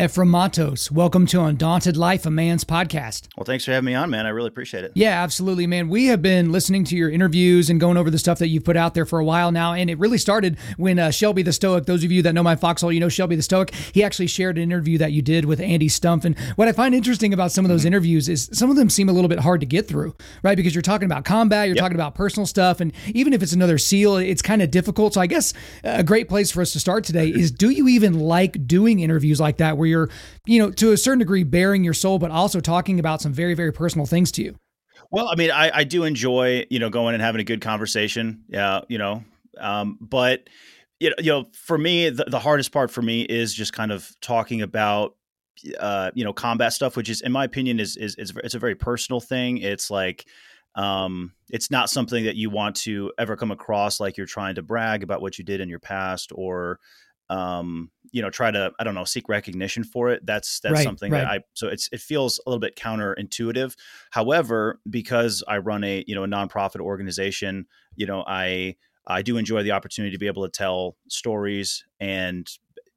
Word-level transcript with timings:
Ephraim 0.00 0.30
Mattos, 0.30 0.92
welcome 0.92 1.26
to 1.26 1.42
Undaunted 1.42 1.96
Life, 1.96 2.24
a 2.24 2.30
Man's 2.30 2.62
podcast. 2.62 3.26
Thanks 3.48 3.64
for 3.64 3.72
having 3.72 3.86
me 3.86 3.94
on, 3.94 4.10
man. 4.10 4.26
I 4.26 4.28
really 4.28 4.48
appreciate 4.48 4.84
it. 4.84 4.92
Yeah, 4.94 5.22
absolutely, 5.22 5.66
man. 5.66 5.88
We 5.88 6.04
have 6.08 6.20
been 6.20 6.52
listening 6.52 6.84
to 6.84 6.96
your 6.96 7.08
interviews 7.08 7.70
and 7.70 7.80
going 7.80 7.96
over 7.96 8.10
the 8.10 8.18
stuff 8.18 8.38
that 8.40 8.48
you've 8.48 8.64
put 8.64 8.76
out 8.76 8.92
there 8.92 9.06
for 9.06 9.18
a 9.18 9.24
while 9.24 9.50
now. 9.50 9.72
And 9.72 9.88
it 9.88 9.98
really 9.98 10.18
started 10.18 10.58
when 10.76 10.98
uh, 10.98 11.10
Shelby 11.10 11.42
the 11.42 11.54
Stoic, 11.54 11.86
those 11.86 12.04
of 12.04 12.12
you 12.12 12.20
that 12.24 12.34
know 12.34 12.42
my 12.42 12.56
foxhole, 12.56 12.92
you 12.92 13.00
know 13.00 13.08
Shelby 13.08 13.36
the 13.36 13.42
Stoic, 13.42 13.74
he 13.94 14.04
actually 14.04 14.26
shared 14.26 14.58
an 14.58 14.64
interview 14.64 14.98
that 14.98 15.12
you 15.12 15.22
did 15.22 15.46
with 15.46 15.60
Andy 15.60 15.88
Stumpf. 15.88 16.26
And 16.26 16.38
what 16.56 16.68
I 16.68 16.72
find 16.72 16.94
interesting 16.94 17.32
about 17.32 17.50
some 17.50 17.64
of 17.64 17.70
those 17.70 17.80
mm-hmm. 17.80 17.86
interviews 17.86 18.28
is 18.28 18.50
some 18.52 18.68
of 18.68 18.76
them 18.76 18.90
seem 18.90 19.08
a 19.08 19.12
little 19.12 19.30
bit 19.30 19.40
hard 19.40 19.60
to 19.60 19.66
get 19.66 19.88
through, 19.88 20.14
right? 20.42 20.54
Because 20.54 20.74
you're 20.74 20.82
talking 20.82 21.06
about 21.06 21.24
combat, 21.24 21.68
you're 21.68 21.76
yep. 21.76 21.82
talking 21.82 21.96
about 21.96 22.14
personal 22.14 22.44
stuff. 22.44 22.82
And 22.82 22.92
even 23.14 23.32
if 23.32 23.42
it's 23.42 23.54
another 23.54 23.78
SEAL, 23.78 24.18
it's 24.18 24.42
kind 24.42 24.60
of 24.60 24.70
difficult. 24.70 25.14
So 25.14 25.22
I 25.22 25.26
guess 25.26 25.54
a 25.84 26.04
great 26.04 26.28
place 26.28 26.50
for 26.50 26.60
us 26.60 26.74
to 26.74 26.80
start 26.80 27.04
today 27.04 27.28
is 27.28 27.50
do 27.50 27.70
you 27.70 27.88
even 27.88 28.20
like 28.20 28.66
doing 28.66 29.00
interviews 29.00 29.40
like 29.40 29.56
that 29.56 29.78
where 29.78 29.88
you're, 29.88 30.10
you 30.44 30.58
know, 30.58 30.70
to 30.72 30.92
a 30.92 30.98
certain 30.98 31.20
degree, 31.20 31.44
bearing 31.44 31.82
your 31.82 31.94
soul, 31.94 32.18
but 32.18 32.30
also 32.30 32.60
talking 32.60 33.00
about 33.00 33.22
some 33.22 33.32
very, 33.38 33.54
very 33.54 33.72
personal 33.72 34.04
things 34.04 34.32
to 34.32 34.42
you. 34.42 34.56
Well, 35.12 35.28
I 35.28 35.36
mean, 35.36 35.52
I, 35.52 35.70
I 35.72 35.84
do 35.84 36.02
enjoy, 36.02 36.66
you 36.70 36.80
know, 36.80 36.90
going 36.90 37.14
and 37.14 37.22
having 37.22 37.40
a 37.40 37.44
good 37.44 37.60
conversation. 37.60 38.42
Yeah, 38.48 38.80
you 38.88 38.98
know, 38.98 39.22
um, 39.58 39.96
but 40.00 40.48
you 40.98 41.10
know, 41.10 41.16
you 41.18 41.30
know, 41.30 41.44
for 41.52 41.78
me, 41.78 42.10
the, 42.10 42.24
the 42.24 42.40
hardest 42.40 42.72
part 42.72 42.90
for 42.90 43.00
me 43.00 43.22
is 43.22 43.54
just 43.54 43.72
kind 43.72 43.92
of 43.92 44.10
talking 44.20 44.60
about, 44.60 45.14
uh, 45.78 46.10
you 46.14 46.24
know, 46.24 46.32
combat 46.32 46.72
stuff, 46.72 46.96
which 46.96 47.08
is, 47.08 47.20
in 47.20 47.30
my 47.30 47.44
opinion, 47.44 47.78
is 47.78 47.96
is, 47.96 48.16
is 48.16 48.32
it's 48.42 48.56
a 48.56 48.58
very 48.58 48.74
personal 48.74 49.20
thing. 49.20 49.58
It's 49.58 49.88
like, 49.88 50.26
um, 50.74 51.32
it's 51.48 51.70
not 51.70 51.90
something 51.90 52.24
that 52.24 52.34
you 52.34 52.50
want 52.50 52.74
to 52.76 53.12
ever 53.18 53.36
come 53.36 53.52
across 53.52 54.00
like 54.00 54.16
you're 54.16 54.26
trying 54.26 54.56
to 54.56 54.62
brag 54.62 55.04
about 55.04 55.22
what 55.22 55.38
you 55.38 55.44
did 55.44 55.60
in 55.60 55.68
your 55.68 55.80
past 55.80 56.32
or 56.34 56.80
um, 57.30 57.90
you 58.12 58.22
know, 58.22 58.30
try 58.30 58.50
to 58.50 58.72
I 58.78 58.84
don't 58.84 58.94
know 58.94 59.04
seek 59.04 59.28
recognition 59.28 59.84
for 59.84 60.10
it. 60.10 60.24
That's 60.24 60.60
that's 60.60 60.74
right, 60.74 60.84
something 60.84 61.12
right. 61.12 61.20
that 61.20 61.28
I 61.28 61.40
so 61.54 61.68
it's 61.68 61.88
it 61.92 62.00
feels 62.00 62.38
a 62.38 62.50
little 62.50 62.60
bit 62.60 62.76
counterintuitive. 62.76 63.76
However, 64.10 64.80
because 64.88 65.42
I 65.46 65.58
run 65.58 65.84
a 65.84 66.04
you 66.06 66.14
know 66.14 66.24
a 66.24 66.28
nonprofit 66.28 66.80
organization, 66.80 67.66
you 67.96 68.06
know 68.06 68.24
I 68.26 68.76
I 69.06 69.22
do 69.22 69.38
enjoy 69.38 69.62
the 69.62 69.72
opportunity 69.72 70.12
to 70.12 70.18
be 70.18 70.26
able 70.26 70.44
to 70.44 70.50
tell 70.50 70.96
stories 71.08 71.84
and 71.98 72.46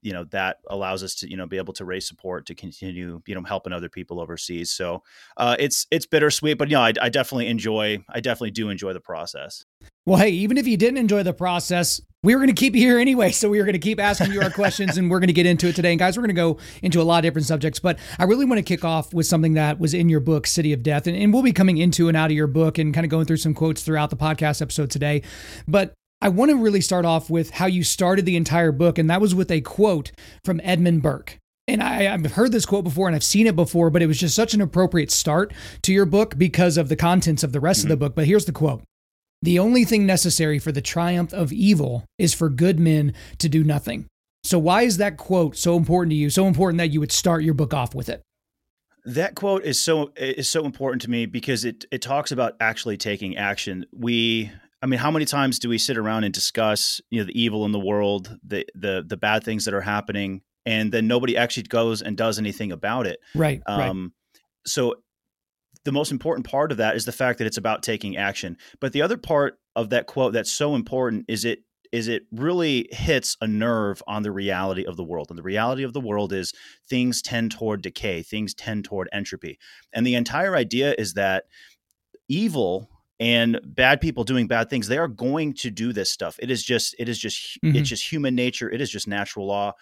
you 0.02 0.14
know 0.14 0.24
that 0.26 0.58
allows 0.70 1.04
us 1.04 1.16
to 1.16 1.30
you 1.30 1.38
know 1.38 1.46
be 1.46 1.58
able 1.58 1.74
to 1.74 1.86
raise 1.86 2.08
support 2.08 2.46
to 2.48 2.56
continue 2.56 3.22
you 3.26 3.36
know 3.36 3.44
helping 3.44 3.74
other 3.74 3.90
people 3.90 4.20
overseas. 4.20 4.72
So 4.72 5.04
uh, 5.38 5.56
it's 5.60 5.88
it's 5.92 6.06
bittersweet 6.06 6.58
but 6.58 6.70
you 6.70 6.76
know 6.76 6.82
I, 6.82 6.94
I 7.02 7.10
definitely 7.10 7.48
enjoy 7.48 8.04
i 8.10 8.20
definitely 8.20 8.52
do 8.52 8.70
enjoy 8.70 8.94
the 8.94 9.00
process. 9.00 9.66
Well 10.06 10.18
hey 10.18 10.30
even 10.30 10.58
if 10.58 10.68
you 10.68 10.78
didn't 10.78 10.98
enjoy 10.98 11.24
the 11.24 11.34
process 11.34 12.02
we 12.24 12.36
were 12.36 12.40
going 12.40 12.54
to 12.54 12.60
keep 12.60 12.76
you 12.76 12.82
here 12.82 13.00
anyway 13.00 13.32
so 13.32 13.50
we 13.50 13.58
were 13.58 13.64
going 13.64 13.74
to 13.74 13.80
keep 13.80 14.00
asking 14.00 14.32
you 14.32 14.42
our 14.42 14.50
questions 14.50 14.98
and 14.98 15.10
we're 15.10 15.20
going 15.20 15.28
to 15.28 15.34
get 15.34 15.46
into 15.46 15.68
it 15.68 15.76
today. 15.76 15.92
And 15.92 16.00
guys 16.00 16.18
we're 16.18 16.24
going 16.24 16.36
to 16.36 16.42
go 16.42 16.58
into 16.82 17.02
a 17.02 17.04
lot 17.04 17.20
of 17.20 17.24
different 17.24 17.48
subjects 17.48 17.80
but 17.80 18.00
i 18.20 18.24
really 18.24 18.46
want 18.46 18.60
to 18.60 18.64
kick 18.64 18.84
off 18.84 19.14
with 19.14 19.26
something 19.26 19.54
that 19.54 19.80
was 19.80 19.94
in 19.94 20.10
your 20.10 20.20
book 20.20 20.48
city 20.48 20.74
of 20.74 20.84
death 20.84 21.08
and, 21.08 21.16
and 21.16 21.34
we'll 21.34 21.44
be 21.44 21.52
coming 21.52 21.78
into 21.78 22.08
and 22.08 22.18
out 22.18 22.32
of 22.32 22.36
your 22.36 22.48
book 22.48 22.78
and 22.78 22.94
kind 22.94 23.06
of 23.06 23.12
going 23.12 23.26
through 23.26 23.38
some 23.38 23.54
quotes 23.54 23.84
throughout 23.84 24.10
the 24.10 24.18
podcast 24.18 24.62
episode 24.62 24.90
today. 24.90 25.22
But 25.68 25.94
I 26.22 26.30
want 26.30 26.52
to 26.52 26.58
really 26.58 26.82
start 26.82 27.04
off 27.04 27.32
with 27.32 27.50
how 27.50 27.66
you 27.66 27.84
started 27.84 28.26
the 28.26 28.38
entire 28.38 28.72
book, 28.72 29.00
and 29.00 29.10
that 29.10 29.22
was 29.22 29.34
with 29.34 29.50
a 29.50 29.62
quote 29.62 30.12
from 30.46 30.62
Edmund 30.64 31.02
Burke. 31.02 31.40
And 31.68 31.82
I, 31.82 32.04
have 32.04 32.26
heard 32.34 32.52
this 32.52 32.66
quote 32.66 32.84
before 32.84 33.08
and 33.08 33.16
I've 33.16 33.24
seen 33.24 33.48
it 33.48 33.56
before, 33.56 33.90
but 33.90 34.02
it 34.02 34.08
was 34.08 34.20
just 34.20 34.36
such 34.36 34.54
an 34.54 34.62
appropriate 34.62 35.12
start 35.12 35.54
to 35.84 35.94
your 35.94 36.06
book 36.06 36.38
because 36.38 36.78
of 36.78 36.90
the 36.90 36.96
contents 36.96 37.44
of 37.44 37.54
the 37.54 37.60
rest 37.60 37.82
mm-hmm. 37.82 37.88
of 37.88 38.00
the 38.00 38.06
book. 38.06 38.16
But 38.16 38.26
here's 38.26 38.46
the 38.46 38.52
quote 38.52 38.84
The 39.42 39.58
only 39.58 39.86
thing 39.86 40.06
necessary 40.06 40.60
for 40.60 40.72
the 40.72 40.82
triumph 40.82 41.34
of 41.34 41.54
evil 41.54 42.06
is 42.18 42.34
for 42.34 42.50
good 42.50 42.80
men 42.80 43.14
to 43.38 43.48
do 43.48 43.64
nothing. 43.64 44.08
So, 44.44 44.60
why 44.60 44.84
is 44.84 44.98
that 44.98 45.18
quote 45.18 45.56
so 45.56 45.78
important 45.78 46.12
to 46.12 46.16
you? 46.16 46.30
So 46.30 46.46
important 46.46 46.80
that 46.80 46.92
you 46.92 47.00
would 47.00 47.12
start 47.12 47.44
your 47.44 47.54
book 47.54 47.74
off 47.74 47.96
with 47.96 48.10
it? 48.10 48.22
That 49.06 49.36
quote 49.36 49.64
is 49.64 49.80
so 49.80 50.12
is 50.16 50.50
so 50.50 50.66
important 50.66 51.02
to 51.04 51.10
me 51.10 51.26
because 51.26 51.64
it 51.64 51.86
it 51.92 52.02
talks 52.02 52.32
about 52.32 52.56
actually 52.60 52.98
taking 52.98 53.38
action. 53.38 53.86
We 53.92 54.52
I 54.82 54.88
mean, 54.88 55.00
how 55.00 55.12
many 55.12 55.26
times 55.26 55.60
do 55.60 55.70
we 55.70 55.78
sit 55.78 55.98
around 55.98 56.24
and 56.24 56.34
discuss, 56.34 57.00
you 57.10 57.20
know, 57.20 57.26
the 57.26 57.40
evil 57.40 57.66
in 57.66 57.72
the 57.72 57.80
world, 57.80 58.38
the 58.44 58.66
the 58.76 59.04
the 59.06 59.18
bad 59.18 59.44
things 59.44 59.66
that 59.66 59.74
are 59.74 59.82
happening, 59.82 60.42
and 60.66 60.92
then 60.92 61.08
nobody 61.08 61.38
actually 61.38 61.64
goes 61.64 62.02
and 62.02 62.18
does 62.18 62.40
anything 62.40 62.72
about 62.72 63.08
it? 63.08 63.20
Right. 63.36 63.62
Um, 63.66 63.80
right. 63.80 64.42
So 64.66 64.96
the 65.84 65.92
most 65.92 66.12
important 66.12 66.48
part 66.48 66.72
of 66.72 66.78
that 66.78 66.96
is 66.96 67.06
the 67.06 67.12
fact 67.12 67.40
that 67.40 67.48
it's 67.48 67.58
about 67.58 67.84
taking 67.84 68.18
action. 68.18 68.58
But 68.80 68.94
the 68.94 69.02
other 69.02 69.18
part 69.18 69.60
of 69.76 69.90
that 69.90 70.08
quote 70.08 70.34
that's 70.34 70.52
so 70.52 70.76
important 70.76 71.26
is 71.28 71.46
it 71.46 71.60
is 71.92 72.08
it 72.08 72.24
really 72.32 72.88
hits 72.92 73.36
a 73.42 73.48
nerve 73.48 74.02
on 74.08 74.24
the 74.24 74.32
reality 74.32 74.86
of 74.86 74.96
the 74.96 75.04
world. 75.04 75.28
And 75.30 75.38
the 75.38 75.44
reality 75.44 75.84
of 75.84 75.92
the 75.94 76.00
world 76.00 76.32
is 76.32 76.54
things 76.90 77.22
tend 77.22 77.52
toward 77.52 77.82
decay, 77.82 78.24
things 78.24 78.54
tend 78.54 78.86
toward 78.86 79.10
entropy. 79.12 79.60
And 79.92 80.08
the 80.08 80.16
entire 80.16 80.56
idea 80.56 80.96
is 80.98 81.16
that 81.16 81.46
evil 82.30 82.90
and 83.22 83.60
bad 83.64 84.02
people 84.02 84.24
doing 84.24 84.48
bad 84.48 84.68
things 84.68 84.88
they 84.88 84.98
are 84.98 85.08
going 85.08 85.54
to 85.54 85.70
do 85.70 85.94
this 85.94 86.12
stuff. 86.12 86.38
It 86.40 86.50
is 86.50 86.64
just 86.64 86.96
it 86.98 87.08
is 87.08 87.20
just 87.20 87.62
mm-hmm. 87.64 87.78
it's 87.78 87.88
just 87.88 88.12
human 88.12 88.36
nature. 88.36 88.70
It 88.70 88.82
is 88.82 88.90
just 88.90 89.08
natural 89.08 89.46
law. 89.46 89.74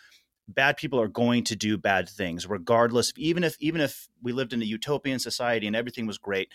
Bad 0.50 0.76
people 0.78 1.00
are 1.00 1.08
going 1.08 1.46
to 1.46 1.56
do 1.56 1.78
bad 1.78 2.10
things 2.10 2.48
regardless 2.48 3.14
even 3.16 3.44
if 3.46 3.56
even 3.62 3.80
if 3.80 4.10
we 4.22 4.34
lived 4.34 4.52
in 4.52 4.62
a 4.62 4.66
utopian 4.66 5.20
society 5.20 5.68
and 5.68 5.76
everything 5.76 6.06
was 6.06 6.18
great 6.18 6.50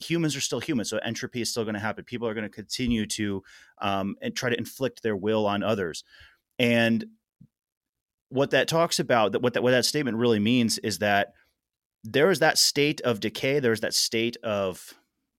humans 0.00 0.34
are 0.34 0.40
still 0.40 0.60
human 0.60 0.84
so 0.84 0.98
entropy 0.98 1.40
is 1.40 1.50
still 1.50 1.62
going 1.62 1.74
to 1.74 1.80
happen. 1.80 2.04
People 2.04 2.26
are 2.26 2.34
going 2.34 2.50
to 2.50 2.50
continue 2.50 3.06
to 3.06 3.42
um, 3.80 4.16
and 4.20 4.34
try 4.34 4.50
to 4.50 4.58
inflict 4.58 5.02
their 5.02 5.16
will 5.16 5.46
on 5.46 5.62
others. 5.62 6.02
And 6.58 7.04
what 8.30 8.50
that 8.50 8.66
talks 8.66 8.98
about 8.98 9.32
that 9.32 9.42
what 9.42 9.52
that 9.52 9.62
what 9.62 9.70
that 9.70 9.84
statement 9.84 10.16
really 10.16 10.40
means 10.40 10.78
is 10.78 10.98
that 10.98 11.34
there 12.02 12.30
is 12.30 12.40
that 12.40 12.58
state 12.58 13.00
of 13.02 13.20
decay 13.20 13.60
there's 13.60 13.80
that 13.80 13.94
state 13.94 14.36
of 14.42 14.94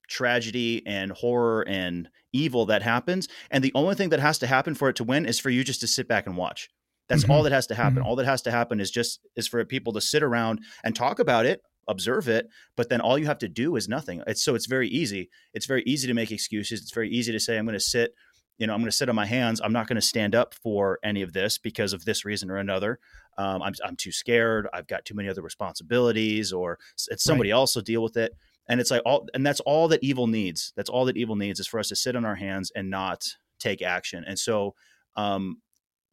tragedy 0.08 0.84
and 0.86 1.12
horror 1.12 1.68
and 1.68 2.10
evil 2.34 2.66
that 2.68 2.82
happens. 2.82 3.28
And 3.50 3.64
the 3.64 3.72
only 3.76 3.96
thing 3.96 4.10
that 4.10 4.20
has 4.20 4.38
to 4.40 4.48
happen 4.48 4.76
for 4.76 4.90
it 4.90 4.96
to 4.98 5.04
win 5.04 5.26
is 5.26 5.40
for 5.40 5.50
you 5.50 5.64
just 5.64 5.82
to 5.82 5.88
sit 5.88 6.08
back 6.08 6.28
and 6.28 6.38
watch. 6.38 6.70
That's 7.08 7.24
mm-hmm. 7.24 7.32
all 7.32 7.44
that 7.44 7.52
has 7.52 7.68
to 7.68 7.76
happen. 7.76 8.00
Mm-hmm. 8.00 8.08
All 8.08 8.16
that 8.18 8.26
has 8.26 8.42
to 8.44 8.52
happen 8.52 8.80
is 8.80 8.92
just 8.92 9.20
is 9.36 9.48
for 9.48 9.64
people 9.66 9.94
to 9.94 10.02
sit 10.02 10.24
around 10.24 10.62
and 10.84 10.96
talk 10.96 11.20
about 11.20 11.46
it, 11.46 11.62
observe 11.88 12.28
it, 12.28 12.48
but 12.76 12.90
then 12.90 13.02
all 13.02 13.18
you 13.18 13.26
have 13.26 13.38
to 13.40 13.50
do 13.50 13.76
is 13.76 13.88
nothing. 13.88 14.22
It's 14.28 14.44
so 14.44 14.56
it's 14.56 14.66
very 14.66 14.90
easy. 14.90 15.30
It's 15.54 15.66
very 15.66 15.84
easy 15.86 16.08
to 16.08 16.14
make 16.14 16.32
excuses. 16.32 16.82
It's 16.82 16.94
very 16.94 17.10
easy 17.10 17.32
to 17.32 17.40
say 17.40 17.58
I'm 17.58 17.66
going 17.66 17.74
to 17.74 17.80
sit, 17.80 18.14
you 18.58 18.66
know, 18.66 18.74
I'm 18.74 18.80
going 18.80 18.90
to 18.90 18.98
sit 18.98 19.10
on 19.10 19.16
my 19.16 19.26
hands. 19.26 19.62
I'm 19.64 19.74
not 19.74 19.88
going 19.88 19.98
to 19.98 20.02
stand 20.02 20.34
up 20.34 20.56
for 20.56 21.00
any 21.04 21.22
of 21.22 21.34
this 21.34 21.58
because 21.58 21.94
of 21.94 22.06
this 22.06 22.26
reason 22.26 22.50
or 22.50 22.58
another. 22.58 23.00
Um, 23.38 23.62
I'm 23.62 23.74
I'm 23.84 23.96
too 23.96 24.12
scared. 24.12 24.68
I've 24.74 24.88
got 24.88 25.06
too 25.06 25.14
many 25.14 25.30
other 25.30 25.42
responsibilities, 25.42 26.52
or 26.52 26.80
it's 27.10 27.24
somebody 27.24 27.52
right. 27.52 27.58
else 27.58 27.76
will 27.76 27.84
deal 27.84 28.02
with 28.02 28.18
it 28.18 28.32
and 28.68 28.80
it's 28.80 28.92
like 28.92 29.02
all 29.06 29.28
and 29.34 29.46
that's 29.46 29.60
all 29.62 29.88
that 29.90 30.04
evil 30.04 30.28
needs. 30.28 30.74
That's 30.76 30.90
all 30.90 31.06
that 31.06 31.18
evil 31.18 31.36
needs 31.36 31.60
is 31.60 31.68
for 31.68 31.80
us 31.80 31.90
to 31.90 31.96
sit 31.96 32.16
on 32.16 32.26
our 32.26 32.36
hands 32.36 32.72
and 32.76 32.90
not 32.90 33.26
take 33.60 33.82
action. 33.82 34.24
And 34.28 34.38
so 34.38 34.76
um 35.16 35.58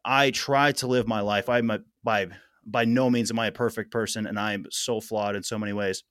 i 0.05 0.31
try 0.31 0.73
to 0.73 0.87
live 0.87 1.07
my 1.07 1.21
life. 1.21 1.49
I'm 1.49 1.71
a, 1.71 1.81
by 2.03 2.29
by 2.65 2.85
no 2.85 3.11
means 3.11 3.31
am 3.31 3.39
i 3.39 3.49
a 3.49 3.53
perfect 3.53 3.91
person 3.91 4.27
and 4.27 4.39
i'm 4.39 4.67
so 4.71 5.01
flawed 5.01 5.37
in 5.37 5.43
so 5.43 5.59
many 5.59 5.73
ways. 5.73 6.05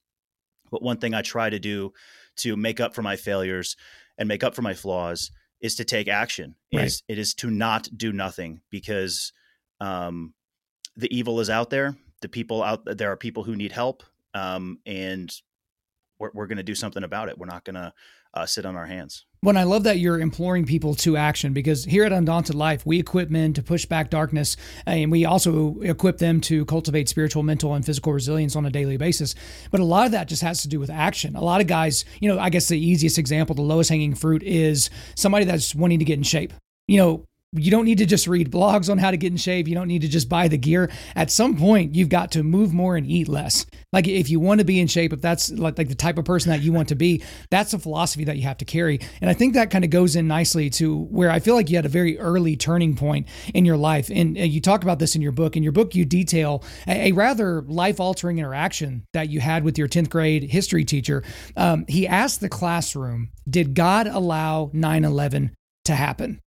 But 0.71 0.81
one 0.81 0.97
thing 0.97 1.13
i 1.13 1.21
try 1.21 1.49
to 1.49 1.59
do 1.59 1.93
to 2.37 2.55
make 2.57 2.79
up 2.79 2.95
for 2.95 3.01
my 3.01 3.15
failures 3.15 3.75
and 4.17 4.27
make 4.27 4.43
up 4.43 4.55
for 4.55 4.61
my 4.61 4.73
flaws 4.73 5.31
is 5.61 5.75
to 5.75 5.85
take 5.85 6.07
action. 6.07 6.55
Right. 6.73 6.85
is 6.85 7.03
it 7.07 7.17
is 7.17 7.33
to 7.35 7.49
not 7.49 7.87
do 7.95 8.11
nothing 8.11 8.61
because 8.69 9.31
um 9.79 10.33
the 10.95 11.15
evil 11.15 11.39
is 11.39 11.49
out 11.49 11.69
there. 11.69 11.95
The 12.21 12.29
people 12.29 12.63
out 12.63 12.85
there 12.85 13.11
are 13.11 13.17
people 13.17 13.43
who 13.43 13.55
need 13.55 13.71
help 13.71 14.03
um, 14.33 14.79
and 14.85 15.33
we're, 16.21 16.31
we're 16.33 16.47
going 16.47 16.57
to 16.57 16.63
do 16.63 16.75
something 16.75 17.03
about 17.03 17.27
it. 17.27 17.37
We're 17.37 17.47
not 17.47 17.65
going 17.65 17.75
to 17.75 17.93
uh, 18.33 18.45
sit 18.45 18.65
on 18.65 18.75
our 18.77 18.85
hands. 18.85 19.25
Well, 19.43 19.57
I 19.57 19.63
love 19.63 19.83
that 19.83 19.97
you're 19.97 20.19
imploring 20.19 20.65
people 20.65 20.93
to 20.95 21.17
action 21.17 21.51
because 21.51 21.83
here 21.83 22.05
at 22.05 22.13
Undaunted 22.13 22.55
Life, 22.55 22.85
we 22.85 22.99
equip 22.99 23.31
men 23.31 23.53
to 23.53 23.63
push 23.63 23.85
back 23.85 24.11
darkness 24.11 24.55
and 24.85 25.11
we 25.11 25.25
also 25.25 25.79
equip 25.81 26.19
them 26.19 26.39
to 26.41 26.63
cultivate 26.65 27.09
spiritual, 27.09 27.41
mental, 27.41 27.73
and 27.73 27.83
physical 27.83 28.13
resilience 28.13 28.55
on 28.55 28.65
a 28.65 28.69
daily 28.69 28.97
basis. 28.97 29.33
But 29.71 29.81
a 29.81 29.83
lot 29.83 30.05
of 30.05 30.11
that 30.11 30.27
just 30.27 30.43
has 30.43 30.61
to 30.61 30.67
do 30.67 30.79
with 30.79 30.91
action. 30.91 31.35
A 31.35 31.41
lot 31.41 31.59
of 31.59 31.67
guys, 31.67 32.05
you 32.19 32.29
know, 32.29 32.39
I 32.39 32.51
guess 32.51 32.67
the 32.67 32.79
easiest 32.79 33.17
example, 33.17 33.55
the 33.55 33.63
lowest 33.63 33.89
hanging 33.89 34.13
fruit 34.13 34.43
is 34.43 34.91
somebody 35.15 35.45
that's 35.45 35.73
wanting 35.73 35.99
to 35.99 36.05
get 36.05 36.17
in 36.17 36.23
shape. 36.23 36.53
You 36.87 36.97
know, 36.97 37.25
you 37.53 37.69
don't 37.69 37.83
need 37.83 37.97
to 37.97 38.05
just 38.05 38.27
read 38.27 38.49
blogs 38.49 38.89
on 38.89 38.97
how 38.97 39.11
to 39.11 39.17
get 39.17 39.31
in 39.31 39.37
shape. 39.37 39.67
You 39.67 39.75
don't 39.75 39.89
need 39.89 40.03
to 40.03 40.07
just 40.07 40.29
buy 40.29 40.47
the 40.47 40.57
gear. 40.57 40.89
At 41.17 41.29
some 41.29 41.57
point, 41.57 41.95
you've 41.95 42.07
got 42.07 42.31
to 42.31 42.43
move 42.43 42.73
more 42.73 42.95
and 42.95 43.05
eat 43.05 43.27
less. 43.27 43.65
Like 43.91 44.07
if 44.07 44.29
you 44.29 44.39
want 44.39 44.59
to 44.59 44.65
be 44.65 44.79
in 44.79 44.87
shape, 44.87 45.11
if 45.11 45.19
that's 45.19 45.51
like, 45.51 45.77
like 45.77 45.89
the 45.89 45.95
type 45.95 46.17
of 46.17 46.23
person 46.23 46.51
that 46.51 46.61
you 46.61 46.71
want 46.71 46.87
to 46.89 46.95
be, 46.95 47.21
that's 47.49 47.73
a 47.73 47.79
philosophy 47.79 48.23
that 48.23 48.37
you 48.37 48.43
have 48.43 48.59
to 48.59 48.65
carry. 48.65 49.01
And 49.19 49.29
I 49.29 49.33
think 49.33 49.55
that 49.55 49.69
kind 49.69 49.83
of 49.83 49.89
goes 49.89 50.15
in 50.15 50.29
nicely 50.29 50.69
to 50.71 51.03
where 51.05 51.29
I 51.29 51.39
feel 51.39 51.55
like 51.55 51.69
you 51.69 51.75
had 51.75 51.85
a 51.85 51.89
very 51.89 52.17
early 52.19 52.55
turning 52.55 52.95
point 52.95 53.27
in 53.53 53.65
your 53.65 53.77
life. 53.77 54.09
And 54.09 54.37
you 54.37 54.61
talk 54.61 54.83
about 54.83 54.99
this 54.99 55.15
in 55.15 55.21
your 55.21 55.33
book. 55.33 55.57
In 55.57 55.63
your 55.63 55.73
book, 55.73 55.93
you 55.93 56.05
detail 56.05 56.63
a, 56.87 57.09
a 57.09 57.11
rather 57.11 57.63
life 57.63 57.99
altering 57.99 58.39
interaction 58.39 59.03
that 59.11 59.29
you 59.29 59.41
had 59.41 59.65
with 59.65 59.77
your 59.77 59.89
10th 59.89 60.09
grade 60.09 60.43
history 60.43 60.85
teacher. 60.85 61.21
Um, 61.57 61.83
he 61.89 62.07
asked 62.07 62.39
the 62.39 62.47
classroom, 62.47 63.31
Did 63.49 63.73
God 63.73 64.07
allow 64.07 64.71
9 64.73 65.03
11 65.03 65.51
to 65.83 65.95
happen? 65.95 66.39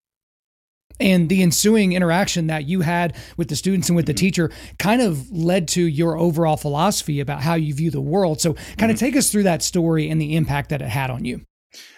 And 1.01 1.29
the 1.29 1.43
ensuing 1.43 1.93
interaction 1.93 2.47
that 2.47 2.65
you 2.65 2.81
had 2.81 3.17
with 3.37 3.49
the 3.49 3.57
students 3.57 3.89
and 3.89 3.97
with 3.97 4.07
the 4.07 4.13
mm-hmm. 4.13 4.19
teacher 4.19 4.51
kind 4.79 5.03
of 5.03 5.31
led 5.31 5.69
to 5.69 5.83
your 5.83 6.17
overall 6.17 6.57
philosophy 6.57 7.21
about 7.21 7.41
how 7.41 7.55
you 7.55 7.75
view 7.75 7.91
the 7.91 8.01
world 8.01 8.41
so 8.41 8.55
kind 8.55 8.67
mm-hmm. 8.77 8.91
of 8.91 8.99
take 8.99 9.17
us 9.17 9.31
through 9.31 9.43
that 9.43 9.63
story 9.63 10.09
and 10.09 10.21
the 10.21 10.37
impact 10.37 10.71
that 10.71 10.83
it 10.83 10.89
had 10.89 11.11
on 11.11 11.25
you 11.25 11.45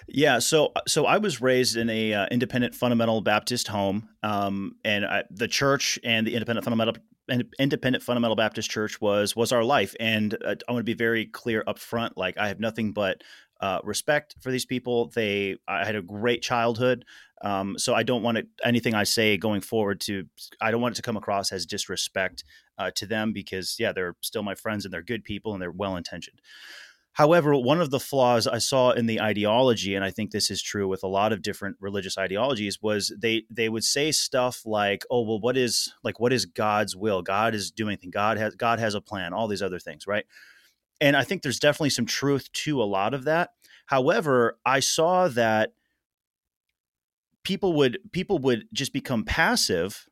yeah, 0.08 0.38
so 0.38 0.72
so 0.86 1.04
I 1.04 1.18
was 1.18 1.40
raised 1.40 1.76
in 1.76 1.90
a 1.90 2.14
uh, 2.14 2.26
independent 2.30 2.74
fundamental 2.74 3.20
Baptist 3.20 3.68
home, 3.68 4.08
um, 4.22 4.76
and 4.84 5.04
I, 5.04 5.24
the 5.30 5.48
church 5.48 5.98
and 6.04 6.26
the 6.26 6.34
independent 6.34 6.64
fundamental 6.64 6.94
independent 7.58 8.04
fundamental 8.04 8.36
Baptist 8.36 8.70
church 8.70 9.00
was 9.00 9.34
was 9.34 9.52
our 9.52 9.64
life. 9.64 9.94
And 9.98 10.34
uh, 10.44 10.54
I 10.68 10.72
want 10.72 10.80
to 10.80 10.84
be 10.84 10.94
very 10.94 11.26
clear 11.26 11.64
up 11.66 11.78
front, 11.78 12.16
like 12.16 12.38
I 12.38 12.48
have 12.48 12.60
nothing 12.60 12.92
but 12.92 13.22
uh, 13.60 13.80
respect 13.82 14.36
for 14.40 14.50
these 14.50 14.66
people. 14.66 15.10
They 15.14 15.56
I 15.66 15.84
had 15.84 15.96
a 15.96 16.02
great 16.02 16.42
childhood. 16.42 17.04
Um, 17.42 17.78
so 17.78 17.94
I 17.94 18.02
don't 18.02 18.22
want 18.22 18.38
it, 18.38 18.48
anything 18.64 18.94
I 18.94 19.04
say 19.04 19.36
going 19.36 19.60
forward 19.60 20.00
to 20.02 20.24
I 20.60 20.70
don't 20.70 20.80
want 20.80 20.94
it 20.94 20.96
to 20.96 21.02
come 21.02 21.16
across 21.16 21.52
as 21.52 21.66
disrespect 21.66 22.44
uh, 22.78 22.90
to 22.94 23.06
them 23.06 23.32
because 23.32 23.76
yeah 23.78 23.92
they're 23.92 24.16
still 24.22 24.42
my 24.42 24.54
friends 24.54 24.84
and 24.84 24.94
they're 24.94 25.02
good 25.02 25.24
people 25.24 25.52
and 25.52 25.60
they're 25.60 25.70
well 25.70 25.96
intentioned. 25.96 26.40
However, 27.16 27.56
one 27.56 27.80
of 27.80 27.90
the 27.90 27.98
flaws 27.98 28.46
I 28.46 28.58
saw 28.58 28.90
in 28.90 29.06
the 29.06 29.22
ideology, 29.22 29.94
and 29.94 30.04
I 30.04 30.10
think 30.10 30.32
this 30.32 30.50
is 30.50 30.60
true 30.60 30.86
with 30.86 31.02
a 31.02 31.06
lot 31.06 31.32
of 31.32 31.40
different 31.40 31.78
religious 31.80 32.18
ideologies, 32.18 32.82
was 32.82 33.10
they 33.18 33.44
they 33.48 33.70
would 33.70 33.84
say 33.84 34.12
stuff 34.12 34.66
like, 34.66 35.02
"Oh, 35.10 35.22
well, 35.22 35.40
what 35.40 35.56
is 35.56 35.94
like 36.04 36.20
what 36.20 36.34
is 36.34 36.44
God's 36.44 36.94
will? 36.94 37.22
God 37.22 37.54
is 37.54 37.70
doing 37.70 37.96
things. 37.96 38.12
God 38.12 38.36
has 38.36 38.54
God 38.54 38.80
has 38.80 38.94
a 38.94 39.00
plan. 39.00 39.32
All 39.32 39.48
these 39.48 39.62
other 39.62 39.78
things, 39.78 40.06
right?" 40.06 40.26
And 41.00 41.16
I 41.16 41.24
think 41.24 41.40
there's 41.40 41.58
definitely 41.58 41.90
some 41.90 42.04
truth 42.04 42.52
to 42.52 42.82
a 42.82 42.84
lot 42.84 43.14
of 43.14 43.24
that. 43.24 43.52
However, 43.86 44.58
I 44.66 44.80
saw 44.80 45.28
that 45.28 45.72
people 47.46 47.74
would 47.74 48.00
people 48.10 48.40
would 48.40 48.66
just 48.72 48.92
become 48.92 49.22
passive 49.22 50.08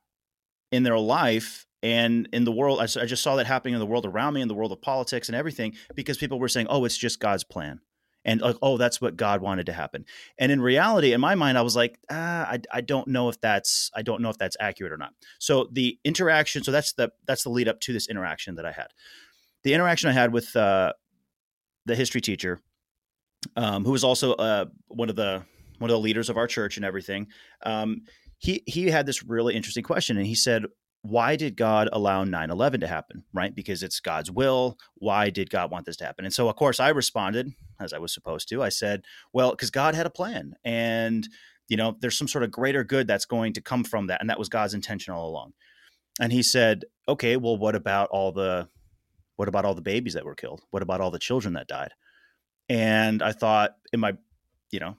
in 0.70 0.84
their 0.84 0.96
life 0.96 1.66
and 1.82 2.28
in 2.32 2.44
the 2.44 2.52
world 2.52 2.78
I, 2.78 2.84
I 2.84 3.06
just 3.06 3.24
saw 3.24 3.34
that 3.34 3.46
happening 3.46 3.74
in 3.74 3.80
the 3.80 3.86
world 3.86 4.06
around 4.06 4.34
me 4.34 4.40
in 4.40 4.46
the 4.46 4.54
world 4.54 4.70
of 4.70 4.80
politics 4.80 5.28
and 5.28 5.34
everything 5.34 5.74
because 5.96 6.16
people 6.16 6.38
were 6.38 6.46
saying 6.48 6.68
oh 6.70 6.84
it's 6.84 6.96
just 6.96 7.18
god's 7.18 7.42
plan. 7.42 7.80
And 8.24 8.40
like 8.40 8.54
oh 8.62 8.76
that's 8.76 9.00
what 9.00 9.16
god 9.16 9.42
wanted 9.42 9.66
to 9.66 9.72
happen. 9.72 10.04
And 10.38 10.52
in 10.52 10.60
reality 10.60 11.12
in 11.12 11.20
my 11.20 11.34
mind 11.34 11.58
i 11.58 11.62
was 11.62 11.74
like 11.74 11.98
ah, 12.08 12.46
I, 12.48 12.60
I 12.72 12.80
don't 12.80 13.08
know 13.08 13.28
if 13.28 13.40
that's 13.40 13.90
i 13.96 14.02
don't 14.02 14.22
know 14.22 14.30
if 14.30 14.38
that's 14.38 14.56
accurate 14.60 14.92
or 14.92 14.96
not. 14.96 15.10
So 15.40 15.68
the 15.72 15.98
interaction 16.04 16.62
so 16.62 16.70
that's 16.70 16.92
the 16.92 17.10
that's 17.26 17.42
the 17.42 17.50
lead 17.50 17.66
up 17.66 17.80
to 17.80 17.92
this 17.92 18.08
interaction 18.08 18.54
that 18.54 18.64
i 18.64 18.70
had. 18.70 18.92
The 19.64 19.74
interaction 19.74 20.08
i 20.08 20.12
had 20.12 20.32
with 20.32 20.54
uh, 20.54 20.92
the 21.84 21.96
history 21.96 22.20
teacher 22.20 22.60
um, 23.56 23.84
who 23.84 23.90
was 23.90 24.04
also 24.04 24.34
uh, 24.34 24.66
one 24.86 25.10
of 25.10 25.16
the 25.16 25.42
one 25.84 25.90
of 25.90 25.94
the 25.94 26.00
leaders 26.00 26.30
of 26.30 26.38
our 26.38 26.46
church 26.46 26.76
and 26.76 26.84
everything 26.86 27.26
um, 27.66 28.00
he 28.38 28.62
he 28.66 28.86
had 28.86 29.04
this 29.04 29.22
really 29.22 29.54
interesting 29.54 29.84
question 29.84 30.16
and 30.16 30.26
he 30.26 30.34
said 30.34 30.64
why 31.04 31.36
did 31.36 31.54
God 31.54 31.90
allow 31.92 32.24
9 32.24 32.50
11 32.50 32.80
to 32.80 32.86
happen? 32.86 33.24
Right? 33.34 33.54
Because 33.54 33.82
it's 33.82 34.00
God's 34.00 34.30
will. 34.30 34.78
Why 34.94 35.28
did 35.28 35.50
God 35.50 35.70
want 35.70 35.84
this 35.84 35.98
to 35.98 36.06
happen? 36.06 36.24
And 36.24 36.32
so, 36.32 36.48
of 36.48 36.56
course, 36.56 36.80
I 36.80 36.88
responded 36.88 37.52
as 37.78 37.92
I 37.92 37.98
was 37.98 38.14
supposed 38.14 38.48
to. 38.48 38.62
I 38.62 38.70
said, 38.70 39.02
well, 39.30 39.50
because 39.50 39.70
God 39.70 39.94
had 39.94 40.06
a 40.06 40.10
plan. 40.10 40.54
And, 40.64 41.28
you 41.68 41.76
know, 41.76 41.98
there's 42.00 42.16
some 42.16 42.26
sort 42.26 42.42
of 42.42 42.50
greater 42.50 42.84
good 42.84 43.06
that's 43.06 43.26
going 43.26 43.52
to 43.52 43.60
come 43.60 43.84
from 43.84 44.06
that. 44.06 44.22
And 44.22 44.30
that 44.30 44.38
was 44.38 44.48
God's 44.48 44.72
intention 44.72 45.12
all 45.12 45.28
along. 45.28 45.52
And 46.18 46.32
he 46.32 46.42
said, 46.42 46.86
okay, 47.06 47.36
well, 47.36 47.58
what 47.58 47.74
about 47.74 48.08
all 48.08 48.32
the. 48.32 48.68
What 49.36 49.48
about 49.48 49.66
all 49.66 49.74
the 49.74 49.82
babies 49.82 50.14
that 50.14 50.24
were 50.24 50.36
killed? 50.36 50.62
What 50.70 50.82
about 50.82 51.02
all 51.02 51.10
the 51.10 51.18
children 51.18 51.54
that 51.54 51.66
died? 51.66 51.90
And 52.68 53.20
I 53.20 53.32
thought 53.32 53.72
in 53.92 53.98
my, 53.98 54.16
you 54.70 54.78
know, 54.78 54.96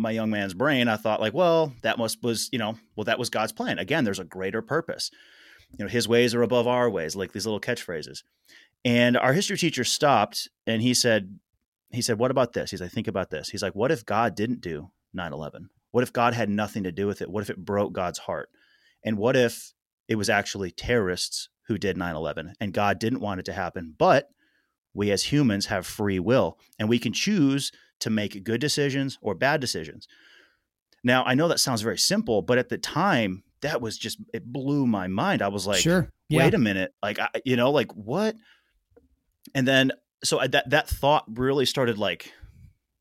my 0.00 0.10
young 0.10 0.30
man's 0.30 0.54
brain, 0.54 0.88
I 0.88 0.96
thought 0.96 1.20
like, 1.20 1.34
well, 1.34 1.74
that 1.82 1.98
must 1.98 2.22
was, 2.22 2.48
you 2.52 2.58
know, 2.58 2.76
well, 2.96 3.04
that 3.04 3.18
was 3.18 3.28
God's 3.28 3.52
plan. 3.52 3.78
Again, 3.78 4.04
there's 4.04 4.18
a 4.18 4.24
greater 4.24 4.62
purpose. 4.62 5.10
You 5.78 5.84
know, 5.84 5.90
his 5.90 6.08
ways 6.08 6.34
are 6.34 6.42
above 6.42 6.66
our 6.66 6.88
ways, 6.88 7.14
like 7.14 7.32
these 7.32 7.46
little 7.46 7.60
catchphrases. 7.60 8.22
And 8.84 9.16
our 9.16 9.34
history 9.34 9.58
teacher 9.58 9.84
stopped 9.84 10.48
and 10.66 10.80
he 10.80 10.94
said, 10.94 11.38
he 11.90 12.02
said, 12.02 12.18
what 12.18 12.30
about 12.30 12.54
this? 12.54 12.70
He's 12.70 12.80
like, 12.80 12.92
think 12.92 13.08
about 13.08 13.30
this. 13.30 13.50
He's 13.50 13.62
like, 13.62 13.74
what 13.74 13.90
if 13.90 14.06
God 14.06 14.34
didn't 14.34 14.62
do 14.62 14.90
9-11? 15.16 15.66
What 15.90 16.02
if 16.02 16.12
God 16.12 16.34
had 16.34 16.48
nothing 16.48 16.84
to 16.84 16.92
do 16.92 17.06
with 17.06 17.20
it? 17.20 17.30
What 17.30 17.42
if 17.42 17.50
it 17.50 17.64
broke 17.64 17.92
God's 17.92 18.20
heart? 18.20 18.48
And 19.04 19.18
what 19.18 19.36
if 19.36 19.72
it 20.08 20.14
was 20.14 20.30
actually 20.30 20.70
terrorists 20.70 21.50
who 21.66 21.78
did 21.78 21.96
9-11 21.96 22.54
and 22.60 22.72
God 22.72 22.98
didn't 22.98 23.20
want 23.20 23.40
it 23.40 23.46
to 23.46 23.52
happen, 23.52 23.94
but 23.98 24.30
we 24.94 25.10
as 25.10 25.24
humans 25.24 25.66
have 25.66 25.86
free 25.86 26.18
will 26.18 26.58
and 26.78 26.88
we 26.88 26.98
can 26.98 27.12
choose 27.12 27.70
to 28.00 28.10
make 28.10 28.42
good 28.44 28.60
decisions 28.60 29.18
or 29.20 29.34
bad 29.34 29.60
decisions. 29.60 30.08
Now, 31.02 31.24
I 31.24 31.34
know 31.34 31.48
that 31.48 31.60
sounds 31.60 31.82
very 31.82 31.98
simple, 31.98 32.42
but 32.42 32.58
at 32.58 32.68
the 32.68 32.78
time, 32.78 33.42
that 33.62 33.80
was 33.80 33.98
just 33.98 34.18
it 34.32 34.44
blew 34.44 34.86
my 34.86 35.06
mind. 35.06 35.42
I 35.42 35.48
was 35.48 35.66
like, 35.66 35.80
sure. 35.80 36.10
Yeah. 36.28 36.44
wait 36.44 36.54
a 36.54 36.58
minute, 36.58 36.94
like 37.02 37.18
I, 37.18 37.28
you 37.44 37.56
know, 37.56 37.70
like 37.70 37.92
what? 37.92 38.36
And 39.54 39.66
then 39.66 39.92
so 40.22 40.38
I, 40.38 40.46
that 40.48 40.70
that 40.70 40.88
thought 40.88 41.24
really 41.28 41.66
started 41.66 41.98
like, 41.98 42.32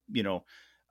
you 0.09 0.23
know, 0.23 0.43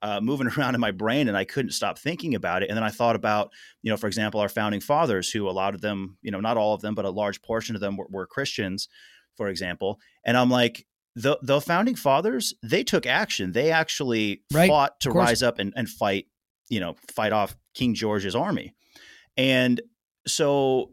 uh, 0.02 0.20
moving 0.20 0.46
around 0.58 0.74
in 0.74 0.80
my 0.80 0.90
brain, 0.90 1.28
and 1.28 1.36
I 1.36 1.44
couldn't 1.44 1.72
stop 1.72 1.98
thinking 1.98 2.34
about 2.34 2.62
it. 2.62 2.68
And 2.68 2.76
then 2.76 2.84
I 2.84 2.90
thought 2.90 3.16
about, 3.16 3.50
you 3.82 3.90
know, 3.90 3.96
for 3.96 4.06
example, 4.06 4.40
our 4.40 4.48
founding 4.48 4.80
fathers, 4.80 5.30
who 5.30 5.48
a 5.48 5.50
lot 5.50 5.74
of 5.74 5.80
them, 5.80 6.16
you 6.22 6.30
know, 6.30 6.40
not 6.40 6.56
all 6.56 6.74
of 6.74 6.80
them, 6.80 6.94
but 6.94 7.04
a 7.04 7.10
large 7.10 7.42
portion 7.42 7.74
of 7.74 7.80
them 7.80 7.96
were, 7.96 8.06
were 8.10 8.26
Christians, 8.26 8.88
for 9.36 9.48
example. 9.48 9.98
And 10.24 10.36
I'm 10.36 10.50
like, 10.50 10.86
the 11.18 11.37
the 11.42 11.60
founding 11.60 11.96
fathers 11.96 12.54
they 12.62 12.84
took 12.84 13.04
action. 13.04 13.52
They 13.52 13.72
actually 13.72 14.42
right. 14.52 14.68
fought 14.68 15.00
to 15.00 15.10
rise 15.10 15.42
up 15.42 15.58
and, 15.58 15.72
and 15.76 15.88
fight, 15.88 16.26
you 16.68 16.78
know, 16.78 16.94
fight 17.10 17.32
off 17.32 17.56
King 17.75 17.94
George's 17.94 18.37
army. 18.37 18.75
And 19.37 19.80
so 20.26 20.92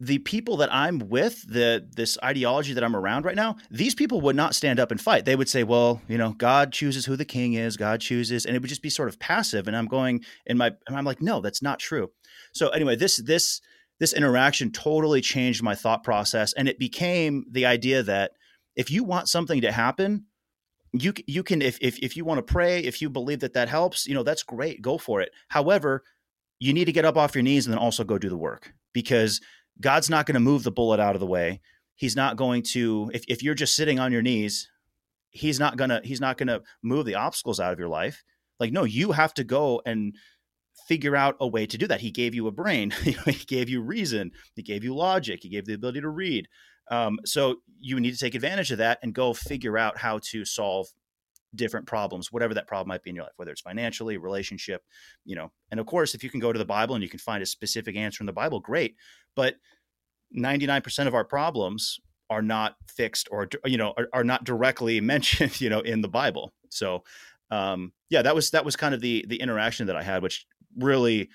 the 0.00 0.18
people 0.18 0.56
that 0.58 0.72
I'm 0.72 0.98
with, 0.98 1.42
the 1.48 1.86
this 1.94 2.18
ideology 2.22 2.72
that 2.72 2.82
I'm 2.82 2.96
around 2.96 3.24
right 3.24 3.36
now, 3.36 3.56
these 3.70 3.94
people 3.94 4.20
would 4.22 4.36
not 4.36 4.54
stand 4.54 4.80
up 4.80 4.90
and 4.90 5.00
fight. 5.00 5.24
They 5.24 5.36
would 5.36 5.48
say, 5.48 5.62
"Well, 5.62 6.02
you 6.08 6.18
know, 6.18 6.32
God 6.32 6.72
chooses 6.72 7.06
who 7.06 7.14
the 7.14 7.24
king 7.24 7.54
is. 7.54 7.76
God 7.76 8.00
chooses," 8.00 8.46
and 8.46 8.56
it 8.56 8.62
would 8.62 8.68
just 8.68 8.82
be 8.82 8.90
sort 8.90 9.08
of 9.08 9.20
passive. 9.20 9.68
And 9.68 9.76
I'm 9.76 9.86
going 9.86 10.24
in 10.46 10.58
my, 10.58 10.72
and 10.88 10.96
I'm 10.96 11.04
like, 11.04 11.22
"No, 11.22 11.40
that's 11.40 11.62
not 11.62 11.78
true." 11.78 12.10
So 12.52 12.68
anyway, 12.70 12.96
this 12.96 13.18
this 13.18 13.60
this 13.98 14.12
interaction 14.12 14.70
totally 14.70 15.20
changed 15.20 15.62
my 15.62 15.74
thought 15.74 16.04
process 16.04 16.52
and 16.52 16.68
it 16.68 16.78
became 16.78 17.44
the 17.50 17.66
idea 17.66 18.02
that 18.02 18.32
if 18.76 18.90
you 18.90 19.04
want 19.04 19.28
something 19.28 19.60
to 19.60 19.72
happen 19.72 20.24
you 20.92 21.12
you 21.26 21.42
can 21.42 21.60
if 21.60 21.78
if 21.80 21.98
if 21.98 22.16
you 22.16 22.24
want 22.24 22.38
to 22.38 22.52
pray 22.52 22.80
if 22.80 23.02
you 23.02 23.10
believe 23.10 23.40
that 23.40 23.52
that 23.52 23.68
helps 23.68 24.06
you 24.06 24.14
know 24.14 24.22
that's 24.22 24.42
great 24.42 24.80
go 24.80 24.96
for 24.98 25.20
it. 25.20 25.30
However 25.48 26.02
you 26.58 26.72
need 26.72 26.86
to 26.86 26.92
get 26.92 27.04
up 27.04 27.16
off 27.16 27.34
your 27.34 27.42
knees 27.42 27.66
and 27.66 27.72
then 27.72 27.78
also 27.78 28.04
go 28.04 28.18
do 28.18 28.28
the 28.28 28.36
work 28.36 28.72
because 28.92 29.40
god's 29.80 30.10
not 30.10 30.26
going 30.26 30.34
to 30.34 30.40
move 30.40 30.64
the 30.64 30.72
bullet 30.72 31.00
out 31.00 31.14
of 31.14 31.20
the 31.20 31.26
way. 31.26 31.60
He's 31.94 32.16
not 32.16 32.36
going 32.36 32.62
to 32.74 33.10
if, 33.12 33.24
if 33.28 33.42
you're 33.42 33.54
just 33.54 33.74
sitting 33.76 33.98
on 33.98 34.12
your 34.12 34.22
knees 34.22 34.68
he's 35.30 35.60
not 35.60 35.76
gonna 35.76 36.00
he's 36.04 36.20
not 36.20 36.38
gonna 36.38 36.60
move 36.82 37.04
the 37.04 37.14
obstacles 37.14 37.60
out 37.60 37.72
of 37.72 37.78
your 37.78 37.88
life. 37.88 38.24
Like 38.58 38.72
no 38.72 38.84
you 38.84 39.12
have 39.12 39.34
to 39.34 39.44
go 39.44 39.82
and 39.84 40.16
figure 40.86 41.16
out 41.16 41.36
a 41.40 41.46
way 41.46 41.66
to 41.66 41.78
do 41.78 41.86
that. 41.86 42.00
He 42.00 42.10
gave 42.10 42.34
you 42.34 42.46
a 42.46 42.52
brain, 42.52 42.90
he 43.02 43.44
gave 43.46 43.68
you 43.68 43.80
reason, 43.80 44.32
he 44.54 44.62
gave 44.62 44.84
you 44.84 44.94
logic, 44.94 45.40
he 45.42 45.48
gave 45.48 45.66
the 45.66 45.74
ability 45.74 46.00
to 46.00 46.08
read. 46.08 46.48
Um, 46.90 47.18
so 47.24 47.56
you 47.80 48.00
need 48.00 48.12
to 48.12 48.18
take 48.18 48.34
advantage 48.34 48.70
of 48.70 48.78
that 48.78 48.98
and 49.02 49.14
go 49.14 49.34
figure 49.34 49.76
out 49.76 49.98
how 49.98 50.20
to 50.30 50.44
solve 50.44 50.86
different 51.54 51.86
problems, 51.86 52.32
whatever 52.32 52.54
that 52.54 52.66
problem 52.66 52.88
might 52.88 53.02
be 53.02 53.10
in 53.10 53.16
your 53.16 53.24
life, 53.24 53.32
whether 53.36 53.50
it's 53.50 53.60
financially, 53.60 54.16
relationship, 54.16 54.82
you 55.24 55.36
know. 55.36 55.50
And 55.70 55.80
of 55.80 55.86
course, 55.86 56.14
if 56.14 56.22
you 56.22 56.30
can 56.30 56.40
go 56.40 56.52
to 56.52 56.58
the 56.58 56.64
Bible 56.64 56.94
and 56.94 57.02
you 57.02 57.10
can 57.10 57.18
find 57.18 57.42
a 57.42 57.46
specific 57.46 57.96
answer 57.96 58.22
in 58.22 58.26
the 58.26 58.32
Bible, 58.32 58.60
great. 58.60 58.96
But 59.34 59.56
99% 60.36 61.06
of 61.06 61.14
our 61.14 61.24
problems 61.24 62.00
are 62.30 62.42
not 62.42 62.76
fixed 62.86 63.28
or 63.30 63.48
you 63.64 63.78
know 63.78 63.94
are, 63.96 64.08
are 64.12 64.24
not 64.24 64.44
directly 64.44 65.00
mentioned 65.14 65.60
you 65.60 65.70
know 65.70 65.80
in 65.80 66.00
the 66.00 66.08
bible 66.08 66.52
so 66.68 67.02
um 67.50 67.92
yeah 68.10 68.22
that 68.22 68.34
was 68.34 68.50
that 68.50 68.64
was 68.64 68.76
kind 68.76 68.94
of 68.94 69.00
the 69.00 69.24
the 69.28 69.40
interaction 69.40 69.86
that 69.86 69.96
i 69.96 70.02
had 70.02 70.22
which 70.22 70.46
really 70.78 71.28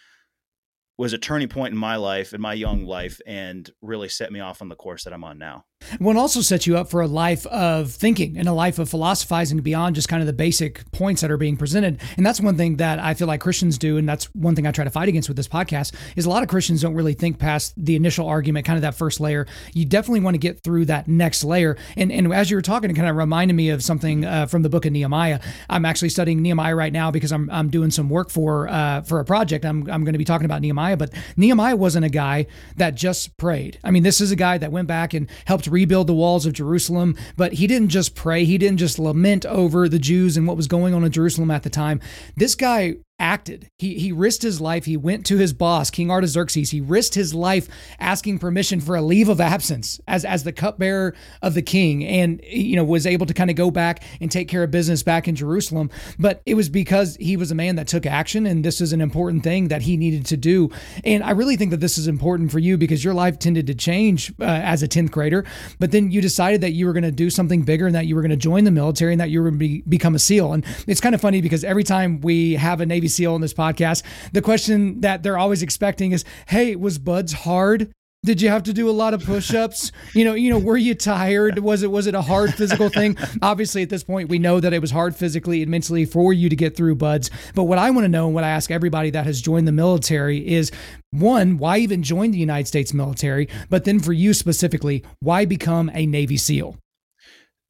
was 0.98 1.14
a 1.14 1.18
turning 1.18 1.48
point 1.48 1.74
in 1.74 1.78
my 1.78 1.96
life 1.96 2.34
in 2.34 2.42
my 2.42 2.54
young 2.54 2.86
life 2.86 3.20
and 3.26 3.70
really 3.82 4.10
set 4.10 4.32
me 4.32 4.40
off 4.40 4.62
on 4.62 4.70
the 4.70 4.76
course 4.76 5.04
that 5.04 5.14
I'm 5.14 5.24
on 5.24 5.38
now. 5.38 5.66
One 6.00 6.18
also 6.18 6.42
sets 6.42 6.68
you 6.68 6.78
up 6.78 6.90
for 6.90 7.02
a 7.02 7.08
life 7.08 7.46
of 7.48 7.92
thinking 7.92 8.38
and 8.38 8.48
a 8.48 8.54
life 8.54 8.80
of 8.80 8.90
philosophizing 8.90 9.60
beyond 9.60 9.96
just 9.96 10.08
kind 10.08 10.22
of 10.22 10.28
the 10.28 10.34
basic 10.34 10.90
points 10.92 11.22
that 11.22 11.32
are 11.32 11.38
being 11.38 11.58
presented. 11.58 12.00
And 12.18 12.26
that's 12.26 12.42
one 12.42 12.58
thing 12.58 12.78
that 12.78 13.00
I 13.00 13.14
feel 13.14 13.28
like 13.28 13.42
Christians 13.42 13.78
do. 13.78 13.98
And 13.98 14.08
that's 14.08 14.26
one 14.34 14.56
thing 14.56 14.68
I 14.68 14.72
try 14.72 14.84
to 14.84 14.90
fight 14.90 15.10
against 15.10 15.28
with 15.28 15.38
this 15.38 15.48
podcast 15.48 15.94
is 16.16 16.26
a 16.26 16.30
lot 16.30 16.44
of 16.44 16.50
Christians 16.50 16.82
don't 16.82 16.94
really 16.94 17.14
think 17.14 17.40
past 17.40 17.74
the 17.78 17.96
initial 17.96 18.28
argument, 18.28 18.66
kind 18.66 18.78
of 18.78 18.82
that 18.82 18.96
first 18.96 19.20
layer. 19.20 19.46
You 19.74 19.86
definitely 19.86 20.22
want 20.22 20.36
to 20.36 20.40
get 20.40 20.64
through 20.64 20.86
that 20.86 21.08
next 21.08 21.44
layer. 21.44 21.78
And, 21.96 22.12
and 22.12 22.34
as 22.34 22.50
you 22.50 22.58
were 22.58 22.62
talking, 22.62 22.90
it 22.90 22.94
kind 22.94 23.10
of 23.10 23.16
reminded 23.16 23.54
me 23.56 23.70
of 23.70 23.84
something 23.84 24.26
uh, 24.26 24.46
from 24.48 24.62
the 24.62 24.70
book 24.70 24.86
of 24.86 24.92
Nehemiah. 24.92 25.40
I'm 25.70 25.86
actually 25.86 26.10
studying 26.10 26.42
Nehemiah 26.42 26.76
right 26.76 26.94
now 26.94 27.12
because 27.12 27.32
I'm, 27.32 27.50
I'm 27.50 27.70
doing 27.70 27.92
some 27.92 28.10
work 28.10 28.30
for, 28.30 28.68
uh, 28.70 29.02
for 29.02 29.20
a 29.20 29.26
project. 29.26 29.66
I'm, 29.66 29.90
I'm 29.90 30.04
going 30.04 30.14
to 30.14 30.20
be 30.20 30.26
talking 30.26 30.46
about 30.46 30.62
Nehemiah, 30.62 30.98
but 30.98 31.12
Nehemiah 31.38 31.76
wasn't 31.76 32.06
a 32.06 32.10
guy 32.10 32.48
that 32.78 32.96
just 32.96 33.36
prayed. 33.38 33.80
I 33.84 33.92
mean, 33.92 34.04
this 34.04 34.22
is 34.22 34.32
a 34.32 34.36
guy 34.36 34.58
that 34.58 34.72
went 34.72 34.88
back 34.88 35.14
and 35.14 35.30
helped 35.46 35.68
rebuild 35.74 36.08
the 36.08 36.14
walls 36.14 36.46
of 36.46 36.54
Jerusalem, 36.54 37.18
but 37.36 37.54
he 37.54 37.68
didn't 37.68 37.90
just 37.90 38.16
pray. 38.16 38.46
He 38.46 38.58
didn't 38.58 38.78
just 38.78 39.00
lament 39.00 39.46
over 39.46 39.90
the 39.90 40.00
Jews 40.00 40.38
and 40.38 40.48
what 40.48 40.56
was 40.56 40.68
going 40.68 40.94
on 40.94 41.04
in 41.04 41.12
Jerusalem 41.12 41.52
at 41.52 41.64
the 41.64 41.70
time. 41.70 42.00
This 42.38 42.56
guy 42.56 42.98
acted. 43.24 43.72
He 43.78 43.96
he 43.96 44.12
risked 44.12 44.44
his 44.44 44.60
life. 44.60 44.84
He 44.84 44.98
went 44.98 45.26
to 45.28 45.38
his 45.38 45.54
boss, 45.54 45.90
King 45.90 46.12
Artaxerxes. 46.12 46.72
He 46.72 46.82
risked 46.82 47.16
his 47.16 47.34
life 47.34 47.70
asking 47.98 48.40
permission 48.40 48.82
for 48.82 48.98
a 48.98 49.02
leave 49.02 49.30
of 49.30 49.40
absence 49.40 50.00
as 50.08 50.26
as 50.26 50.44
the 50.44 50.52
cupbearer 50.52 51.16
of 51.42 51.54
the 51.54 51.62
king, 51.62 52.06
and 52.06 52.42
you 52.46 52.76
know 52.76 52.84
was 52.84 53.08
able 53.08 53.26
to 53.26 53.34
kind 53.34 53.50
of 53.50 53.56
go 53.56 53.72
back 53.72 54.04
and 54.20 54.30
take 54.30 54.50
care 54.50 54.62
of 54.62 54.72
business 54.72 55.04
back 55.04 55.28
in 55.28 55.36
Jerusalem. 55.36 55.90
But 56.20 56.42
it 56.46 56.56
was 56.56 56.68
because 56.68 57.16
he 57.16 57.38
was 57.38 57.50
a 57.50 57.56
man 57.56 57.78
that 57.78 57.88
took 57.88 58.06
action, 58.06 58.46
and 58.46 58.64
this 58.64 58.82
is 58.82 58.92
an 58.92 59.00
important 59.00 59.44
thing 59.44 59.70
that 59.70 59.84
he 59.84 59.96
needed 59.96 60.26
to 60.28 60.38
do. 60.38 60.70
And 61.06 61.24
I 61.24 61.32
really 61.32 61.56
think 61.56 61.72
that 61.72 61.80
this 61.80 61.98
is 61.98 62.08
important 62.08 62.52
for 62.52 62.60
you 62.60 62.78
because 62.78 63.06
your 63.06 63.14
life 63.14 63.40
tended 63.40 63.68
to 63.68 63.74
change 63.74 64.34
uh, 64.42 64.44
as 64.44 64.84
a 64.84 64.88
tenth 64.88 65.12
grader, 65.12 65.46
but 65.80 65.92
then 65.92 66.12
you 66.12 66.20
decided 66.20 66.60
that 66.60 66.72
you 66.72 66.86
were 66.86 66.94
going 66.94 67.04
to 67.04 67.12
do 67.12 67.30
something 67.30 67.62
bigger 67.62 67.86
and 67.86 67.96
that 67.96 68.06
you 68.06 68.16
were 68.16 68.22
going 68.22 68.32
to 68.32 68.36
join 68.36 68.66
the 68.66 68.72
military 68.72 69.14
and 69.14 69.22
that 69.22 69.30
you 69.30 69.42
were 69.42 69.50
going 69.50 69.60
to 69.60 69.66
be, 69.66 69.82
become 69.88 70.14
a 70.14 70.20
SEAL. 70.20 70.52
And 70.52 70.66
it's 70.88 71.00
kind 71.00 71.16
of 71.16 71.22
funny 71.22 71.40
because 71.40 71.64
every 71.64 71.86
time 71.86 72.20
we 72.20 72.54
have 72.56 72.82
a 72.82 72.86
Navy 72.86 73.08
SEAL 73.14 73.34
on 73.34 73.42
this 73.42 73.54
podcast, 73.54 74.04
the 74.32 74.42
question 74.42 75.02
that 75.02 75.24
they're 75.24 75.38
always 75.38 75.62
expecting 75.62 76.12
is, 76.12 76.26
"Hey, 76.48 76.76
was 76.76 76.98
BUD/S 76.98 77.34
hard?" 77.34 77.92
Did 78.26 78.42
you 78.42 78.48
have 78.48 78.64
to 78.64 78.74
do 78.74 78.90
a 78.90 78.92
lot 78.92 79.14
of 79.14 79.22
push-ups? 79.26 79.92
you 80.14 80.24
know, 80.24 80.34
you 80.34 80.50
know, 80.50 80.58
were 80.58 80.78
you 80.78 80.96
tired? 80.96 81.60
Was 81.60 81.84
it 81.84 81.92
was 81.92 82.08
it 82.08 82.16
a 82.16 82.22
hard 82.22 82.54
physical 82.54 82.88
thing? 82.88 83.18
Obviously, 83.42 83.82
at 83.82 83.90
this 83.90 84.04
point, 84.04 84.30
we 84.30 84.40
know 84.40 84.62
that 84.62 84.72
it 84.72 84.80
was 84.80 84.92
hard 84.92 85.14
physically 85.14 85.62
and 85.62 85.70
mentally 85.70 86.06
for 86.06 86.32
you 86.32 86.48
to 86.48 86.56
get 86.56 86.78
through 86.78 86.96
BUD/S. 86.96 87.30
But 87.54 87.64
what 87.64 87.80
I 87.80 87.92
want 87.92 88.06
to 88.06 88.10
know, 88.10 88.28
and 88.28 88.36
what 88.36 88.46
I 88.46 88.50
ask 88.50 88.72
everybody 88.72 89.10
that 89.10 89.26
has 89.26 89.42
joined 89.42 89.68
the 89.68 89.74
military, 89.74 90.48
is 90.48 90.72
one, 91.12 91.58
why 91.58 91.80
even 91.80 92.02
join 92.02 92.32
the 92.32 92.38
United 92.38 92.68
States 92.68 92.94
military? 92.94 93.50
But 93.70 93.84
then 93.84 94.00
for 94.00 94.14
you 94.14 94.34
specifically, 94.34 95.04
why 95.20 95.44
become 95.44 95.92
a 95.94 96.06
Navy 96.06 96.38
SEAL? 96.38 96.78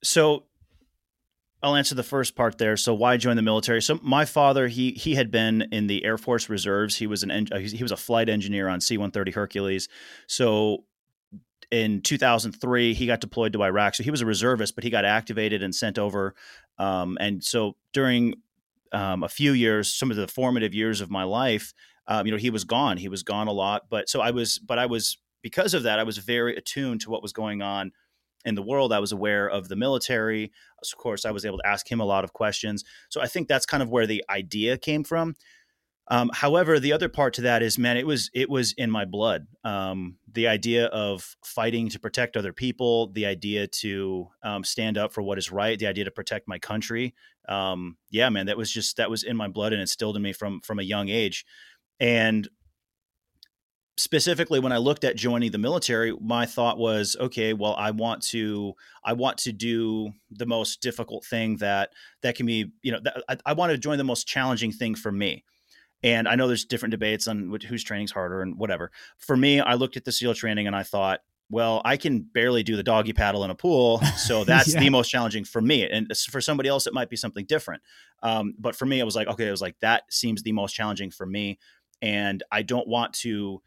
So 0.04 0.44
I'll 1.64 1.78
answer 1.78 1.96
the 1.96 2.04
first 2.04 2.36
part 2.36 2.58
there. 2.58 2.76
So 2.76 2.94
why 2.94 3.16
join 3.16 3.38
the 3.38 3.42
military? 3.42 3.82
So 3.82 3.98
my 4.04 4.26
father, 4.26 4.68
he 4.68 4.92
he 4.92 5.16
had 5.16 5.32
been 5.32 5.62
in 5.72 5.88
the 5.88 6.04
Air 6.04 6.18
Force 6.18 6.50
Reserves. 6.50 6.98
He 6.98 7.08
was 7.08 7.24
an 7.24 7.48
he 7.56 7.82
was 7.82 7.92
a 7.92 7.98
flight 7.98 8.28
engineer 8.28 8.68
on 8.68 8.82
C-130 8.82 9.34
Hercules. 9.34 9.88
So 10.28 10.84
in 11.72 12.02
2003 12.02 12.94
he 12.94 13.08
got 13.08 13.22
deployed 13.22 13.54
to 13.54 13.64
Iraq. 13.64 13.96
So 13.96 14.04
he 14.04 14.12
was 14.12 14.22
a 14.22 14.26
reservist, 14.26 14.76
but 14.76 14.84
he 14.84 14.90
got 14.90 15.06
activated 15.06 15.64
and 15.64 15.74
sent 15.74 15.98
over. 15.98 16.36
Um, 16.78 17.18
and 17.22 17.42
so 17.42 17.78
during 17.94 18.36
um, 18.92 19.24
a 19.24 19.30
few 19.30 19.54
years, 19.54 19.92
some 19.92 20.12
of 20.12 20.18
the 20.18 20.28
formative 20.28 20.74
years 20.74 21.02
of 21.02 21.10
my 21.10 21.24
life, 21.24 21.74
um, 22.08 22.26
you 22.26 22.32
know, 22.32 22.38
he 22.38 22.50
was 22.50 22.66
gone. 22.66 22.98
He 22.98 23.08
was 23.08 23.24
gone 23.24 23.48
a 23.48 23.54
lot. 23.54 23.84
But 23.90 24.10
so 24.10 24.22
I 24.22 24.32
was, 24.32 24.60
but 24.60 24.78
I 24.78 24.86
was 24.86 25.18
because 25.42 25.74
of 25.74 25.84
that, 25.84 25.98
I 25.98 26.04
was 26.04 26.18
very 26.18 26.56
attuned 26.56 27.02
to 27.02 27.10
what 27.10 27.22
was 27.22 27.34
going 27.34 27.62
on 27.62 27.92
in 28.46 28.56
the 28.56 28.62
world. 28.62 28.94
I 28.94 29.00
was 29.00 29.12
aware 29.12 29.50
of 29.50 29.68
the 29.68 29.76
military. 29.76 30.52
Of 30.82 30.98
course, 30.98 31.26
I 31.26 31.32
was 31.32 31.46
able 31.46 31.58
to 31.60 31.68
ask 31.68 31.90
him 31.92 32.00
a 32.00 32.06
lot 32.06 32.24
of 32.24 32.34
questions. 32.34 32.84
So 33.10 33.22
I 33.22 33.28
think 33.28 33.48
that's 33.48 33.66
kind 33.66 33.84
of 33.84 33.90
where 33.90 34.08
the 34.08 34.24
idea 34.30 34.78
came 34.78 35.04
from. 35.04 35.36
Um, 36.10 36.32
however, 36.34 36.80
the 36.80 36.92
other 36.92 37.08
part 37.08 37.34
to 37.36 37.42
that 37.44 37.64
is, 37.64 37.78
man, 37.78 37.96
it 37.96 38.06
was 38.06 38.30
it 38.34 38.50
was 38.50 38.74
in 38.74 38.92
my 38.92 39.06
blood. 39.06 39.48
Um, 39.64 40.18
the 40.30 40.48
idea 40.48 40.88
of 40.88 41.38
fighting 41.46 41.88
to 41.90 42.00
protect 42.00 42.36
other 42.36 42.52
people, 42.52 43.08
the 43.08 43.26
idea 43.26 43.68
to 43.68 44.28
um, 44.44 44.66
stand 44.66 44.98
up 44.98 45.14
for 45.14 45.22
what 45.22 45.38
is 45.38 45.50
right, 45.52 45.80
the 45.80 45.88
idea 45.88 46.04
to 46.04 46.12
protect 46.12 46.48
my 46.48 46.60
country. 46.60 47.16
Um, 47.48 47.98
yeah, 48.10 48.30
man, 48.30 48.48
that 48.48 48.58
was 48.58 48.72
just 48.72 48.98
that 48.98 49.10
was 49.10 49.24
in 49.24 49.38
my 49.38 49.48
blood 49.48 49.72
and 49.72 49.82
instilled 49.82 50.18
in 50.18 50.22
me 50.22 50.34
from 50.34 50.60
from 50.60 50.80
a 50.80 50.84
young 50.84 51.08
age. 51.08 51.46
And 52.02 52.50
specifically 53.98 54.60
when 54.60 54.72
i 54.72 54.78
looked 54.78 55.04
at 55.04 55.16
joining 55.16 55.52
the 55.52 55.58
military 55.58 56.14
my 56.20 56.46
thought 56.46 56.80
was 56.80 57.16
okay 57.20 57.54
well 57.54 57.76
i 57.78 57.92
want 57.92 58.22
to 58.24 58.74
i 59.04 59.14
want 59.14 59.38
to 59.38 59.52
do 59.52 60.12
the 60.32 60.46
most 60.46 60.82
difficult 60.82 61.24
thing 61.26 61.58
that 61.58 61.92
that 62.22 62.36
can 62.36 62.46
be 62.46 62.72
you 62.82 62.92
know 62.92 63.00
I, 63.30 63.38
I 63.46 63.54
want 63.54 63.72
to 63.72 63.78
join 63.78 64.00
the 64.00 64.04
most 64.04 64.28
challenging 64.28 64.72
thing 64.72 64.96
for 64.96 65.12
me. 65.12 65.44
And 66.02 66.28
i 66.28 66.36
know 66.36 66.48
there's 66.48 66.66
different 66.66 66.92
debates 66.92 67.28
on 67.28 67.56
whose 67.68 67.84
training's 67.84 68.12
harder 68.12 68.42
and 68.42 68.58
whatever. 68.58 68.92
For 69.20 69.38
me 69.38 69.60
i 69.60 69.76
looked 69.76 69.96
at 69.96 70.06
the 70.06 70.12
seal 70.12 70.34
training 70.34 70.66
and 70.66 70.76
i 70.76 70.84
thought 70.84 71.20
well 71.52 71.82
i 71.86 71.96
can 71.96 72.22
barely 72.22 72.64
do 72.64 72.76
the 72.76 72.84
doggy 72.84 73.14
paddle 73.14 73.44
in 73.44 73.52
a 73.52 73.56
pool 73.56 74.02
so 74.18 74.44
that's 74.46 74.74
yeah. 74.74 74.80
the 74.80 74.90
most 74.90 75.10
challenging 75.10 75.46
for 75.46 75.62
me. 75.62 75.88
And 75.88 76.12
for 76.18 76.42
somebody 76.42 76.68
else 76.68 76.88
it 76.88 76.96
might 76.96 77.12
be 77.12 77.16
something 77.16 77.46
different. 77.46 77.84
Um, 78.24 78.56
but 78.58 78.76
for 78.76 78.88
me 78.88 79.02
i 79.02 79.04
was 79.04 79.16
like 79.16 79.28
okay 79.28 79.48
it 79.48 79.52
was 79.52 79.62
like 79.62 79.76
that 79.82 80.04
seems 80.10 80.42
the 80.42 80.52
most 80.52 80.74
challenging 80.74 81.12
for 81.12 81.28
me 81.28 81.60
and 82.02 82.42
i 82.52 82.64
don't 82.64 82.88
want 82.88 83.14
to 83.14 83.62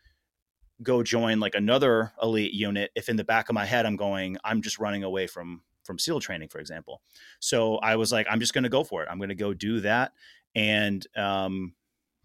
go 0.83 1.02
join 1.02 1.40
like 1.40 1.54
another 1.54 2.12
elite 2.23 2.52
unit 2.52 2.90
if 2.95 3.09
in 3.09 3.16
the 3.16 3.25
back 3.25 3.49
of 3.49 3.54
my 3.54 3.64
head 3.64 3.87
I'm 3.87 3.97
going 3.97 4.37
I'm 4.45 4.61
just 4.61 4.78
running 4.78 5.04
away 5.04 5.26
from 5.26 5.62
from 5.87 5.99
SEAL 5.99 6.21
training, 6.21 6.49
for 6.49 6.59
example. 6.59 7.00
So 7.40 7.76
I 7.76 7.97
was 7.97 8.12
like, 8.12 8.26
I'm 8.28 8.40
just 8.40 8.52
going 8.52 8.64
to 8.64 8.71
go 8.71 8.85
for 8.85 9.02
it. 9.02 9.09
I'm 9.11 9.18
going 9.18 9.30
to 9.30 9.35
go 9.35 9.54
do 9.54 9.80
that. 9.80 10.12
And, 10.54 11.06
um, 11.16 11.75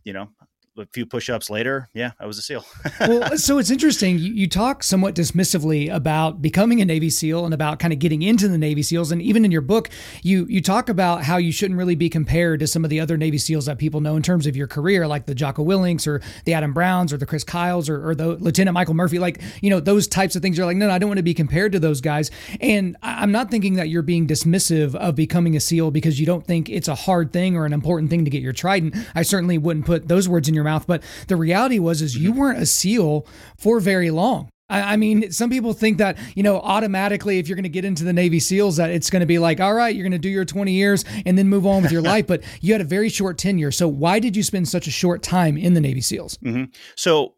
you 0.04 0.14
know, 0.14 0.30
a 0.78 0.86
few 0.88 1.06
push-ups 1.06 1.50
later, 1.50 1.90
yeah, 1.94 2.12
I 2.20 2.26
was 2.26 2.38
a 2.38 2.42
SEAL. 2.42 2.66
well, 3.02 3.38
so 3.38 3.58
it's 3.58 3.70
interesting. 3.70 4.18
You, 4.20 4.52
talk 4.52 4.84
somewhat 4.84 5.16
dismissively 5.16 5.94
about 5.94 6.42
becoming 6.42 6.82
a 6.82 6.86
Navy 6.86 7.10
SEAL 7.10 7.46
and 7.46 7.54
about 7.54 7.80
kind 7.80 7.94
of 7.94 8.00
getting 8.00 8.22
into 8.22 8.50
the 8.50 8.58
Navy 8.58 8.84
SEALs, 8.84 9.12
and 9.12 9.22
even 9.22 9.46
in 9.46 9.52
your 9.52 9.62
book, 9.62 9.90
you 10.24 10.46
you 10.50 10.62
talk 10.62 10.90
about 10.90 11.24
how 11.24 11.38
you 11.38 11.52
shouldn't 11.52 11.78
really 11.78 11.96
be 11.96 12.10
compared 12.10 12.60
to 12.60 12.68
some 12.68 12.84
of 12.84 12.90
the 12.90 13.00
other 13.00 13.18
Navy 13.18 13.38
SEAls 13.38 13.66
that 13.66 13.78
people 13.78 14.02
know 14.02 14.16
in 14.18 14.24
terms 14.24 14.46
of 14.46 14.56
your 14.56 14.68
career, 14.68 15.08
like 15.08 15.26
the 15.26 15.36
Jocko 15.36 15.64
Willinks 15.64 16.06
or 16.06 16.22
the 16.46 16.54
Adam 16.54 16.74
Browns 16.74 17.14
or 17.14 17.18
the 17.18 17.26
Chris 17.26 17.44
Kyles 17.44 17.88
or, 17.88 18.10
or 18.10 18.16
the 18.16 18.36
Lieutenant 18.36 18.74
Michael 18.74 18.94
Murphy, 18.94 19.20
like 19.20 19.42
you 19.62 19.70
know 19.70 19.80
those 19.80 20.08
types 20.08 20.36
of 20.36 20.42
things. 20.42 20.58
You're 20.58 20.66
like, 20.66 20.78
no, 20.78 20.88
no 20.88 20.94
I 20.94 20.98
don't 20.98 21.10
want 21.10 21.20
to 21.20 21.24
be 21.24 21.34
compared 21.34 21.72
to 21.72 21.80
those 21.80 22.02
guys. 22.02 22.32
And 22.60 22.98
I'm 23.02 23.32
not 23.32 23.52
thinking 23.52 23.76
that 23.76 23.90
you're 23.90 24.02
being 24.02 24.28
dismissive 24.28 24.96
of 24.96 25.16
becoming 25.16 25.56
a 25.56 25.60
SEAL 25.60 25.92
because 25.92 26.20
you 26.20 26.26
don't 26.26 26.46
think 26.46 26.70
it's 26.70 26.88
a 26.88 26.96
hard 26.96 27.32
thing 27.32 27.56
or 27.56 27.66
an 27.66 27.74
important 27.74 28.10
thing 28.10 28.26
to 28.26 28.32
get 28.32 28.42
your 28.42 28.54
trident. 28.54 28.96
I 29.16 29.22
certainly 29.22 29.58
wouldn't 29.58 29.86
put 29.86 30.08
those 30.08 30.28
words 30.28 30.50
in 30.50 30.56
your 30.56 30.64
mouth, 30.64 30.71
but 30.80 31.04
the 31.28 31.36
reality 31.36 31.80
was 31.80 32.02
is 32.02 32.18
you 32.18 32.32
mm-hmm. 32.32 32.40
weren't 32.40 32.62
a 32.62 32.66
SEAL 32.66 33.28
for 33.58 33.80
very 33.80 34.12
long. 34.12 34.50
I, 34.72 34.96
mean, 34.96 35.32
some 35.34 35.50
people 35.50 35.74
think 35.74 35.98
that, 35.98 36.18
you 36.34 36.44
know, 36.44 36.62
automatically 36.62 37.40
if 37.40 37.50
you're 37.50 37.58
going 37.58 37.64
to 37.64 37.70
get 37.70 37.84
into 37.84 38.06
the 38.06 38.14
Navy 38.14 38.40
SEALs, 38.40 38.78
that 38.78 38.90
it's 38.90 39.10
going 39.10 39.20
to 39.20 39.26
be 39.26 39.38
like, 39.38 39.60
all 39.60 39.74
right, 39.74 39.94
you're 39.94 40.04
going 40.04 40.14
to 40.14 40.18
do 40.18 40.30
your 40.30 40.46
20 40.46 40.72
years 40.72 41.04
and 41.26 41.38
then 41.38 41.50
move 41.50 41.66
on 41.66 41.82
with 41.82 41.92
your 41.92 42.02
life. 42.14 42.26
But 42.26 42.44
you 42.62 42.74
had 42.74 42.80
a 42.80 42.86
very 42.86 43.10
short 43.10 43.38
tenure. 43.38 43.72
So 43.72 43.90
why 43.90 44.20
did 44.20 44.36
you 44.36 44.44
spend 44.44 44.70
such 44.70 44.88
a 44.88 44.92
short 44.92 45.24
time 45.24 45.58
in 45.58 45.74
the 45.74 45.82
Navy 45.82 46.00
SEALs? 46.00 46.38
Mm-hmm. 46.38 46.72
So 46.96 47.36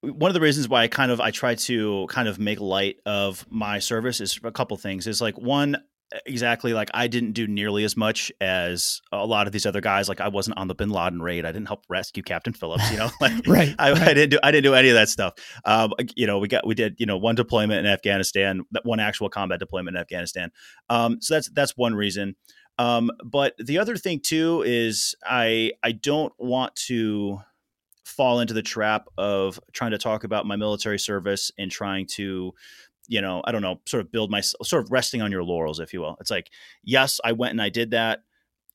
one 0.00 0.30
of 0.30 0.34
the 0.34 0.40
reasons 0.40 0.68
why 0.68 0.84
I 0.84 0.88
kind 0.88 1.10
of 1.10 1.20
I 1.20 1.32
try 1.32 1.56
to 1.56 2.06
kind 2.08 2.28
of 2.28 2.38
make 2.38 2.60
light 2.60 2.96
of 3.04 3.44
my 3.50 3.80
service 3.80 4.20
is 4.20 4.38
a 4.44 4.52
couple 4.52 4.76
things. 4.76 5.08
Is 5.08 5.20
like 5.20 5.36
one, 5.36 5.76
exactly 6.26 6.72
like 6.72 6.90
I 6.94 7.06
didn't 7.06 7.32
do 7.32 7.46
nearly 7.46 7.84
as 7.84 7.96
much 7.96 8.32
as 8.40 9.00
a 9.12 9.26
lot 9.26 9.46
of 9.46 9.52
these 9.52 9.66
other 9.66 9.80
guys. 9.80 10.08
Like 10.08 10.20
I 10.20 10.28
wasn't 10.28 10.58
on 10.58 10.68
the 10.68 10.74
Bin 10.74 10.90
Laden 10.90 11.20
raid. 11.20 11.44
I 11.44 11.52
didn't 11.52 11.68
help 11.68 11.84
rescue 11.88 12.22
Captain 12.22 12.52
Phillips. 12.52 12.90
You 12.90 12.98
know, 12.98 13.10
like 13.20 13.32
right, 13.46 13.74
I, 13.78 13.92
right. 13.92 14.02
I, 14.02 14.14
didn't 14.14 14.30
do 14.30 14.38
I 14.42 14.50
didn't 14.50 14.64
do 14.64 14.74
any 14.74 14.88
of 14.88 14.94
that 14.94 15.08
stuff. 15.08 15.34
Um, 15.64 15.92
you 16.16 16.26
know, 16.26 16.38
we 16.38 16.48
got 16.48 16.66
we 16.66 16.74
did 16.74 16.96
you 16.98 17.06
know 17.06 17.16
one 17.16 17.34
deployment 17.34 17.84
in 17.84 17.86
Afghanistan, 17.86 18.62
one 18.84 19.00
actual 19.00 19.28
combat 19.28 19.58
deployment 19.58 19.96
in 19.96 20.00
Afghanistan. 20.00 20.50
Um, 20.88 21.20
so 21.20 21.34
that's 21.34 21.50
that's 21.50 21.76
one 21.76 21.94
reason. 21.94 22.36
Um, 22.78 23.10
but 23.24 23.54
the 23.58 23.78
other 23.78 23.96
thing 23.96 24.20
too 24.20 24.62
is 24.66 25.14
I 25.24 25.72
I 25.82 25.92
don't 25.92 26.32
want 26.38 26.76
to 26.86 27.40
fall 28.08 28.40
into 28.40 28.54
the 28.54 28.62
trap 28.62 29.06
of 29.18 29.60
trying 29.72 29.90
to 29.90 29.98
talk 29.98 30.24
about 30.24 30.46
my 30.46 30.56
military 30.56 30.98
service 30.98 31.52
and 31.58 31.70
trying 31.70 32.06
to 32.06 32.54
you 33.08 33.20
know, 33.20 33.42
I 33.44 33.52
don't 33.52 33.62
know, 33.62 33.80
sort 33.86 34.02
of 34.02 34.12
build 34.12 34.30
my 34.30 34.40
sort 34.40 34.84
of 34.84 34.92
resting 34.92 35.22
on 35.22 35.32
your 35.32 35.42
laurels, 35.42 35.80
if 35.80 35.92
you 35.92 36.00
will. 36.00 36.16
It's 36.20 36.30
like, 36.30 36.50
yes, 36.84 37.20
I 37.24 37.32
went 37.32 37.52
and 37.52 37.62
I 37.62 37.70
did 37.70 37.90
that, 37.92 38.20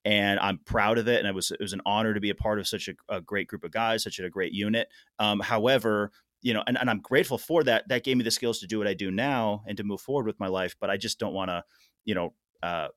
and 0.03 0.39
I'm 0.39 0.59
proud 0.65 0.97
of 0.97 1.07
it, 1.07 1.19
and 1.19 1.27
it 1.27 1.35
was 1.35 1.51
it 1.51 1.61
was 1.61 1.73
an 1.73 1.81
honor 1.85 2.13
to 2.13 2.19
be 2.19 2.31
a 2.31 2.35
part 2.35 2.59
of 2.59 2.67
such 2.67 2.89
a, 2.89 3.15
a 3.15 3.21
great 3.21 3.47
group 3.47 3.63
of 3.63 3.71
guys, 3.71 4.03
such 4.03 4.19
a 4.19 4.29
great 4.29 4.51
unit. 4.51 4.87
Um, 5.19 5.39
however, 5.39 6.11
you 6.41 6.53
know, 6.53 6.63
and, 6.67 6.77
and 6.77 6.89
I'm 6.89 6.99
grateful 6.99 7.37
for 7.37 7.63
that. 7.63 7.87
That 7.87 8.03
gave 8.03 8.17
me 8.17 8.23
the 8.23 8.31
skills 8.31 8.59
to 8.59 8.67
do 8.67 8.77
what 8.77 8.87
I 8.87 8.93
do 8.93 9.11
now 9.11 9.63
and 9.65 9.77
to 9.77 9.83
move 9.83 10.01
forward 10.01 10.27
with 10.27 10.39
my 10.39 10.47
life. 10.47 10.75
But 10.79 10.89
I 10.89 10.97
just 10.97 11.19
don't 11.19 11.33
want 11.33 11.49
to, 11.49 11.63
you 12.03 12.15
know, 12.15 12.33
uh, 12.61 12.89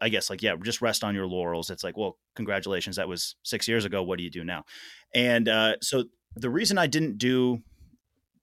I 0.00 0.08
guess 0.08 0.30
like 0.30 0.42
yeah, 0.42 0.56
just 0.62 0.82
rest 0.82 1.04
on 1.04 1.14
your 1.14 1.26
laurels. 1.26 1.70
It's 1.70 1.84
like, 1.84 1.96
well, 1.96 2.18
congratulations, 2.34 2.96
that 2.96 3.08
was 3.08 3.36
six 3.44 3.68
years 3.68 3.84
ago. 3.84 4.02
What 4.02 4.18
do 4.18 4.24
you 4.24 4.30
do 4.30 4.42
now? 4.42 4.64
And 5.14 5.48
uh, 5.48 5.76
so 5.80 6.04
the 6.34 6.50
reason 6.50 6.76
I 6.76 6.88
didn't 6.88 7.18
do 7.18 7.62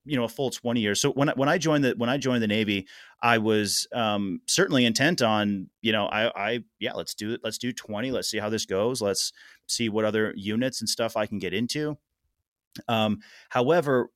you 0.04 0.16
know 0.16 0.24
a 0.24 0.28
full 0.28 0.50
20 0.50 0.80
years. 0.80 1.00
So 1.00 1.12
when 1.12 1.28
I, 1.28 1.32
when 1.34 1.48
I 1.48 1.58
joined 1.58 1.84
the 1.84 1.94
when 1.96 2.08
I 2.08 2.16
joined 2.16 2.42
the 2.42 2.48
Navy 2.48 2.86
I 3.22 3.38
was 3.38 3.86
um, 3.92 4.40
certainly 4.46 4.84
intent 4.84 5.22
on 5.22 5.68
you 5.82 5.92
know 5.92 6.06
I 6.06 6.30
I 6.34 6.60
yeah 6.78 6.92
let's 6.94 7.14
do 7.14 7.32
it 7.32 7.40
let's 7.44 7.58
do 7.58 7.72
20 7.72 8.10
let's 8.10 8.30
see 8.30 8.38
how 8.38 8.48
this 8.48 8.66
goes 8.66 9.02
let's 9.02 9.32
see 9.66 9.88
what 9.88 10.04
other 10.04 10.32
units 10.36 10.80
and 10.80 10.88
stuff 10.88 11.16
I 11.16 11.26
can 11.26 11.38
get 11.38 11.54
into. 11.54 11.98
Um, 12.88 13.20
however 13.50 14.10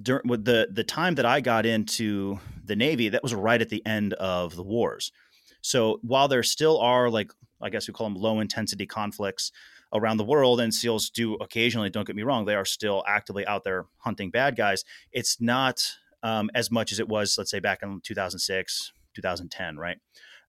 during 0.00 0.26
with 0.28 0.44
the 0.44 0.68
the 0.72 0.84
time 0.84 1.14
that 1.16 1.26
I 1.26 1.40
got 1.40 1.66
into 1.66 2.38
the 2.64 2.76
Navy 2.76 3.08
that 3.10 3.22
was 3.22 3.34
right 3.34 3.60
at 3.60 3.68
the 3.68 3.84
end 3.86 4.12
of 4.14 4.56
the 4.56 4.62
wars. 4.62 5.12
So 5.60 5.98
while 6.02 6.28
there 6.28 6.42
still 6.42 6.78
are 6.78 7.08
like 7.08 7.32
I 7.62 7.70
guess 7.70 7.88
we 7.88 7.94
call 7.94 8.08
them 8.08 8.20
low 8.20 8.40
intensity 8.40 8.86
conflicts 8.86 9.50
around 9.92 10.16
the 10.16 10.24
world, 10.24 10.60
and 10.60 10.74
SEALs 10.74 11.10
do 11.10 11.34
occasionally, 11.34 11.90
don't 11.90 12.06
get 12.06 12.16
me 12.16 12.22
wrong, 12.22 12.44
they 12.44 12.54
are 12.54 12.64
still 12.64 13.04
actively 13.06 13.46
out 13.46 13.64
there 13.64 13.86
hunting 13.98 14.30
bad 14.30 14.56
guys. 14.56 14.84
It's 15.12 15.40
not 15.40 15.82
um, 16.22 16.50
as 16.54 16.70
much 16.70 16.90
as 16.90 16.98
it 16.98 17.08
was, 17.08 17.36
let's 17.38 17.50
say, 17.50 17.60
back 17.60 17.80
in 17.82 18.00
2006, 18.02 18.92
2010, 19.14 19.76
right? 19.76 19.98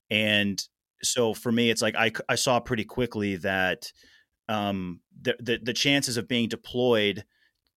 And 0.09 0.61
so 1.03 1.33
for 1.33 1.51
me, 1.51 1.69
it's 1.69 1.81
like 1.81 1.95
I, 1.95 2.11
I 2.27 2.35
saw 2.35 2.59
pretty 2.59 2.85
quickly 2.85 3.35
that 3.37 3.91
um, 4.47 5.01
the, 5.21 5.35
the, 5.39 5.59
the 5.61 5.73
chances 5.73 6.17
of 6.17 6.27
being 6.27 6.47
deployed 6.47 7.23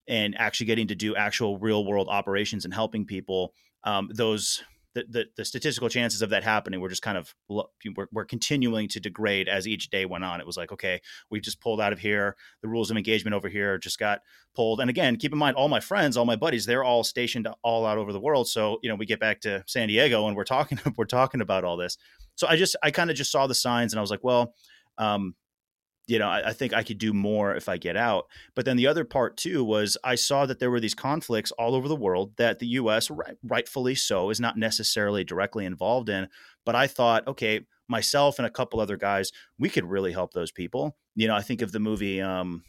and 0.06 0.34
actually 0.38 0.66
getting 0.66 0.86
to 0.88 0.94
do 0.94 1.14
actual 1.16 1.58
real 1.58 1.84
world 1.84 2.08
operations 2.10 2.64
and 2.64 2.72
helping 2.72 3.04
people, 3.04 3.52
um, 3.84 4.08
those 4.12 4.62
the, 4.94 5.05
the, 5.09 5.24
the, 5.37 5.44
statistical 5.44 5.88
chances 5.88 6.22
of 6.22 6.31
that 6.31 6.42
happening 6.42 6.81
were 6.81 6.88
just 6.88 7.03
kind 7.03 7.18
of 7.18 7.35
we're, 7.48 8.07
we're, 8.11 8.24
continuing 8.24 8.88
to 8.88 9.01
degrade 9.01 9.48
as 9.48 9.68
each 9.68 9.90
day 9.90 10.07
went 10.07 10.24
on. 10.24 10.40
It 10.40 10.46
was 10.46 10.57
like, 10.57 10.72
okay, 10.72 11.01
we 11.31 11.40
just 11.40 11.61
pulled 11.61 11.81
out 11.81 11.92
of 11.92 11.98
here. 11.98 12.37
The 12.62 12.68
rules 12.68 12.90
of 12.90 12.96
engagement 12.96 13.35
over 13.35 13.48
here 13.48 13.79
just 13.79 13.98
got 13.98 14.22
pulled. 14.55 14.81
And 14.81 14.90
again, 14.90 15.16
keep 15.16 15.33
in 15.33 15.38
mind, 15.38 15.57
all 15.57 15.68
my 15.68 15.81
friends, 15.81 16.16
all 16.16 16.24
my 16.24 16.37
buddies, 16.37 16.66
they're 16.66 16.85
all 16.85 17.05
stationed 17.05 17.46
all 17.62 17.87
out 17.87 17.98
over 17.98 18.12
the 18.12 18.20
world. 18.20 18.48
So 18.48 18.79
you 18.83 18.88
know, 18.88 18.96
we 18.96 19.07
get 19.07 19.20
back 19.20 19.40
to 19.42 19.62
San 19.66 19.88
Diego 19.88 20.27
and 20.27 20.37
we're 20.37 20.44
talking 20.44 20.81
we're 20.96 21.05
talking 21.05 21.40
about 21.40 21.64
all 21.64 21.77
this. 21.77 21.96
So 22.35 22.46
I 22.46 22.57
just 22.57 22.77
I 22.83 22.90
kind 22.90 23.11
of 23.11 23.16
just 23.16 23.33
saw 23.33 23.46
the 23.46 23.55
signs 23.55 23.92
and 23.92 23.98
I 23.98 24.03
was 24.03 24.11
like, 24.11 24.24
well, 24.24 24.55
um, 24.96 25.35
you 26.09 26.18
know, 26.18 26.29
I, 26.29 26.49
I, 26.49 26.53
think 26.55 26.73
I 26.73 26.83
could 26.83 26.99
do 26.99 27.12
more 27.12 27.55
if 27.55 27.68
I 27.68 27.77
get 27.77 27.97
out. 27.97 28.27
But 28.57 28.64
then 28.64 28.77
the 28.77 28.87
other 28.87 29.05
part 29.05 29.37
too 29.37 29.62
was 29.62 29.97
I 30.03 30.14
saw 30.14 30.47
that 30.47 30.59
there 30.59 30.71
were 30.71 30.81
these 30.81 30.94
conflicts 30.94 31.53
all 31.53 31.75
over 31.75 31.87
the 31.87 31.94
world 31.94 32.33
that 32.38 32.59
the 32.59 32.66
U.S. 32.66 33.11
Right, 33.11 33.37
rightfully 33.42 33.94
so 33.94 34.31
is 34.31 34.40
not 34.40 34.57
necessarily 34.57 35.23
directly 35.23 35.66
involved 35.66 36.09
in. 36.09 36.29
But 36.64 36.75
I 36.75 36.87
thought, 36.87 37.29
okay, 37.29 37.61
myself 37.88 38.38
and 38.38 38.47
a 38.47 38.51
couple 38.51 38.81
other 38.81 38.97
guys, 38.97 39.31
we 39.59 39.68
could 39.68 39.85
really 39.85 40.12
help 40.12 40.33
those 40.33 40.51
people. 40.51 40.97
You 41.14 41.29
know, 41.29 41.37
I 41.37 41.42
think 41.42 41.61
of 41.61 41.73
the 41.73 41.81
movie. 41.81 42.23
Um, 42.23 42.64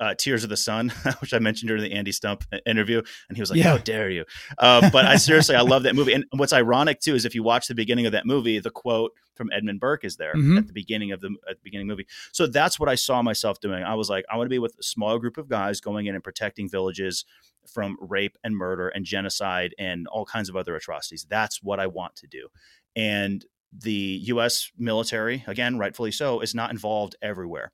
uh, 0.00 0.14
Tears 0.14 0.44
of 0.44 0.50
the 0.50 0.56
Sun, 0.56 0.90
which 1.20 1.34
I 1.34 1.38
mentioned 1.38 1.68
during 1.68 1.82
the 1.82 1.92
Andy 1.92 2.12
Stumpf 2.12 2.42
interview, 2.66 3.02
and 3.28 3.36
he 3.36 3.42
was 3.42 3.50
like, 3.50 3.58
yeah. 3.58 3.70
"How 3.70 3.78
dare 3.78 4.10
you?" 4.10 4.24
Uh, 4.58 4.90
but 4.90 5.04
I 5.04 5.16
seriously, 5.16 5.56
I 5.56 5.62
love 5.62 5.84
that 5.84 5.94
movie. 5.94 6.12
And 6.12 6.24
what's 6.32 6.52
ironic 6.52 7.00
too 7.00 7.14
is 7.14 7.24
if 7.24 7.34
you 7.34 7.42
watch 7.42 7.66
the 7.66 7.74
beginning 7.74 8.06
of 8.06 8.12
that 8.12 8.26
movie, 8.26 8.58
the 8.58 8.70
quote 8.70 9.12
from 9.34 9.50
Edmund 9.52 9.80
Burke 9.80 10.04
is 10.04 10.16
there 10.16 10.34
mm-hmm. 10.34 10.58
at 10.58 10.66
the 10.66 10.72
beginning 10.72 11.12
of 11.12 11.20
the 11.20 11.34
at 11.48 11.56
the 11.56 11.62
beginning 11.62 11.86
movie. 11.86 12.06
So 12.32 12.46
that's 12.46 12.78
what 12.78 12.88
I 12.88 12.94
saw 12.94 13.22
myself 13.22 13.60
doing. 13.60 13.82
I 13.82 13.94
was 13.94 14.10
like, 14.10 14.24
I 14.30 14.36
want 14.36 14.46
to 14.46 14.54
be 14.54 14.58
with 14.58 14.76
a 14.78 14.82
small 14.82 15.18
group 15.18 15.38
of 15.38 15.48
guys 15.48 15.80
going 15.80 16.06
in 16.06 16.14
and 16.14 16.24
protecting 16.24 16.68
villages 16.68 17.24
from 17.66 17.96
rape 18.00 18.36
and 18.44 18.56
murder 18.56 18.88
and 18.88 19.04
genocide 19.04 19.74
and 19.78 20.06
all 20.08 20.24
kinds 20.24 20.48
of 20.48 20.56
other 20.56 20.76
atrocities. 20.76 21.26
That's 21.28 21.62
what 21.62 21.80
I 21.80 21.86
want 21.86 22.16
to 22.16 22.26
do. 22.26 22.48
And 22.94 23.44
the 23.72 24.20
US 24.24 24.70
military, 24.78 25.44
again, 25.46 25.78
rightfully 25.78 26.12
so, 26.12 26.40
is 26.40 26.54
not 26.54 26.70
involved 26.70 27.16
everywhere. 27.22 27.72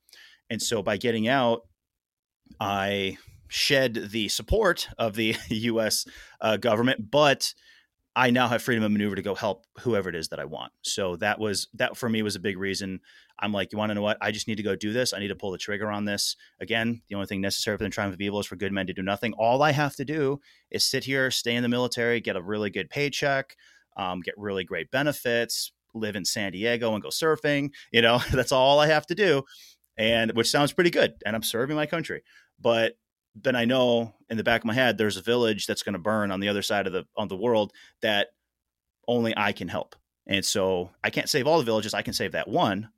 And 0.49 0.63
so 0.63 0.83
by 0.83 0.97
getting 0.97 1.29
out, 1.29 1.63
I 2.59 3.19
shed 3.49 4.09
the 4.11 4.29
support 4.29 4.89
of 4.99 5.15
the 5.15 5.37
US 5.49 6.07
uh, 6.41 6.57
government, 6.57 7.11
but 7.11 7.53
I 8.17 8.31
now 8.31 8.49
have 8.49 8.63
freedom 8.63 8.83
of 8.83 8.91
maneuver 8.91 9.17
to 9.17 9.23
go 9.23 9.35
help 9.35 9.67
whoever 9.81 10.09
it 10.09 10.15
is 10.15 10.29
that 10.29 10.41
I 10.41 10.45
want. 10.45 10.73
So 10.83 11.17
that 11.17 11.39
was 11.39 11.69
that 11.75 11.97
for 11.97 12.09
me 12.09 12.23
was 12.23 12.35
a 12.37 12.41
big 12.41 12.59
reason. 12.59 13.01
I'm 13.39 13.53
like, 13.53 13.73
you 13.73 13.79
want 13.79 13.91
to 13.91 13.95
know 13.95 14.03
what? 14.03 14.19
I 14.21 14.33
just 14.33 14.49
need 14.49 14.57
to 14.57 14.63
go 14.63 14.75
do 14.75 14.93
this. 14.93 15.13
I 15.13 15.21
need 15.21 15.29
to 15.29 15.37
pull 15.37 15.53
the 15.53 15.59
trigger 15.59 15.91
on 15.91 16.05
this. 16.05 16.37
Again, 16.61 17.03
the 17.09 17.15
only 17.15 17.27
thing 17.27 17.41
necessary 17.41 17.77
for 17.77 17.85
the 17.85 17.91
triumph 17.91 18.15
of 18.15 18.21
evil 18.21 18.41
is 18.41 18.47
for 18.47 18.57
good 18.57 18.73
men 18.73 18.87
to 18.89 18.93
do 18.93 19.03
nothing. 19.03 19.33
All 19.35 19.63
I 19.63 19.73
have 19.73 19.97
to 19.97 20.05
do 20.05 20.41
is 20.71 20.85
sit 20.85 21.05
here, 21.05 21.31
stay 21.31 21.55
in 21.55 21.63
the 21.63 21.69
military, 21.69 22.21
get 22.21 22.37
a 22.37 22.43
really 22.43 22.69
good 22.69 22.91
paycheck, 22.91 23.57
um, 23.97 24.21
get 24.21 24.35
really 24.37 24.65
great 24.65 24.91
benefits, 24.91 25.73
live 25.95 26.17
in 26.17 26.25
San 26.25 26.53
Diego 26.53 26.93
and 26.95 27.03
go 27.03 27.09
surfing. 27.09 27.71
You 27.93 28.03
know, 28.03 28.21
that's 28.33 28.53
all 28.53 28.81
I 28.81 28.89
have 28.89 29.07
to 29.07 29.15
do, 29.15 29.45
and 29.97 30.33
which 30.33 30.51
sounds 30.51 30.73
pretty 30.73 30.91
good. 30.91 31.15
And 31.25 31.35
I'm 31.37 31.43
serving 31.43 31.77
my 31.77 31.87
country, 31.87 32.23
but 32.61 32.97
then 33.35 33.57
I 33.57 33.65
know 33.65 34.15
in 34.29 34.37
the 34.37 34.45
back 34.45 34.63
of 34.63 34.67
my 34.67 34.75
head 34.75 34.99
there's 34.99 35.17
a 35.17 35.23
village 35.23 35.67
that's 35.67 35.83
going 35.83 35.93
to 35.93 35.99
burn 35.99 36.31
on 36.31 36.41
the 36.41 36.49
other 36.49 36.63
side 36.63 36.87
of 36.87 36.93
the 36.93 37.07
on 37.17 37.29
the 37.29 37.37
world 37.37 37.73
that 38.03 38.29
only 39.07 39.35
I 39.37 39.53
can 39.53 39.69
help. 39.69 39.95
And 40.27 40.45
so 40.45 40.91
I 41.03 41.11
can't 41.11 41.29
save 41.29 41.47
all 41.47 41.59
the 41.59 41.65
villages. 41.65 41.95
I 41.95 42.03
can 42.03 42.13
save 42.13 42.33
that 42.33 42.49
one. 42.49 42.91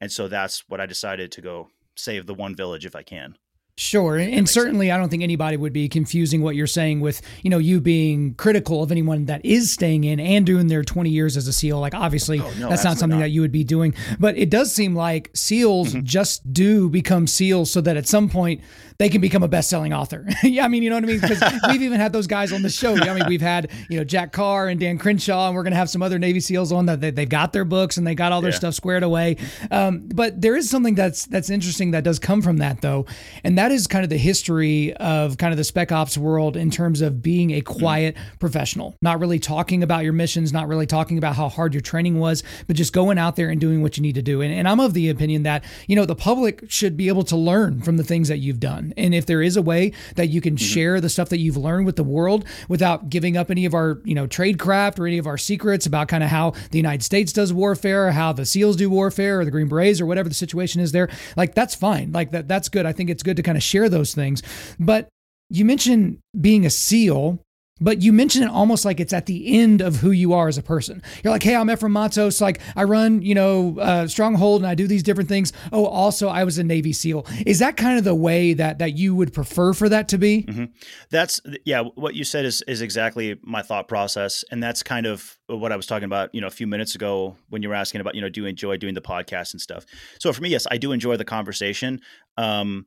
And 0.00 0.12
so 0.12 0.28
that's 0.28 0.64
what 0.68 0.80
I 0.80 0.86
decided 0.86 1.32
to 1.32 1.40
go 1.40 1.68
save 1.96 2.26
the 2.26 2.34
one 2.34 2.54
village 2.54 2.86
if 2.86 2.94
I 2.94 3.02
can. 3.02 3.36
Sure. 3.78 4.16
And 4.16 4.48
certainly, 4.48 4.88
sense. 4.88 4.94
I 4.96 4.98
don't 4.98 5.08
think 5.08 5.22
anybody 5.22 5.56
would 5.56 5.72
be 5.72 5.88
confusing 5.88 6.42
what 6.42 6.56
you're 6.56 6.66
saying 6.66 6.98
with, 6.98 7.22
you 7.44 7.50
know, 7.50 7.58
you 7.58 7.80
being 7.80 8.34
critical 8.34 8.82
of 8.82 8.90
anyone 8.90 9.26
that 9.26 9.44
is 9.44 9.70
staying 9.70 10.02
in 10.02 10.18
and 10.18 10.44
doing 10.44 10.66
their 10.66 10.82
20 10.82 11.08
years 11.10 11.36
as 11.36 11.46
a 11.46 11.52
SEAL. 11.52 11.78
Like, 11.78 11.94
obviously, 11.94 12.40
oh, 12.40 12.52
no, 12.58 12.68
that's 12.70 12.82
not 12.82 12.98
something 12.98 13.20
not. 13.20 13.26
that 13.26 13.30
you 13.30 13.40
would 13.40 13.52
be 13.52 13.62
doing. 13.62 13.94
But 14.18 14.36
it 14.36 14.50
does 14.50 14.74
seem 14.74 14.96
like 14.96 15.30
SEALs 15.32 15.90
mm-hmm. 15.90 16.04
just 16.04 16.52
do 16.52 16.88
become 16.88 17.28
SEALs 17.28 17.70
so 17.70 17.80
that 17.82 17.96
at 17.96 18.08
some 18.08 18.28
point 18.28 18.62
they 18.98 19.08
can 19.08 19.20
become 19.20 19.44
a 19.44 19.48
best 19.48 19.70
selling 19.70 19.92
author. 19.92 20.26
yeah. 20.42 20.64
I 20.64 20.68
mean, 20.68 20.82
you 20.82 20.90
know 20.90 20.96
what 20.96 21.04
I 21.04 21.06
mean? 21.06 21.20
Because 21.20 21.40
we've 21.68 21.82
even 21.82 22.00
had 22.00 22.12
those 22.12 22.26
guys 22.26 22.52
on 22.52 22.62
the 22.62 22.68
show. 22.68 22.96
I 22.96 23.14
mean, 23.14 23.26
we've 23.28 23.40
had, 23.40 23.70
you 23.88 23.96
know, 23.96 24.02
Jack 24.02 24.32
Carr 24.32 24.66
and 24.66 24.80
Dan 24.80 24.98
Crenshaw, 24.98 25.46
and 25.46 25.54
we're 25.54 25.62
going 25.62 25.72
to 25.72 25.78
have 25.78 25.88
some 25.88 26.02
other 26.02 26.18
Navy 26.18 26.40
SEALs 26.40 26.72
on 26.72 26.86
that 26.86 27.00
they, 27.00 27.12
have 27.14 27.28
got 27.28 27.52
their 27.52 27.64
books 27.64 27.96
and 27.96 28.04
they 28.04 28.16
got 28.16 28.32
all 28.32 28.40
their 28.40 28.50
yeah. 28.50 28.56
stuff 28.56 28.74
squared 28.74 29.04
away. 29.04 29.36
Um, 29.70 30.08
but 30.12 30.40
there 30.40 30.56
is 30.56 30.68
something 30.68 30.96
that's, 30.96 31.26
that's 31.26 31.48
interesting 31.48 31.92
that 31.92 32.02
does 32.02 32.18
come 32.18 32.42
from 32.42 32.56
that, 32.56 32.80
though. 32.80 33.06
And 33.44 33.56
that 33.56 33.67
is 33.70 33.86
kind 33.86 34.04
of 34.04 34.10
the 34.10 34.18
history 34.18 34.92
of 34.94 35.38
kind 35.38 35.52
of 35.52 35.56
the 35.56 35.64
spec 35.64 35.92
ops 35.92 36.16
world 36.18 36.56
in 36.56 36.70
terms 36.70 37.00
of 37.00 37.22
being 37.22 37.52
a 37.52 37.60
quiet 37.60 38.16
professional, 38.38 38.96
not 39.02 39.20
really 39.20 39.38
talking 39.38 39.82
about 39.82 40.04
your 40.04 40.12
missions, 40.12 40.52
not 40.52 40.68
really 40.68 40.86
talking 40.86 41.18
about 41.18 41.36
how 41.36 41.48
hard 41.48 41.74
your 41.74 41.80
training 41.80 42.18
was, 42.18 42.42
but 42.66 42.76
just 42.76 42.92
going 42.92 43.18
out 43.18 43.36
there 43.36 43.50
and 43.50 43.60
doing 43.60 43.82
what 43.82 43.96
you 43.96 44.02
need 44.02 44.14
to 44.14 44.22
do. 44.22 44.40
And, 44.40 44.52
and 44.52 44.68
I'm 44.68 44.80
of 44.80 44.94
the 44.94 45.08
opinion 45.08 45.42
that, 45.44 45.64
you 45.86 45.96
know, 45.96 46.04
the 46.04 46.14
public 46.14 46.64
should 46.68 46.96
be 46.96 47.08
able 47.08 47.24
to 47.24 47.36
learn 47.36 47.82
from 47.82 47.96
the 47.96 48.04
things 48.04 48.28
that 48.28 48.38
you've 48.38 48.60
done. 48.60 48.92
And 48.96 49.14
if 49.14 49.26
there 49.26 49.42
is 49.42 49.56
a 49.56 49.62
way 49.62 49.92
that 50.16 50.28
you 50.28 50.40
can 50.40 50.54
mm-hmm. 50.54 50.64
share 50.64 51.00
the 51.00 51.08
stuff 51.08 51.28
that 51.30 51.38
you've 51.38 51.56
learned 51.56 51.86
with 51.86 51.96
the 51.96 52.04
world 52.04 52.44
without 52.68 53.08
giving 53.10 53.36
up 53.36 53.50
any 53.50 53.64
of 53.64 53.74
our, 53.74 54.00
you 54.04 54.14
know, 54.14 54.26
trade 54.26 54.58
craft 54.58 54.98
or 54.98 55.06
any 55.06 55.18
of 55.18 55.26
our 55.26 55.38
secrets 55.38 55.86
about 55.86 56.08
kind 56.08 56.22
of 56.22 56.30
how 56.30 56.52
the 56.70 56.78
United 56.78 57.02
States 57.02 57.32
does 57.32 57.52
warfare, 57.52 58.12
how 58.12 58.32
the 58.32 58.46
SEALs 58.46 58.76
do 58.76 58.90
warfare 58.90 59.40
or 59.40 59.44
the 59.44 59.50
Green 59.50 59.68
Berets 59.68 60.00
or 60.00 60.06
whatever 60.06 60.28
the 60.28 60.34
situation 60.34 60.80
is 60.80 60.92
there, 60.92 61.08
like 61.36 61.54
that's 61.54 61.74
fine. 61.74 62.12
Like 62.12 62.30
that, 62.32 62.48
that's 62.48 62.68
good. 62.68 62.86
I 62.86 62.92
think 62.92 63.10
it's 63.10 63.22
good 63.22 63.36
to 63.36 63.42
kind 63.42 63.56
of 63.56 63.57
share 63.60 63.88
those 63.88 64.14
things 64.14 64.28
things. 64.28 64.76
But 64.78 65.08
you 65.50 65.64
mentioned 65.64 66.18
being 66.38 66.66
a 66.66 66.70
SEAL, 66.70 67.42
but 67.80 68.02
you 68.02 68.12
mention 68.12 68.42
it 68.42 68.50
almost 68.50 68.84
like 68.84 68.98
it's 68.98 69.12
at 69.12 69.26
the 69.26 69.60
end 69.60 69.80
of 69.80 69.96
who 69.96 70.10
you 70.10 70.32
are 70.32 70.48
as 70.48 70.58
a 70.58 70.62
person. 70.62 71.00
You're 71.22 71.32
like, 71.32 71.44
hey, 71.44 71.54
I'm 71.54 71.70
Ephraim 71.70 71.92
Mattos. 71.92 72.40
Like, 72.40 72.60
I 72.74 72.82
run, 72.82 73.22
you 73.22 73.36
know, 73.36 73.78
uh, 73.78 74.08
Stronghold 74.08 74.62
and 74.62 74.68
I 74.68 74.74
do 74.74 74.88
these 74.88 75.04
different 75.04 75.28
things. 75.28 75.52
Oh, 75.72 75.86
also, 75.86 76.28
I 76.28 76.42
was 76.42 76.58
a 76.58 76.64
Navy 76.64 76.92
SEAL. 76.92 77.24
Is 77.46 77.60
that 77.60 77.76
kind 77.76 77.96
of 77.96 78.02
the 78.02 78.16
way 78.16 78.52
that 78.54 78.80
that 78.80 78.98
you 78.98 79.14
would 79.14 79.32
prefer 79.32 79.72
for 79.72 79.88
that 79.88 80.08
to 80.08 80.18
be? 80.18 80.42
Mm-hmm. 80.42 80.64
That's 81.10 81.40
yeah. 81.64 81.82
What 81.94 82.16
you 82.16 82.24
said 82.24 82.44
is 82.44 82.62
is 82.62 82.82
exactly 82.82 83.38
my 83.42 83.62
thought 83.62 83.86
process, 83.86 84.44
and 84.50 84.60
that's 84.60 84.82
kind 84.82 85.06
of 85.06 85.38
what 85.46 85.70
I 85.70 85.76
was 85.76 85.86
talking 85.86 86.04
about, 86.04 86.34
you 86.34 86.40
know, 86.40 86.48
a 86.48 86.50
few 86.50 86.66
minutes 86.66 86.96
ago 86.96 87.36
when 87.48 87.62
you 87.62 87.68
were 87.68 87.76
asking 87.76 88.00
about, 88.00 88.16
you 88.16 88.20
know, 88.20 88.28
do 88.28 88.42
you 88.42 88.46
enjoy 88.48 88.76
doing 88.76 88.94
the 88.94 89.00
podcast 89.00 89.52
and 89.54 89.60
stuff. 89.60 89.86
So 90.18 90.32
for 90.32 90.42
me, 90.42 90.50
yes, 90.50 90.66
I 90.70 90.78
do 90.78 90.92
enjoy 90.92 91.16
the 91.16 91.24
conversation. 91.24 92.00
Um, 92.36 92.86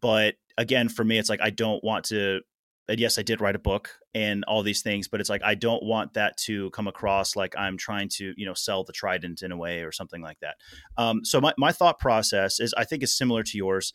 but 0.00 0.34
again, 0.58 0.88
for 0.88 1.04
me, 1.04 1.18
it's 1.18 1.30
like 1.30 1.40
I 1.42 1.50
don't 1.50 1.82
want 1.84 2.06
to. 2.06 2.40
And 2.86 3.00
yes, 3.00 3.18
I 3.18 3.22
did 3.22 3.40
write 3.40 3.56
a 3.56 3.58
book 3.60 3.90
and 4.14 4.44
all 4.44 4.62
these 4.62 4.82
things, 4.82 5.08
but 5.08 5.18
it's 5.18 5.30
like 5.30 5.42
I 5.42 5.54
don't 5.54 5.82
want 5.82 6.12
that 6.14 6.36
to 6.38 6.68
come 6.70 6.86
across 6.86 7.34
like 7.34 7.54
I'm 7.56 7.78
trying 7.78 8.10
to, 8.10 8.34
you 8.36 8.44
know, 8.44 8.52
sell 8.52 8.84
the 8.84 8.92
Trident 8.92 9.42
in 9.42 9.52
a 9.52 9.56
way 9.56 9.80
or 9.82 9.90
something 9.90 10.20
like 10.20 10.38
that. 10.40 10.56
Um, 10.98 11.24
so 11.24 11.40
my 11.40 11.54
my 11.56 11.72
thought 11.72 11.98
process 11.98 12.60
is, 12.60 12.74
I 12.76 12.84
think, 12.84 13.02
is 13.02 13.16
similar 13.16 13.42
to 13.42 13.56
yours. 13.56 13.94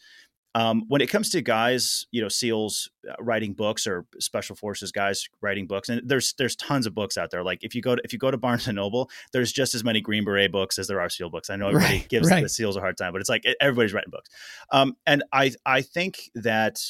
Um, 0.60 0.84
when 0.90 1.00
it 1.00 1.08
comes 1.08 1.30
to 1.30 1.42
guys, 1.42 2.06
you 2.12 2.22
know, 2.22 2.28
SEALs 2.28 2.90
uh, 3.10 3.14
writing 3.22 3.54
books 3.54 3.88
or 3.88 4.06
special 4.20 4.58
forces 4.58 4.92
guys 4.92 5.30
writing 5.40 5.68
books, 5.68 5.88
and 5.88 6.02
there's 6.04 6.34
there's 6.34 6.58
tons 6.58 6.86
of 6.86 6.94
books 6.94 7.18
out 7.18 7.32
there. 7.32 7.46
Like 7.46 7.64
if 7.64 7.74
you 7.74 7.82
go 7.82 7.96
to 7.96 8.02
if 8.04 8.12
you 8.12 8.20
go 8.20 8.30
to 8.30 8.36
Barnes 8.38 8.68
and 8.68 8.76
Noble, 8.76 9.10
there's 9.32 9.54
just 9.54 9.74
as 9.74 9.86
many 9.86 10.02
Green 10.02 10.26
Beret 10.26 10.52
books 10.52 10.78
as 10.78 10.88
there 10.88 11.00
are 11.00 11.08
SEAL 11.08 11.30
books. 11.30 11.50
I 11.50 11.56
know 11.56 11.70
everybody 11.70 12.00
right, 12.00 12.10
gives 12.10 12.30
right. 12.30 12.44
the 12.44 12.50
SEALs 12.50 12.76
a 12.76 12.82
hard 12.82 12.98
time, 12.98 13.14
but 13.14 13.22
it's 13.22 13.30
like 13.30 13.46
everybody's 13.62 13.94
writing 13.94 14.12
books. 14.12 14.30
Um, 14.70 14.98
and 15.08 15.24
I 15.32 15.54
I 15.66 15.82
think 15.82 16.30
that 16.36 16.82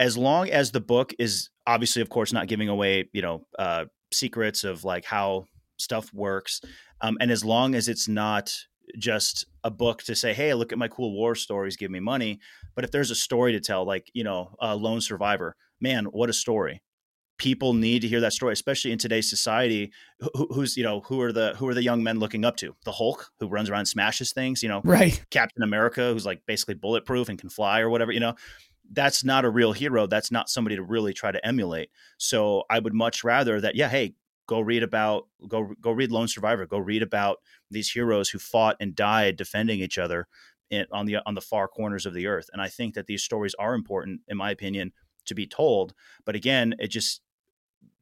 as 0.00 0.18
long 0.18 0.50
as 0.50 0.72
the 0.72 0.80
book 0.80 1.14
is 1.20 1.50
obviously, 1.68 2.02
of 2.02 2.08
course, 2.08 2.32
not 2.32 2.48
giving 2.48 2.68
away 2.68 3.08
you 3.12 3.22
know 3.22 3.46
uh, 3.60 3.84
secrets 4.12 4.64
of 4.64 4.82
like 4.82 5.04
how 5.04 5.46
stuff 5.76 6.12
works, 6.12 6.60
um, 7.00 7.16
and 7.20 7.30
as 7.30 7.44
long 7.44 7.76
as 7.76 7.86
it's 7.86 8.08
not 8.08 8.52
just 8.98 9.46
a 9.64 9.70
book 9.70 10.02
to 10.04 10.14
say, 10.14 10.32
hey, 10.32 10.54
look 10.54 10.72
at 10.72 10.78
my 10.78 10.88
cool 10.88 11.12
war 11.12 11.34
stories, 11.34 11.76
give 11.76 11.90
me 11.90 12.00
money. 12.00 12.40
But 12.74 12.84
if 12.84 12.90
there's 12.90 13.10
a 13.10 13.14
story 13.14 13.52
to 13.52 13.60
tell, 13.60 13.84
like, 13.84 14.10
you 14.14 14.24
know, 14.24 14.54
a 14.60 14.76
lone 14.76 15.00
survivor, 15.00 15.56
man, 15.80 16.06
what 16.06 16.30
a 16.30 16.32
story. 16.32 16.82
People 17.38 17.74
need 17.74 18.00
to 18.00 18.08
hear 18.08 18.20
that 18.20 18.32
story, 18.32 18.54
especially 18.54 18.92
in 18.92 18.98
today's 18.98 19.28
society. 19.28 19.92
Who, 20.20 20.48
who's, 20.54 20.76
you 20.76 20.84
know, 20.84 21.00
who 21.00 21.20
are 21.20 21.32
the 21.32 21.54
who 21.56 21.68
are 21.68 21.74
the 21.74 21.82
young 21.82 22.02
men 22.02 22.18
looking 22.18 22.46
up 22.46 22.56
to? 22.56 22.74
The 22.84 22.92
Hulk, 22.92 23.30
who 23.40 23.48
runs 23.48 23.68
around 23.68 23.80
and 23.80 23.88
smashes 23.88 24.32
things, 24.32 24.62
you 24.62 24.70
know, 24.70 24.80
right? 24.84 25.22
Captain 25.30 25.62
America, 25.62 26.12
who's 26.12 26.24
like 26.24 26.40
basically 26.46 26.74
bulletproof 26.74 27.28
and 27.28 27.38
can 27.38 27.50
fly 27.50 27.80
or 27.80 27.90
whatever, 27.90 28.12
you 28.12 28.20
know. 28.20 28.34
That's 28.90 29.24
not 29.24 29.44
a 29.44 29.50
real 29.50 29.72
hero. 29.72 30.06
That's 30.06 30.30
not 30.30 30.48
somebody 30.48 30.76
to 30.76 30.82
really 30.82 31.12
try 31.12 31.32
to 31.32 31.44
emulate. 31.44 31.90
So 32.18 32.62
I 32.70 32.78
would 32.78 32.94
much 32.94 33.24
rather 33.24 33.60
that, 33.60 33.74
yeah, 33.74 33.88
hey, 33.88 34.14
go 34.46 34.60
read 34.60 34.82
about 34.82 35.28
go 35.48 35.74
go 35.80 35.90
read 35.90 36.10
Lone 36.10 36.28
Survivor. 36.28 36.66
Go 36.66 36.78
read 36.78 37.02
about 37.02 37.38
these 37.70 37.90
heroes 37.90 38.28
who 38.30 38.38
fought 38.38 38.76
and 38.80 38.94
died 38.94 39.36
defending 39.36 39.80
each 39.80 39.98
other 39.98 40.28
in, 40.70 40.86
on 40.92 41.06
the 41.06 41.18
on 41.26 41.34
the 41.34 41.40
far 41.40 41.68
corners 41.68 42.06
of 42.06 42.14
the 42.14 42.26
earth. 42.26 42.48
And 42.52 42.62
I 42.62 42.68
think 42.68 42.94
that 42.94 43.06
these 43.06 43.22
stories 43.22 43.54
are 43.58 43.74
important, 43.74 44.20
in 44.28 44.36
my 44.36 44.50
opinion, 44.50 44.92
to 45.26 45.34
be 45.34 45.46
told. 45.46 45.94
But 46.24 46.36
again, 46.36 46.74
it 46.78 46.88
just 46.88 47.20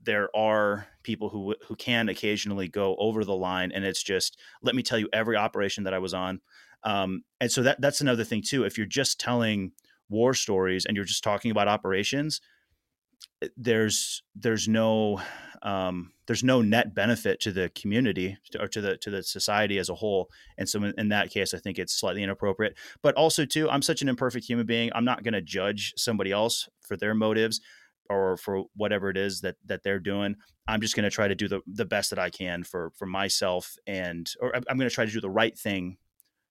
there 0.03 0.35
are 0.37 0.87
people 1.03 1.31
who 1.31 1.55
who 1.67 1.77
can 1.77 2.09
occasionally 2.09 2.69
go 2.69 2.97
over 2.97 3.25
the 3.25 3.37
line, 3.37 3.73
and 3.73 3.85
it's 3.85 4.03
just 4.03 4.39
let 4.63 4.75
me 4.75 4.83
tell 4.83 4.99
you 4.99 5.09
every 5.13 5.37
operation 5.37 5.85
that 5.85 5.95
I 5.95 5.99
was 5.99 6.15
on. 6.15 6.41
Um, 6.85 7.23
and 7.41 7.51
so 7.51 7.63
that 7.63 7.81
that's 7.81 8.01
another 8.01 8.25
thing 8.25 8.43
too. 8.43 8.65
If 8.65 8.77
you're 8.77 8.87
just 8.87 9.19
telling 9.19 9.73
war 10.11 10.35
stories 10.35 10.85
and 10.85 10.97
you're 10.97 11.07
just 11.07 11.25
talking 11.25 11.51
about 11.51 11.69
operations, 11.69 12.41
there's 13.57 14.23
there's 14.35 14.69
no 14.69 15.21
um, 15.63 16.13
there's 16.27 16.45
no 16.45 16.61
net 16.61 16.95
benefit 16.95 17.41
to 17.41 17.53
the 17.53 17.71
community 17.75 18.37
or 18.61 18.69
to 18.69 18.81
the 18.81 18.97
to 18.99 19.11
the 19.11 19.23
society 19.23 19.79
as 19.79 19.89
a 19.89 19.95
whole. 19.95 20.31
And 20.59 20.69
so 20.69 20.83
in, 20.83 20.95
in, 20.99 21.09
that 21.09 21.31
case 21.31 21.55
i 21.55 21.59
think 21.59 21.79
it's 21.79 21.99
slightly 21.99 22.23
inappropriate. 22.23 22.77
But 23.03 23.15
also 23.15 23.45
too 23.45 23.69
i'm 23.71 23.83
such 23.83 24.03
an 24.03 24.09
imperfect 24.09 24.47
human 24.47 24.67
being 24.67 24.91
i'm 24.95 25.05
not 25.05 25.23
going 25.23 25.35
to 25.35 25.43
judge 25.43 25.95
somebody 25.97 26.33
else 26.33 26.69
for 26.81 26.97
their 26.97 27.15
motives 27.15 27.61
or 28.11 28.37
for 28.37 28.65
whatever 28.77 29.09
it 29.09 29.17
is 29.17 29.41
that 29.41 29.57
that 29.65 29.83
they're 29.83 30.01
doing. 30.01 30.37
I'm 30.67 30.81
just 30.81 30.97
going 30.97 31.05
to 31.05 31.11
try 31.11 31.29
to 31.29 31.35
do 31.35 31.49
the, 31.49 31.61
the 31.67 31.85
best 31.85 32.11
that 32.11 32.19
i 32.19 32.31
can 32.31 32.65
for 32.65 32.91
for 32.97 33.07
myself 33.07 33.77
and 33.87 34.31
or 34.41 34.55
i'm 34.55 34.79
going 34.79 34.89
to 34.89 34.95
try 34.95 35.05
to 35.05 35.13
do 35.13 35.21
the 35.21 35.31
right 35.31 35.59
thing 35.59 35.97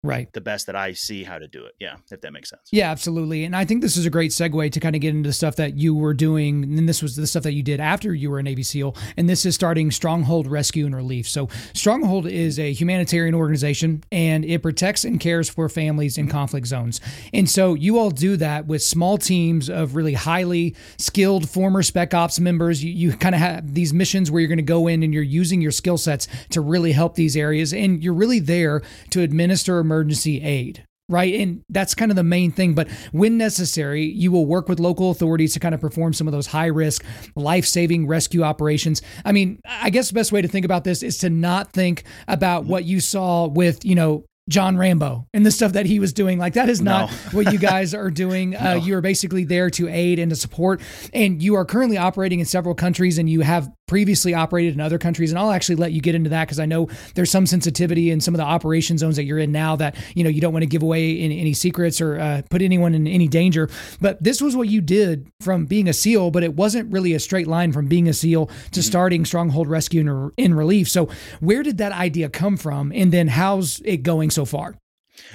right 0.04 0.32
the 0.34 0.42
best 0.42 0.68
that 0.68 0.76
I 0.76 0.94
see 0.94 1.24
how 1.24 1.40
to 1.40 1.48
do 1.48 1.66
it. 1.66 1.76
Yeah, 1.80 1.96
if 2.12 2.22
that 2.22 2.34
makes 2.34 2.50
sense. 2.50 2.62
Yeah, 2.72 2.92
absolutely. 2.92 3.46
And 3.46 3.56
I 3.56 3.66
think 3.66 3.82
this 3.82 3.96
is 3.96 4.06
a 4.06 4.10
great 4.10 4.32
segue 4.32 4.72
to 4.72 4.80
kind 4.80 4.96
of 4.96 5.02
get 5.02 5.16
into 5.16 5.30
the 5.30 5.34
stuff 5.34 5.56
that 5.56 5.78
you 5.78 5.96
were 5.96 6.14
doing. 6.14 6.64
And 6.64 6.90
this 6.90 7.02
was 7.02 7.16
the 7.16 7.26
stuff 7.26 7.44
that 7.44 7.54
you 7.54 7.64
did 7.64 7.80
after 7.80 8.14
you 8.14 8.30
were 8.30 8.40
a 8.40 8.44
Navy 8.44 8.64
SEAL. 8.64 8.96
And 9.18 9.30
this 9.30 9.46
is 9.46 9.56
starting 9.56 9.92
Stronghold 9.92 10.48
Rescue 10.48 10.86
and 10.86 10.96
Relief. 10.96 11.28
So, 11.28 11.50
Stronghold 11.74 12.28
is 12.28 12.60
a 12.60 12.74
humanitarian 12.74 13.34
organization 13.34 14.04
and 14.12 14.44
it 14.44 14.62
protects 14.62 15.06
and 15.06 15.20
cares 15.20 15.50
for 15.50 15.70
families 15.70 16.18
in 16.18 16.28
conflict 16.28 16.68
zones. 16.68 17.00
And 17.34 17.50
so, 17.50 17.74
you 17.74 17.98
all 17.98 18.12
do 18.12 18.36
that 18.38 18.68
with 18.68 18.84
small 18.84 19.18
teams 19.18 19.70
of 19.70 19.96
really 19.96 20.14
highly 20.14 20.76
skilled 20.98 21.50
former 21.50 21.84
Spec 21.84 22.14
Ops 22.14 22.40
members. 22.40 22.84
You, 22.84 22.92
you 22.92 23.18
kind 23.18 23.36
of 23.36 23.42
have 23.42 23.74
these 23.74 23.94
missions 23.94 24.30
where 24.30 24.42
you're 24.42 24.48
going 24.50 24.58
to 24.58 24.64
go 24.64 24.88
in 24.88 25.04
and 25.04 25.14
you're 25.14 25.24
using 25.24 25.62
your 25.62 25.72
skill 25.72 25.98
sets 25.98 26.28
to 26.50 26.62
really 26.62 26.92
help 26.92 27.16
these 27.16 27.38
areas. 27.38 27.74
And 27.74 28.04
you're 28.04 28.14
really 28.14 28.40
there 28.40 28.82
to 29.12 29.22
administer 29.22 29.84
emergency 29.94 30.42
aid 30.42 30.86
right? 31.10 31.36
And 31.36 31.64
that's 31.70 31.94
kind 31.94 32.12
of 32.12 32.16
the 32.16 32.24
main 32.24 32.52
thing. 32.52 32.74
But 32.74 32.90
when 33.12 33.38
necessary, 33.38 34.06
you 34.06 34.32
will 34.32 34.46
work 34.46 34.70
with 34.70 34.80
local 34.80 35.12
authorities 35.12 35.54
to 35.54 35.60
kind 35.60 35.76
of 35.76 35.82
perform 35.82 36.14
some 36.14 36.28
of 36.28 36.32
those 36.32 36.48
high 36.48 36.68
risk, 36.68 37.04
life 37.36 37.66
saving 37.66 38.08
rescue 38.08 38.42
operations. 38.42 39.02
I 39.26 39.34
mean, 39.34 39.60
I 39.66 39.90
guess 39.90 40.08
the 40.08 40.14
best 40.14 40.32
way 40.32 40.42
to 40.42 40.48
think 40.48 40.64
about 40.64 40.86
this 40.86 41.04
is 41.04 41.18
to 41.20 41.30
not 41.30 41.74
think 41.74 42.06
about 42.30 42.64
what 42.64 42.86
you 42.86 43.02
saw 43.02 43.48
with, 43.48 43.84
you 43.84 43.96
know, 43.96 44.24
John 44.50 44.78
Rambo 44.78 45.28
and 45.34 45.46
the 45.46 45.52
stuff 45.52 45.74
that 45.74 45.86
he 45.86 46.00
was 46.00 46.12
doing. 46.14 46.38
Like 46.38 46.54
that 46.54 46.68
is 46.68 46.82
not 46.82 47.10
no. 47.10 47.16
what 47.32 47.54
you 47.54 47.60
guys 47.60 47.94
are 47.94 48.10
doing. 48.10 48.52
no. 48.52 48.60
uh, 48.60 48.74
you 48.76 48.96
are 48.96 49.02
basically 49.02 49.44
there 49.44 49.70
to 49.72 49.88
aid 49.88 50.20
and 50.20 50.30
to 50.32 50.36
support. 50.36 50.82
And 51.14 51.42
you 51.42 51.56
are 51.56 51.66
currently 51.66 51.98
operating 51.98 52.40
in 52.40 52.46
several 52.46 52.76
countries 52.76 53.18
and 53.18 53.30
you 53.30 53.42
have 53.42 53.70
previously 53.94 54.34
operated 54.34 54.74
in 54.74 54.82
other 54.82 54.98
countries. 54.98 55.32
And 55.32 55.38
I'll 55.38 55.52
actually 55.52 55.76
let 55.76 55.92
you 55.92 56.02
get 56.02 56.16
into 56.16 56.32
that 56.32 56.46
because 56.46 56.60
I 56.60 56.66
know 56.66 56.90
there's 57.14 57.30
some 57.30 57.46
sensitivity 57.46 58.10
in 58.10 58.22
some 58.22 58.34
of 58.34 58.40
the 58.40 58.44
operation 58.44 58.98
zones 58.98 59.18
that 59.18 59.26
you're 59.26 59.38
in 59.38 59.52
now 59.52 59.76
that, 59.76 59.96
you 60.16 60.24
know, 60.24 60.32
you 60.32 60.42
don't 60.42 60.52
want 60.52 60.64
to 60.64 60.68
give 60.68 60.82
away 60.82 61.20
any, 61.20 61.40
any 61.40 61.54
secrets 61.54 62.02
or 62.02 62.20
uh, 62.20 62.42
put 62.50 62.64
anyone 62.64 62.96
in 62.96 63.06
any 63.06 63.28
danger. 63.28 63.70
But 64.02 64.18
this 64.24 64.42
was 64.42 64.56
what 64.56 64.68
you 64.68 64.82
did 64.82 65.30
from 65.42 65.68
being 65.68 65.88
a 65.88 65.94
SEAL, 65.94 66.32
but 66.32 66.42
it 66.42 66.56
wasn't 66.56 66.92
really 66.92 67.14
a 67.14 67.20
straight 67.20 67.46
line 67.46 67.72
from 67.72 67.86
being 67.86 68.08
a 68.08 68.14
SEAL 68.14 68.48
to 68.48 68.54
mm-hmm. 68.54 68.82
starting 68.82 69.26
Stronghold 69.26 69.68
Rescue 69.68 70.02
and 70.02 70.32
in 70.38 70.56
Relief. 70.56 70.90
So 70.90 71.08
where 71.40 71.62
did 71.62 71.78
that 71.78 71.92
idea 71.92 72.30
come 72.30 72.58
from? 72.58 72.92
And 72.96 73.14
then 73.14 73.28
how's 73.28 73.80
it 73.86 73.98
going 73.98 74.32
so 74.32 74.44
far? 74.44 74.76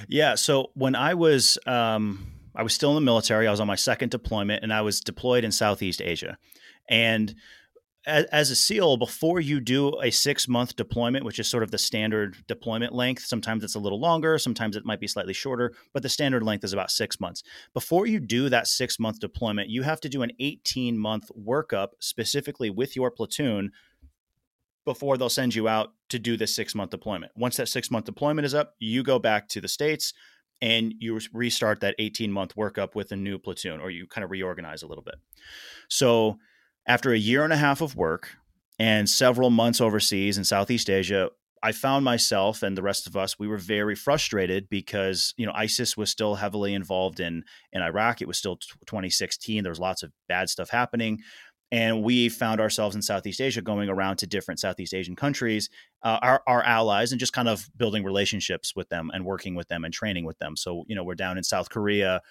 Yeah. 0.09 0.35
So 0.35 0.71
when 0.73 0.95
I 0.95 1.13
was, 1.13 1.57
um, 1.65 2.27
I 2.53 2.63
was 2.63 2.73
still 2.73 2.89
in 2.89 2.95
the 2.95 3.01
military. 3.09 3.47
I 3.47 3.51
was 3.51 3.61
on 3.61 3.67
my 3.67 3.77
second 3.77 4.11
deployment, 4.11 4.63
and 4.63 4.73
I 4.73 4.81
was 4.81 4.99
deployed 4.99 5.45
in 5.45 5.53
Southeast 5.53 6.01
Asia. 6.01 6.37
And 6.89 7.35
as, 8.09 8.49
a 8.51 8.55
SEAL, 8.55 8.97
before 8.97 9.39
you 9.39 9.59
do 9.59 9.99
a 10.01 10.09
six 10.09 10.47
month 10.47 10.75
deployment, 10.75 11.25
which 11.25 11.39
is 11.39 11.47
sort 11.47 11.63
of 11.63 11.71
the 11.71 11.77
standard 11.77 12.37
deployment 12.47 12.93
length, 12.93 13.23
sometimes 13.23 13.63
it's 13.63 13.75
a 13.75 13.79
little 13.79 13.99
longer, 13.99 14.37
sometimes 14.37 14.75
it 14.75 14.85
might 14.85 14.99
be 14.99 15.07
slightly 15.07 15.33
shorter, 15.33 15.73
but 15.93 16.03
the 16.03 16.09
standard 16.09 16.43
length 16.43 16.63
is 16.63 16.73
about 16.73 16.91
six 16.91 17.19
months. 17.19 17.43
Before 17.73 18.05
you 18.05 18.19
do 18.19 18.49
that 18.49 18.67
six 18.67 18.99
month 18.99 19.19
deployment, 19.19 19.69
you 19.69 19.83
have 19.83 20.01
to 20.01 20.09
do 20.09 20.21
an 20.21 20.31
18 20.39 20.97
month 20.97 21.29
workup 21.39 21.89
specifically 21.99 22.69
with 22.69 22.95
your 22.95 23.11
platoon 23.11 23.71
before 24.85 25.17
they'll 25.17 25.29
send 25.29 25.53
you 25.53 25.67
out 25.67 25.93
to 26.09 26.17
do 26.17 26.35
this 26.35 26.55
six 26.55 26.73
month 26.73 26.91
deployment. 26.91 27.31
Once 27.35 27.57
that 27.57 27.69
six 27.69 27.91
month 27.91 28.05
deployment 28.05 28.45
is 28.45 28.55
up, 28.55 28.75
you 28.79 29.03
go 29.03 29.19
back 29.19 29.47
to 29.49 29.61
the 29.61 29.67
States 29.67 30.13
and 30.61 30.93
you 30.99 31.19
restart 31.33 31.79
that 31.81 31.95
18 31.99 32.31
month 32.31 32.55
workup 32.55 32.95
with 32.95 33.11
a 33.11 33.15
new 33.15 33.37
platoon 33.37 33.79
or 33.79 33.89
you 33.89 34.07
kind 34.07 34.23
of 34.23 34.31
reorganize 34.31 34.83
a 34.83 34.87
little 34.87 35.03
bit. 35.03 35.15
So, 35.87 36.37
after 36.89 37.13
a 37.13 37.17
year 37.17 37.43
and 37.43 37.53
a 37.53 37.57
half 37.57 37.81
of 37.81 37.95
work 37.95 38.35
and 38.79 39.07
several 39.07 39.51
months 39.51 39.79
overseas 39.79 40.39
in 40.39 40.43
Southeast 40.43 40.89
Asia, 40.89 41.29
I 41.61 41.71
found 41.71 42.03
myself 42.03 42.63
and 42.63 42.75
the 42.75 42.81
rest 42.81 43.05
of 43.05 43.15
us, 43.15 43.37
we 43.37 43.47
were 43.47 43.57
very 43.57 43.93
frustrated 43.93 44.69
because, 44.69 45.35
you 45.37 45.45
know, 45.45 45.51
ISIS 45.53 45.95
was 45.95 46.09
still 46.09 46.35
heavily 46.35 46.73
involved 46.73 47.19
in, 47.19 47.43
in 47.71 47.83
Iraq. 47.83 48.21
It 48.21 48.27
was 48.27 48.39
still 48.39 48.57
2016. 48.87 49.63
There 49.63 49.69
was 49.69 49.79
lots 49.79 50.01
of 50.01 50.11
bad 50.27 50.49
stuff 50.49 50.71
happening 50.71 51.19
and 51.71 52.01
we 52.01 52.29
found 52.29 52.59
ourselves 52.59 52.95
in 52.95 53.01
Southeast 53.01 53.39
Asia 53.39 53.61
going 53.61 53.89
around 53.89 54.17
to 54.17 54.27
different 54.27 54.59
Southeast 54.59 54.93
Asian 54.93 55.15
countries, 55.15 55.69
uh, 56.01 56.17
our, 56.21 56.41
our 56.47 56.63
allies, 56.63 57.11
and 57.11 57.19
just 57.19 57.33
kind 57.33 57.47
of 57.47 57.69
building 57.77 58.03
relationships 58.03 58.75
with 58.75 58.89
them 58.89 59.11
and 59.13 59.23
working 59.23 59.53
with 59.53 59.67
them 59.67 59.85
and 59.85 59.93
training 59.93 60.25
with 60.25 60.39
them. 60.39 60.55
So, 60.55 60.83
you 60.87 60.95
know, 60.95 61.03
we're 61.03 61.15
down 61.15 61.37
in 61.37 61.43
South 61.43 61.69
Korea, 61.69 62.21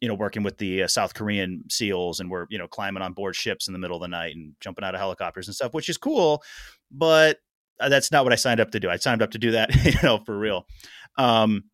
you 0.00 0.08
know, 0.08 0.14
working 0.14 0.42
with 0.42 0.56
the 0.58 0.84
uh, 0.84 0.88
South 0.88 1.14
Korean 1.14 1.62
SEALs, 1.68 2.20
and 2.20 2.30
we're, 2.30 2.46
you 2.48 2.58
know, 2.58 2.66
climbing 2.66 3.02
on 3.02 3.12
board 3.12 3.36
ships 3.36 3.68
in 3.68 3.72
the 3.72 3.78
middle 3.78 3.96
of 3.96 4.02
the 4.02 4.08
night 4.08 4.34
and 4.34 4.54
jumping 4.60 4.84
out 4.84 4.94
of 4.94 5.00
helicopters 5.00 5.46
and 5.46 5.54
stuff, 5.54 5.74
which 5.74 5.88
is 5.88 5.98
cool. 5.98 6.42
But 6.90 7.38
uh, 7.78 7.88
that's 7.88 8.10
not 8.10 8.24
what 8.24 8.32
I 8.32 8.36
signed 8.36 8.60
up 8.60 8.70
to 8.72 8.80
do. 8.80 8.88
I 8.90 8.96
signed 8.96 9.22
up 9.22 9.32
to 9.32 9.38
do 9.38 9.52
that, 9.52 9.74
you 9.84 10.00
know, 10.02 10.18
for 10.18 10.38
real. 10.38 10.66
Um, 11.16 11.64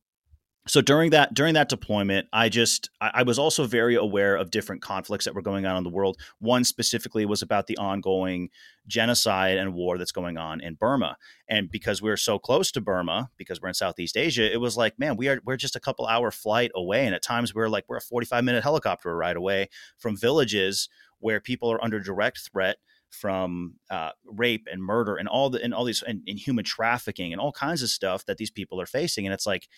so 0.68 0.81
during 0.81 1.11
that 1.11 1.33
during 1.35 1.55
that 1.55 1.68
deployment 1.68 2.26
i 2.33 2.48
just 2.48 2.90
i 3.00 3.22
was 3.22 3.38
also 3.38 3.66
very 3.66 3.94
aware 3.94 4.37
of 4.37 4.50
different 4.50 4.83
conflicts 4.83 5.24
that 5.24 5.35
were 5.35 5.42
going 5.42 5.66
on 5.66 5.76
in 5.76 5.85
the 5.85 5.90
world. 5.90 6.16
One 6.38 6.64
specifically 6.64 7.26
was 7.26 7.42
about 7.42 7.66
the 7.66 7.76
ongoing 7.76 8.50
genocide 8.87 9.59
and 9.59 9.74
war 9.74 9.98
that's 9.98 10.12
going 10.12 10.37
on 10.37 10.61
in 10.61 10.74
burma. 10.74 11.16
And 11.48 11.70
because 11.70 12.00
we 12.00 12.11
are 12.11 12.16
so 12.16 12.38
close 12.38 12.70
to 12.72 12.81
burma 12.81 13.31
because 13.37 13.61
we're 13.61 13.68
in 13.68 13.74
southeast 13.74 14.16
asia 14.16 14.52
it 14.52 14.61
was 14.61 14.76
like 14.76 14.98
man 14.98 15.16
we 15.16 15.29
are 15.29 15.40
we're 15.44 15.57
just 15.57 15.76
a 15.76 15.81
couple 15.81 16.07
hour 16.07 16.31
flight 16.31 16.70
away. 16.74 17.07
And 17.07 17.14
at 17.14 17.22
times 17.22 17.55
we're 17.55 17.68
like 17.68 17.85
we're 17.88 17.96
a 17.96 18.00
45 18.00 18.44
minute 18.44 18.62
helicopter 18.62 19.16
ride 19.16 19.37
away 19.37 19.68
from 19.98 20.16
villages 20.16 20.88
where 21.18 21.40
people 21.40 21.72
are 21.72 21.83
under 21.83 22.00
direct 22.00 22.48
threat 22.52 22.76
from 23.11 23.74
uh, 23.90 24.11
rape 24.24 24.66
and 24.70 24.83
murder 24.83 25.16
and 25.16 25.29
all 25.29 25.48
the 25.48 25.62
and 25.62 25.72
all 25.72 25.85
these 25.85 26.02
and, 26.02 26.22
and 26.26 26.38
human 26.38 26.64
trafficking 26.64 27.33
and 27.33 27.40
all 27.40 27.52
kinds 27.52 27.83
of 27.83 27.88
stuff 27.88 28.24
that 28.26 28.37
these 28.37 28.50
people 28.50 28.81
are 28.81 28.87
facing. 28.87 29.26
And 29.26 29.33
it's 29.33 29.46
like 29.46 29.68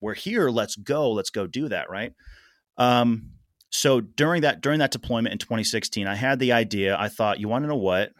we're 0.00 0.14
here 0.14 0.50
let's 0.50 0.76
go 0.76 1.10
let's 1.12 1.30
go 1.30 1.46
do 1.46 1.68
that 1.68 1.90
right? 1.90 2.12
Um, 2.78 3.30
so 3.70 4.00
during 4.00 4.42
that 4.42 4.60
during 4.60 4.78
that 4.78 4.90
deployment 4.90 5.32
in 5.32 5.38
2016 5.38 6.06
i 6.06 6.14
had 6.14 6.38
the 6.38 6.52
idea 6.52 6.96
i 6.98 7.08
thought 7.08 7.40
you 7.40 7.48
want 7.48 7.64
to 7.64 7.68
know 7.68 7.76
what? 7.76 8.10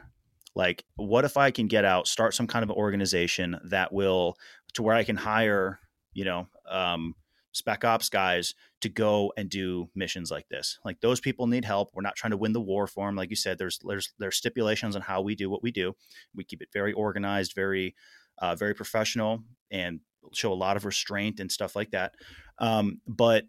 Like 0.55 0.85
what 0.97 1.25
if 1.25 1.37
i 1.37 1.51
can 1.51 1.67
get 1.67 1.85
out 1.85 2.07
start 2.07 2.35
some 2.35 2.47
kind 2.47 2.63
of 2.63 2.71
organization 2.71 3.59
that 3.71 3.93
will 3.93 4.37
to 4.75 4.83
where 4.83 4.97
i 4.97 5.05
can 5.05 5.17
hire 5.17 5.81
you 6.13 6.25
know 6.25 6.49
um, 6.69 7.15
spec 7.53 7.85
ops 7.85 8.09
guys 8.11 8.55
to 8.83 8.89
go 8.89 9.33
and 9.37 9.49
do 9.49 9.89
missions 9.95 10.31
like 10.31 10.49
this? 10.49 10.79
Like 10.85 11.01
those 11.01 11.21
people 11.21 11.47
need 11.47 11.65
help. 11.65 11.91
We're 11.95 12.03
not 12.03 12.17
trying 12.17 12.33
to 12.33 12.37
win 12.37 12.53
the 12.53 12.61
war 12.61 12.87
for 12.87 13.07
them 13.07 13.17
like 13.17 13.31
you 13.31 13.37
said 13.37 13.59
there's 13.59 13.79
there's 13.87 14.13
there's 14.19 14.37
stipulations 14.37 14.97
on 14.97 15.03
how 15.03 15.23
we 15.23 15.35
do 15.35 15.49
what 15.49 15.63
we 15.63 15.71
do. 15.71 15.95
We 16.35 16.45
keep 16.45 16.63
it 16.63 16.69
very 16.73 16.93
organized 16.93 17.53
very 17.55 17.95
uh, 18.39 18.55
very 18.55 18.75
professional 18.75 19.43
and 19.71 20.01
show 20.33 20.53
a 20.53 20.55
lot 20.55 20.77
of 20.77 20.85
restraint 20.85 21.41
and 21.41 21.51
stuff 21.51 21.77
like 21.77 21.91
that. 21.91 22.15
Um, 22.59 23.01
but 23.07 23.45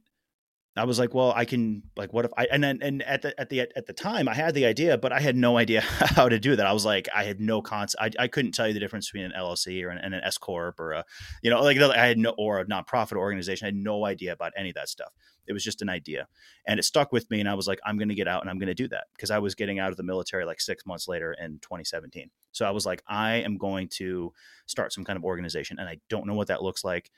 I 0.80 0.84
was 0.84 1.00
like, 1.00 1.14
well, 1.14 1.34
I 1.36 1.46
can 1.46 1.84
like, 1.96 2.14
what 2.14 2.26
if 2.26 2.32
I, 2.38 2.48
and 2.52 2.64
then, 2.64 2.80
and 2.82 3.02
at 3.04 3.22
the, 3.22 3.40
at 3.40 3.50
the, 3.50 3.62
at 3.62 3.86
the 3.86 3.94
time 3.94 4.28
I 4.28 4.34
had 4.34 4.54
the 4.54 4.66
idea, 4.66 4.98
but 4.98 5.12
I 5.12 5.20
had 5.20 5.36
no 5.36 5.58
idea 5.58 5.82
how 5.86 6.30
to 6.30 6.40
do 6.40 6.56
that. 6.56 6.66
I 6.66 6.74
was 6.74 6.86
like, 6.86 7.08
I 7.14 7.24
had 7.24 7.40
no 7.40 7.62
concept. 7.62 8.02
I, 8.02 8.24
I 8.24 8.28
couldn't 8.28 8.52
tell 8.52 8.68
you 8.68 8.74
the 8.74 8.80
difference 8.80 9.10
between 9.10 9.26
an 9.26 9.34
LLC 9.38 9.84
or 9.84 9.90
an, 9.90 10.14
an 10.14 10.22
S 10.24 10.38
corp 10.38 10.80
or 10.80 10.94
a, 10.94 11.06
you 11.42 11.50
know, 11.50 11.62
like 11.62 11.78
I 11.78 12.08
had 12.08 12.18
no, 12.18 12.34
or 12.38 12.60
a 12.60 12.66
nonprofit 12.66 13.18
organization. 13.18 13.66
I 13.66 13.70
had 13.70 13.76
no 13.76 14.06
idea 14.06 14.34
about 14.34 14.54
any 14.58 14.70
of 14.70 14.76
that 14.76 14.90
stuff. 14.90 15.14
It 15.48 15.54
was 15.54 15.64
just 15.64 15.82
an 15.82 15.90
idea 15.90 16.28
and 16.68 16.80
it 16.80 16.84
stuck 16.84 17.12
with 17.12 17.30
me. 17.32 17.40
And 17.40 17.50
I 17.50 17.54
was 17.54 17.68
like, 17.68 17.80
I'm 17.86 17.98
going 17.98 18.10
to 18.10 18.16
get 18.16 18.28
out 18.28 18.42
and 18.42 18.50
I'm 18.50 18.60
going 18.60 18.68
to 18.68 18.74
do 18.74 18.88
that 18.90 19.06
because 19.16 19.32
I 19.32 19.40
was 19.40 19.56
getting 19.56 19.80
out 19.80 19.92
of 19.92 19.98
the 19.98 20.04
military 20.04 20.46
like 20.46 20.60
six 20.60 20.86
months 20.86 21.08
later 21.08 21.36
in 21.40 21.60
2017. 21.60 22.30
So 22.52 22.66
I 22.66 22.72
was 22.72 22.86
like, 22.86 23.02
I 23.08 23.36
am 23.36 23.58
going 23.58 23.88
to 23.94 24.34
start 24.66 24.92
some 24.92 25.06
kind 25.06 25.18
of 25.18 25.24
organization 25.24 25.80
and 25.80 25.88
I 25.88 26.00
don't 26.10 26.28
know 26.28 26.34
what 26.34 26.48
that 26.48 26.62
looks 26.62 26.84
like 26.84 27.10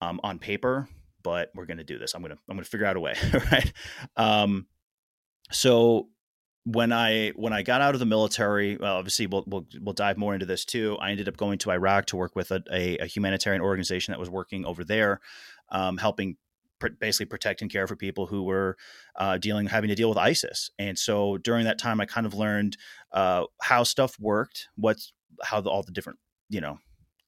um, 0.00 0.20
on 0.22 0.38
paper 0.38 0.88
but 1.22 1.50
we're 1.54 1.66
going 1.66 1.78
to 1.78 1.84
do 1.84 1.98
this. 1.98 2.14
I'm 2.14 2.22
going 2.22 2.32
to 2.34 2.38
I'm 2.48 2.56
going 2.56 2.64
to 2.64 2.70
figure 2.70 2.86
out 2.86 2.96
a 2.96 3.00
way, 3.00 3.14
right? 3.52 3.72
Um, 4.16 4.66
so 5.50 6.08
when 6.64 6.92
I 6.92 7.30
when 7.30 7.52
I 7.52 7.62
got 7.62 7.80
out 7.80 7.94
of 7.94 8.00
the 8.00 8.06
military, 8.06 8.76
well, 8.76 8.96
obviously 8.96 9.26
we'll, 9.26 9.44
we'll 9.46 9.66
we'll 9.80 9.94
dive 9.94 10.18
more 10.18 10.34
into 10.34 10.46
this 10.46 10.64
too. 10.64 10.96
I 11.00 11.10
ended 11.10 11.28
up 11.28 11.36
going 11.36 11.58
to 11.58 11.70
Iraq 11.70 12.06
to 12.06 12.16
work 12.16 12.36
with 12.36 12.50
a, 12.50 12.62
a, 12.72 12.98
a 12.98 13.06
humanitarian 13.06 13.62
organization 13.62 14.12
that 14.12 14.20
was 14.20 14.30
working 14.30 14.64
over 14.64 14.84
there, 14.84 15.20
um, 15.70 15.96
helping 15.96 16.36
pr- 16.78 16.88
basically 16.98 17.26
protect 17.26 17.62
and 17.62 17.70
care 17.70 17.86
for 17.86 17.96
people 17.96 18.26
who 18.26 18.42
were 18.42 18.76
uh, 19.16 19.38
dealing 19.38 19.66
having 19.66 19.88
to 19.88 19.94
deal 19.94 20.08
with 20.08 20.18
ISIS. 20.18 20.70
And 20.78 20.98
so 20.98 21.38
during 21.38 21.64
that 21.64 21.78
time, 21.78 22.00
I 22.00 22.06
kind 22.06 22.26
of 22.26 22.34
learned 22.34 22.76
uh, 23.12 23.44
how 23.62 23.82
stuff 23.84 24.18
worked, 24.20 24.68
what's 24.76 25.12
how 25.42 25.60
the, 25.60 25.70
all 25.70 25.82
the 25.82 25.92
different 25.92 26.18
you 26.50 26.60
know 26.60 26.78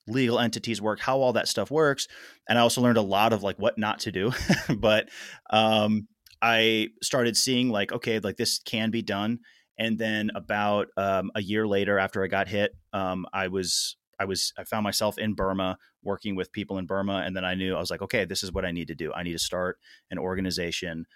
legal 0.07 0.39
entities 0.39 0.83
work, 0.83 1.01
how 1.01 1.19
all 1.19 1.33
that 1.35 1.49
stuff 1.49 1.71
works. 1.71 2.09
And 2.49 2.59
I 2.59 2.63
also 2.63 2.81
learned 2.81 2.99
a 2.99 3.03
lot 3.03 3.33
of 3.33 3.43
like 3.43 3.59
what 3.59 3.79
not 3.79 4.01
to 4.01 4.13
do. 4.13 4.33
but 4.79 5.09
um, 5.51 6.09
I 6.41 6.89
started 7.03 7.37
seeing 7.37 7.71
like, 7.71 7.93
okay, 7.93 8.19
like 8.19 8.37
this 8.37 8.59
can 8.59 8.91
be 8.91 9.03
done. 9.03 9.41
And 9.79 9.99
then 9.99 10.31
about 10.35 10.89
um, 10.97 11.31
a 11.35 11.43
year 11.43 11.67
later, 11.67 11.99
after 11.99 12.23
I 12.23 12.27
got 12.27 12.49
hit, 12.49 12.73
um, 12.93 13.27
I 13.33 13.49
was 13.49 13.97
I 14.19 14.25
was 14.25 14.53
I 14.59 14.65
found 14.65 14.85
myself 14.85 15.19
in 15.19 15.35
Burma 15.35 15.79
working 16.03 16.37
with 16.37 16.53
people 16.53 16.79
in 16.79 16.87
Burma, 16.87 17.23
and 17.25 17.35
then 17.35 17.45
I 17.45 17.55
knew 17.55 17.75
I 17.75 17.81
was 17.81 17.91
like, 17.91 18.03
okay, 18.03 18.25
this 18.25 18.43
is 18.43 18.53
what 18.53 18.65
I 18.65 18.71
need 18.71 18.89
to 18.89 18.95
do. 18.95 19.13
I 19.13 19.23
need 19.23 19.33
to 19.33 19.39
start 19.39 19.79
an 20.11 20.19
organization 20.19 21.07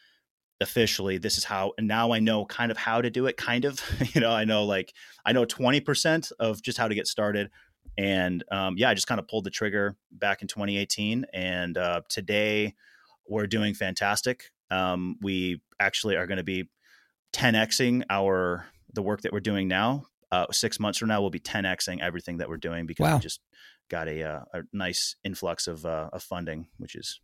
officially. 0.60 1.18
This 1.18 1.36
is 1.36 1.44
how, 1.44 1.72
and 1.76 1.86
now 1.86 2.12
I 2.12 2.18
know 2.18 2.46
kind 2.46 2.70
of 2.70 2.78
how 2.78 3.02
to 3.02 3.10
do 3.10 3.26
it. 3.26 3.36
Kind 3.36 3.64
of, 3.64 3.80
you 4.14 4.20
know, 4.20 4.32
I 4.32 4.44
know 4.44 4.64
like 4.64 4.92
I 5.24 5.32
know 5.32 5.44
twenty 5.44 5.80
percent 5.80 6.32
of 6.40 6.62
just 6.62 6.78
how 6.78 6.88
to 6.88 6.94
get 6.94 7.06
started 7.06 7.50
And 7.98 8.44
um, 8.50 8.74
yeah, 8.76 8.90
I 8.90 8.94
just 8.94 9.06
kind 9.06 9.18
of 9.18 9.28
pulled 9.28 9.44
the 9.44 9.50
trigger 9.50 9.96
back 10.12 10.42
in 10.42 10.48
2018. 10.48 11.26
And 11.32 11.78
uh, 11.78 12.02
today 12.08 12.74
we're 13.28 13.46
doing 13.46 13.74
fantastic. 13.74 14.50
Um, 14.70 15.16
we 15.22 15.62
actually 15.80 16.16
are 16.16 16.26
going 16.26 16.38
to 16.38 16.44
be 16.44 16.68
10xing 17.32 18.04
our 18.10 18.66
the 18.92 19.02
work 19.02 19.22
that 19.22 19.32
we're 19.32 19.40
doing 19.40 19.68
now. 19.68 20.06
Uh, 20.32 20.46
six 20.50 20.80
months 20.80 20.98
from 20.98 21.08
now, 21.08 21.20
we'll 21.20 21.30
be 21.30 21.38
10xing 21.40 22.00
everything 22.00 22.38
that 22.38 22.48
we're 22.48 22.56
doing 22.56 22.86
because 22.86 23.04
wow. 23.04 23.14
we 23.16 23.20
just 23.20 23.40
got 23.88 24.08
a, 24.08 24.22
uh, 24.22 24.40
a 24.54 24.62
nice 24.72 25.16
influx 25.22 25.68
of, 25.68 25.84
uh, 25.86 26.10
of 26.12 26.22
funding, 26.22 26.66
which 26.78 26.96
is 26.96 27.20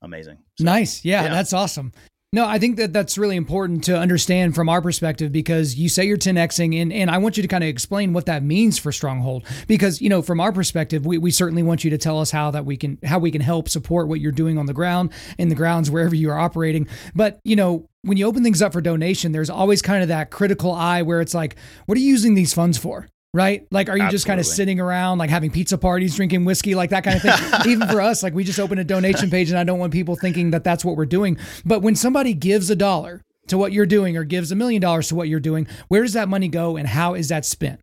amazing. 0.00 0.38
So, 0.56 0.64
nice. 0.64 1.04
Yeah, 1.04 1.24
yeah, 1.24 1.28
that's 1.28 1.52
awesome. 1.52 1.92
No, 2.30 2.44
I 2.44 2.58
think 2.58 2.76
that 2.76 2.92
that's 2.92 3.16
really 3.16 3.36
important 3.36 3.84
to 3.84 3.96
understand 3.96 4.54
from 4.54 4.68
our 4.68 4.82
perspective 4.82 5.32
because 5.32 5.76
you 5.76 5.88
say 5.88 6.04
you're 6.04 6.18
10xing 6.18 6.78
and, 6.78 6.92
and 6.92 7.10
I 7.10 7.16
want 7.16 7.38
you 7.38 7.42
to 7.42 7.48
kind 7.48 7.64
of 7.64 7.70
explain 7.70 8.12
what 8.12 8.26
that 8.26 8.42
means 8.42 8.78
for 8.78 8.92
Stronghold. 8.92 9.46
Because 9.66 10.02
you 10.02 10.10
know 10.10 10.20
from 10.20 10.38
our 10.38 10.52
perspective 10.52 11.06
we, 11.06 11.16
we 11.16 11.30
certainly 11.30 11.62
want 11.62 11.84
you 11.84 11.90
to 11.90 11.96
tell 11.96 12.20
us 12.20 12.30
how 12.30 12.50
that 12.50 12.66
we 12.66 12.76
can 12.76 12.98
how 13.02 13.18
we 13.18 13.30
can 13.30 13.40
help 13.40 13.70
support 13.70 14.08
what 14.08 14.20
you're 14.20 14.30
doing 14.30 14.58
on 14.58 14.66
the 14.66 14.74
ground 14.74 15.10
in 15.38 15.48
the 15.48 15.54
grounds 15.54 15.90
wherever 15.90 16.14
you 16.14 16.30
are 16.30 16.38
operating. 16.38 16.86
But 17.14 17.40
you 17.44 17.56
know 17.56 17.88
when 18.02 18.18
you 18.18 18.26
open 18.26 18.44
things 18.44 18.60
up 18.60 18.74
for 18.74 18.82
donation 18.82 19.32
there's 19.32 19.48
always 19.48 19.80
kind 19.80 20.02
of 20.02 20.08
that 20.08 20.30
critical 20.30 20.72
eye 20.72 21.00
where 21.00 21.22
it's 21.22 21.34
like 21.34 21.56
what 21.86 21.96
are 21.96 22.00
you 22.02 22.08
using 22.08 22.34
these 22.34 22.52
funds 22.52 22.76
for 22.76 23.08
right? 23.38 23.64
Like, 23.70 23.88
are 23.88 23.96
you 23.96 24.02
Absolutely. 24.02 24.14
just 24.14 24.26
kind 24.26 24.40
of 24.40 24.46
sitting 24.46 24.80
around, 24.80 25.18
like 25.18 25.30
having 25.30 25.52
pizza 25.52 25.78
parties, 25.78 26.16
drinking 26.16 26.44
whiskey, 26.44 26.74
like 26.74 26.90
that 26.90 27.04
kind 27.04 27.14
of 27.16 27.22
thing? 27.22 27.60
Even 27.70 27.86
for 27.86 28.00
us, 28.00 28.20
like 28.24 28.34
we 28.34 28.42
just 28.42 28.58
open 28.58 28.78
a 28.78 28.84
donation 28.84 29.30
page, 29.30 29.48
and 29.48 29.58
I 29.58 29.62
don't 29.62 29.78
want 29.78 29.92
people 29.92 30.16
thinking 30.16 30.50
that 30.50 30.64
that's 30.64 30.84
what 30.84 30.96
we're 30.96 31.06
doing. 31.06 31.38
But 31.64 31.80
when 31.80 31.94
somebody 31.94 32.34
gives 32.34 32.68
a 32.68 32.74
dollar 32.74 33.22
to 33.46 33.56
what 33.56 33.72
you're 33.72 33.86
doing, 33.86 34.16
or 34.16 34.24
gives 34.24 34.50
a 34.50 34.56
million 34.56 34.82
dollars 34.82 35.06
to 35.08 35.14
what 35.14 35.28
you're 35.28 35.38
doing, 35.38 35.68
where 35.86 36.02
does 36.02 36.14
that 36.14 36.28
money 36.28 36.48
go, 36.48 36.76
and 36.76 36.88
how 36.88 37.14
is 37.14 37.28
that 37.28 37.46
spent? 37.46 37.80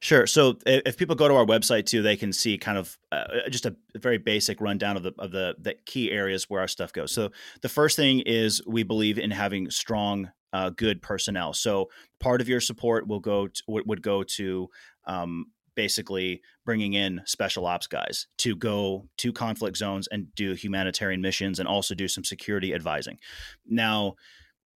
Sure. 0.00 0.26
So 0.26 0.58
if 0.66 0.98
people 0.98 1.16
go 1.16 1.26
to 1.26 1.34
our 1.34 1.46
website 1.46 1.86
too, 1.86 2.02
they 2.02 2.16
can 2.16 2.32
see 2.32 2.58
kind 2.58 2.76
of 2.76 2.98
uh, 3.12 3.48
just 3.48 3.64
a 3.64 3.74
very 3.94 4.18
basic 4.18 4.60
rundown 4.60 4.96
of 4.96 5.02
the 5.02 5.14
of 5.18 5.30
the 5.30 5.54
the 5.58 5.74
key 5.86 6.10
areas 6.10 6.50
where 6.50 6.60
our 6.60 6.68
stuff 6.68 6.92
goes. 6.92 7.12
So 7.12 7.30
the 7.62 7.70
first 7.70 7.96
thing 7.96 8.20
is 8.20 8.60
we 8.66 8.82
believe 8.82 9.18
in 9.18 9.30
having 9.30 9.70
strong 9.70 10.30
uh, 10.52 10.70
good 10.70 11.02
personnel. 11.02 11.52
So 11.52 11.90
part 12.20 12.40
of 12.40 12.48
your 12.48 12.60
support 12.60 13.06
will 13.06 13.20
go 13.20 13.48
to, 13.48 13.62
would 13.66 14.02
go 14.02 14.22
to 14.22 14.68
um, 15.06 15.46
basically 15.74 16.40
bringing 16.64 16.94
in 16.94 17.20
special 17.26 17.66
ops 17.66 17.86
guys 17.86 18.26
to 18.38 18.56
go 18.56 19.06
to 19.18 19.32
conflict 19.32 19.76
zones 19.76 20.08
and 20.10 20.34
do 20.34 20.54
humanitarian 20.54 21.20
missions 21.20 21.58
and 21.58 21.68
also 21.68 21.94
do 21.94 22.08
some 22.08 22.24
security 22.24 22.74
advising. 22.74 23.18
Now, 23.66 24.14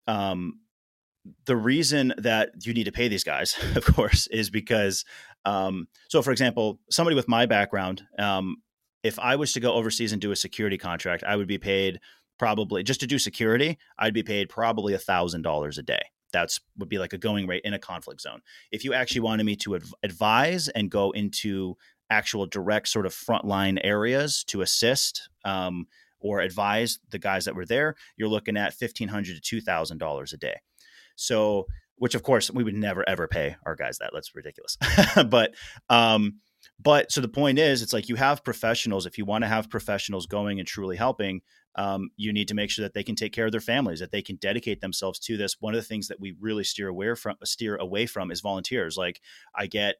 um, 0.06 0.60
the 1.46 1.56
reason 1.56 2.14
that 2.18 2.50
you 2.64 2.72
need 2.72 2.84
to 2.84 2.92
pay 2.92 3.08
these 3.08 3.24
guys, 3.24 3.56
of 3.76 3.84
course, 3.84 4.26
is 4.28 4.50
because 4.50 5.04
um, 5.44 5.88
so 6.08 6.22
for 6.22 6.32
example, 6.32 6.78
somebody 6.90 7.16
with 7.16 7.28
my 7.28 7.46
background, 7.46 8.02
um, 8.18 8.56
if 9.02 9.18
I 9.18 9.36
was 9.36 9.54
to 9.54 9.60
go 9.60 9.72
overseas 9.72 10.12
and 10.12 10.20
do 10.20 10.32
a 10.32 10.36
security 10.36 10.76
contract, 10.76 11.24
I 11.24 11.36
would 11.36 11.48
be 11.48 11.58
paid 11.58 12.00
probably 12.40 12.82
just 12.82 13.00
to 13.00 13.06
do 13.06 13.18
security, 13.18 13.76
I'd 13.98 14.14
be 14.14 14.22
paid 14.22 14.48
probably 14.48 14.94
a 14.94 14.98
thousand 14.98 15.42
dollars 15.42 15.76
a 15.76 15.82
day. 15.82 16.00
That's 16.32 16.58
would 16.78 16.88
be 16.88 16.96
like 16.96 17.12
a 17.12 17.18
going 17.18 17.46
rate 17.46 17.60
in 17.66 17.74
a 17.74 17.78
conflict 17.78 18.22
zone. 18.22 18.40
If 18.72 18.82
you 18.82 18.94
actually 18.94 19.20
wanted 19.20 19.44
me 19.44 19.56
to 19.56 19.74
adv- 19.74 19.94
advise 20.02 20.68
and 20.68 20.90
go 20.90 21.10
into 21.10 21.76
actual 22.08 22.46
direct 22.46 22.88
sort 22.88 23.04
of 23.04 23.12
frontline 23.12 23.78
areas 23.84 24.42
to 24.44 24.62
assist 24.62 25.28
um, 25.44 25.86
or 26.18 26.40
advise 26.40 26.98
the 27.10 27.18
guys 27.18 27.44
that 27.44 27.54
were 27.54 27.66
there, 27.66 27.94
you're 28.16 28.30
looking 28.30 28.56
at 28.56 28.72
fifteen 28.72 29.08
hundred 29.08 29.34
to 29.34 29.42
two 29.42 29.60
thousand 29.60 29.98
dollars 29.98 30.32
a 30.32 30.38
day. 30.38 30.60
So, 31.16 31.66
which 31.96 32.14
of 32.14 32.22
course 32.22 32.50
we 32.50 32.64
would 32.64 32.74
never 32.74 33.06
ever 33.06 33.28
pay 33.28 33.56
our 33.66 33.76
guys 33.76 33.98
that. 33.98 34.12
That's 34.14 34.34
ridiculous. 34.34 34.78
but 35.28 35.54
um, 35.90 36.36
but 36.82 37.12
so 37.12 37.20
the 37.20 37.28
point 37.28 37.58
is, 37.58 37.82
it's 37.82 37.92
like 37.92 38.08
you 38.08 38.16
have 38.16 38.44
professionals. 38.44 39.04
If 39.04 39.18
you 39.18 39.24
want 39.24 39.42
to 39.42 39.48
have 39.48 39.68
professionals 39.68 40.26
going 40.26 40.58
and 40.58 40.68
truly 40.68 40.96
helping, 40.96 41.42
um, 41.74 42.10
you 42.16 42.32
need 42.32 42.48
to 42.48 42.54
make 42.54 42.70
sure 42.70 42.84
that 42.84 42.94
they 42.94 43.02
can 43.02 43.14
take 43.14 43.32
care 43.32 43.46
of 43.46 43.52
their 43.52 43.60
families, 43.60 44.00
that 44.00 44.12
they 44.12 44.22
can 44.22 44.36
dedicate 44.36 44.80
themselves 44.80 45.18
to 45.20 45.36
this. 45.36 45.56
One 45.60 45.74
of 45.74 45.80
the 45.80 45.86
things 45.86 46.08
that 46.08 46.20
we 46.20 46.36
really 46.40 46.64
steer 46.64 46.88
away 46.88 47.14
from, 47.14 47.36
steer 47.44 47.76
away 47.76 48.06
from, 48.06 48.30
is 48.30 48.40
volunteers. 48.40 48.96
Like 48.96 49.20
I 49.54 49.66
get 49.66 49.96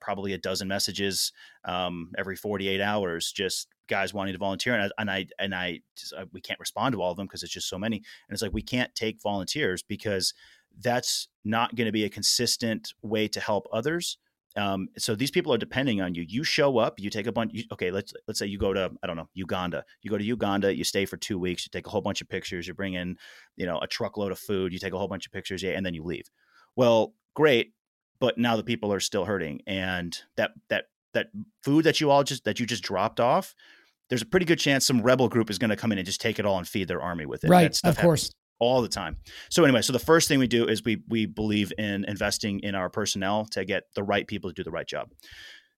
probably 0.00 0.32
a 0.32 0.38
dozen 0.38 0.68
messages 0.68 1.32
um, 1.64 2.12
every 2.16 2.36
48 2.36 2.80
hours, 2.80 3.30
just 3.32 3.68
guys 3.88 4.14
wanting 4.14 4.34
to 4.34 4.38
volunteer, 4.38 4.74
and 4.74 4.84
I 4.84 4.90
and 4.98 5.10
I, 5.10 5.26
and 5.38 5.54
I 5.54 5.80
just, 5.96 6.14
uh, 6.14 6.26
we 6.32 6.40
can't 6.40 6.60
respond 6.60 6.94
to 6.94 7.02
all 7.02 7.10
of 7.10 7.16
them 7.16 7.26
because 7.26 7.42
it's 7.42 7.52
just 7.52 7.68
so 7.68 7.78
many, 7.78 7.96
and 7.96 8.34
it's 8.34 8.42
like 8.42 8.52
we 8.52 8.62
can't 8.62 8.94
take 8.94 9.20
volunteers 9.20 9.82
because 9.82 10.32
that's 10.80 11.28
not 11.44 11.74
going 11.74 11.86
to 11.86 11.92
be 11.92 12.04
a 12.04 12.10
consistent 12.10 12.94
way 13.02 13.28
to 13.28 13.40
help 13.40 13.66
others 13.72 14.18
um, 14.58 14.88
so 14.98 15.14
these 15.14 15.30
people 15.30 15.54
are 15.54 15.58
depending 15.58 16.00
on 16.00 16.14
you. 16.14 16.24
You 16.26 16.42
show 16.42 16.78
up, 16.78 16.98
you 16.98 17.10
take 17.10 17.28
a 17.28 17.32
bunch. 17.32 17.52
You, 17.54 17.64
okay, 17.72 17.92
let's 17.92 18.12
let's 18.26 18.40
say 18.40 18.46
you 18.46 18.58
go 18.58 18.72
to 18.72 18.90
I 19.02 19.06
don't 19.06 19.16
know 19.16 19.28
Uganda. 19.34 19.84
You 20.02 20.10
go 20.10 20.18
to 20.18 20.24
Uganda, 20.24 20.74
you 20.74 20.82
stay 20.82 21.06
for 21.06 21.16
two 21.16 21.38
weeks, 21.38 21.64
you 21.64 21.70
take 21.70 21.86
a 21.86 21.90
whole 21.90 22.00
bunch 22.00 22.20
of 22.20 22.28
pictures, 22.28 22.66
you 22.66 22.74
bring 22.74 22.94
in 22.94 23.16
you 23.56 23.66
know 23.66 23.78
a 23.78 23.86
truckload 23.86 24.32
of 24.32 24.38
food, 24.38 24.72
you 24.72 24.80
take 24.80 24.92
a 24.92 24.98
whole 24.98 25.06
bunch 25.06 25.26
of 25.26 25.32
pictures, 25.32 25.62
yeah, 25.62 25.72
and 25.72 25.86
then 25.86 25.94
you 25.94 26.02
leave. 26.02 26.28
Well, 26.74 27.14
great, 27.34 27.72
but 28.18 28.36
now 28.36 28.56
the 28.56 28.64
people 28.64 28.92
are 28.92 29.00
still 29.00 29.24
hurting, 29.24 29.60
and 29.66 30.18
that 30.36 30.50
that 30.70 30.86
that 31.14 31.28
food 31.62 31.84
that 31.84 32.00
you 32.00 32.10
all 32.10 32.24
just 32.24 32.44
that 32.44 32.58
you 32.58 32.66
just 32.66 32.82
dropped 32.82 33.20
off, 33.20 33.54
there's 34.08 34.22
a 34.22 34.26
pretty 34.26 34.46
good 34.46 34.58
chance 34.58 34.84
some 34.84 35.02
rebel 35.02 35.28
group 35.28 35.50
is 35.50 35.58
going 35.58 35.70
to 35.70 35.76
come 35.76 35.92
in 35.92 35.98
and 35.98 36.06
just 36.06 36.20
take 36.20 36.40
it 36.40 36.44
all 36.44 36.58
and 36.58 36.66
feed 36.66 36.88
their 36.88 37.00
army 37.00 37.26
with 37.26 37.44
it. 37.44 37.50
Right, 37.50 37.78
of 37.84 37.96
course 37.96 38.32
all 38.58 38.82
the 38.82 38.88
time. 38.88 39.16
So 39.50 39.64
anyway, 39.64 39.82
so 39.82 39.92
the 39.92 39.98
first 39.98 40.28
thing 40.28 40.38
we 40.38 40.46
do 40.46 40.66
is 40.66 40.84
we 40.84 41.02
we 41.08 41.26
believe 41.26 41.72
in 41.78 42.04
investing 42.04 42.60
in 42.60 42.74
our 42.74 42.90
personnel 42.90 43.46
to 43.52 43.64
get 43.64 43.84
the 43.94 44.02
right 44.02 44.26
people 44.26 44.50
to 44.50 44.54
do 44.54 44.64
the 44.64 44.70
right 44.70 44.86
job. 44.86 45.10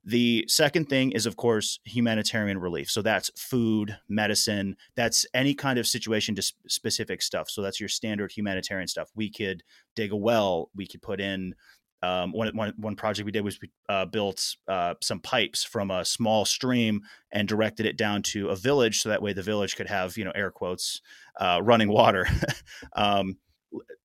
The 0.02 0.46
second 0.48 0.88
thing 0.88 1.12
is, 1.12 1.26
of 1.26 1.36
course, 1.36 1.78
humanitarian 1.84 2.58
relief. 2.58 2.90
So 2.90 3.02
that's 3.02 3.30
food, 3.36 3.98
medicine, 4.08 4.76
that's 4.96 5.26
any 5.34 5.54
kind 5.54 5.78
of 5.78 5.86
situation 5.86 6.34
to 6.36 6.52
specific 6.68 7.20
stuff. 7.20 7.50
So 7.50 7.60
that's 7.60 7.80
your 7.80 7.90
standard 7.90 8.32
humanitarian 8.32 8.88
stuff. 8.88 9.10
We 9.14 9.30
could 9.30 9.62
dig 9.94 10.12
a 10.12 10.16
well, 10.16 10.70
we 10.74 10.86
could 10.86 11.02
put 11.02 11.20
in 11.20 11.54
um, 12.02 12.32
one, 12.32 12.56
one, 12.56 12.72
one 12.78 12.96
project 12.96 13.26
we 13.26 13.32
did 13.32 13.44
was 13.44 13.60
we 13.60 13.70
uh, 13.88 14.06
built 14.06 14.56
uh, 14.68 14.94
some 15.02 15.20
pipes 15.20 15.64
from 15.64 15.90
a 15.90 16.04
small 16.04 16.44
stream 16.44 17.02
and 17.30 17.46
directed 17.46 17.84
it 17.84 17.98
down 17.98 18.22
to 18.22 18.48
a 18.48 18.56
village, 18.56 19.00
so 19.00 19.10
that 19.10 19.22
way 19.22 19.32
the 19.32 19.42
village 19.42 19.76
could 19.76 19.88
have, 19.88 20.16
you 20.16 20.24
know, 20.24 20.32
air 20.34 20.50
quotes, 20.50 21.02
uh, 21.38 21.60
running 21.62 21.88
water, 21.88 22.26
um, 22.94 23.36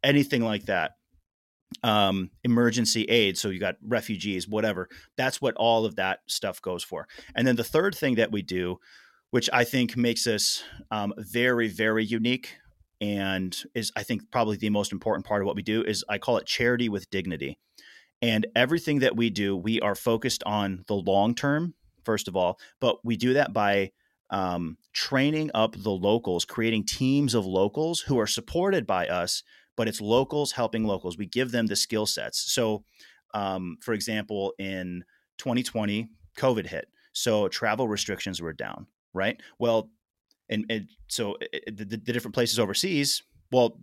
anything 0.03 0.41
like 0.41 0.65
that. 0.65 0.91
Um, 1.84 2.29
emergency 2.43 3.03
aid, 3.05 3.38
so 3.38 3.49
you 3.49 3.60
got 3.60 3.75
refugees, 3.86 4.47
whatever. 4.47 4.88
That's 5.17 5.41
what 5.41 5.55
all 5.55 5.86
of 5.86 5.95
that 5.95 6.19
stuff 6.27 6.62
goes 6.62 6.84
for. 6.84 7.08
And 7.34 7.45
then 7.45 7.55
the 7.55 7.63
third 7.63 7.95
thing 7.95 8.15
that 8.15 8.31
we 8.31 8.43
do, 8.43 8.79
which 9.31 9.49
I 9.51 9.63
think 9.63 9.97
makes 9.97 10.27
us 10.27 10.63
um, 10.91 11.13
very, 11.17 11.67
very 11.67 12.05
unique, 12.05 12.55
and 13.01 13.58
is 13.73 13.91
I 13.95 14.03
think 14.03 14.31
probably 14.31 14.58
the 14.58 14.69
most 14.69 14.91
important 14.91 15.25
part 15.25 15.41
of 15.41 15.47
what 15.47 15.55
we 15.55 15.63
do 15.63 15.84
is 15.84 16.05
I 16.08 16.17
call 16.17 16.38
it 16.38 16.45
charity 16.45 16.88
with 16.88 17.10
dignity 17.10 17.58
and 18.21 18.47
everything 18.56 18.99
that 18.99 19.15
we 19.15 19.30
do, 19.30 19.56
we 19.56 19.80
are 19.82 19.95
focused 19.95 20.43
on 20.45 20.84
the 20.88 20.95
long 20.95 21.36
term, 21.36 21.73
first 22.04 22.28
of 22.28 22.36
all, 22.36 22.60
but 22.80 23.04
we 23.04 23.17
do 23.17 23.34
that 23.34 23.54
by 23.54 23.91
um, 24.30 24.78
training 24.93 25.51
up 25.54 25.75
the 25.78 25.91
locals, 25.91 26.45
creating 26.45 26.86
teams 26.86 27.34
of 27.34 27.45
locals 27.45 28.01
who 28.01 28.19
are 28.19 28.28
supported 28.28 28.88
by 28.88 29.08
us, 29.08 29.43
but 29.75 29.88
it's 29.88 30.01
locals 30.01 30.54
helping 30.54 30.86
locals. 30.86 31.17
We 31.17 31.28
give 31.28 31.51
them 31.51 31.67
the 31.67 31.75
skill 31.75 32.06
sets. 32.06 32.51
So, 32.51 32.84
um, 33.34 33.78
for 33.82 33.93
example, 33.93 34.54
in 34.58 35.04
2020, 35.38 36.10
COVID 36.38 36.67
hit. 36.67 36.88
So 37.13 37.47
travel 37.47 37.88
restrictions 37.88 38.41
were 38.41 38.54
down, 38.54 38.88
right? 39.13 39.39
Well, 39.60 39.89
and, 40.49 40.65
and 40.69 40.89
so 41.08 41.38
it, 41.39 41.78
the, 41.78 41.86
the 41.86 41.97
different 41.97 42.36
places 42.36 42.60
overseas, 42.60 43.23
well, 43.51 43.80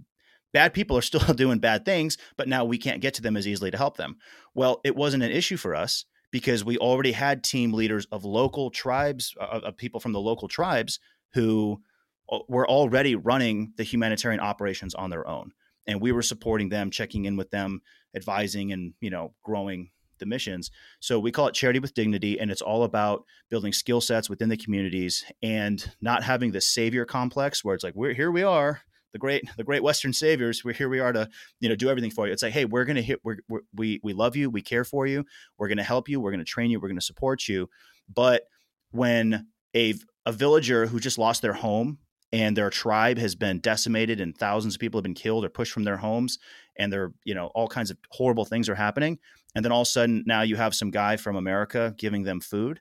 bad 0.53 0.73
people 0.75 0.97
are 0.97 1.03
still 1.03 1.21
doing 1.35 1.59
bad 1.59 1.85
things, 1.85 2.19
but 2.37 2.49
now 2.49 2.65
we 2.65 2.79
can't 2.79 3.01
get 3.01 3.15
to 3.15 3.23
them 3.23 3.37
as 3.37 3.47
easily 3.47 3.71
to 3.71 3.77
help 3.77 3.97
them. 3.97 4.17
Well, 4.55 4.81
it 4.85 4.97
wasn't 4.97 5.23
an 5.23 5.31
issue 5.31 5.57
for 5.57 5.75
us 5.75 6.05
because 6.31 6.65
we 6.65 6.79
already 6.79 7.13
had 7.13 7.45
team 7.45 7.73
leaders 7.73 8.07
of 8.07 8.25
local 8.25 8.71
tribes, 8.71 9.35
uh, 9.41 9.61
of 9.65 9.77
people 9.77 10.01
from 10.01 10.13
the 10.13 10.21
local 10.21 10.49
tribes 10.49 10.99
who 11.35 11.83
uh, 12.31 12.39
were 12.49 12.69
already 12.69 13.15
running 13.15 13.73
the 13.77 13.85
humanitarian 13.85 14.41
operations 14.41 14.95
on 14.95 15.11
their 15.11 15.27
own. 15.29 15.53
And 15.87 16.01
we 16.01 16.13
were 16.13 16.23
supporting 16.23 16.69
them, 16.69 16.91
checking 16.91 17.25
in 17.25 17.37
with 17.37 17.51
them, 17.51 17.83
advising 18.15 18.73
and, 18.73 18.95
you 19.01 19.11
know, 19.11 19.35
growing 19.43 19.91
the 20.19 20.27
missions. 20.27 20.71
So 21.01 21.19
we 21.19 21.33
call 21.33 21.49
it 21.49 21.55
charity 21.55 21.81
with 21.81 21.95
dignity, 21.95 22.39
and 22.39 22.51
it's 22.51 22.63
all 22.63 22.85
about 22.85 23.25
building 23.51 23.73
skill 23.73 24.01
sets 24.01 24.31
within 24.31 24.49
the 24.49 24.57
communities 24.57 25.25
and 25.43 25.91
not 26.01 26.23
having 26.23 26.53
the 26.53 26.61
savior 26.61 27.05
complex 27.05 27.65
where 27.65 27.75
it's 27.75 27.83
like, 27.83 27.97
we're 27.97 28.15
here 28.15 28.31
we 28.31 28.45
are, 28.45 28.83
the 29.13 29.19
great 29.19 29.45
the 29.57 29.65
great 29.65 29.83
western 29.83 30.13
saviors 30.13 30.65
we're 30.65 30.73
here 30.73 30.89
we 30.89 31.01
are 31.01 31.13
to 31.13 31.29
you 31.61 31.69
know 31.69 31.75
do 31.75 31.89
everything 31.89 32.11
for 32.11 32.27
you. 32.27 32.33
It's 32.33 32.43
like 32.43 32.53
hey 32.53 32.65
we're 32.65 32.85
to 32.85 33.03
hit 33.03 33.21
we're, 33.25 33.39
we're, 33.49 33.61
we 33.75 34.01
we 34.03 34.13
love 34.13 34.37
you 34.37 34.51
we 34.51 34.63
care 34.63 34.85
for 34.85 35.07
you 35.07 35.25
we're 35.59 35.69
to 35.69 35.83
help 35.83 36.09
you 36.09 36.21
we're 36.21 36.37
to 36.37 36.45
train 36.45 36.71
you 36.71 36.81
we're 36.81 36.89
to 36.93 37.01
support 37.01 37.49
you. 37.49 37.69
But 38.13 38.43
when 38.91 39.47
a 39.75 39.95
a 40.27 40.33
villager 40.33 40.87
who 40.87 41.01
just 41.01 41.19
lost 41.19 41.43
their 41.43 41.55
home 41.55 41.99
and 42.33 42.57
their 42.57 42.71
tribe 42.71 43.19
has 43.19 43.35
been 43.35 43.61
decimated 43.61 44.21
and 44.21 44.37
thousands 44.37 44.75
of 44.75 44.81
people 44.81 44.99
have 44.99 45.05
been 45.05 45.15
killed 45.15 45.45
or 45.45 45.49
pushed 45.49 45.73
from 45.73 45.85
their 45.85 45.99
homes 45.99 46.39
and 46.77 46.93
they're 46.93 47.13
you 47.25 47.35
know 47.35 47.47
all 47.55 47.69
kinds 47.69 47.91
of 47.91 47.99
horrible 48.11 48.45
things 48.45 48.69
are 48.69 48.75
happening 48.75 49.19
and 49.55 49.65
then 49.65 49.73
all 49.73 49.83
of 49.83 49.89
a 49.89 49.91
sudden 49.91 50.25
now 50.27 50.43
you 50.43 50.57
have 50.57 50.75
some 50.75 50.91
guy 50.91 51.17
from 51.17 51.37
america 51.37 51.95
giving 51.99 52.23
them 52.23 52.41
food 52.41 52.81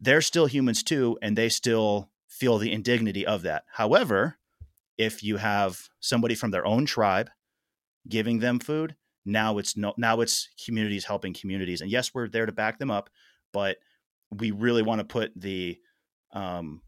they're 0.00 0.20
still 0.20 0.46
humans 0.46 0.82
too 0.82 1.18
and 1.22 1.36
they 1.36 1.48
still 1.48 2.10
feel 2.28 2.58
the 2.58 2.72
indignity 2.72 3.24
of 3.26 3.42
that. 3.42 3.64
However 3.72 4.38
if 4.98 5.22
you 5.22 5.36
have 5.36 5.88
somebody 6.00 6.34
from 6.34 6.50
their 6.50 6.66
own 6.66 6.86
tribe 6.86 7.30
giving 8.08 8.38
them 8.38 8.58
food 8.58 8.94
now 9.24 9.58
it's 9.58 9.76
no 9.76 9.92
now 9.96 10.20
it's 10.20 10.48
communities 10.64 11.04
helping 11.04 11.34
communities 11.34 11.80
and 11.80 11.90
yes 11.90 12.12
we're 12.14 12.28
there 12.28 12.46
to 12.46 12.52
back 12.52 12.78
them 12.78 12.90
up 12.90 13.10
but 13.52 13.78
we 14.30 14.50
really 14.50 14.82
want 14.82 15.00
to 15.00 15.04
put 15.04 15.32
the 15.36 15.76
um 16.32 16.80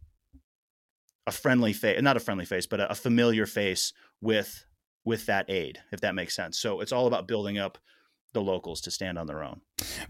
a 1.26 1.32
friendly 1.32 1.72
face 1.72 2.00
not 2.00 2.16
a 2.16 2.20
friendly 2.20 2.44
face 2.44 2.66
but 2.66 2.80
a, 2.80 2.90
a 2.90 2.94
familiar 2.94 3.46
face 3.46 3.92
with 4.20 4.64
with 5.08 5.24
that 5.26 5.48
aid 5.48 5.80
if 5.90 6.02
that 6.02 6.14
makes 6.14 6.36
sense. 6.36 6.58
So 6.58 6.80
it's 6.80 6.92
all 6.92 7.06
about 7.06 7.26
building 7.26 7.58
up 7.58 7.78
the 8.38 8.50
locals 8.50 8.80
to 8.82 8.90
stand 8.90 9.18
on 9.18 9.26
their 9.26 9.42
own. 9.42 9.60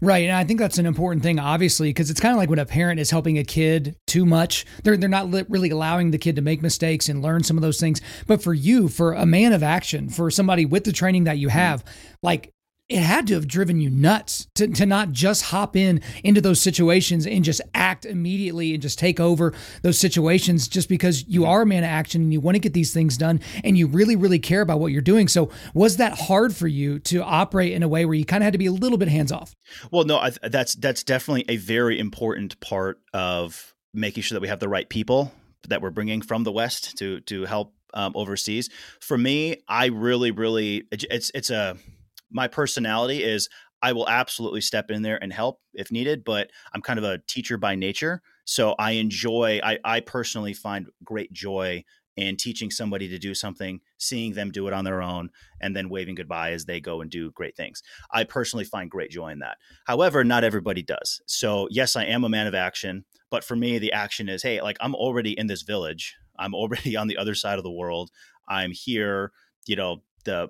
Right. 0.01 0.25
And 0.25 0.33
I 0.33 0.43
think 0.43 0.59
that's 0.59 0.77
an 0.77 0.85
important 0.85 1.23
thing, 1.23 1.39
obviously, 1.39 1.89
because 1.89 2.09
it's 2.09 2.19
kind 2.19 2.31
of 2.31 2.37
like 2.37 2.49
when 2.49 2.59
a 2.59 2.65
parent 2.65 2.99
is 2.99 3.09
helping 3.09 3.37
a 3.37 3.43
kid 3.43 3.95
too 4.05 4.25
much. 4.25 4.65
They're, 4.83 4.97
they're 4.97 5.09
not 5.09 5.31
really 5.49 5.71
allowing 5.71 6.11
the 6.11 6.17
kid 6.17 6.35
to 6.35 6.41
make 6.41 6.61
mistakes 6.61 7.09
and 7.09 7.21
learn 7.21 7.43
some 7.43 7.57
of 7.57 7.61
those 7.61 7.79
things. 7.79 8.01
But 8.27 8.43
for 8.43 8.53
you, 8.53 8.87
for 8.87 9.13
a 9.13 9.25
man 9.25 9.51
of 9.53 9.63
action, 9.63 10.09
for 10.09 10.29
somebody 10.29 10.65
with 10.65 10.83
the 10.83 10.91
training 10.91 11.23
that 11.23 11.37
you 11.37 11.47
mm-hmm. 11.47 11.57
have, 11.57 11.83
like 12.21 12.53
it 12.89 13.01
had 13.01 13.27
to 13.27 13.35
have 13.35 13.47
driven 13.47 13.79
you 13.79 13.89
nuts 13.89 14.47
to, 14.55 14.67
to 14.67 14.85
not 14.85 15.11
just 15.11 15.43
hop 15.43 15.75
in 15.75 16.01
into 16.23 16.41
those 16.41 16.59
situations 16.59 17.27
and 17.27 17.43
just 17.43 17.61
act 17.75 18.03
immediately 18.03 18.73
and 18.73 18.81
just 18.81 18.97
take 18.97 19.19
over 19.19 19.53
those 19.83 19.99
situations 19.99 20.67
just 20.67 20.89
because 20.89 21.25
you 21.27 21.45
are 21.45 21.61
a 21.61 21.65
man 21.67 21.83
of 21.83 21.89
action 21.89 22.23
and 22.23 22.33
you 22.33 22.41
want 22.41 22.55
to 22.55 22.59
get 22.59 22.73
these 22.73 22.91
things 22.91 23.15
done 23.15 23.39
and 23.63 23.77
you 23.77 23.85
really 23.85 24.15
really 24.15 24.39
care 24.39 24.61
about 24.61 24.79
what 24.79 24.91
you're 24.91 25.01
doing. 25.01 25.27
So 25.27 25.51
was 25.75 25.97
that 25.97 26.17
hard 26.17 26.55
for 26.55 26.67
you 26.67 26.97
to 26.99 27.23
operate 27.23 27.73
in 27.73 27.83
a 27.83 27.87
way 27.87 28.05
where 28.05 28.15
you 28.15 28.25
kind 28.25 28.43
of 28.43 28.45
had 28.45 28.53
to 28.53 28.59
be 28.59 28.65
a 28.65 28.71
little 28.71 28.97
bit 28.97 29.07
hands 29.07 29.31
off? 29.31 29.55
Well 29.91 30.03
no 30.03 30.17
I, 30.17 30.31
that's 30.41 30.73
that's 30.75 31.03
definitely 31.03 31.45
a 31.47 31.57
very 31.57 31.99
important 31.99 32.59
part 32.59 32.99
of 33.13 33.75
making 33.93 34.23
sure 34.23 34.35
that 34.35 34.41
we 34.41 34.47
have 34.47 34.59
the 34.59 34.69
right 34.69 34.89
people 34.89 35.31
that 35.67 35.81
we're 35.81 35.91
bringing 35.91 36.21
from 36.21 36.43
the 36.43 36.51
west 36.51 36.97
to 36.97 37.19
to 37.21 37.45
help 37.45 37.75
um, 37.93 38.13
overseas. 38.15 38.69
For 38.99 39.17
me 39.17 39.57
i 39.67 39.87
really 39.87 40.31
really 40.31 40.85
it's 40.91 41.31
it's 41.35 41.51
a 41.51 41.77
my 42.31 42.47
personality 42.47 43.23
is 43.23 43.49
I 43.81 43.93
will 43.93 44.09
absolutely 44.09 44.61
step 44.61 44.91
in 44.91 45.01
there 45.01 45.21
and 45.21 45.31
help 45.31 45.61
if 45.73 45.91
needed, 45.91 46.23
but 46.23 46.49
I'm 46.73 46.81
kind 46.81 46.99
of 46.99 47.05
a 47.05 47.19
teacher 47.27 47.57
by 47.57 47.75
nature. 47.75 48.21
So 48.45 48.75
I 48.77 48.91
enjoy, 48.91 49.59
I, 49.63 49.79
I 49.83 49.99
personally 50.01 50.53
find 50.53 50.87
great 51.03 51.31
joy 51.31 51.85
in 52.17 52.35
teaching 52.35 52.69
somebody 52.69 53.07
to 53.07 53.17
do 53.17 53.33
something, 53.33 53.79
seeing 53.97 54.33
them 54.33 54.51
do 54.51 54.67
it 54.67 54.73
on 54.73 54.83
their 54.83 55.01
own, 55.01 55.29
and 55.61 55.73
then 55.73 55.87
waving 55.87 56.15
goodbye 56.15 56.51
as 56.51 56.65
they 56.65 56.81
go 56.81 56.99
and 56.99 57.09
do 57.09 57.31
great 57.31 57.55
things. 57.55 57.81
I 58.11 58.25
personally 58.25 58.65
find 58.65 58.91
great 58.91 59.09
joy 59.09 59.29
in 59.29 59.39
that. 59.39 59.57
However, 59.85 60.25
not 60.25 60.43
everybody 60.43 60.81
does. 60.81 61.21
So, 61.27 61.69
yes, 61.71 61.95
I 61.95 62.03
am 62.03 62.25
a 62.25 62.29
man 62.29 62.47
of 62.47 62.53
action, 62.53 63.05
but 63.31 63.45
for 63.45 63.55
me, 63.55 63.77
the 63.77 63.93
action 63.93 64.27
is 64.27 64.43
hey, 64.43 64.61
like 64.61 64.77
I'm 64.81 64.95
already 64.95 65.31
in 65.31 65.47
this 65.47 65.61
village, 65.61 66.17
I'm 66.37 66.53
already 66.53 66.95
on 66.97 67.07
the 67.07 67.17
other 67.17 67.35
side 67.35 67.57
of 67.57 67.63
the 67.63 67.71
world, 67.71 68.11
I'm 68.49 68.71
here, 68.71 69.31
you 69.65 69.77
know, 69.77 70.03
the 70.25 70.49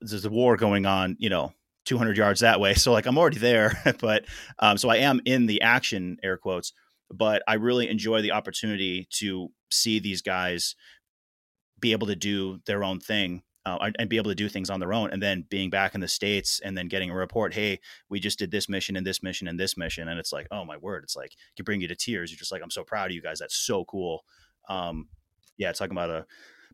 there's 0.00 0.24
a 0.24 0.30
war 0.30 0.56
going 0.56 0.86
on, 0.86 1.16
you 1.18 1.30
know, 1.30 1.52
200 1.86 2.16
yards 2.16 2.40
that 2.40 2.60
way. 2.60 2.74
So 2.80 2.92
like 2.92 3.06
I'm 3.06 3.18
already 3.18 3.38
there, 3.38 3.82
but 4.00 4.24
um, 4.58 4.78
so 4.78 4.88
I 4.88 4.96
am 4.96 5.20
in 5.24 5.46
the 5.46 5.62
action, 5.62 6.18
air 6.22 6.36
quotes. 6.36 6.72
But 7.12 7.42
I 7.48 7.54
really 7.54 7.88
enjoy 7.88 8.22
the 8.22 8.32
opportunity 8.32 9.08
to 9.14 9.48
see 9.70 9.98
these 9.98 10.22
guys 10.22 10.76
be 11.80 11.92
able 11.92 12.06
to 12.06 12.14
do 12.14 12.60
their 12.66 12.84
own 12.84 13.00
thing 13.00 13.42
uh, 13.66 13.90
and 13.98 14.08
be 14.08 14.16
able 14.16 14.30
to 14.30 14.34
do 14.34 14.48
things 14.48 14.70
on 14.70 14.80
their 14.80 14.92
own 14.92 15.10
and 15.10 15.22
then 15.22 15.44
being 15.50 15.70
back 15.70 15.94
in 15.94 16.00
the 16.00 16.08
states 16.08 16.60
and 16.64 16.76
then 16.76 16.88
getting 16.88 17.10
a 17.10 17.14
report 17.14 17.52
hey 17.52 17.78
we 18.08 18.18
just 18.18 18.38
did 18.38 18.50
this 18.50 18.68
mission 18.68 18.96
and 18.96 19.06
this 19.06 19.22
mission 19.22 19.48
and 19.48 19.58
this 19.58 19.76
mission 19.76 20.08
and 20.08 20.18
it's 20.18 20.32
like 20.32 20.46
oh 20.50 20.64
my 20.64 20.76
word 20.76 21.04
it's 21.04 21.16
like 21.16 21.32
it 21.32 21.56
can 21.56 21.64
bring 21.64 21.80
you 21.80 21.88
to 21.88 21.94
tears 21.94 22.30
you're 22.30 22.38
just 22.38 22.52
like 22.52 22.62
i'm 22.62 22.70
so 22.70 22.84
proud 22.84 23.10
of 23.10 23.14
you 23.14 23.22
guys 23.22 23.38
that's 23.38 23.56
so 23.56 23.84
cool 23.84 24.24
um, 24.68 25.08
yeah 25.58 25.72
talking 25.72 25.92
about 25.92 26.10
a 26.10 26.26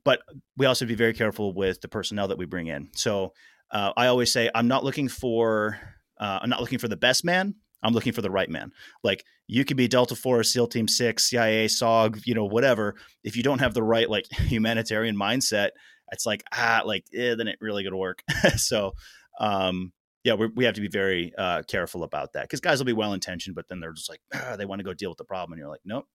but 0.06 0.22
we 0.56 0.66
also 0.66 0.84
have 0.84 0.88
to 0.88 0.92
be 0.92 0.96
very 0.96 1.12
careful 1.12 1.52
with 1.52 1.80
the 1.80 1.88
personnel 1.88 2.28
that 2.28 2.38
we 2.38 2.46
bring 2.46 2.68
in. 2.68 2.88
So 2.94 3.32
uh, 3.72 3.92
I 3.96 4.06
always 4.06 4.32
say 4.32 4.48
I'm 4.54 4.68
not 4.68 4.84
looking 4.84 5.08
for 5.08 5.78
uh, 6.18 6.38
I'm 6.40 6.48
not 6.48 6.60
looking 6.60 6.78
for 6.78 6.86
the 6.86 6.96
best 6.96 7.24
man. 7.24 7.56
I'm 7.82 7.92
looking 7.92 8.12
for 8.12 8.22
the 8.22 8.30
right 8.30 8.48
man. 8.48 8.70
Like 9.02 9.24
you 9.48 9.64
could 9.64 9.76
be 9.76 9.88
Delta 9.88 10.14
Force, 10.14 10.52
SEAL 10.52 10.68
Team 10.68 10.86
Six, 10.86 11.28
CIA, 11.28 11.66
SOG, 11.66 12.24
you 12.24 12.34
know, 12.34 12.44
whatever. 12.44 12.94
If 13.24 13.36
you 13.36 13.42
don't 13.42 13.58
have 13.58 13.74
the 13.74 13.82
right 13.82 14.08
like 14.08 14.26
humanitarian 14.32 15.16
mindset, 15.16 15.70
it's 16.12 16.24
like 16.24 16.44
ah, 16.54 16.82
like 16.84 17.04
eh, 17.12 17.34
then 17.34 17.48
it 17.48 17.58
really 17.60 17.82
gonna 17.82 17.96
work. 17.96 18.22
so, 18.56 18.92
um, 19.40 19.92
yeah, 20.22 20.34
we 20.34 20.64
have 20.64 20.74
to 20.74 20.80
be 20.80 20.88
very 20.88 21.32
uh, 21.36 21.62
careful 21.64 22.04
about 22.04 22.32
that 22.34 22.42
because 22.42 22.60
guys 22.60 22.78
will 22.78 22.86
be 22.86 22.92
well 22.92 23.12
intentioned, 23.12 23.56
but 23.56 23.66
then 23.66 23.80
they're 23.80 23.92
just 23.92 24.08
like 24.08 24.20
ah, 24.32 24.54
they 24.56 24.66
want 24.66 24.78
to 24.78 24.84
go 24.84 24.94
deal 24.94 25.10
with 25.10 25.18
the 25.18 25.24
problem, 25.24 25.52
and 25.52 25.58
you're 25.58 25.68
like, 25.68 25.80
nope, 25.84 26.06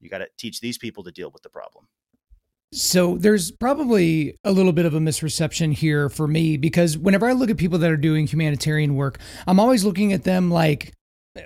you 0.00 0.08
got 0.08 0.18
to 0.18 0.28
teach 0.38 0.60
these 0.62 0.78
people 0.78 1.04
to 1.04 1.12
deal 1.12 1.30
with 1.30 1.42
the 1.42 1.50
problem. 1.50 1.86
So 2.72 3.16
there's 3.16 3.50
probably 3.50 4.36
a 4.44 4.50
little 4.50 4.72
bit 4.72 4.86
of 4.86 4.94
a 4.94 5.00
misreception 5.00 5.72
here 5.72 6.08
for 6.08 6.26
me 6.26 6.56
because 6.56 6.98
whenever 6.98 7.28
I 7.28 7.32
look 7.32 7.48
at 7.48 7.56
people 7.56 7.78
that 7.78 7.90
are 7.90 7.96
doing 7.96 8.26
humanitarian 8.26 8.96
work, 8.96 9.18
I'm 9.46 9.60
always 9.60 9.84
looking 9.84 10.12
at 10.12 10.24
them 10.24 10.50
like, 10.50 10.92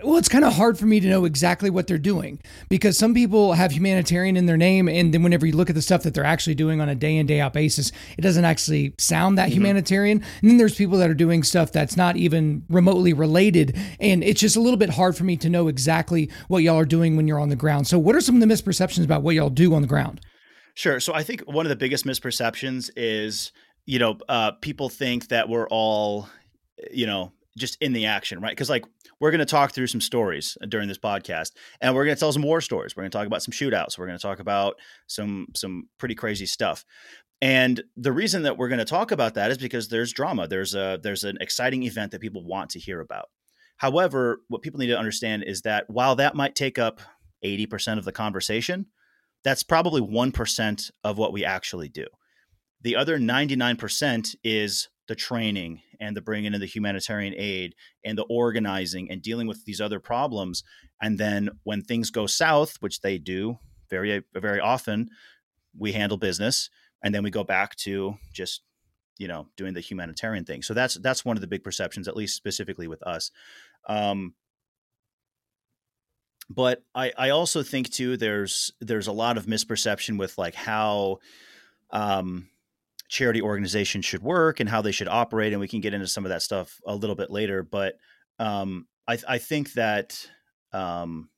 well, 0.03 0.16
it's 0.16 0.29
kind 0.29 0.45
of 0.45 0.55
hard 0.55 0.79
for 0.79 0.87
me 0.87 1.01
to 1.01 1.09
know 1.09 1.25
exactly 1.25 1.68
what 1.68 1.87
they're 1.87 1.99
doing 1.99 2.41
because 2.68 2.97
some 2.97 3.12
people 3.12 3.55
have 3.55 3.73
humanitarian 3.73 4.37
in 4.37 4.47
their 4.47 4.57
name. 4.57 4.89
And 4.89 5.12
then 5.12 5.23
whenever 5.23 5.47
you 5.47 5.53
look 5.53 5.68
at 5.68 5.75
the 5.75 5.83
stuff 5.83 6.05
that 6.05 6.14
they're 6.14 6.25
actually 6.25 6.55
doing 6.55 6.81
on 6.81 6.89
a 6.89 6.95
day 6.95 7.16
in, 7.16 7.27
day 7.27 7.41
out 7.41 7.53
basis, 7.53 7.93
it 8.16 8.23
doesn't 8.23 8.45
actually 8.45 8.95
sound 8.99 9.37
that 9.37 9.49
mm-hmm. 9.49 9.57
humanitarian. 9.57 10.25
And 10.41 10.51
then 10.51 10.57
there's 10.59 10.77
people 10.77 10.99
that 10.99 11.11
are 11.11 11.14
doing 11.14 11.43
stuff 11.43 11.73
that's 11.73 11.97
not 11.97 12.16
even 12.16 12.64
remotely 12.68 13.12
related. 13.12 13.77
And 13.99 14.23
it's 14.23 14.41
just 14.41 14.57
a 14.57 14.61
little 14.61 14.79
bit 14.79 14.91
hard 14.91 15.16
for 15.16 15.25
me 15.25 15.37
to 15.39 15.51
know 15.51 15.68
exactly 15.68 16.31
what 16.49 16.62
y'all 16.62 16.79
are 16.79 16.85
doing 16.85 17.16
when 17.16 17.27
you're 17.27 17.41
on 17.41 17.49
the 17.49 17.57
ground. 17.57 17.87
So, 17.87 17.99
what 17.99 18.14
are 18.14 18.21
some 18.21 18.41
of 18.41 18.49
the 18.49 18.53
misperceptions 18.53 19.05
about 19.05 19.23
what 19.23 19.35
y'all 19.35 19.51
do 19.51 19.75
on 19.75 19.83
the 19.83 19.89
ground? 19.89 20.21
Sure. 20.75 21.01
So 21.01 21.14
I 21.14 21.23
think 21.23 21.43
one 21.43 21.66
of 21.66 21.71
the 21.71 21.77
biggest 21.77 22.05
misperceptions 22.05 22.91
is, 22.97 23.53
you 23.87 23.99
know, 23.99 24.18
uh, 24.29 24.53
people 24.53 24.89
think 24.89 25.29
that 25.29 25.49
we're 25.49 25.68
all, 25.68 26.29
you 26.93 27.07
know, 27.07 27.33
just 27.59 27.77
in 27.81 27.93
the 27.93 28.07
action, 28.07 28.41
right? 28.41 28.53
Because 28.53 28.71
like 28.71 28.85
we're 29.21 29.31
going 29.31 29.41
to 29.41 29.45
talk 29.45 29.73
through 29.73 29.89
some 29.89 30.01
stories 30.01 30.57
during 30.68 30.89
this 30.89 30.99
podcast, 30.99 31.53
and 31.81 31.95
we're 31.95 32.05
going 32.05 32.16
to 32.16 32.21
tell 32.21 32.33
some 32.33 32.43
war 32.43 32.61
stories. 32.61 32.97
We're 32.97 33.03
going 33.03 33.11
to 33.11 33.18
talk 33.18 33.27
about 33.27 33.43
some 33.43 33.53
shootouts. 33.53 33.99
We're 33.99 34.07
going 34.07 34.18
to 34.18 34.23
talk 34.23 34.41
about 34.41 34.77
some 35.07 35.49
some 35.55 35.89
pretty 35.99 36.14
crazy 36.14 36.47
stuff. 36.47 36.85
And 37.43 37.83
the 37.97 38.12
reason 38.12 38.43
that 38.43 38.59
we're 38.59 38.68
going 38.68 38.79
to 38.81 38.85
talk 38.85 39.12
about 39.12 39.35
that 39.35 39.51
is 39.51 39.59
because 39.59 39.89
there's 39.89 40.12
drama. 40.12 40.47
There's 40.47 40.75
a 40.75 40.99
there's 41.03 41.25
an 41.25 41.39
exciting 41.41 41.83
event 41.85 42.12
that 42.12 42.21
people 42.21 42.45
want 42.45 42.71
to 42.71 42.79
hear 42.79 43.01
about. 43.01 43.31
However, 43.77 44.43
what 44.49 44.62
people 44.62 44.79
need 44.79 44.89
to 44.89 44.99
understand 44.99 45.45
is 45.45 45.62
that 45.62 45.89
while 45.89 46.16
that 46.16 46.35
might 46.35 46.55
take 46.55 46.79
up 46.79 47.01
80% 47.43 47.97
of 47.97 48.05
the 48.05 48.12
conversation, 48.12 48.87
that's 49.45 49.62
probably 49.62 50.01
1% 50.01 50.91
of 51.05 51.18
what 51.18 51.32
we 51.32 51.45
actually 51.45 51.88
do. 51.88 52.07
The 52.82 52.97
other 52.97 53.18
99% 53.18 54.34
is 54.43 54.88
the 55.09 55.14
training 55.14 55.82
and 56.01 56.16
the 56.16 56.22
bringing 56.22 56.55
in 56.55 56.61
the 56.61 56.66
humanitarian 56.66 57.34
aid 57.36 57.74
and 58.05 58.16
the 58.16 58.26
organizing 58.30 59.11
and 59.11 59.20
dealing 59.20 59.47
with 59.47 59.64
these 59.64 59.80
other 59.80 60.01
problems. 60.01 60.62
And 61.03 61.18
then 61.18 61.51
when 61.64 61.82
things 61.82 62.11
go 62.11 62.26
south, 62.26 62.76
which 62.80 63.01
they 63.01 63.18
do 63.18 63.59
very, 63.91 64.22
very 64.34 64.61
often, 64.61 65.11
we 65.76 65.93
handle 65.93 66.16
business 66.16 66.70
and 67.03 67.14
then 67.14 67.22
we 67.22 67.30
go 67.30 67.45
back 67.45 67.76
to 67.76 68.16
just 68.32 68.62
you 69.18 69.28
know 69.28 69.49
doing 69.57 69.74
the 69.74 69.80
humanitarian 69.80 70.45
thing 70.45 70.62
so 70.62 70.74
that's 70.74 70.95
that's 70.97 71.24
one 71.24 71.36
of 71.36 71.41
the 71.41 71.47
big 71.47 71.62
perceptions 71.62 72.09
at 72.09 72.16
least 72.16 72.36
specifically 72.36 72.88
with 72.88 73.03
us 73.03 73.30
um, 73.88 74.34
but 76.51 76.83
I, 76.95 77.13
I 77.17 77.31
also 77.31 77.63
think 77.63 77.91
too 77.91 78.17
there's 78.17 78.73
there's 78.81 79.07
a 79.07 79.13
lot 79.13 79.39
of 79.39 79.47
misperception 79.47 80.19
with 80.19 80.37
like 80.37 80.55
how 80.55 81.19
um, 81.91 82.49
charity 83.09 83.41
organizations 83.41 84.05
should 84.05 84.23
work 84.23 84.61
and 84.61 84.69
how 84.69 84.83
they 84.83 84.93
should 84.93 85.09
operate 85.09 85.53
and 85.53 85.61
we 85.61 85.69
can 85.69 85.81
get 85.81 85.95
into 85.95 86.09
some 86.09 86.25
of 86.25 86.31
that 86.31 86.43
stuff 86.43 86.81
a 86.87 86.95
little 86.95 87.17
bit 87.17 87.31
later 87.31 87.63
but 87.63 87.95
um, 88.39 88.87
I, 89.07 89.19
I 89.29 89.39
think 89.39 89.73
that 89.75 90.27
um, 90.73 91.31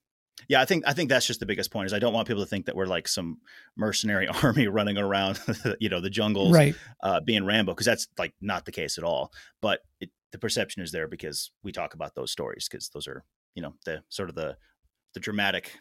yeah 0.48 0.60
i 0.60 0.64
think 0.64 0.84
i 0.86 0.92
think 0.92 1.08
that's 1.08 1.26
just 1.26 1.40
the 1.40 1.46
biggest 1.46 1.70
point 1.70 1.86
is 1.86 1.92
i 1.92 1.98
don't 1.98 2.12
want 2.12 2.26
people 2.26 2.42
to 2.42 2.48
think 2.48 2.66
that 2.66 2.74
we're 2.74 2.86
like 2.86 3.06
some 3.06 3.38
mercenary 3.76 4.28
army 4.42 4.66
running 4.66 4.98
around 4.98 5.38
you 5.80 5.88
know 5.88 6.00
the 6.00 6.10
jungles 6.10 6.52
right. 6.52 6.74
uh, 7.02 7.20
being 7.20 7.44
rambo 7.44 7.72
because 7.72 7.86
that's 7.86 8.08
like 8.18 8.34
not 8.40 8.64
the 8.64 8.72
case 8.72 8.98
at 8.98 9.04
all 9.04 9.30
but 9.60 9.80
it, 10.00 10.10
the 10.32 10.38
perception 10.38 10.82
is 10.82 10.90
there 10.90 11.06
because 11.06 11.50
we 11.62 11.70
talk 11.70 11.94
about 11.94 12.14
those 12.14 12.32
stories 12.32 12.66
because 12.68 12.88
those 12.88 13.06
are 13.06 13.24
you 13.54 13.62
know 13.62 13.74
the 13.84 14.02
sort 14.08 14.28
of 14.28 14.34
the 14.34 14.56
the 15.14 15.20
dramatic 15.20 15.72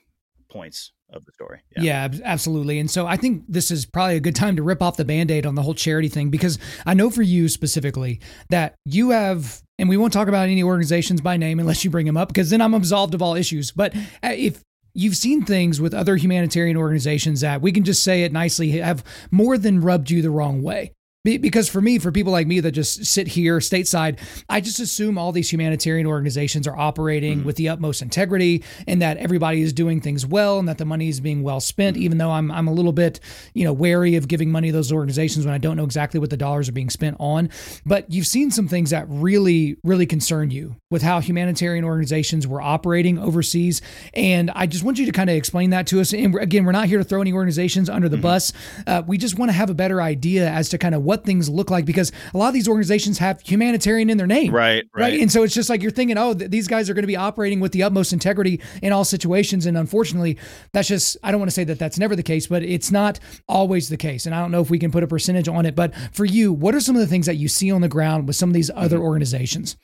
points 0.50 0.92
of 1.14 1.26
the 1.26 1.32
story. 1.32 1.62
Yeah. 1.76 2.10
yeah. 2.12 2.20
absolutely. 2.24 2.80
And 2.80 2.90
so 2.90 3.06
I 3.08 3.18
think 3.18 3.44
this 3.48 3.72
is 3.72 3.86
probably 3.86 4.18
a 4.18 4.22
good 4.22 4.36
time 4.36 4.56
to 4.56 4.64
rip 4.64 4.82
off 4.82 4.98
the 4.98 5.06
band 5.06 5.32
aid 5.32 5.46
on 5.46 5.56
the 5.56 5.62
whole 5.62 5.74
charity 5.74 6.08
thing 6.08 6.30
because 6.30 6.58
I 6.86 6.94
know 6.94 7.10
for 7.10 7.22
you 7.22 7.50
specifically 7.50 8.22
that 8.50 8.76
you 8.86 9.10
have, 9.10 9.62
and 9.78 9.90
we 9.90 9.98
won't 9.98 10.14
talk 10.14 10.28
about 10.28 10.50
any 10.50 10.64
organizations 10.64 11.22
by 11.22 11.38
name 11.38 11.60
unless 11.60 11.84
you 11.84 11.90
bring 11.90 12.06
them 12.06 12.18
up 12.18 12.28
because 12.28 12.50
then 12.50 12.62
I'm 12.62 12.74
absolved 12.74 13.14
of 13.14 13.22
all 13.22 13.36
issues. 13.36 13.72
But 13.72 13.96
uh, 13.96 14.34
if 14.36 14.62
you've 14.94 15.18
seen 15.18 15.44
things 15.44 15.80
with 15.80 15.94
other 15.94 16.16
humanitarian 16.16 16.78
organizations 16.78 17.42
that 17.42 17.62
we 17.62 17.72
can 17.72 17.84
just 17.84 18.04
say 18.04 18.24
it 18.24 18.32
nicely 18.32 18.72
have 18.72 19.04
more 19.32 19.58
than 19.58 19.82
rubbed 19.82 20.10
you 20.10 20.22
the 20.22 20.30
wrong 20.30 20.62
way. 20.62 20.94
Because 21.24 21.69
for 21.69 21.82
me, 21.82 21.99
for 21.99 22.11
people 22.11 22.32
like 22.32 22.47
me 22.47 22.59
that 22.61 22.72
just 22.72 23.05
sit 23.05 23.28
here 23.28 23.59
stateside, 23.59 24.17
I 24.49 24.59
just 24.59 24.80
assume 24.80 25.19
all 25.19 25.32
these 25.32 25.51
humanitarian 25.51 26.07
organizations 26.07 26.67
are 26.67 26.76
operating 26.76 27.39
mm-hmm. 27.39 27.45
with 27.45 27.57
the 27.57 27.69
utmost 27.69 28.01
integrity 28.01 28.63
and 28.88 29.03
that 29.03 29.17
everybody 29.17 29.61
is 29.61 29.72
doing 29.72 30.01
things 30.01 30.26
well 30.26 30.57
and 30.57 30.67
that 30.67 30.80
the 30.80 30.86
money 30.86 31.09
is 31.09 31.19
being 31.19 31.43
well 31.43 31.59
spent, 31.59 31.95
even 31.95 32.17
though 32.17 32.32
I'm, 32.32 32.49
I'm 32.49 32.67
a 32.67 32.74
little 32.74 32.91
bit, 32.91 33.19
you 33.53 33.63
know, 33.63 33.72
wary 33.72 34.15
of 34.15 34.28
giving 34.28 34.51
money 34.51 34.69
to 34.69 34.74
those 34.74 34.91
organizations 34.91 35.45
when 35.45 35.53
I 35.53 35.59
don't 35.59 35.78
know 35.78 35.84
exactly 35.84 36.19
what 36.19 36.32
the 36.32 36.38
dollars 36.38 36.67
are 36.67 36.72
being 36.72 36.89
spent 36.89 37.17
on. 37.19 37.49
But 37.86 38.11
you've 38.11 38.26
seen 38.26 38.49
some 38.49 38.67
things 38.67 38.89
that 38.89 39.05
really, 39.07 39.78
really 39.84 40.07
concern 40.07 40.49
you 40.49 40.76
with 40.89 41.03
how 41.03 41.19
humanitarian 41.19 41.86
organizations 41.86 42.47
were 42.47 42.63
operating 42.63 43.19
overseas. 43.19 43.84
And 44.15 44.49
I 44.55 44.65
just 44.65 44.84
want 44.84 44.97
you 44.97 45.05
to 45.05 45.11
kind 45.11 45.30
of 45.30 45.36
explain 45.36 45.69
that 45.69 45.86
to 45.88 46.01
us. 46.01 46.13
And 46.13 46.34
again, 46.36 46.65
we're 46.65 46.72
not 46.72 46.88
here 46.88 46.97
to 46.97 47.03
throw 47.03 47.22
any 47.22 47.32
organizations 47.32 47.91
under 47.91 48.09
the 48.09 48.15
mm-hmm. 48.15 48.24
bus. 48.24 48.53
Uh, 48.88 49.03
we 49.05 49.19
just 49.19 49.38
want 49.38 49.49
to 49.49 49.53
have 49.53 49.69
a 49.69 49.76
better 49.76 50.01
idea 50.01 50.49
as 50.49 50.69
to 50.69 50.80
kind 50.80 50.95
of 50.95 51.11
what 51.12 51.26
things 51.26 51.49
look 51.49 51.70
like 51.70 51.84
because 51.84 52.09
a 52.34 52.38
lot 52.38 52.47
of 52.47 52.53
these 52.53 52.70
organizations 52.70 53.18
have 53.18 53.41
humanitarian 53.41 54.09
in 54.09 54.18
their 54.18 54.26
name. 54.28 54.53
Right, 54.53 54.86
right. 54.95 55.01
right? 55.12 55.20
And 55.20 55.30
so 55.30 55.43
it's 55.43 55.53
just 55.53 55.70
like 55.70 55.82
you're 55.82 55.91
thinking, 55.91 56.18
oh, 56.18 56.34
th- 56.34 56.49
these 56.49 56.70
guys 56.70 56.89
are 56.89 56.93
going 56.93 57.03
to 57.03 57.07
be 57.07 57.18
operating 57.18 57.59
with 57.59 57.74
the 57.74 57.84
utmost 57.84 58.14
integrity 58.14 58.62
in 58.82 58.93
all 58.93 59.03
situations. 59.03 59.66
And 59.66 59.78
unfortunately, 59.78 60.38
that's 60.72 60.88
just, 60.88 61.18
I 61.22 61.32
don't 61.32 61.41
want 61.41 61.51
to 61.51 61.53
say 61.53 61.66
that 61.66 61.80
that's 61.80 61.99
never 61.99 62.16
the 62.16 62.24
case, 62.24 62.47
but 62.47 62.64
it's 62.64 62.91
not 62.91 63.20
always 63.49 63.89
the 63.89 63.97
case. 63.97 64.26
And 64.26 64.34
I 64.34 64.39
don't 64.39 64.51
know 64.51 64.62
if 64.62 64.70
we 64.70 64.80
can 64.80 64.89
put 64.89 65.03
a 65.03 65.07
percentage 65.07 65.49
on 65.49 65.66
it. 65.66 65.76
But 65.76 65.93
for 66.14 66.24
you, 66.24 66.53
what 66.53 66.74
are 66.76 66.80
some 66.80 66.95
of 66.95 67.01
the 67.01 67.07
things 67.07 67.26
that 67.26 67.36
you 67.36 67.49
see 67.49 67.74
on 67.74 67.82
the 67.82 67.89
ground 67.89 68.26
with 68.26 68.38
some 68.38 68.49
of 68.49 68.53
these 68.53 68.72
other 68.74 68.95
mm-hmm. 68.95 69.05
organizations? 69.05 69.76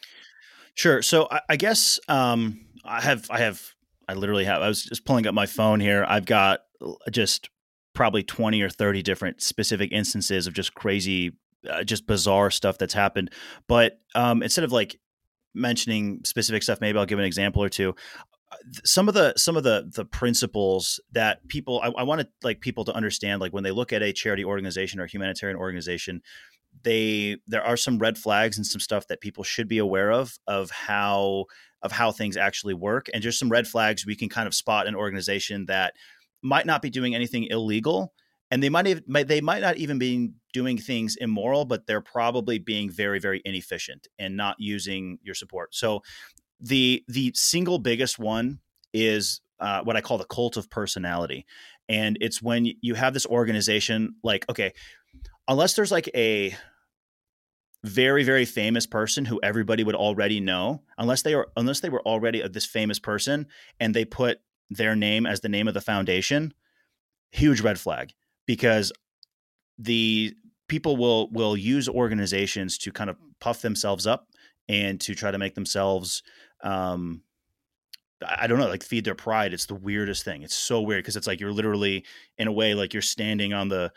Sure. 0.76 1.02
So 1.02 1.28
I, 1.30 1.42
I 1.50 1.56
guess 1.58 2.00
um, 2.08 2.62
I 2.86 3.02
have, 3.02 3.30
I 3.30 3.40
have, 3.40 3.62
I 4.08 4.14
literally 4.14 4.46
have, 4.46 4.62
I 4.62 4.70
was 4.70 4.86
just 4.86 5.04
pulling 5.04 5.28
up 5.28 5.34
my 5.34 5.46
phone 5.46 5.82
here. 5.82 6.06
I've 6.08 6.26
got 6.26 6.62
just 7.12 7.50
probably 7.98 8.22
20 8.22 8.62
or 8.62 8.70
30 8.70 9.02
different 9.02 9.42
specific 9.42 9.92
instances 9.92 10.46
of 10.46 10.54
just 10.54 10.76
crazy 10.76 11.32
uh, 11.68 11.84
just 11.84 12.06
bizarre 12.06 12.52
stuff 12.52 12.78
that's 12.78 12.94
happened. 12.94 13.32
But 13.68 14.00
um, 14.14 14.44
instead 14.44 14.64
of 14.64 14.72
like 14.72 15.00
mentioning 15.56 16.22
specific 16.24 16.62
stuff 16.62 16.80
maybe 16.80 17.00
i'll 17.00 17.08
give 17.08 17.18
an 17.18 17.26
example 17.26 17.64
or 17.64 17.70
two. 17.70 17.96
Uh, 18.52 18.56
some 18.86 19.08
of 19.08 19.16
the 19.16 19.34
some 19.36 19.58
of 19.58 19.64
the 19.64 19.90
the 19.96 20.06
principles 20.06 21.00
that 21.12 21.46
people 21.48 21.82
I, 21.84 21.88
I 21.88 22.04
want 22.04 22.22
to 22.22 22.28
like 22.44 22.62
people 22.62 22.86
to 22.86 22.94
understand 22.94 23.42
like 23.42 23.54
when 23.54 23.64
they 23.64 23.72
look 23.72 23.92
at 23.92 24.04
a 24.04 24.14
charity 24.14 24.46
organization 24.46 25.00
or 25.00 25.08
humanitarian 25.08 25.58
organization 25.58 26.22
they 26.84 27.38
there 27.48 27.64
are 27.64 27.76
some 27.76 27.98
red 27.98 28.20
flags 28.20 28.58
and 28.58 28.68
some 28.68 28.80
stuff 28.80 29.08
that 29.08 29.20
people 29.20 29.44
should 29.44 29.68
be 29.68 29.80
aware 29.80 30.12
of 30.12 30.38
of 30.46 30.70
how 30.70 31.46
of 31.82 31.92
how 31.92 32.12
things 32.12 32.38
actually 32.38 32.74
work. 32.74 33.08
And 33.14 33.22
just 33.22 33.40
some 33.40 33.50
red 33.50 33.68
flags 33.68 34.06
we 34.06 34.16
can 34.16 34.30
kind 34.30 34.48
of 34.48 34.54
spot 34.54 34.88
an 34.88 34.96
organization 34.96 35.66
that 35.68 35.94
might 36.42 36.66
not 36.66 36.82
be 36.82 36.90
doing 36.90 37.16
anything 37.16 37.46
illegal 37.46 38.14
and 38.50 38.64
they 38.64 38.70
might, 38.70 38.88
even, 38.88 39.04
they 39.28 39.42
might 39.42 39.62
not 39.62 39.76
even 39.76 40.00
be 40.00 40.32
doing 40.54 40.78
things 40.78 41.16
immoral 41.18 41.66
but 41.66 41.86
they're 41.88 42.02
probably 42.02 42.60
being 42.60 42.90
very 42.90 43.20
very 43.20 43.42
inefficient 43.46 44.08
and 44.18 44.38
not 44.38 44.56
using 44.60 45.20
your 45.22 45.36
support. 45.36 45.76
So 45.76 46.02
the 46.60 47.04
the 47.08 47.32
single 47.36 47.80
biggest 47.80 48.18
one 48.18 48.60
is 48.94 49.42
uh, 49.60 49.82
what 49.84 49.96
i 49.96 50.02
call 50.02 50.18
the 50.18 50.26
cult 50.26 50.58
of 50.58 50.70
personality 50.70 51.46
and 51.90 52.18
it's 52.22 52.42
when 52.42 52.68
you 52.82 52.96
have 52.96 53.14
this 53.14 53.26
organization 53.26 54.16
like 54.24 54.46
okay 54.50 54.74
unless 55.48 55.76
there's 55.76 55.92
like 55.92 56.10
a 56.16 56.56
very 57.84 58.24
very 58.24 58.46
famous 58.46 58.86
person 58.86 59.24
who 59.24 59.40
everybody 59.44 59.84
would 59.84 59.96
already 59.96 60.40
know 60.40 60.82
unless 60.98 61.22
they 61.22 61.34
are 61.34 61.48
unless 61.56 61.80
they 61.80 61.90
were 61.90 62.02
already 62.02 62.46
this 62.48 62.66
famous 62.66 63.00
person 63.00 63.46
and 63.80 63.94
they 63.94 64.04
put 64.04 64.40
their 64.70 64.96
name 64.96 65.26
as 65.26 65.42
the 65.42 65.50
name 65.50 65.68
of 65.68 65.74
the 65.74 65.82
foundation, 65.82 66.54
huge 67.32 67.62
red 67.62 67.80
flag 67.80 68.14
because 68.46 68.92
the 69.78 70.34
people 70.68 70.98
will 70.98 71.30
will 71.32 71.56
use 71.56 71.88
organizations 71.88 72.78
to 72.80 72.92
kind 72.92 73.10
of 73.10 73.18
puff 73.40 73.62
themselves 73.62 74.08
up 74.08 74.28
and 74.68 75.00
to 75.02 75.16
try 75.16 75.32
to 75.32 75.38
make 75.38 75.56
themselves 75.56 76.24
um 76.64 77.22
I 78.28 78.48
don't 78.48 78.58
know, 78.58 78.68
like 78.68 78.82
feed 78.82 79.06
their 79.06 79.14
pride. 79.14 79.54
It's 79.54 79.68
the 79.68 79.76
weirdest 79.76 80.26
thing. 80.26 80.42
It's 80.42 80.56
so 80.56 80.82
weird 80.82 81.04
because 81.04 81.16
it's 81.16 81.28
like 81.28 81.40
you're 81.40 81.52
literally 81.52 82.04
in 82.40 82.48
a 82.48 82.52
way 82.52 82.74
like 82.74 82.92
you're 82.92 83.02
standing 83.04 83.54
on 83.54 83.70
the 83.70 83.92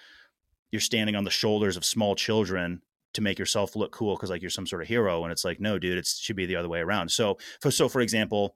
you're 0.71 0.81
standing 0.81 1.17
on 1.17 1.25
the 1.25 1.31
shoulders 1.31 1.77
of 1.77 1.85
small 1.85 2.15
children 2.15 2.83
to 3.15 3.23
make 3.23 3.39
yourself 3.39 3.75
look 3.75 3.93
cool 3.93 4.15
because 4.17 4.31
like 4.31 4.43
you're 4.43 4.51
some 4.51 4.67
sort 4.67 4.83
of 4.83 4.89
hero 4.89 5.25
and 5.25 5.33
it's 5.33 5.45
like 5.45 5.59
no 5.61 5.79
dude 5.79 5.99
it 5.99 6.07
should 6.07 6.37
be 6.37 6.47
the 6.47 6.55
other 6.55 6.69
way 6.69 6.79
around 6.81 7.11
so 7.11 7.39
for 7.61 7.71
so 7.71 7.89
for 7.89 8.01
example 8.01 8.55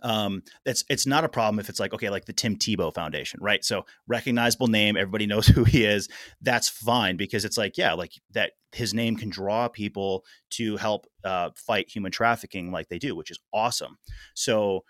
um 0.00 0.42
it's 0.64 0.84
it's 0.88 1.06
not 1.06 1.24
a 1.24 1.28
problem 1.28 1.58
if 1.58 1.68
it's 1.68 1.78
like 1.78 1.92
okay 1.92 2.08
like 2.08 2.24
the 2.24 2.32
tim 2.32 2.56
tebow 2.56 2.92
foundation 2.92 3.38
right? 3.42 3.64
So 3.64 3.84
recognizable 4.08 4.68
name 4.68 4.96
everybody 4.96 5.26
knows 5.26 5.46
who 5.48 5.64
he 5.64 5.84
is 5.84 6.08
that's 6.40 6.68
fine 6.68 7.16
because 7.16 7.44
it's 7.44 7.58
like 7.58 7.76
yeah 7.76 7.92
like 7.92 8.12
that 8.32 8.52
his 8.72 8.94
name 8.94 9.16
can 9.16 9.28
draw 9.28 9.68
people 9.68 10.24
to 10.50 10.78
help 10.78 11.06
uh, 11.24 11.50
fight 11.54 11.90
human 11.90 12.10
trafficking 12.10 12.72
like 12.72 12.88
they 12.88 12.98
do 12.98 13.14
which 13.14 13.30
is 13.30 13.38
awesome. 13.52 13.98
So 14.34 14.84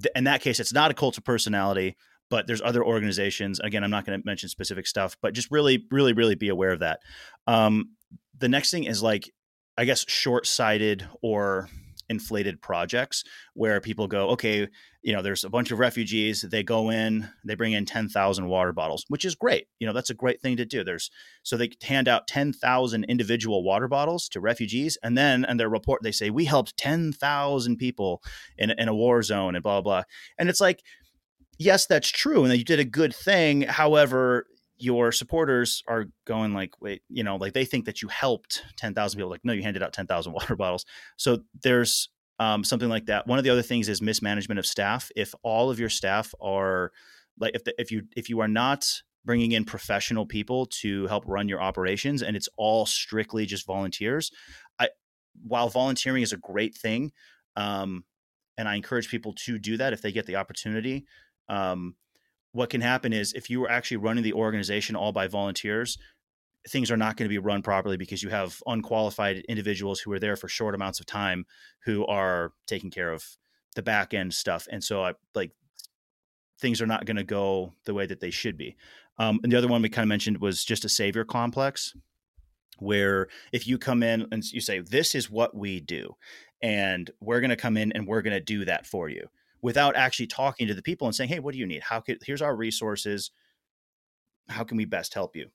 th- 0.00 0.12
in 0.16 0.24
that 0.24 0.40
case 0.40 0.60
it's 0.60 0.72
not 0.72 0.90
a 0.90 0.94
cult 0.94 1.18
of 1.18 1.24
personality 1.24 1.96
but 2.30 2.46
there's 2.46 2.62
other 2.62 2.84
organizations 2.84 3.60
again 3.60 3.84
i'm 3.84 3.90
not 3.90 4.06
going 4.06 4.18
to 4.18 4.26
mention 4.26 4.48
specific 4.48 4.86
stuff 4.86 5.16
but 5.20 5.34
just 5.34 5.50
really 5.50 5.86
really 5.90 6.14
really 6.14 6.34
be 6.34 6.48
aware 6.48 6.72
of 6.72 6.80
that. 6.80 7.00
Um 7.46 7.90
the 8.36 8.48
next 8.48 8.70
thing 8.70 8.84
is 8.84 9.02
like 9.02 9.30
i 9.76 9.84
guess 9.84 10.08
short-sighted 10.08 11.06
or 11.22 11.68
inflated 12.08 12.60
projects 12.60 13.24
where 13.54 13.80
people 13.80 14.06
go, 14.06 14.28
okay, 14.30 14.68
you 15.02 15.12
know, 15.12 15.22
there's 15.22 15.44
a 15.44 15.50
bunch 15.50 15.70
of 15.70 15.78
refugees. 15.78 16.42
They 16.42 16.62
go 16.62 16.90
in, 16.90 17.28
they 17.44 17.54
bring 17.54 17.72
in 17.72 17.86
10,000 17.86 18.48
water 18.48 18.72
bottles, 18.72 19.04
which 19.08 19.24
is 19.24 19.34
great. 19.34 19.66
You 19.78 19.86
know, 19.86 19.92
that's 19.92 20.10
a 20.10 20.14
great 20.14 20.40
thing 20.40 20.56
to 20.56 20.64
do. 20.64 20.84
There's 20.84 21.10
so 21.42 21.56
they 21.56 21.70
hand 21.82 22.08
out 22.08 22.26
10,000 22.26 23.04
individual 23.04 23.62
water 23.62 23.88
bottles 23.88 24.28
to 24.30 24.40
refugees. 24.40 24.98
And 25.02 25.16
then 25.16 25.44
in 25.44 25.56
their 25.56 25.68
report, 25.68 26.02
they 26.02 26.12
say, 26.12 26.30
we 26.30 26.44
helped 26.44 26.76
10,000 26.76 27.76
people 27.76 28.22
in, 28.56 28.70
in 28.72 28.88
a 28.88 28.94
war 28.94 29.22
zone 29.22 29.54
and 29.54 29.62
blah, 29.62 29.80
blah. 29.80 30.02
And 30.38 30.48
it's 30.48 30.60
like, 30.60 30.82
yes, 31.58 31.86
that's 31.86 32.08
true. 32.08 32.44
And 32.44 32.56
you 32.56 32.64
did 32.64 32.80
a 32.80 32.84
good 32.84 33.14
thing. 33.14 33.62
However, 33.62 34.46
your 34.78 35.12
supporters 35.12 35.82
are 35.88 36.06
going 36.24 36.54
like 36.54 36.80
wait 36.80 37.02
you 37.08 37.24
know 37.24 37.36
like 37.36 37.52
they 37.52 37.64
think 37.64 37.84
that 37.84 38.00
you 38.00 38.08
helped 38.08 38.62
10,000 38.76 39.18
people 39.18 39.30
like 39.30 39.44
no 39.44 39.52
you 39.52 39.62
handed 39.62 39.82
out 39.82 39.92
10,000 39.92 40.32
water 40.34 40.56
bottles. 40.56 40.84
So 41.16 41.40
there's 41.62 42.08
um, 42.40 42.62
something 42.62 42.88
like 42.88 43.06
that. 43.06 43.26
One 43.26 43.38
of 43.38 43.44
the 43.44 43.50
other 43.50 43.62
things 43.62 43.88
is 43.88 44.00
mismanagement 44.00 44.60
of 44.60 44.66
staff. 44.66 45.10
If 45.16 45.34
all 45.42 45.70
of 45.70 45.80
your 45.80 45.88
staff 45.88 46.32
are 46.40 46.92
like 47.40 47.54
if 47.54 47.64
the, 47.64 47.74
if 47.80 47.90
you 47.90 48.02
if 48.16 48.28
you 48.28 48.40
are 48.40 48.48
not 48.48 48.86
bringing 49.24 49.52
in 49.52 49.64
professional 49.64 50.26
people 50.26 50.66
to 50.66 51.06
help 51.06 51.24
run 51.26 51.48
your 51.48 51.60
operations 51.60 52.22
and 52.22 52.36
it's 52.36 52.48
all 52.56 52.86
strictly 52.86 53.46
just 53.46 53.66
volunteers 53.66 54.30
i 54.78 54.88
while 55.44 55.68
volunteering 55.68 56.22
is 56.22 56.32
a 56.32 56.38
great 56.38 56.74
thing 56.74 57.12
um, 57.56 58.04
and 58.56 58.68
i 58.68 58.74
encourage 58.74 59.08
people 59.08 59.32
to 59.34 59.58
do 59.58 59.76
that 59.76 59.92
if 59.92 60.02
they 60.02 60.12
get 60.12 60.26
the 60.26 60.36
opportunity 60.36 61.04
um, 61.48 61.94
what 62.52 62.70
can 62.70 62.80
happen 62.80 63.12
is 63.12 63.32
if 63.32 63.50
you 63.50 63.60
were 63.60 63.70
actually 63.70 63.98
running 63.98 64.24
the 64.24 64.32
organization 64.32 64.96
all 64.96 65.12
by 65.12 65.28
volunteers, 65.28 65.98
things 66.68 66.90
are 66.90 66.96
not 66.96 67.16
going 67.16 67.26
to 67.26 67.32
be 67.32 67.38
run 67.38 67.62
properly 67.62 67.96
because 67.96 68.22
you 68.22 68.30
have 68.30 68.62
unqualified 68.66 69.38
individuals 69.48 70.00
who 70.00 70.12
are 70.12 70.18
there 70.18 70.36
for 70.36 70.48
short 70.48 70.74
amounts 70.74 71.00
of 71.00 71.06
time 71.06 71.46
who 71.84 72.06
are 72.06 72.52
taking 72.66 72.90
care 72.90 73.12
of 73.12 73.24
the 73.74 73.82
back 73.82 74.14
end 74.14 74.34
stuff. 74.34 74.66
And 74.70 74.82
so 74.82 75.04
I 75.04 75.14
like 75.34 75.52
things 76.60 76.82
are 76.82 76.86
not 76.86 77.04
going 77.04 77.16
to 77.16 77.24
go 77.24 77.74
the 77.84 77.94
way 77.94 78.06
that 78.06 78.20
they 78.20 78.30
should 78.30 78.56
be. 78.56 78.76
Um, 79.18 79.40
and 79.42 79.52
the 79.52 79.58
other 79.58 79.68
one 79.68 79.82
we 79.82 79.88
kind 79.88 80.04
of 80.04 80.08
mentioned 80.08 80.40
was 80.40 80.64
just 80.64 80.84
a 80.84 80.88
savior 80.88 81.24
complex, 81.24 81.94
where 82.78 83.28
if 83.52 83.66
you 83.66 83.78
come 83.78 84.02
in 84.02 84.26
and 84.30 84.42
you 84.52 84.60
say, 84.60 84.80
This 84.80 85.14
is 85.14 85.30
what 85.30 85.56
we 85.56 85.80
do, 85.80 86.14
and 86.62 87.10
we're 87.20 87.40
going 87.40 87.50
to 87.50 87.56
come 87.56 87.76
in 87.76 87.92
and 87.92 88.06
we're 88.06 88.22
going 88.22 88.36
to 88.36 88.40
do 88.40 88.64
that 88.64 88.86
for 88.86 89.08
you 89.08 89.28
without 89.62 89.96
actually 89.96 90.26
talking 90.26 90.66
to 90.68 90.74
the 90.74 90.82
people 90.82 91.06
and 91.06 91.14
saying, 91.14 91.30
"Hey, 91.30 91.40
what 91.40 91.52
do 91.52 91.58
you 91.58 91.66
need? 91.66 91.82
How 91.82 92.00
could 92.00 92.18
here's 92.24 92.42
our 92.42 92.54
resources. 92.54 93.30
How 94.48 94.64
can 94.64 94.76
we 94.76 94.84
best 94.84 95.14
help 95.14 95.36
you?" 95.36 95.50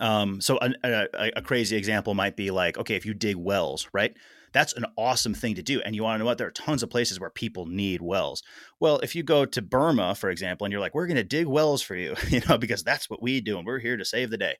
Um, 0.00 0.40
so 0.40 0.58
a, 0.60 0.70
a, 0.82 1.30
a, 1.36 1.42
crazy 1.42 1.76
example 1.76 2.14
might 2.14 2.36
be 2.36 2.50
like, 2.50 2.78
okay, 2.78 2.96
if 2.96 3.06
you 3.06 3.14
dig 3.14 3.36
wells, 3.36 3.88
right? 3.92 4.16
That's 4.52 4.72
an 4.72 4.86
awesome 4.96 5.34
thing 5.34 5.56
to 5.56 5.62
do. 5.62 5.80
And 5.82 5.94
you 5.94 6.02
want 6.02 6.14
to 6.14 6.18
know 6.20 6.24
what? 6.24 6.38
There 6.38 6.46
are 6.46 6.52
tons 6.52 6.82
of 6.82 6.90
places 6.90 7.20
where 7.20 7.30
people 7.30 7.66
need 7.66 8.00
wells. 8.00 8.42
Well, 8.80 8.98
if 9.00 9.14
you 9.14 9.22
go 9.22 9.44
to 9.44 9.62
Burma, 9.62 10.14
for 10.14 10.30
example, 10.30 10.64
and 10.64 10.72
you're 10.72 10.80
like, 10.80 10.94
we're 10.94 11.06
going 11.06 11.16
to 11.16 11.24
dig 11.24 11.46
wells 11.46 11.82
for 11.82 11.94
you, 11.96 12.14
you 12.28 12.40
know, 12.48 12.58
because 12.58 12.82
that's 12.82 13.10
what 13.10 13.22
we 13.22 13.40
do 13.40 13.58
and 13.58 13.66
we're 13.66 13.78
here 13.78 13.96
to 13.96 14.04
save 14.04 14.30
the 14.30 14.38
day 14.38 14.56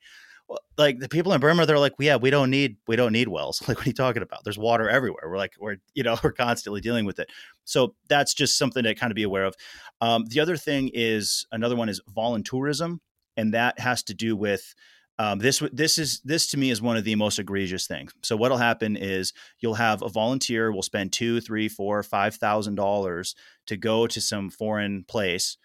like 0.76 0.98
the 0.98 1.08
people 1.08 1.32
in 1.32 1.40
Burma, 1.40 1.66
they're 1.66 1.78
like, 1.78 1.94
yeah, 1.98 2.16
we 2.16 2.30
don't 2.30 2.50
need 2.50 2.76
we 2.86 2.96
don't 2.96 3.12
need 3.12 3.28
wells. 3.28 3.62
Like, 3.68 3.78
what 3.78 3.86
are 3.86 3.90
you 3.90 3.94
talking 3.94 4.22
about? 4.22 4.44
There's 4.44 4.58
water 4.58 4.88
everywhere. 4.88 5.24
We're 5.26 5.38
like, 5.38 5.54
we're 5.58 5.76
you 5.94 6.02
know, 6.02 6.16
we're 6.24 6.32
constantly 6.32 6.80
dealing 6.80 7.04
with 7.04 7.18
it. 7.18 7.30
So 7.64 7.94
that's 8.08 8.34
just 8.34 8.58
something 8.58 8.82
to 8.84 8.94
kind 8.94 9.10
of 9.10 9.16
be 9.16 9.22
aware 9.22 9.44
of. 9.44 9.54
Um, 10.00 10.24
the 10.26 10.40
other 10.40 10.56
thing 10.56 10.90
is 10.92 11.46
another 11.52 11.76
one 11.76 11.88
is 11.88 12.00
voluntourism, 12.14 12.98
and 13.36 13.54
that 13.54 13.78
has 13.78 14.02
to 14.04 14.14
do 14.14 14.36
with 14.36 14.74
um, 15.18 15.38
this 15.38 15.62
this 15.72 15.98
is 15.98 16.20
this 16.24 16.48
to 16.48 16.56
me 16.58 16.70
is 16.70 16.82
one 16.82 16.96
of 16.96 17.04
the 17.04 17.14
most 17.14 17.38
egregious 17.38 17.86
things. 17.86 18.12
So 18.22 18.36
what'll 18.36 18.58
happen 18.58 18.96
is 18.96 19.32
you'll 19.60 19.74
have 19.74 20.02
a 20.02 20.08
volunteer 20.08 20.72
will 20.72 20.82
spend 20.82 21.12
two, 21.12 21.40
three, 21.40 21.68
four, 21.68 22.02
five 22.02 22.34
thousand 22.34 22.74
dollars 22.74 23.36
to 23.66 23.76
go 23.76 24.06
to 24.08 24.20
some 24.20 24.50
foreign 24.50 25.04
place, 25.04 25.56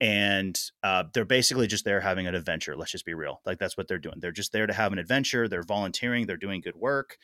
and 0.00 0.58
uh, 0.82 1.04
they're 1.12 1.24
basically 1.24 1.66
just 1.66 1.84
there 1.84 2.00
having 2.00 2.26
an 2.26 2.34
adventure. 2.34 2.76
Let's 2.76 2.92
just 2.92 3.04
be 3.04 3.14
real, 3.14 3.40
like 3.44 3.58
that's 3.58 3.76
what 3.76 3.88
they're 3.88 3.98
doing. 3.98 4.16
They're 4.18 4.32
just 4.32 4.52
there 4.52 4.66
to 4.66 4.72
have 4.72 4.92
an 4.92 4.98
adventure. 4.98 5.48
They're 5.48 5.62
volunteering. 5.62 6.26
They're 6.26 6.36
doing 6.36 6.60
good 6.60 6.76
work 6.76 7.18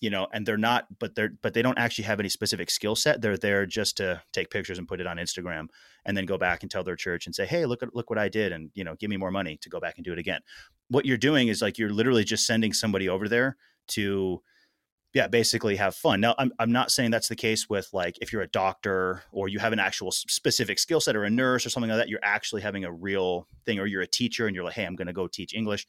you 0.00 0.10
know 0.10 0.26
and 0.32 0.44
they're 0.44 0.56
not 0.56 0.86
but 0.98 1.14
they're 1.14 1.30
but 1.40 1.54
they 1.54 1.62
don't 1.62 1.78
actually 1.78 2.04
have 2.04 2.20
any 2.20 2.28
specific 2.28 2.70
skill 2.70 2.96
set 2.96 3.20
they're 3.20 3.36
there 3.36 3.64
just 3.64 3.96
to 3.96 4.20
take 4.32 4.50
pictures 4.50 4.78
and 4.78 4.88
put 4.88 5.00
it 5.00 5.06
on 5.06 5.16
instagram 5.16 5.68
and 6.04 6.16
then 6.16 6.26
go 6.26 6.36
back 6.36 6.62
and 6.62 6.70
tell 6.70 6.84
their 6.84 6.96
church 6.96 7.26
and 7.26 7.34
say 7.34 7.46
hey 7.46 7.64
look 7.64 7.82
at 7.82 7.94
look 7.94 8.10
what 8.10 8.18
i 8.18 8.28
did 8.28 8.52
and 8.52 8.70
you 8.74 8.84
know 8.84 8.94
give 8.96 9.08
me 9.08 9.16
more 9.16 9.30
money 9.30 9.56
to 9.60 9.68
go 9.68 9.80
back 9.80 9.94
and 9.96 10.04
do 10.04 10.12
it 10.12 10.18
again 10.18 10.40
what 10.88 11.06
you're 11.06 11.16
doing 11.16 11.48
is 11.48 11.62
like 11.62 11.78
you're 11.78 11.92
literally 11.92 12.24
just 12.24 12.46
sending 12.46 12.72
somebody 12.72 13.08
over 13.08 13.28
there 13.28 13.56
to 13.86 14.42
yeah 15.14 15.26
basically 15.26 15.76
have 15.76 15.94
fun 15.94 16.20
now 16.20 16.34
i'm, 16.38 16.52
I'm 16.58 16.72
not 16.72 16.90
saying 16.90 17.10
that's 17.10 17.28
the 17.28 17.36
case 17.36 17.68
with 17.68 17.88
like 17.92 18.18
if 18.20 18.32
you're 18.32 18.42
a 18.42 18.48
doctor 18.48 19.22
or 19.32 19.48
you 19.48 19.58
have 19.58 19.72
an 19.72 19.78
actual 19.78 20.10
specific 20.12 20.78
skill 20.78 21.00
set 21.00 21.16
or 21.16 21.24
a 21.24 21.30
nurse 21.30 21.64
or 21.64 21.70
something 21.70 21.90
like 21.90 21.98
that 21.98 22.08
you're 22.08 22.20
actually 22.22 22.60
having 22.60 22.84
a 22.84 22.92
real 22.92 23.46
thing 23.64 23.78
or 23.78 23.86
you're 23.86 24.02
a 24.02 24.06
teacher 24.06 24.46
and 24.46 24.54
you're 24.54 24.64
like 24.64 24.74
hey 24.74 24.84
i'm 24.84 24.96
going 24.96 25.06
to 25.06 25.12
go 25.12 25.26
teach 25.26 25.54
english 25.54 25.86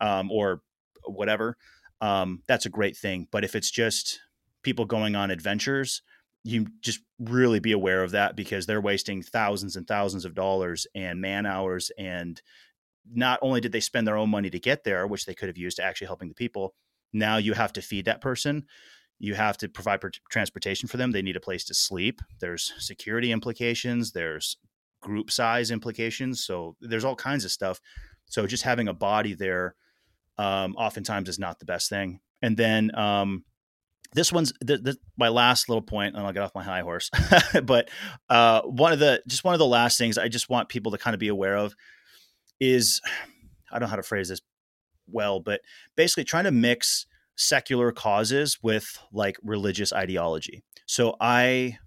um, 0.00 0.30
or 0.30 0.62
whatever 1.04 1.56
um, 2.00 2.42
that's 2.46 2.66
a 2.66 2.70
great 2.70 2.96
thing. 2.96 3.26
But 3.30 3.44
if 3.44 3.54
it's 3.54 3.70
just 3.70 4.20
people 4.62 4.84
going 4.84 5.16
on 5.16 5.30
adventures, 5.30 6.02
you 6.42 6.66
just 6.80 7.00
really 7.18 7.60
be 7.60 7.72
aware 7.72 8.02
of 8.02 8.12
that 8.12 8.36
because 8.36 8.66
they're 8.66 8.80
wasting 8.80 9.22
thousands 9.22 9.76
and 9.76 9.86
thousands 9.86 10.24
of 10.24 10.34
dollars 10.34 10.86
and 10.94 11.20
man 11.20 11.44
hours. 11.44 11.90
And 11.98 12.40
not 13.12 13.38
only 13.42 13.60
did 13.60 13.72
they 13.72 13.80
spend 13.80 14.06
their 14.06 14.16
own 14.16 14.30
money 14.30 14.48
to 14.50 14.58
get 14.58 14.84
there, 14.84 15.06
which 15.06 15.26
they 15.26 15.34
could 15.34 15.48
have 15.48 15.58
used 15.58 15.76
to 15.76 15.84
actually 15.84 16.06
helping 16.06 16.28
the 16.28 16.34
people, 16.34 16.74
now 17.12 17.36
you 17.36 17.54
have 17.54 17.72
to 17.74 17.82
feed 17.82 18.04
that 18.06 18.20
person. 18.20 18.64
You 19.18 19.34
have 19.34 19.58
to 19.58 19.68
provide 19.68 20.00
transportation 20.30 20.88
for 20.88 20.96
them. 20.96 21.10
They 21.10 21.22
need 21.22 21.36
a 21.36 21.40
place 21.40 21.64
to 21.64 21.74
sleep. 21.74 22.20
There's 22.40 22.72
security 22.78 23.32
implications. 23.32 24.12
There's 24.12 24.56
group 25.02 25.30
size 25.30 25.70
implications. 25.70 26.44
So 26.44 26.76
there's 26.80 27.04
all 27.04 27.16
kinds 27.16 27.44
of 27.44 27.50
stuff. 27.50 27.80
So 28.26 28.46
just 28.46 28.62
having 28.62 28.88
a 28.88 28.94
body 28.94 29.34
there 29.34 29.74
um, 30.38 30.74
oftentimes 30.76 31.28
is 31.28 31.38
not 31.38 31.58
the 31.58 31.66
best 31.66 31.90
thing. 31.90 32.20
And 32.40 32.56
then 32.56 32.94
um, 32.96 33.44
this 34.12 34.32
one's 34.32 34.52
the, 34.60 34.78
the, 34.78 34.96
my 35.16 35.28
last 35.28 35.68
little 35.68 35.82
point, 35.82 36.16
and 36.16 36.24
I'll 36.24 36.32
get 36.32 36.42
off 36.42 36.54
my 36.54 36.62
high 36.62 36.80
horse. 36.80 37.10
but 37.64 37.90
uh, 38.28 38.62
one 38.62 38.92
of 38.92 38.98
the 38.98 39.22
just 39.26 39.44
one 39.44 39.54
of 39.54 39.58
the 39.58 39.66
last 39.66 39.98
things 39.98 40.16
I 40.18 40.28
just 40.28 40.48
want 40.48 40.68
people 40.68 40.92
to 40.92 40.98
kind 40.98 41.14
of 41.14 41.20
be 41.20 41.28
aware 41.28 41.56
of 41.56 41.74
is 42.58 43.00
I 43.70 43.78
don't 43.78 43.86
know 43.86 43.90
how 43.90 43.96
to 43.96 44.02
phrase 44.02 44.28
this 44.28 44.40
well, 45.12 45.40
but 45.40 45.60
basically 45.96 46.24
trying 46.24 46.44
to 46.44 46.50
mix 46.50 47.06
secular 47.36 47.90
causes 47.92 48.58
with 48.62 48.98
like 49.12 49.36
religious 49.42 49.92
ideology. 49.92 50.62
So 50.86 51.16
I 51.20 51.78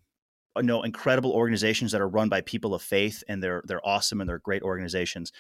know 0.62 0.84
incredible 0.84 1.32
organizations 1.32 1.92
that 1.92 2.02
are 2.02 2.08
run 2.08 2.30
by 2.30 2.42
people 2.42 2.74
of 2.74 2.82
faith, 2.82 3.24
and 3.28 3.42
they're 3.42 3.64
they're 3.66 3.86
awesome 3.86 4.22
and 4.22 4.30
they're 4.30 4.40
great 4.40 4.64
organizations. 4.64 5.32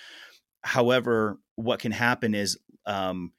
However, 0.61 1.39
what 1.55 1.79
can 1.79 1.91
happen 1.91 2.33
is 2.33 2.57
um, 2.85 3.31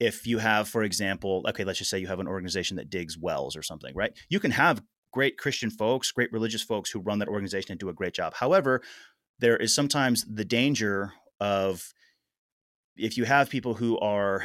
if 0.00 0.26
you 0.26 0.38
have, 0.38 0.68
for 0.68 0.82
example, 0.82 1.44
okay, 1.48 1.64
let's 1.64 1.78
just 1.78 1.90
say 1.90 1.98
you 1.98 2.06
have 2.06 2.20
an 2.20 2.28
organization 2.28 2.76
that 2.76 2.90
digs 2.90 3.18
wells 3.18 3.56
or 3.56 3.62
something, 3.62 3.94
right? 3.94 4.12
You 4.28 4.40
can 4.40 4.50
have 4.50 4.82
great 5.12 5.38
Christian 5.38 5.70
folks, 5.70 6.10
great 6.10 6.32
religious 6.32 6.62
folks 6.62 6.90
who 6.90 7.00
run 7.00 7.18
that 7.20 7.28
organization 7.28 7.72
and 7.72 7.80
do 7.80 7.88
a 7.88 7.94
great 7.94 8.14
job. 8.14 8.34
However, 8.34 8.82
there 9.38 9.56
is 9.56 9.74
sometimes 9.74 10.24
the 10.24 10.44
danger 10.44 11.12
of 11.40 11.92
if 12.96 13.16
you 13.16 13.24
have 13.24 13.50
people 13.50 13.74
who 13.74 13.98
are 13.98 14.44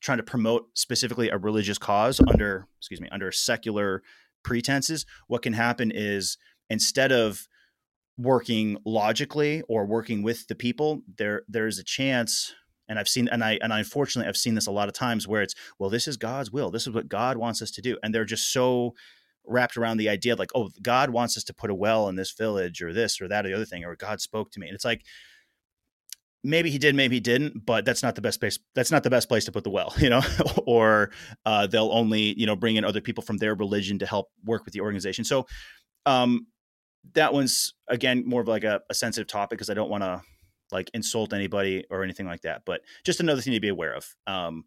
trying 0.00 0.18
to 0.18 0.24
promote 0.24 0.68
specifically 0.74 1.28
a 1.28 1.36
religious 1.36 1.78
cause 1.78 2.20
under 2.28 2.66
excuse 2.78 3.00
me 3.00 3.08
under 3.10 3.32
secular 3.32 4.02
pretenses 4.42 5.04
what 5.26 5.42
can 5.42 5.52
happen 5.52 5.90
is 5.92 6.38
instead 6.70 7.12
of 7.12 7.48
working 8.16 8.76
logically 8.84 9.62
or 9.68 9.86
working 9.86 10.22
with 10.22 10.46
the 10.48 10.54
people 10.54 11.02
there 11.16 11.42
there's 11.48 11.78
a 11.78 11.84
chance 11.84 12.54
and 12.88 12.98
I've 12.98 13.08
seen 13.08 13.28
and 13.28 13.44
I 13.44 13.58
and 13.62 13.72
I 13.72 13.78
unfortunately 13.78 14.28
I've 14.28 14.36
seen 14.36 14.54
this 14.54 14.66
a 14.66 14.72
lot 14.72 14.88
of 14.88 14.94
times 14.94 15.28
where 15.28 15.42
it's 15.42 15.54
well 15.78 15.90
this 15.90 16.08
is 16.08 16.16
God's 16.16 16.50
will. 16.50 16.70
This 16.70 16.86
is 16.86 16.92
what 16.92 17.08
God 17.08 17.36
wants 17.36 17.62
us 17.62 17.70
to 17.72 17.82
do. 17.82 17.98
And 18.02 18.14
they're 18.14 18.24
just 18.24 18.52
so 18.52 18.94
wrapped 19.46 19.76
around 19.76 19.96
the 19.96 20.08
idea 20.08 20.36
like 20.36 20.50
oh 20.54 20.70
God 20.82 21.10
wants 21.10 21.36
us 21.36 21.44
to 21.44 21.54
put 21.54 21.70
a 21.70 21.74
well 21.74 22.08
in 22.08 22.16
this 22.16 22.32
village 22.32 22.82
or 22.82 22.92
this 22.92 23.20
or 23.20 23.28
that 23.28 23.44
or 23.44 23.48
the 23.48 23.54
other 23.54 23.64
thing 23.64 23.84
or 23.84 23.94
God 23.94 24.20
spoke 24.20 24.50
to 24.52 24.60
me. 24.60 24.66
And 24.66 24.74
it's 24.74 24.84
like 24.84 25.04
maybe 26.44 26.70
he 26.70 26.78
did 26.78 26.94
maybe 26.94 27.16
he 27.16 27.20
didn't 27.20 27.66
but 27.66 27.84
that's 27.84 28.02
not 28.02 28.14
the 28.14 28.20
best 28.20 28.38
place 28.38 28.58
that's 28.74 28.92
not 28.92 29.02
the 29.02 29.10
best 29.10 29.28
place 29.28 29.44
to 29.44 29.52
put 29.52 29.64
the 29.64 29.70
well 29.70 29.92
you 29.98 30.08
know 30.08 30.22
or 30.66 31.10
uh, 31.46 31.66
they'll 31.66 31.90
only 31.92 32.38
you 32.38 32.46
know 32.46 32.56
bring 32.56 32.76
in 32.76 32.84
other 32.84 33.00
people 33.00 33.22
from 33.22 33.36
their 33.38 33.54
religion 33.54 33.98
to 33.98 34.06
help 34.06 34.28
work 34.44 34.64
with 34.64 34.72
the 34.72 34.80
organization 34.80 35.24
so 35.24 35.46
um 36.06 36.46
that 37.14 37.32
one's 37.32 37.74
again 37.88 38.22
more 38.26 38.40
of 38.40 38.48
like 38.48 38.64
a, 38.64 38.80
a 38.90 38.94
sensitive 38.94 39.28
topic 39.28 39.58
because 39.58 39.70
I 39.70 39.74
don't 39.74 39.90
want 39.90 40.02
to 40.02 40.22
like 40.70 40.90
insult 40.94 41.32
anybody 41.32 41.84
or 41.90 42.04
anything 42.04 42.26
like 42.26 42.42
that. 42.42 42.62
But 42.64 42.82
just 43.04 43.20
another 43.20 43.40
thing 43.40 43.54
to 43.54 43.60
be 43.60 43.68
aware 43.68 43.94
of. 43.94 44.06
Um, 44.26 44.64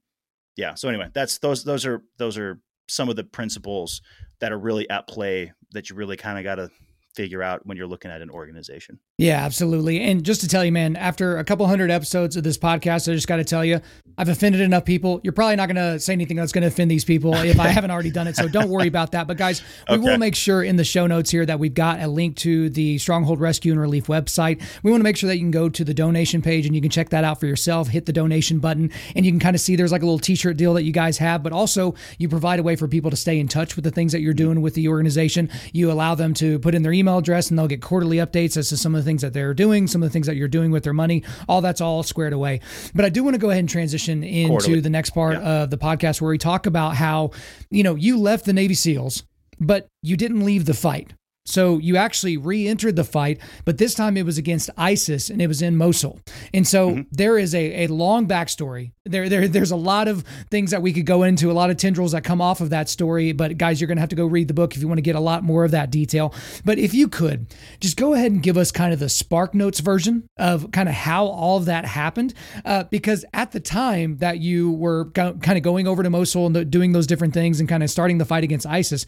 yeah. 0.57 0.73
So 0.73 0.89
anyway, 0.89 1.09
that's 1.13 1.37
those 1.39 1.63
those 1.63 1.85
are 1.85 2.01
those 2.17 2.37
are 2.37 2.59
some 2.87 3.09
of 3.09 3.15
the 3.15 3.23
principles 3.23 4.01
that 4.39 4.51
are 4.51 4.59
really 4.59 4.89
at 4.89 5.07
play 5.07 5.53
that 5.71 5.89
you 5.89 5.95
really 5.95 6.17
kind 6.17 6.37
of 6.37 6.43
got 6.43 6.55
to 6.55 6.69
figure 7.15 7.43
out 7.43 7.65
when 7.65 7.77
you're 7.77 7.87
looking 7.87 8.11
at 8.11 8.21
an 8.21 8.29
organization. 8.29 8.99
Yeah, 9.21 9.45
absolutely. 9.45 10.01
And 10.01 10.23
just 10.23 10.41
to 10.41 10.47
tell 10.47 10.65
you, 10.65 10.71
man, 10.71 10.95
after 10.95 11.37
a 11.37 11.43
couple 11.43 11.67
hundred 11.67 11.91
episodes 11.91 12.35
of 12.35 12.43
this 12.43 12.57
podcast, 12.57 13.07
I 13.07 13.13
just 13.13 13.27
got 13.27 13.35
to 13.35 13.43
tell 13.43 13.63
you, 13.63 13.79
I've 14.17 14.29
offended 14.29 14.61
enough 14.61 14.83
people. 14.83 15.21
You're 15.23 15.33
probably 15.33 15.55
not 15.57 15.67
going 15.67 15.75
to 15.75 15.99
say 15.99 16.13
anything 16.13 16.37
that's 16.37 16.51
going 16.51 16.63
to 16.63 16.67
offend 16.67 16.89
these 16.89 17.05
people 17.05 17.35
if 17.35 17.59
I 17.59 17.67
haven't 17.69 17.91
already 17.91 18.09
done 18.09 18.27
it. 18.27 18.35
So 18.35 18.47
don't 18.47 18.69
worry 18.69 18.87
about 18.87 19.11
that. 19.11 19.27
But 19.27 19.37
guys, 19.37 19.61
we 19.87 19.95
okay. 19.95 20.03
will 20.03 20.17
make 20.17 20.35
sure 20.35 20.63
in 20.63 20.75
the 20.75 20.83
show 20.83 21.05
notes 21.05 21.29
here 21.29 21.45
that 21.45 21.59
we've 21.59 21.73
got 21.73 21.99
a 21.99 22.07
link 22.07 22.35
to 22.37 22.69
the 22.71 22.97
Stronghold 22.97 23.39
Rescue 23.39 23.71
and 23.71 23.79
Relief 23.79 24.07
website. 24.07 24.61
We 24.81 24.89
want 24.89 25.01
to 25.01 25.03
make 25.03 25.17
sure 25.17 25.27
that 25.27 25.35
you 25.35 25.41
can 25.41 25.51
go 25.51 25.69
to 25.69 25.83
the 25.83 25.93
donation 25.93 26.41
page 26.41 26.65
and 26.65 26.73
you 26.73 26.81
can 26.81 26.89
check 26.89 27.09
that 27.09 27.23
out 27.23 27.39
for 27.39 27.45
yourself. 27.45 27.89
Hit 27.89 28.07
the 28.07 28.13
donation 28.13 28.57
button 28.57 28.89
and 29.15 29.23
you 29.23 29.31
can 29.31 29.39
kind 29.39 29.55
of 29.55 29.61
see 29.61 29.75
there's 29.75 29.91
like 29.91 30.01
a 30.01 30.05
little 30.05 30.19
t-shirt 30.19 30.57
deal 30.57 30.73
that 30.73 30.83
you 30.83 30.91
guys 30.91 31.19
have, 31.19 31.43
but 31.43 31.53
also 31.53 31.93
you 32.17 32.27
provide 32.27 32.59
a 32.59 32.63
way 32.63 32.75
for 32.75 32.87
people 32.87 33.11
to 33.11 33.17
stay 33.17 33.39
in 33.39 33.47
touch 33.47 33.75
with 33.75 33.85
the 33.85 33.91
things 33.91 34.13
that 34.13 34.21
you're 34.21 34.33
doing 34.33 34.61
with 34.61 34.73
the 34.73 34.87
organization. 34.87 35.49
You 35.73 35.91
allow 35.91 36.15
them 36.15 36.33
to 36.35 36.57
put 36.57 36.73
in 36.73 36.81
their 36.81 36.93
email 36.93 37.19
address 37.19 37.49
and 37.49 37.59
they'll 37.59 37.67
get 37.67 37.83
quarterly 37.83 38.17
updates 38.17 38.57
as 38.57 38.69
to 38.69 38.77
some 38.77 38.95
of 38.95 39.03
the 39.03 39.05
things 39.05 39.10
that 39.19 39.33
they're 39.33 39.53
doing 39.53 39.87
some 39.87 40.01
of 40.01 40.07
the 40.09 40.13
things 40.13 40.27
that 40.27 40.37
you're 40.37 40.47
doing 40.47 40.71
with 40.71 40.83
their 40.85 40.93
money. 40.93 41.23
All 41.49 41.59
that's 41.59 41.81
all 41.81 42.03
squared 42.03 42.31
away. 42.31 42.61
But 42.95 43.03
I 43.03 43.09
do 43.09 43.23
want 43.23 43.33
to 43.33 43.39
go 43.39 43.49
ahead 43.49 43.59
and 43.59 43.69
transition 43.69 44.23
into 44.23 44.49
Quarterly. 44.49 44.79
the 44.79 44.89
next 44.89 45.09
part 45.09 45.33
yeah. 45.33 45.63
of 45.63 45.69
the 45.69 45.77
podcast 45.77 46.21
where 46.21 46.31
we 46.31 46.37
talk 46.37 46.65
about 46.65 46.95
how, 46.95 47.31
you 47.69 47.83
know, 47.83 47.95
you 47.95 48.17
left 48.17 48.45
the 48.45 48.53
Navy 48.53 48.75
SEALs, 48.75 49.23
but 49.59 49.87
you 50.01 50.15
didn't 50.15 50.45
leave 50.45 50.65
the 50.65 50.73
fight. 50.73 51.13
So 51.45 51.79
you 51.79 51.97
actually 51.97 52.37
re-entered 52.37 52.95
the 52.95 53.03
fight, 53.03 53.41
but 53.65 53.79
this 53.79 53.95
time 53.95 54.15
it 54.15 54.25
was 54.25 54.37
against 54.37 54.69
ISIS 54.77 55.29
and 55.29 55.41
it 55.41 55.47
was 55.47 55.61
in 55.61 55.75
Mosul. 55.75 56.19
And 56.53 56.67
so 56.67 56.91
mm-hmm. 56.91 57.01
there 57.11 57.37
is 57.37 57.55
a, 57.55 57.85
a 57.85 57.87
long 57.87 58.27
backstory. 58.27 58.91
There, 59.05 59.27
there, 59.27 59.47
there's 59.47 59.71
a 59.71 59.75
lot 59.75 60.07
of 60.07 60.23
things 60.51 60.69
that 60.69 60.83
we 60.83 60.93
could 60.93 61.07
go 61.07 61.23
into, 61.23 61.49
a 61.49 61.53
lot 61.53 61.71
of 61.71 61.77
tendrils 61.77 62.11
that 62.11 62.23
come 62.23 62.41
off 62.41 62.61
of 62.61 62.69
that 62.69 62.89
story. 62.89 63.31
But 63.31 63.57
guys, 63.57 63.81
you're 63.81 63.87
gonna 63.87 64.01
have 64.01 64.09
to 64.09 64.15
go 64.15 64.27
read 64.27 64.47
the 64.47 64.53
book 64.53 64.75
if 64.75 64.81
you 64.81 64.87
want 64.87 64.99
to 64.99 65.03
get 65.03 65.15
a 65.15 65.19
lot 65.19 65.43
more 65.43 65.65
of 65.65 65.71
that 65.71 65.89
detail. 65.89 66.33
But 66.63 66.77
if 66.77 66.93
you 66.93 67.07
could, 67.07 67.47
just 67.79 67.97
go 67.97 68.13
ahead 68.13 68.31
and 68.31 68.43
give 68.43 68.57
us 68.57 68.71
kind 68.71 68.93
of 68.93 68.99
the 68.99 69.09
Spark 69.09 69.55
Notes 69.55 69.79
version 69.79 70.27
of 70.37 70.71
kind 70.71 70.87
of 70.87 70.93
how 70.93 71.25
all 71.25 71.57
of 71.57 71.65
that 71.65 71.85
happened, 71.85 72.35
uh, 72.65 72.83
because 72.85 73.25
at 73.33 73.51
the 73.51 73.59
time 73.59 74.17
that 74.17 74.39
you 74.39 74.71
were 74.71 75.09
kind 75.11 75.57
of 75.57 75.63
going 75.63 75.87
over 75.87 76.03
to 76.03 76.09
Mosul 76.11 76.45
and 76.45 76.69
doing 76.69 76.91
those 76.91 77.07
different 77.07 77.33
things 77.33 77.59
and 77.59 77.67
kind 77.67 77.81
of 77.81 77.89
starting 77.89 78.19
the 78.19 78.25
fight 78.25 78.43
against 78.43 78.67
ISIS, 78.67 79.07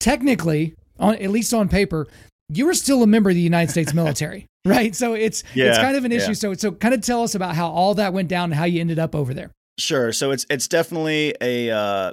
technically 0.00 0.74
on 0.98 1.16
at 1.16 1.30
least 1.30 1.52
on 1.54 1.68
paper, 1.68 2.06
you 2.48 2.66
were 2.66 2.74
still 2.74 3.02
a 3.02 3.06
member 3.06 3.30
of 3.30 3.36
the 3.36 3.42
United 3.42 3.70
States 3.70 3.92
military, 3.92 4.46
right? 4.64 4.94
So 4.94 5.14
it's 5.14 5.44
yeah, 5.54 5.66
it's 5.66 5.78
kind 5.78 5.96
of 5.96 6.04
an 6.04 6.12
issue. 6.12 6.28
Yeah. 6.28 6.34
So 6.34 6.54
so 6.54 6.72
kind 6.72 6.94
of 6.94 7.02
tell 7.02 7.22
us 7.22 7.34
about 7.34 7.54
how 7.54 7.68
all 7.68 7.94
that 7.94 8.12
went 8.12 8.28
down 8.28 8.44
and 8.44 8.54
how 8.54 8.64
you 8.64 8.80
ended 8.80 8.98
up 8.98 9.14
over 9.14 9.34
there. 9.34 9.50
Sure. 9.78 10.12
So 10.12 10.30
it's 10.30 10.46
it's 10.50 10.68
definitely 10.68 11.34
a 11.40 11.70
uh, 11.70 12.12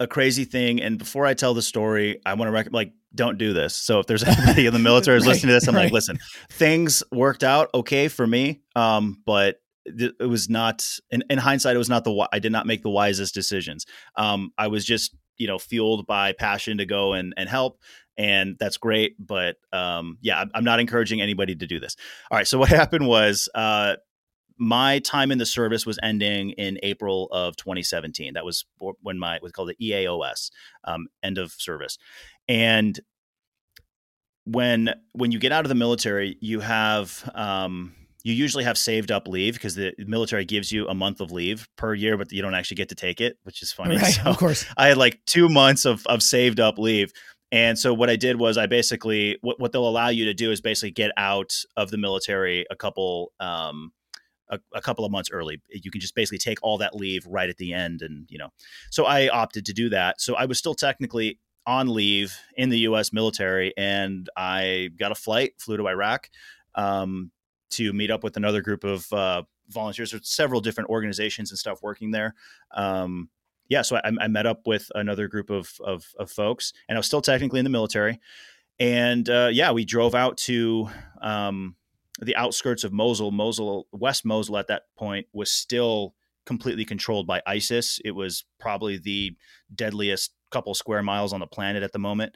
a 0.00 0.06
crazy 0.06 0.44
thing. 0.44 0.80
And 0.82 0.98
before 0.98 1.26
I 1.26 1.34
tell 1.34 1.54
the 1.54 1.62
story, 1.62 2.20
I 2.26 2.34
want 2.34 2.48
to 2.48 2.52
rec- 2.52 2.72
like 2.72 2.92
don't 3.14 3.38
do 3.38 3.52
this. 3.52 3.74
So 3.74 4.00
if 4.00 4.06
there's 4.06 4.24
anybody 4.24 4.66
in 4.66 4.72
the 4.72 4.78
military 4.78 5.16
who's 5.16 5.22
right, 5.26 5.34
listening 5.34 5.48
to 5.48 5.54
this, 5.54 5.68
I'm 5.68 5.74
right. 5.74 5.84
like, 5.84 5.92
listen, 5.92 6.18
things 6.50 7.02
worked 7.12 7.44
out 7.44 7.70
okay 7.74 8.08
for 8.08 8.26
me, 8.26 8.62
um, 8.76 9.22
but 9.24 9.56
it 9.84 10.28
was 10.28 10.48
not 10.48 10.86
in, 11.10 11.24
in 11.28 11.38
hindsight 11.38 11.74
it 11.74 11.78
was 11.78 11.88
not 11.88 12.04
the 12.04 12.28
i 12.32 12.38
did 12.38 12.52
not 12.52 12.66
make 12.66 12.82
the 12.82 12.88
wisest 12.88 13.34
decisions 13.34 13.84
um, 14.16 14.52
i 14.56 14.68
was 14.68 14.84
just 14.84 15.16
you 15.38 15.46
know 15.46 15.58
fueled 15.58 16.06
by 16.06 16.32
passion 16.32 16.78
to 16.78 16.86
go 16.86 17.14
and 17.14 17.34
and 17.36 17.48
help 17.48 17.80
and 18.16 18.56
that's 18.58 18.76
great 18.76 19.14
but 19.18 19.56
um, 19.72 20.18
yeah 20.20 20.44
i'm 20.54 20.64
not 20.64 20.80
encouraging 20.80 21.20
anybody 21.20 21.54
to 21.54 21.66
do 21.66 21.80
this 21.80 21.96
all 22.30 22.38
right 22.38 22.46
so 22.46 22.58
what 22.58 22.68
happened 22.80 23.06
was 23.06 23.48
uh, 23.54 23.96
my 24.58 25.00
time 25.00 25.32
in 25.32 25.38
the 25.38 25.46
service 25.46 25.84
was 25.84 25.98
ending 26.02 26.50
in 26.50 26.78
April 26.84 27.28
of 27.32 27.56
2017. 27.56 28.34
That 28.34 28.44
was 28.44 28.64
when 29.00 29.18
my 29.18 29.40
was 29.42 29.50
called 29.50 29.70
the 29.70 29.90
EAOS, 29.90 30.50
um, 30.84 31.08
end 31.22 31.38
of 31.38 31.52
service. 31.52 31.98
And 32.48 32.98
when 34.44 34.94
when 35.12 35.32
you 35.32 35.38
get 35.38 35.52
out 35.52 35.64
of 35.64 35.68
the 35.68 35.74
military, 35.74 36.36
you 36.40 36.60
have 36.60 37.28
um, 37.34 37.94
you 38.24 38.32
usually 38.32 38.64
have 38.64 38.78
saved 38.78 39.10
up 39.10 39.26
leave 39.26 39.54
because 39.54 39.74
the 39.74 39.94
military 39.98 40.44
gives 40.44 40.70
you 40.70 40.86
a 40.88 40.94
month 40.94 41.20
of 41.20 41.32
leave 41.32 41.68
per 41.76 41.94
year, 41.94 42.16
but 42.16 42.30
you 42.32 42.42
don't 42.42 42.54
actually 42.54 42.76
get 42.76 42.88
to 42.90 42.94
take 42.94 43.20
it, 43.20 43.38
which 43.42 43.62
is 43.62 43.72
funny. 43.72 43.96
Right, 44.02 44.14
so 44.14 44.22
of 44.22 44.38
course. 44.38 44.64
I 44.76 44.88
had 44.88 44.96
like 44.96 45.20
two 45.26 45.48
months 45.48 45.84
of, 45.84 46.06
of 46.06 46.22
saved 46.22 46.60
up 46.60 46.78
leave. 46.78 47.12
And 47.52 47.78
so 47.78 47.92
what 47.92 48.08
I 48.08 48.16
did 48.16 48.38
was 48.38 48.56
I 48.56 48.66
basically 48.66 49.38
what, 49.42 49.60
what 49.60 49.72
they'll 49.72 49.86
allow 49.88 50.08
you 50.08 50.24
to 50.24 50.34
do 50.34 50.50
is 50.50 50.62
basically 50.62 50.90
get 50.90 51.12
out 51.18 51.54
of 51.76 51.90
the 51.90 51.98
military 51.98 52.66
a 52.70 52.74
couple 52.74 53.32
um, 53.38 53.92
a, 54.48 54.58
a, 54.74 54.80
couple 54.80 55.04
of 55.04 55.12
months 55.12 55.30
early. 55.30 55.60
You 55.68 55.90
can 55.90 56.00
just 56.00 56.14
basically 56.14 56.38
take 56.38 56.58
all 56.62 56.78
that 56.78 56.96
leave 56.96 57.26
right 57.26 57.48
at 57.48 57.58
the 57.58 57.72
end, 57.72 58.02
and 58.02 58.26
you 58.30 58.38
know. 58.38 58.48
So 58.90 59.04
I 59.04 59.28
opted 59.28 59.66
to 59.66 59.72
do 59.72 59.90
that. 59.90 60.20
So 60.20 60.34
I 60.34 60.46
was 60.46 60.58
still 60.58 60.74
technically 60.74 61.38
on 61.66 61.88
leave 61.88 62.36
in 62.56 62.70
the 62.70 62.80
U.S. 62.80 63.12
military, 63.12 63.72
and 63.76 64.28
I 64.36 64.90
got 64.98 65.12
a 65.12 65.14
flight, 65.14 65.52
flew 65.58 65.76
to 65.76 65.88
Iraq 65.88 66.28
um, 66.74 67.30
to 67.70 67.92
meet 67.92 68.10
up 68.10 68.24
with 68.24 68.36
another 68.36 68.62
group 68.62 68.84
of 68.84 69.10
uh, 69.12 69.42
volunteers. 69.68 70.10
There's 70.10 70.28
several 70.28 70.60
different 70.60 70.90
organizations 70.90 71.50
and 71.50 71.58
stuff 71.58 71.80
working 71.82 72.10
there. 72.10 72.34
Um, 72.74 73.28
yeah, 73.72 73.80
so 73.80 73.96
I, 73.96 74.10
I, 74.20 74.28
met 74.28 74.44
up 74.44 74.66
with 74.66 74.90
another 74.94 75.28
group 75.28 75.48
of, 75.48 75.72
of, 75.82 76.04
of 76.18 76.30
folks, 76.30 76.74
and 76.88 76.96
I 76.96 76.98
was 76.98 77.06
still 77.06 77.22
technically 77.22 77.58
in 77.58 77.64
the 77.64 77.70
military. 77.70 78.20
And 78.78 79.26
uh, 79.30 79.48
yeah, 79.50 79.72
we 79.72 79.86
drove 79.86 80.14
out 80.14 80.36
to 80.48 80.90
um, 81.22 81.76
the 82.20 82.36
outskirts 82.36 82.84
of 82.84 82.92
Mosul. 82.92 83.30
Mosul, 83.30 83.86
West 83.90 84.26
Mosul, 84.26 84.58
at 84.58 84.66
that 84.66 84.82
point 84.98 85.26
was 85.32 85.50
still 85.50 86.14
completely 86.44 86.84
controlled 86.84 87.26
by 87.26 87.40
ISIS. 87.46 87.98
It 88.04 88.10
was 88.10 88.44
probably 88.60 88.98
the 88.98 89.36
deadliest 89.74 90.34
couple 90.50 90.74
square 90.74 91.02
miles 91.02 91.32
on 91.32 91.40
the 91.40 91.46
planet 91.46 91.82
at 91.82 91.92
the 91.92 91.98
moment 91.98 92.34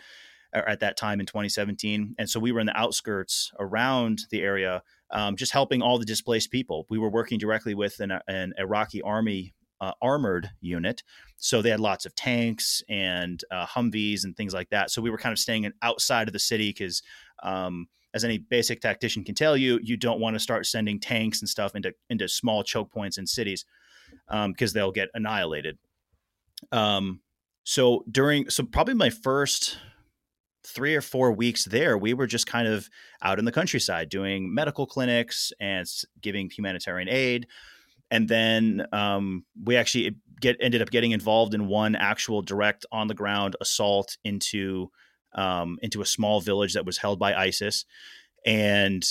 at 0.55 0.81
that 0.81 0.97
time 0.97 1.21
in 1.21 1.27
2017 1.27 2.15
and 2.19 2.31
so 2.31 2.41
we 2.41 2.51
were 2.51 2.61
in 2.61 2.67
the 2.67 2.77
outskirts 2.79 3.53
around 3.59 4.21
the 4.31 4.41
area 4.41 4.83
um, 5.11 5.37
just 5.37 5.53
helping 5.53 5.83
all 5.83 5.99
the 5.99 6.07
displaced 6.07 6.51
people 6.51 6.87
we 6.89 6.99
were 6.99 7.11
working 7.11 7.39
directly 7.39 7.75
with 7.75 8.01
an, 8.01 8.13
an 8.27 8.55
iraqi 8.57 9.03
army 9.03 9.55
uh, 9.81 9.93
armored 10.01 10.51
unit 10.61 11.03
so 11.37 11.61
they 11.61 11.71
had 11.71 11.81
lots 11.81 12.07
of 12.07 12.15
tanks 12.15 12.83
and 12.89 13.45
uh, 13.51 13.67
humvees 13.67 14.25
and 14.25 14.37
things 14.37 14.55
like 14.55 14.71
that 14.71 14.91
so 14.91 15.03
we 15.03 15.11
were 15.11 15.19
kind 15.19 15.33
of 15.33 15.39
staying 15.39 15.71
outside 15.83 16.29
of 16.29 16.33
the 16.33 16.39
city 16.39 16.71
because 16.71 17.03
um, 17.43 17.87
as 18.15 18.25
any 18.25 18.39
basic 18.39 18.81
tactician 18.81 19.25
can 19.25 19.35
tell 19.35 19.57
you 19.57 19.79
you 19.83 19.97
don't 19.97 20.21
want 20.21 20.35
to 20.35 20.41
start 20.41 20.67
sending 20.67 20.99
tanks 20.99 21.41
and 21.41 21.49
stuff 21.49 21.75
into 21.75 21.93
into 22.11 22.29
small 22.29 22.63
choke 22.63 22.91
points 22.91 23.19
in 23.19 23.27
cities 23.27 23.65
because 24.29 24.71
um, 24.71 24.75
they'll 24.75 24.93
get 24.93 25.09
annihilated 25.15 25.79
um, 26.73 27.21
so 27.65 28.05
during 28.11 28.49
so 28.49 28.65
probably 28.65 28.95
my 28.95 29.11
first 29.11 29.79
three 30.67 30.95
or 30.95 31.01
four 31.01 31.33
weeks 31.33 31.65
there, 31.65 31.97
we 31.97 32.13
were 32.13 32.27
just 32.27 32.47
kind 32.47 32.67
of 32.67 32.91
out 33.23 33.39
in 33.39 33.45
the 33.45 33.53
countryside 33.53 34.09
doing 34.09 34.53
medical 34.53 34.87
clinics 34.87 35.53
and 35.61 35.87
giving 36.21 36.51
humanitarian 36.51 37.09
aid. 37.09 37.47
And 38.11 38.29
then 38.29 38.87
um, 38.93 39.45
we 39.61 39.77
actually 39.77 40.17
get 40.41 40.57
ended 40.61 40.83
up 40.83 40.91
getting 40.91 41.13
involved 41.13 41.55
in 41.55 41.67
one 41.67 41.97
actual 41.97 42.43
direct 42.43 42.87
on 42.93 43.09
the 43.09 43.15
ground 43.15 43.57
assault 43.61 44.17
into 44.25 44.91
um, 45.35 45.79
into 45.83 46.01
a 46.01 46.07
small 46.07 46.41
village 46.41 46.75
that 46.75 46.87
was 46.87 46.99
held 46.99 47.19
by 47.19 47.35
ISIS. 47.35 47.85
And 48.45 49.05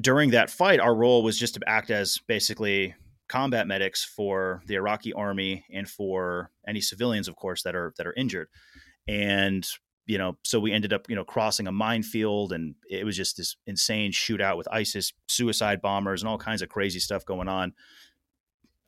during 0.00 0.30
that 0.30 0.48
fight, 0.48 0.80
our 0.80 0.94
role 0.94 1.22
was 1.22 1.38
just 1.38 1.54
to 1.54 1.60
act 1.66 1.90
as 1.90 2.18
basically 2.28 2.94
combat 3.28 3.66
medics 3.66 4.04
for 4.04 4.62
the 4.66 4.76
Iraqi 4.76 5.12
army 5.12 5.64
and 5.72 5.88
for 5.88 6.50
any 6.66 6.80
civilians, 6.80 7.28
of 7.28 7.36
course, 7.36 7.62
that 7.62 7.74
are 7.74 7.92
that 7.98 8.06
are 8.06 8.14
injured. 8.14 8.48
And 9.06 9.66
you 10.08 10.16
know, 10.16 10.38
so 10.42 10.58
we 10.58 10.72
ended 10.72 10.92
up 10.92 11.08
you 11.08 11.14
know 11.14 11.22
crossing 11.22 11.68
a 11.68 11.72
minefield, 11.72 12.52
and 12.52 12.74
it 12.90 13.04
was 13.04 13.16
just 13.16 13.36
this 13.36 13.56
insane 13.66 14.10
shootout 14.10 14.56
with 14.56 14.66
ISIS 14.72 15.12
suicide 15.28 15.82
bombers 15.82 16.22
and 16.22 16.28
all 16.28 16.38
kinds 16.38 16.62
of 16.62 16.70
crazy 16.70 16.98
stuff 16.98 17.24
going 17.26 17.46
on. 17.46 17.74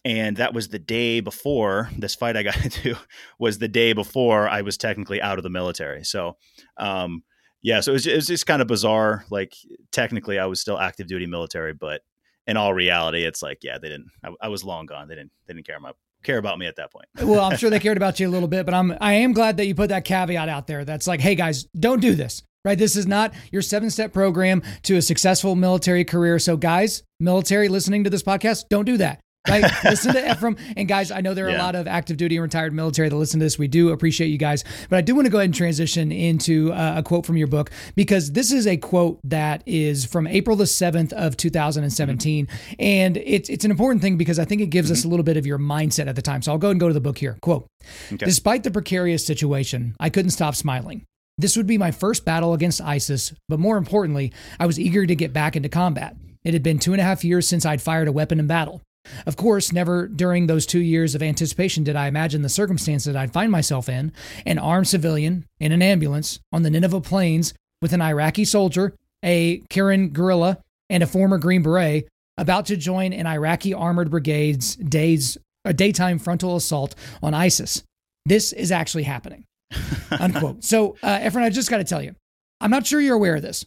And 0.02 0.38
that 0.38 0.54
was 0.54 0.68
the 0.68 0.78
day 0.78 1.20
before 1.20 1.90
this 1.96 2.14
fight 2.14 2.38
I 2.38 2.42
got 2.42 2.56
into 2.64 2.96
was 3.38 3.58
the 3.58 3.68
day 3.68 3.92
before 3.92 4.48
I 4.48 4.62
was 4.62 4.78
technically 4.78 5.20
out 5.20 5.38
of 5.38 5.42
the 5.42 5.50
military. 5.50 6.04
So, 6.04 6.38
um, 6.78 7.22
yeah, 7.62 7.80
so 7.80 7.92
it 7.92 7.94
was, 7.94 8.06
it 8.06 8.16
was 8.16 8.26
just 8.26 8.46
kind 8.46 8.62
of 8.62 8.68
bizarre. 8.68 9.26
Like 9.30 9.54
technically, 9.92 10.38
I 10.38 10.46
was 10.46 10.58
still 10.58 10.78
active 10.78 11.06
duty 11.06 11.26
military, 11.26 11.74
but 11.74 12.00
in 12.46 12.56
all 12.56 12.72
reality, 12.72 13.24
it's 13.24 13.42
like, 13.42 13.58
yeah, 13.62 13.76
they 13.76 13.90
didn't. 13.90 14.08
I, 14.24 14.30
I 14.40 14.48
was 14.48 14.64
long 14.64 14.86
gone. 14.86 15.06
They 15.06 15.16
didn't. 15.16 15.32
They 15.46 15.52
didn't 15.52 15.66
care 15.66 15.76
about 15.76 15.98
care 16.22 16.38
about 16.38 16.58
me 16.58 16.66
at 16.66 16.76
that 16.76 16.92
point. 16.92 17.06
well, 17.22 17.40
I'm 17.40 17.56
sure 17.56 17.70
they 17.70 17.80
cared 17.80 17.96
about 17.96 18.20
you 18.20 18.28
a 18.28 18.30
little 18.30 18.48
bit, 18.48 18.66
but 18.66 18.74
I'm 18.74 18.96
I 19.00 19.14
am 19.14 19.32
glad 19.32 19.56
that 19.58 19.66
you 19.66 19.74
put 19.74 19.88
that 19.88 20.04
caveat 20.04 20.48
out 20.48 20.66
there. 20.66 20.84
That's 20.84 21.06
like, 21.06 21.20
hey 21.20 21.34
guys, 21.34 21.66
don't 21.78 22.00
do 22.00 22.14
this. 22.14 22.42
Right? 22.62 22.76
This 22.76 22.94
is 22.94 23.06
not 23.06 23.32
your 23.50 23.62
seven 23.62 23.88
step 23.88 24.12
program 24.12 24.62
to 24.82 24.96
a 24.96 25.02
successful 25.02 25.56
military 25.56 26.04
career. 26.04 26.38
So, 26.38 26.58
guys, 26.58 27.02
military 27.18 27.68
listening 27.68 28.04
to 28.04 28.10
this 28.10 28.22
podcast, 28.22 28.64
don't 28.68 28.84
do 28.84 28.98
that 28.98 29.20
right? 29.48 29.64
listen 29.84 30.12
to 30.14 30.30
Ephraim. 30.30 30.56
And 30.76 30.88
guys, 30.88 31.10
I 31.10 31.20
know 31.20 31.34
there 31.34 31.46
are 31.46 31.50
yeah. 31.50 31.58
a 31.58 31.64
lot 31.64 31.74
of 31.74 31.86
active 31.86 32.16
duty 32.16 32.36
and 32.36 32.42
retired 32.42 32.72
military 32.72 33.08
that 33.08 33.16
listen 33.16 33.40
to 33.40 33.46
this. 33.46 33.58
We 33.58 33.68
do 33.68 33.90
appreciate 33.90 34.28
you 34.28 34.38
guys. 34.38 34.64
But 34.88 34.96
I 34.96 35.00
do 35.00 35.14
want 35.14 35.26
to 35.26 35.30
go 35.30 35.38
ahead 35.38 35.46
and 35.46 35.54
transition 35.54 36.12
into 36.12 36.72
uh, 36.72 36.94
a 36.98 37.02
quote 37.02 37.26
from 37.26 37.36
your 37.36 37.46
book 37.46 37.70
because 37.94 38.32
this 38.32 38.52
is 38.52 38.66
a 38.66 38.76
quote 38.76 39.20
that 39.24 39.62
is 39.66 40.04
from 40.04 40.26
April 40.26 40.56
the 40.56 40.64
7th 40.64 41.12
of 41.12 41.36
2017. 41.36 42.46
Mm-hmm. 42.46 42.74
And 42.78 43.16
it's, 43.16 43.48
it's 43.48 43.64
an 43.64 43.70
important 43.70 44.02
thing 44.02 44.16
because 44.16 44.38
I 44.38 44.44
think 44.44 44.60
it 44.60 44.66
gives 44.66 44.88
mm-hmm. 44.88 44.94
us 44.94 45.04
a 45.04 45.08
little 45.08 45.24
bit 45.24 45.36
of 45.36 45.46
your 45.46 45.58
mindset 45.58 46.06
at 46.08 46.16
the 46.16 46.22
time. 46.22 46.42
So 46.42 46.52
I'll 46.52 46.58
go 46.58 46.68
ahead 46.68 46.74
and 46.74 46.80
go 46.80 46.88
to 46.88 46.94
the 46.94 47.00
book 47.00 47.18
here. 47.18 47.38
Quote 47.40 47.66
okay. 48.12 48.24
Despite 48.24 48.64
the 48.64 48.70
precarious 48.70 49.24
situation, 49.26 49.94
I 49.98 50.10
couldn't 50.10 50.30
stop 50.30 50.54
smiling. 50.54 51.04
This 51.38 51.56
would 51.56 51.66
be 51.66 51.78
my 51.78 51.90
first 51.90 52.26
battle 52.26 52.52
against 52.52 52.82
ISIS, 52.82 53.32
but 53.48 53.58
more 53.58 53.78
importantly, 53.78 54.30
I 54.58 54.66
was 54.66 54.78
eager 54.78 55.06
to 55.06 55.14
get 55.14 55.32
back 55.32 55.56
into 55.56 55.70
combat. 55.70 56.14
It 56.44 56.52
had 56.52 56.62
been 56.62 56.78
two 56.78 56.92
and 56.92 57.00
a 57.00 57.04
half 57.04 57.24
years 57.24 57.48
since 57.48 57.64
I'd 57.64 57.80
fired 57.80 58.08
a 58.08 58.12
weapon 58.12 58.38
in 58.38 58.46
battle. 58.46 58.82
Of 59.26 59.36
course, 59.36 59.72
never 59.72 60.06
during 60.06 60.46
those 60.46 60.66
two 60.66 60.80
years 60.80 61.14
of 61.14 61.22
anticipation 61.22 61.84
did 61.84 61.96
I 61.96 62.06
imagine 62.06 62.42
the 62.42 62.48
circumstance 62.48 63.04
that 63.04 63.16
I'd 63.16 63.32
find 63.32 63.50
myself 63.50 63.88
in 63.88 64.12
an 64.46 64.58
armed 64.58 64.88
civilian 64.88 65.46
in 65.58 65.72
an 65.72 65.82
ambulance 65.82 66.40
on 66.52 66.62
the 66.62 66.70
Nineveh 66.70 67.00
plains 67.00 67.54
with 67.82 67.92
an 67.92 68.02
Iraqi 68.02 68.44
soldier, 68.44 68.94
a 69.24 69.58
Karen 69.70 70.10
guerrilla, 70.10 70.58
and 70.88 71.02
a 71.02 71.06
former 71.06 71.38
Green 71.38 71.62
Beret 71.62 72.08
about 72.36 72.66
to 72.66 72.76
join 72.76 73.12
an 73.12 73.26
Iraqi 73.26 73.74
armored 73.74 74.10
brigade's 74.10 74.76
days, 74.76 75.38
a 75.64 75.72
daytime 75.72 76.18
frontal 76.18 76.56
assault 76.56 76.94
on 77.22 77.34
ISIS. 77.34 77.82
This 78.26 78.52
is 78.52 78.72
actually 78.72 79.04
happening. 79.04 79.44
Unquote. 80.10 80.64
So, 80.64 80.96
uh, 81.02 81.20
Ephraim, 81.24 81.44
I 81.44 81.50
just 81.50 81.70
got 81.70 81.78
to 81.78 81.84
tell 81.84 82.02
you, 82.02 82.14
I'm 82.60 82.70
not 82.70 82.86
sure 82.86 83.00
you're 83.00 83.16
aware 83.16 83.36
of 83.36 83.42
this, 83.42 83.64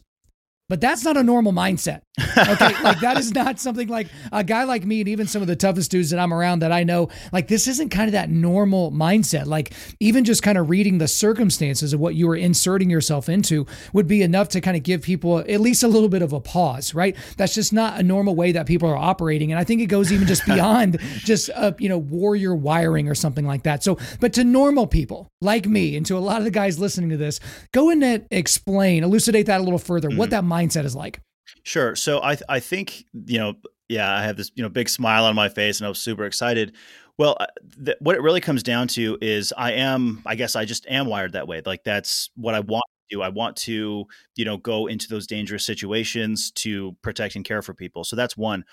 but 0.68 0.80
that's 0.80 1.04
not 1.04 1.16
a 1.16 1.22
normal 1.22 1.52
mindset. 1.52 2.00
Okay. 2.18 2.74
like 2.82 3.00
that 3.00 3.18
is 3.18 3.32
not 3.32 3.60
something 3.60 3.88
like 3.88 4.08
a 4.32 4.42
guy 4.42 4.64
like 4.64 4.84
me 4.84 5.00
and 5.00 5.08
even 5.08 5.26
some 5.26 5.42
of 5.42 5.48
the 5.48 5.56
toughest 5.56 5.90
dudes 5.90 6.10
that 6.10 6.18
I'm 6.18 6.32
around 6.32 6.60
that 6.60 6.72
I 6.72 6.84
know, 6.84 7.10
like 7.32 7.48
this 7.48 7.68
isn't 7.68 7.90
kind 7.90 8.08
of 8.08 8.12
that 8.12 8.30
normal 8.30 8.90
mindset. 8.90 9.46
Like 9.46 9.72
even 10.00 10.24
just 10.24 10.42
kind 10.42 10.56
of 10.56 10.70
reading 10.70 10.98
the 10.98 11.08
circumstances 11.08 11.92
of 11.92 12.00
what 12.00 12.14
you 12.14 12.26
were 12.26 12.36
inserting 12.36 12.88
yourself 12.88 13.28
into 13.28 13.66
would 13.92 14.06
be 14.06 14.22
enough 14.22 14.48
to 14.50 14.60
kind 14.60 14.76
of 14.76 14.82
give 14.82 15.02
people 15.02 15.40
at 15.40 15.60
least 15.60 15.82
a 15.82 15.88
little 15.88 16.08
bit 16.08 16.22
of 16.22 16.32
a 16.32 16.40
pause, 16.40 16.94
right? 16.94 17.14
That's 17.36 17.54
just 17.54 17.72
not 17.72 18.00
a 18.00 18.02
normal 18.02 18.34
way 18.34 18.52
that 18.52 18.66
people 18.66 18.88
are 18.88 18.96
operating. 18.96 19.52
And 19.52 19.58
I 19.58 19.64
think 19.64 19.82
it 19.82 19.86
goes 19.86 20.12
even 20.12 20.26
just 20.26 20.46
beyond 20.46 20.98
just 21.18 21.50
a, 21.50 21.74
you 21.78 21.88
know, 21.90 21.98
warrior 21.98 22.54
wiring 22.54 23.08
or 23.08 23.14
something 23.14 23.46
like 23.46 23.64
that. 23.64 23.84
So, 23.84 23.98
but 24.20 24.32
to 24.34 24.44
normal 24.44 24.86
people 24.86 25.28
like 25.42 25.66
me 25.66 25.96
and 25.96 26.06
to 26.06 26.16
a 26.16 26.20
lot 26.20 26.38
of 26.38 26.44
the 26.44 26.50
guys 26.50 26.78
listening 26.78 27.10
to 27.10 27.16
this, 27.16 27.38
go 27.72 27.90
in 27.90 28.02
and 28.02 28.26
explain, 28.30 29.04
elucidate 29.04 29.46
that 29.46 29.60
a 29.60 29.64
little 29.64 29.78
further, 29.78 30.08
mm-hmm. 30.08 30.18
what 30.18 30.30
that 30.30 30.44
mindset 30.54 30.84
is 30.84 30.94
like. 30.94 31.20
Sure. 31.62 31.96
So 31.96 32.20
I 32.22 32.36
I 32.48 32.60
think 32.60 33.04
you 33.12 33.38
know 33.38 33.54
yeah 33.88 34.14
I 34.14 34.22
have 34.22 34.36
this 34.36 34.50
you 34.54 34.62
know 34.62 34.68
big 34.68 34.88
smile 34.88 35.24
on 35.24 35.34
my 35.34 35.48
face 35.48 35.80
and 35.80 35.86
I 35.86 35.88
was 35.88 36.00
super 36.00 36.24
excited. 36.24 36.74
Well, 37.16 37.36
uh, 37.38 37.46
th- 37.84 37.96
what 38.00 38.16
it 38.16 38.22
really 38.22 38.40
comes 38.40 38.62
down 38.62 38.88
to 38.88 39.16
is 39.20 39.52
I 39.56 39.72
am 39.72 40.22
I 40.26 40.34
guess 40.34 40.56
I 40.56 40.64
just 40.64 40.86
am 40.88 41.06
wired 41.06 41.32
that 41.32 41.48
way. 41.48 41.62
Like 41.64 41.84
that's 41.84 42.30
what 42.36 42.54
I 42.54 42.60
want 42.60 42.84
to 43.08 43.16
do. 43.16 43.22
I 43.22 43.28
want 43.28 43.56
to 43.58 44.06
you 44.36 44.44
know 44.44 44.56
go 44.56 44.86
into 44.86 45.08
those 45.08 45.26
dangerous 45.26 45.64
situations 45.64 46.50
to 46.52 46.96
protect 47.02 47.36
and 47.36 47.44
care 47.44 47.62
for 47.62 47.74
people. 47.74 48.04
So 48.04 48.16
that's 48.16 48.36
one. 48.36 48.64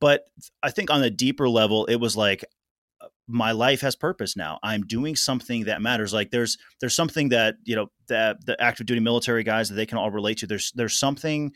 But 0.00 0.24
I 0.62 0.70
think 0.70 0.90
on 0.90 1.02
a 1.02 1.10
deeper 1.10 1.48
level, 1.48 1.84
it 1.86 1.96
was 1.96 2.16
like 2.16 2.44
my 3.28 3.52
life 3.52 3.82
has 3.82 3.94
purpose 3.94 4.36
now. 4.36 4.58
I'm 4.62 4.82
doing 4.82 5.14
something 5.14 5.64
that 5.64 5.82
matters. 5.82 6.14
Like 6.14 6.30
there's 6.30 6.56
there's 6.80 6.96
something 6.96 7.28
that 7.28 7.56
you 7.64 7.76
know 7.76 7.90
that 8.08 8.44
the 8.46 8.60
active 8.60 8.86
duty 8.86 9.00
military 9.00 9.44
guys 9.44 9.68
that 9.68 9.74
they 9.74 9.86
can 9.86 9.98
all 9.98 10.10
relate 10.10 10.38
to. 10.38 10.46
There's 10.46 10.72
there's 10.72 10.98
something 10.98 11.52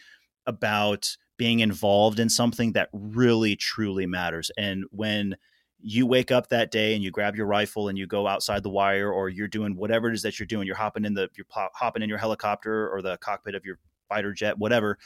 about 0.47 1.17
being 1.39 1.61
involved 1.61 2.21
in 2.21 2.29
something 2.29 2.73
that 2.73 2.91
really 2.93 3.57
truly 3.57 4.07
matters. 4.07 4.51
And 4.59 4.85
when 4.91 5.37
you 5.81 6.07
wake 6.07 6.31
up 6.31 6.49
that 6.49 6.71
day 6.71 6.95
and 6.95 7.03
you 7.03 7.11
grab 7.11 7.35
your 7.35 7.47
rifle 7.47 7.89
and 7.89 7.99
you 7.99 8.07
go 8.07 8.29
outside 8.29 8.63
the 8.63 8.71
wire 8.71 9.11
or 9.11 9.29
you're 9.29 9.49
doing 9.49 9.75
whatever 9.75 10.09
it 10.09 10.15
is 10.15 10.23
that 10.23 10.39
you're 10.39 10.47
doing, 10.47 10.67
you're 10.67 10.77
hopping 10.77 11.05
in 11.05 11.15
the 11.15 11.29
you're 11.35 11.47
hopping 11.51 12.03
in 12.03 12.09
your 12.09 12.19
helicopter 12.19 12.89
or 12.91 13.03
the 13.03 13.17
cockpit 13.17 13.55
of 13.55 13.65
your 13.65 13.79
fighter 14.09 14.33
jet, 14.33 14.59
whatever, 14.59 14.99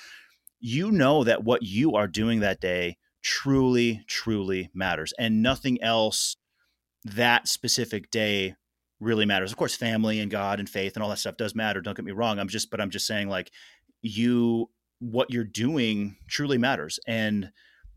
you 0.59 0.91
know 0.91 1.23
that 1.23 1.45
what 1.45 1.63
you 1.63 1.95
are 1.95 2.09
doing 2.09 2.41
that 2.41 2.61
day 2.61 2.97
truly 3.23 4.05
truly 4.07 4.71
matters 4.75 5.13
and 5.19 5.43
nothing 5.43 5.83
else 5.83 6.37
that 7.15 7.49
specific 7.49 8.11
day 8.11 8.55
really 9.01 9.27
matters. 9.27 9.53
Of 9.53 9.59
course, 9.59 9.75
family 9.75 10.21
and 10.21 10.31
God 10.31 10.59
and 10.59 10.69
faith 10.69 10.95
and 10.95 11.03
all 11.03 11.11
that 11.11 11.19
stuff 11.19 11.37
does 11.37 11.55
matter. 11.55 11.81
Don't 11.81 11.97
get 11.97 12.05
me 12.05 12.13
wrong. 12.13 12.39
I'm 12.39 12.49
just, 12.49 12.71
but 12.71 12.81
I'm 12.81 12.91
just 12.91 13.07
saying, 13.07 13.29
like, 13.29 13.51
you 14.03 14.71
what 14.99 15.31
you're 15.31 15.45
doing 15.45 16.17
truly 16.27 16.57
matters 16.57 16.99
and 17.07 17.51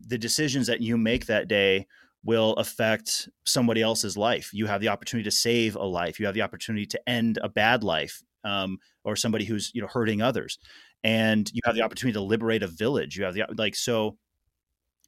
the 0.06 0.18
decisions 0.18 0.66
that 0.66 0.80
you 0.80 0.98
make 0.98 1.26
that 1.26 1.48
day 1.48 1.86
will 2.24 2.52
affect 2.54 3.28
somebody 3.44 3.80
else's 3.80 4.16
life. 4.16 4.50
You 4.52 4.66
have 4.66 4.80
the 4.80 4.88
opportunity 4.88 5.24
to 5.24 5.34
save 5.34 5.76
a 5.76 5.82
life. 5.82 6.20
You 6.20 6.26
have 6.26 6.34
the 6.34 6.42
opportunity 6.42 6.86
to 6.86 7.08
end 7.08 7.38
a 7.42 7.48
bad 7.48 7.82
life 7.82 8.22
um, 8.44 8.78
or 9.04 9.16
somebody 9.16 9.44
who's 9.44 9.70
you 9.74 9.80
know 9.80 9.88
hurting 9.88 10.20
others, 10.20 10.58
and 11.02 11.50
you 11.52 11.60
have 11.64 11.74
the 11.74 11.82
opportunity 11.82 12.14
to 12.14 12.20
liberate 12.20 12.62
a 12.62 12.66
village. 12.66 13.16
You 13.16 13.24
have 13.24 13.34
the 13.34 13.46
like 13.56 13.74
so. 13.74 14.16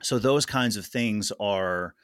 So 0.02 0.18
those 0.18 0.46
kinds 0.46 0.76
of 0.76 0.84
things 0.84 1.30
are 1.38 1.94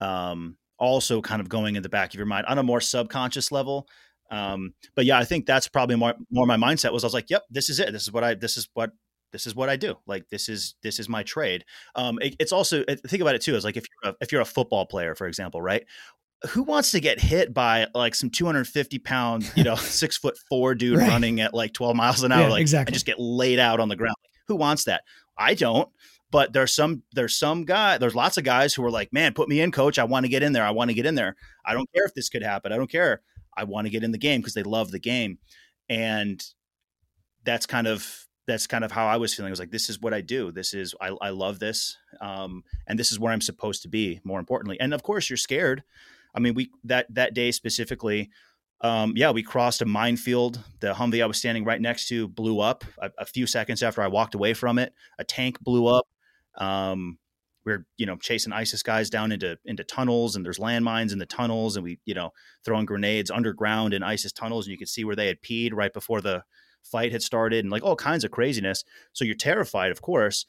um, 0.00 0.56
also 0.80 1.20
kind 1.20 1.40
of 1.40 1.48
going 1.48 1.76
in 1.76 1.82
the 1.82 1.88
back 1.88 2.10
of 2.10 2.16
your 2.16 2.26
mind 2.26 2.46
on 2.46 2.58
a 2.58 2.62
more 2.62 2.80
subconscious 2.80 3.52
level. 3.52 3.86
Um, 4.30 4.74
but 4.96 5.04
yeah, 5.04 5.18
I 5.18 5.24
think 5.24 5.46
that's 5.46 5.68
probably 5.68 5.96
more 5.96 6.14
more 6.30 6.46
my 6.46 6.56
mindset 6.56 6.92
was 6.92 7.04
I 7.04 7.06
was 7.06 7.14
like, 7.14 7.30
yep, 7.30 7.42
this 7.50 7.68
is 7.68 7.78
it. 7.78 7.92
This 7.92 8.02
is 8.02 8.12
what 8.12 8.24
I 8.24 8.34
this 8.34 8.56
is 8.56 8.68
what 8.74 8.92
this 9.32 9.46
is 9.46 9.54
what 9.54 9.68
I 9.68 9.76
do. 9.76 9.96
Like 10.06 10.28
this 10.28 10.48
is 10.48 10.74
this 10.82 10.98
is 10.98 11.08
my 11.08 11.22
trade. 11.22 11.64
Um, 11.94 12.18
it, 12.20 12.36
it's 12.38 12.52
also 12.52 12.84
think 12.84 13.20
about 13.20 13.34
it 13.34 13.42
too. 13.42 13.54
Is 13.54 13.64
like 13.64 13.76
if 13.76 13.86
you're 14.02 14.12
a, 14.12 14.16
if 14.20 14.32
you're 14.32 14.40
a 14.40 14.46
football 14.46 14.86
player, 14.86 15.14
for 15.14 15.26
example, 15.26 15.60
right? 15.60 15.84
Who 16.50 16.62
wants 16.62 16.92
to 16.92 17.00
get 17.00 17.20
hit 17.20 17.52
by 17.52 17.86
like 17.94 18.14
some 18.14 18.30
250 18.30 18.98
pound, 19.00 19.50
you 19.56 19.64
know, 19.64 19.74
six 19.76 20.16
foot 20.16 20.38
four 20.48 20.74
dude 20.74 20.96
right. 20.96 21.08
running 21.08 21.40
at 21.40 21.52
like 21.52 21.74
12 21.74 21.94
miles 21.96 22.22
an 22.22 22.32
hour, 22.32 22.42
yeah, 22.42 22.48
like 22.48 22.60
exactly. 22.62 22.90
And 22.90 22.94
just 22.94 23.06
get 23.06 23.18
laid 23.18 23.58
out 23.58 23.78
on 23.78 23.88
the 23.88 23.96
ground? 23.96 24.16
Like, 24.24 24.40
who 24.48 24.56
wants 24.56 24.84
that? 24.84 25.02
I 25.36 25.54
don't. 25.54 25.88
But 26.30 26.52
there's 26.52 26.72
some 26.74 27.02
there's 27.12 27.36
some 27.36 27.64
guy 27.64 27.98
there's 27.98 28.14
lots 28.14 28.36
of 28.36 28.44
guys 28.44 28.74
who 28.74 28.84
are 28.84 28.90
like, 28.90 29.12
man, 29.12 29.34
put 29.34 29.48
me 29.48 29.60
in, 29.60 29.72
coach. 29.72 29.98
I 29.98 30.04
want 30.04 30.24
to 30.24 30.30
get 30.30 30.42
in 30.42 30.52
there. 30.52 30.64
I 30.64 30.70
want 30.70 30.90
to 30.90 30.94
get 30.94 31.06
in 31.06 31.14
there. 31.16 31.36
I 31.64 31.74
don't 31.74 31.92
care 31.92 32.04
if 32.04 32.14
this 32.14 32.28
could 32.28 32.42
happen. 32.42 32.72
I 32.72 32.76
don't 32.76 32.90
care. 32.90 33.22
I 33.56 33.64
want 33.64 33.86
to 33.86 33.90
get 33.90 34.04
in 34.04 34.12
the 34.12 34.18
game 34.18 34.40
because 34.40 34.54
they 34.54 34.62
love 34.62 34.90
the 34.90 35.00
game, 35.00 35.38
and 35.88 36.42
that's 37.44 37.66
kind 37.66 37.86
of 37.86 38.26
that's 38.46 38.66
kind 38.66 38.84
of 38.84 38.92
how 38.92 39.06
I 39.06 39.16
was 39.16 39.34
feeling. 39.34 39.50
I 39.50 39.52
was 39.52 39.60
like, 39.60 39.70
this 39.70 39.88
is 39.88 40.00
what 40.00 40.14
I 40.14 40.20
do. 40.20 40.50
This 40.50 40.74
is 40.74 40.94
I, 41.00 41.08
I 41.20 41.30
love 41.30 41.58
this, 41.58 41.96
um, 42.20 42.64
and 42.86 42.98
this 42.98 43.12
is 43.12 43.18
where 43.18 43.32
I'm 43.32 43.40
supposed 43.40 43.82
to 43.82 43.88
be. 43.88 44.20
More 44.24 44.38
importantly, 44.38 44.78
and 44.80 44.94
of 44.94 45.02
course, 45.02 45.28
you're 45.30 45.36
scared. 45.36 45.82
I 46.34 46.40
mean, 46.40 46.54
we 46.54 46.70
that 46.84 47.06
that 47.14 47.34
day 47.34 47.50
specifically, 47.50 48.30
um, 48.82 49.12
yeah, 49.16 49.30
we 49.30 49.42
crossed 49.42 49.82
a 49.82 49.86
minefield. 49.86 50.60
The 50.80 50.94
Humvee 50.94 51.22
I 51.22 51.26
was 51.26 51.38
standing 51.38 51.64
right 51.64 51.80
next 51.80 52.08
to 52.08 52.28
blew 52.28 52.60
up 52.60 52.84
a, 52.98 53.10
a 53.18 53.24
few 53.26 53.46
seconds 53.46 53.82
after 53.82 54.02
I 54.02 54.06
walked 54.08 54.34
away 54.34 54.54
from 54.54 54.78
it. 54.78 54.94
A 55.18 55.24
tank 55.24 55.60
blew 55.60 55.86
up. 55.86 56.06
Um, 56.60 57.18
we 57.66 57.72
are 57.72 57.84
you 57.96 58.06
know 58.06 58.16
chasing 58.16 58.52
ISIS 58.52 58.82
guys 58.82 59.10
down 59.10 59.32
into 59.32 59.58
into 59.64 59.84
tunnels, 59.84 60.36
and 60.36 60.44
there's 60.44 60.58
landmines 60.58 61.12
in 61.12 61.18
the 61.18 61.26
tunnels, 61.26 61.76
and 61.76 61.84
we 61.84 61.98
you 62.04 62.14
know 62.14 62.30
throwing 62.64 62.86
grenades 62.86 63.30
underground 63.30 63.92
in 63.92 64.02
ISIS 64.02 64.32
tunnels, 64.32 64.66
and 64.66 64.72
you 64.72 64.78
could 64.78 64.88
see 64.88 65.04
where 65.04 65.16
they 65.16 65.26
had 65.26 65.42
peed 65.42 65.72
right 65.72 65.92
before 65.92 66.20
the 66.20 66.44
fight 66.82 67.12
had 67.12 67.22
started 67.22 67.64
and 67.64 67.70
like 67.70 67.82
all 67.82 67.96
kinds 67.96 68.24
of 68.24 68.30
craziness. 68.30 68.84
So 69.12 69.24
you're 69.24 69.34
terrified, 69.34 69.90
of 69.90 70.02
course, 70.02 70.46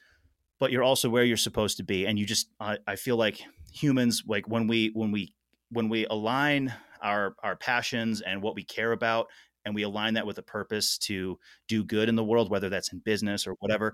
but 0.59 0.71
you're 0.71 0.83
also 0.83 1.09
where 1.09 1.23
you're 1.23 1.37
supposed 1.37 1.77
to 1.77 1.83
be. 1.83 2.05
And 2.05 2.17
you 2.17 2.25
just, 2.25 2.47
I, 2.59 2.77
I 2.87 2.95
feel 2.95 3.17
like 3.17 3.41
humans, 3.73 4.23
like 4.27 4.47
when 4.47 4.67
we, 4.67 4.91
when 4.93 5.11
we, 5.11 5.33
when 5.69 5.89
we 5.89 6.05
align 6.05 6.73
our, 7.01 7.35
our 7.43 7.55
passions 7.55 8.21
and 8.21 8.41
what 8.41 8.55
we 8.55 8.63
care 8.63 8.91
about, 8.91 9.27
and 9.63 9.75
we 9.75 9.83
align 9.83 10.15
that 10.15 10.25
with 10.25 10.39
a 10.39 10.43
purpose 10.43 10.97
to 10.97 11.37
do 11.67 11.83
good 11.83 12.09
in 12.09 12.15
the 12.15 12.23
world, 12.23 12.49
whether 12.49 12.67
that's 12.67 12.91
in 12.91 12.99
business 12.99 13.45
or 13.45 13.53
whatever, 13.59 13.93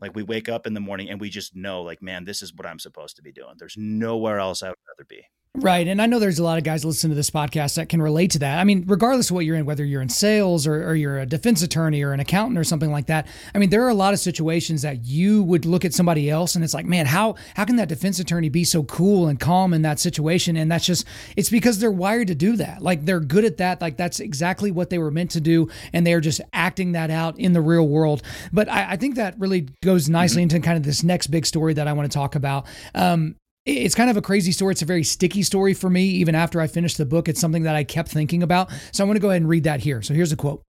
like 0.00 0.14
we 0.14 0.22
wake 0.22 0.48
up 0.48 0.66
in 0.66 0.74
the 0.74 0.80
morning 0.80 1.08
and 1.10 1.20
we 1.20 1.30
just 1.30 1.56
know, 1.56 1.82
like, 1.82 2.02
man, 2.02 2.24
this 2.24 2.42
is 2.42 2.54
what 2.54 2.66
I'm 2.66 2.78
supposed 2.78 3.16
to 3.16 3.22
be 3.22 3.32
doing. 3.32 3.54
There's 3.58 3.76
nowhere 3.76 4.38
else 4.38 4.62
I 4.62 4.68
would 4.68 4.78
rather 4.88 5.06
be. 5.08 5.22
Right. 5.56 5.88
And 5.88 6.02
I 6.02 6.06
know 6.06 6.18
there's 6.18 6.38
a 6.38 6.44
lot 6.44 6.58
of 6.58 6.64
guys 6.64 6.84
listening 6.84 7.12
to 7.12 7.14
this 7.14 7.30
podcast 7.30 7.76
that 7.76 7.88
can 7.88 8.02
relate 8.02 8.30
to 8.32 8.38
that. 8.40 8.58
I 8.58 8.64
mean, 8.64 8.84
regardless 8.86 9.30
of 9.30 9.34
what 9.34 9.46
you're 9.46 9.56
in, 9.56 9.64
whether 9.64 9.84
you're 9.84 10.02
in 10.02 10.08
sales 10.08 10.66
or, 10.66 10.90
or, 10.90 10.94
you're 10.94 11.18
a 11.18 11.26
defense 11.26 11.62
attorney 11.62 12.02
or 12.02 12.12
an 12.12 12.20
accountant 12.20 12.58
or 12.58 12.64
something 12.64 12.90
like 12.90 13.06
that. 13.06 13.26
I 13.54 13.58
mean, 13.58 13.70
there 13.70 13.84
are 13.84 13.88
a 13.88 13.94
lot 13.94 14.12
of 14.12 14.20
situations 14.20 14.82
that 14.82 15.04
you 15.04 15.42
would 15.44 15.64
look 15.64 15.84
at 15.84 15.94
somebody 15.94 16.28
else 16.28 16.54
and 16.54 16.64
it's 16.64 16.74
like, 16.74 16.86
man, 16.86 17.06
how 17.06 17.36
how 17.54 17.64
can 17.64 17.76
that 17.76 17.88
defense 17.88 18.18
attorney 18.18 18.48
be 18.48 18.64
so 18.64 18.82
cool 18.84 19.28
and 19.28 19.40
calm 19.40 19.72
in 19.72 19.82
that 19.82 19.98
situation? 19.98 20.56
And 20.56 20.70
that's 20.70 20.86
just 20.86 21.06
it's 21.36 21.50
because 21.50 21.78
they're 21.78 21.90
wired 21.90 22.28
to 22.28 22.34
do 22.34 22.56
that. 22.56 22.82
Like 22.82 23.04
they're 23.04 23.20
good 23.20 23.44
at 23.44 23.56
that. 23.58 23.80
Like 23.80 23.96
that's 23.96 24.20
exactly 24.20 24.70
what 24.70 24.90
they 24.90 24.98
were 24.98 25.10
meant 25.10 25.30
to 25.32 25.40
do. 25.40 25.68
And 25.92 26.06
they're 26.06 26.20
just 26.20 26.40
acting 26.52 26.92
that 26.92 27.10
out 27.10 27.38
in 27.38 27.52
the 27.52 27.60
real 27.60 27.86
world. 27.86 28.22
But 28.52 28.68
I, 28.68 28.92
I 28.92 28.96
think 28.96 29.16
that 29.16 29.38
really 29.38 29.68
goes 29.82 30.08
nicely 30.08 30.42
mm-hmm. 30.42 30.56
into 30.56 30.66
kind 30.66 30.76
of 30.76 30.84
this 30.84 31.02
next 31.02 31.28
big 31.28 31.46
story 31.46 31.74
that 31.74 31.88
I 31.88 31.92
want 31.92 32.10
to 32.10 32.14
talk 32.14 32.34
about. 32.34 32.66
Um, 32.94 33.36
it's 33.66 33.94
kind 33.96 34.08
of 34.08 34.16
a 34.16 34.22
crazy 34.22 34.52
story. 34.52 34.72
It's 34.72 34.82
a 34.82 34.86
very 34.86 35.02
sticky 35.02 35.42
story 35.42 35.74
for 35.74 35.90
me. 35.90 36.04
Even 36.04 36.34
after 36.34 36.60
I 36.60 36.68
finished 36.68 36.98
the 36.98 37.04
book, 37.04 37.28
it's 37.28 37.40
something 37.40 37.64
that 37.64 37.74
I 37.74 37.84
kept 37.84 38.08
thinking 38.08 38.42
about. 38.42 38.70
So 38.92 39.04
I 39.04 39.06
want 39.06 39.16
to 39.16 39.20
go 39.20 39.30
ahead 39.30 39.42
and 39.42 39.48
read 39.48 39.64
that 39.64 39.80
here. 39.80 40.02
So 40.02 40.14
here's 40.14 40.32
a 40.32 40.36
quote 40.36 40.62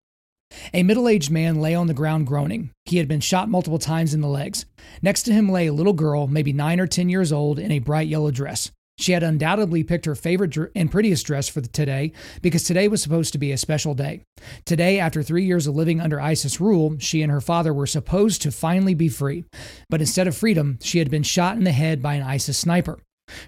A 0.74 0.82
middle 0.82 1.08
aged 1.08 1.30
man 1.30 1.60
lay 1.60 1.74
on 1.74 1.86
the 1.86 1.94
ground 1.94 2.26
groaning. 2.26 2.70
He 2.84 2.98
had 2.98 3.08
been 3.08 3.20
shot 3.20 3.48
multiple 3.48 3.78
times 3.78 4.14
in 4.14 4.20
the 4.20 4.28
legs. 4.28 4.66
Next 5.00 5.22
to 5.24 5.32
him 5.32 5.48
lay 5.48 5.68
a 5.68 5.72
little 5.72 5.92
girl, 5.92 6.26
maybe 6.26 6.52
nine 6.52 6.80
or 6.80 6.86
10 6.86 7.08
years 7.08 7.32
old, 7.32 7.58
in 7.58 7.70
a 7.70 7.78
bright 7.78 8.08
yellow 8.08 8.30
dress. 8.30 8.72
She 8.98 9.12
had 9.12 9.22
undoubtedly 9.22 9.84
picked 9.84 10.06
her 10.06 10.16
favorite 10.16 10.56
and 10.74 10.90
prettiest 10.90 11.24
dress 11.24 11.48
for 11.48 11.60
today 11.60 12.12
because 12.42 12.64
today 12.64 12.88
was 12.88 13.00
supposed 13.00 13.32
to 13.32 13.38
be 13.38 13.52
a 13.52 13.56
special 13.56 13.94
day. 13.94 14.22
Today, 14.64 14.98
after 14.98 15.22
three 15.22 15.44
years 15.44 15.68
of 15.68 15.76
living 15.76 16.00
under 16.00 16.20
ISIS 16.20 16.60
rule, 16.60 16.96
she 16.98 17.22
and 17.22 17.30
her 17.30 17.40
father 17.40 17.72
were 17.72 17.86
supposed 17.86 18.42
to 18.42 18.50
finally 18.50 18.94
be 18.94 19.08
free. 19.08 19.44
But 19.88 20.00
instead 20.00 20.26
of 20.26 20.36
freedom, 20.36 20.78
she 20.82 20.98
had 20.98 21.10
been 21.10 21.22
shot 21.22 21.56
in 21.56 21.64
the 21.64 21.72
head 21.72 22.02
by 22.02 22.14
an 22.14 22.24
ISIS 22.24 22.58
sniper. 22.58 22.98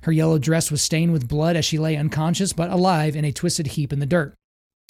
Her 0.03 0.13
yellow 0.13 0.39
dress 0.39 0.71
was 0.71 0.83
stained 0.83 1.13
with 1.13 1.29
blood 1.29 1.57
as 1.57 1.65
she 1.65 1.79
lay 1.79 1.97
unconscious 1.97 2.53
but 2.53 2.71
alive 2.71 3.17
in 3.17 3.25
a 3.25 3.33
twisted 3.33 3.69
heap 3.69 3.93
in 3.93 3.99
the 3.99 4.07
dirt. 4.07 4.35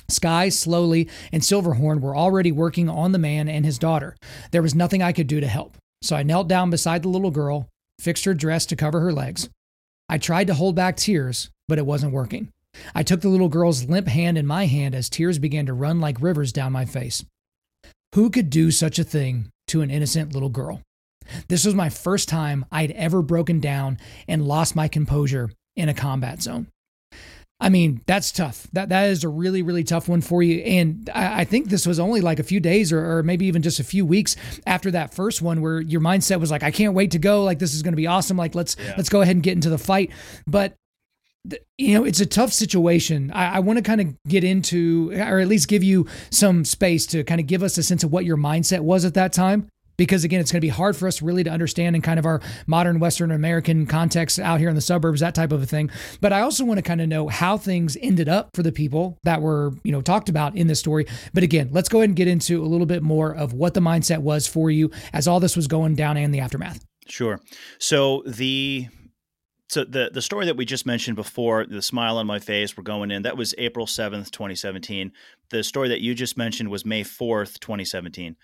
Sky, 0.09 0.49
Slowly, 0.51 1.09
and 1.33 1.43
Silverhorn 1.43 2.01
were 2.01 2.17
already 2.17 2.53
working 2.53 2.89
on 2.89 3.13
the 3.13 3.19
man 3.19 3.49
and 3.49 3.65
his 3.65 3.79
daughter. 3.79 4.17
There 4.51 4.63
was 4.63 4.75
nothing 4.75 5.03
I 5.03 5.13
could 5.13 5.29
do 5.29 5.41
to 5.41 5.47
help. 5.47 5.77
So 6.03 6.17
I 6.17 6.23
knelt 6.23 6.49
down 6.49 6.69
beside 6.71 7.03
the 7.03 7.09
little 7.09 7.31
girl, 7.31 7.69
fixed 8.01 8.25
her 8.25 8.35
dress 8.35 8.67
to 8.67 8.77
cover 8.77 9.01
her 9.01 9.13
legs, 9.13 9.49
I 10.11 10.19
tried 10.19 10.49
to 10.49 10.55
hold 10.55 10.75
back 10.75 10.97
tears, 10.97 11.51
but 11.69 11.79
it 11.79 11.87
wasn't 11.87 12.13
working. 12.13 12.49
I 12.97 13.05
took 13.05 13.21
the 13.21 13.29
little 13.29 13.49
girl's 13.49 13.85
limp 13.85 14.09
hand 14.09 14.37
in 14.37 14.45
my 14.45 14.67
hand 14.67 14.93
as 14.93 15.09
tears 15.09 15.39
began 15.39 15.67
to 15.67 15.73
run 15.73 16.01
like 16.01 16.21
rivers 16.21 16.53
down 16.53 16.73
my 16.73 16.85
face. 16.85 17.25
Who 18.17 18.29
could 18.29 18.51
do 18.51 18.73
such 18.73 18.99
a 18.99 19.05
thing 19.05 19.51
to 19.69 19.83
an 19.83 19.91
innocent 19.91 20.33
little 20.35 20.49
girl? 20.49 20.83
This 21.47 21.65
was 21.65 21.77
my 21.77 21.91
first 21.91 22.29
time 22.29 22.65
I'd 22.73 22.91
ever 22.91 23.23
broken 23.23 23.61
down 23.61 23.99
and 24.27 24.49
lost 24.49 24.75
my 24.75 24.89
composure 24.89 25.53
in 25.77 25.89
a 25.89 25.95
combat 25.95 26.43
zone. 26.43 26.67
I 27.61 27.69
mean, 27.69 28.01
that's 28.07 28.33
tough. 28.33 28.67
That 28.73 28.89
that 28.89 29.11
is 29.11 29.23
a 29.23 29.29
really, 29.29 29.63
really 29.63 29.85
tough 29.85 30.09
one 30.09 30.23
for 30.23 30.43
you. 30.43 30.61
And 30.61 31.11
I, 31.15 31.41
I 31.41 31.45
think 31.45 31.69
this 31.69 31.87
was 31.87 32.01
only 32.01 32.21
like 32.23 32.39
a 32.39 32.43
few 32.43 32.59
days 32.59 32.91
or, 32.93 33.19
or, 33.19 33.23
maybe 33.23 33.45
even 33.47 33.61
just 33.61 33.79
a 33.79 33.85
few 33.85 34.07
weeks 34.07 34.35
after 34.67 34.91
that 34.93 35.13
first 35.13 35.43
one 35.43 35.61
where 35.61 35.81
your 35.81 36.01
mindset 36.01 36.41
was 36.41 36.51
like, 36.51 36.63
I 36.63 36.71
can't 36.71 36.95
wait 36.95 37.11
to 37.11 37.19
go. 37.19 37.45
Like 37.45 37.59
this 37.59 37.75
is 37.75 37.83
gonna 37.83 37.97
be 37.97 38.07
awesome. 38.07 38.37
Like 38.37 38.55
let's 38.55 38.77
yeah. 38.79 38.95
let's 38.97 39.11
go 39.11 39.21
ahead 39.21 39.37
and 39.37 39.43
get 39.43 39.53
into 39.53 39.69
the 39.69 39.79
fight. 39.79 40.11
But 40.47 40.75
you 41.79 41.95
know, 41.95 42.05
it's 42.05 42.21
a 42.21 42.27
tough 42.27 42.53
situation. 42.53 43.31
I, 43.33 43.57
I 43.57 43.59
want 43.61 43.79
to 43.79 43.83
kind 43.83 44.01
of 44.01 44.15
get 44.29 44.45
into, 44.45 45.11
or 45.13 45.41
at 45.41 45.49
least 45.49 45.69
give 45.69 45.83
you 45.83 46.07
some 46.31 46.65
space 46.65 47.07
to 47.07 47.25
kind 47.25 47.41
of 47.41 47.47
give 47.47 47.63
us 47.63 47.79
a 47.79 47.83
sense 47.83 48.05
of 48.05 48.13
what 48.13 48.25
your 48.25 48.37
mindset 48.37 48.81
was 48.81 49.05
at 49.05 49.15
that 49.15 49.33
time 49.33 49.69
because 50.01 50.24
again, 50.24 50.40
it's 50.40 50.51
going 50.51 50.62
to 50.62 50.64
be 50.64 50.70
hard 50.70 50.96
for 50.96 51.07
us 51.07 51.20
really 51.20 51.44
to 51.44 51.51
understand 51.51 51.94
in 51.94 52.01
kind 52.01 52.18
of 52.18 52.24
our 52.24 52.40
modern 52.66 53.01
Western 53.01 53.30
American 53.30 53.84
context 53.84 54.38
out 54.38 54.59
here 54.59 54.70
in 54.70 54.74
the 54.74 54.80
suburbs, 54.80 55.20
that 55.20 55.34
type 55.34 55.53
of 55.53 55.62
a 55.62 55.66
thing. 55.66 55.90
But 56.22 56.32
I 56.32 56.40
also 56.40 56.64
want 56.64 56.78
to 56.78 56.82
kind 56.82 57.03
of 57.03 57.09
know 57.09 57.28
how 57.28 57.59
things 57.59 57.98
ended 58.01 58.26
up 58.26 58.48
for 58.55 58.62
the 58.62 58.72
people 58.72 59.18
that 59.24 59.42
were, 59.42 59.74
you 59.84 59.92
know, 59.92 60.01
talked 60.01 60.30
about 60.30 60.57
in 60.57 60.68
this 60.68 60.80
story. 60.80 61.05
But 61.34 61.42
again, 61.42 61.68
let's 61.70 61.90
go 61.90 61.98
ahead 61.98 62.09
and 62.09 62.16
get 62.16 62.28
into 62.28 62.62
a 62.62 62.64
little 62.64 62.86
bit 62.86 63.03
more 63.03 63.34
of 63.34 63.53
what 63.53 63.74
the 63.74 63.80
mindset 63.80 64.20
was 64.20 64.46
for 64.46 64.70
you 64.70 64.90
as 65.12 65.28
all 65.28 65.38
this 65.38 65.55
was 65.55 65.66
going 65.66 65.96
down 65.96 66.16
and 66.16 66.32
the 66.32 66.40
aftermath. 66.40 66.82
Sure. 67.07 67.38
So 67.78 68.22
the 68.26 68.88
so 69.68 69.84
the 69.84 70.11
the 70.14 70.22
story 70.22 70.46
that 70.46 70.57
we 70.57 70.64
just 70.64 70.86
mentioned 70.86 71.16
before, 71.16 71.66
the 71.66 71.82
smile 71.82 72.16
on 72.16 72.26
my 72.26 72.38
face, 72.38 72.74
we're 72.74 72.84
going 72.84 73.11
in. 73.11 73.20
That 73.24 73.36
was 73.36 73.55
April 73.59 73.86
seventh, 73.86 74.30
twenty 74.30 74.55
seventeen. 74.55 75.12
The 75.51 75.62
story 75.62 75.90
that 75.90 76.01
you 76.01 76.14
just 76.14 76.38
mentioned 76.38 76.70
was 76.70 76.86
May 76.86 77.03
fourth, 77.03 77.61
twenty 77.61 77.84
seventeen 77.84 78.36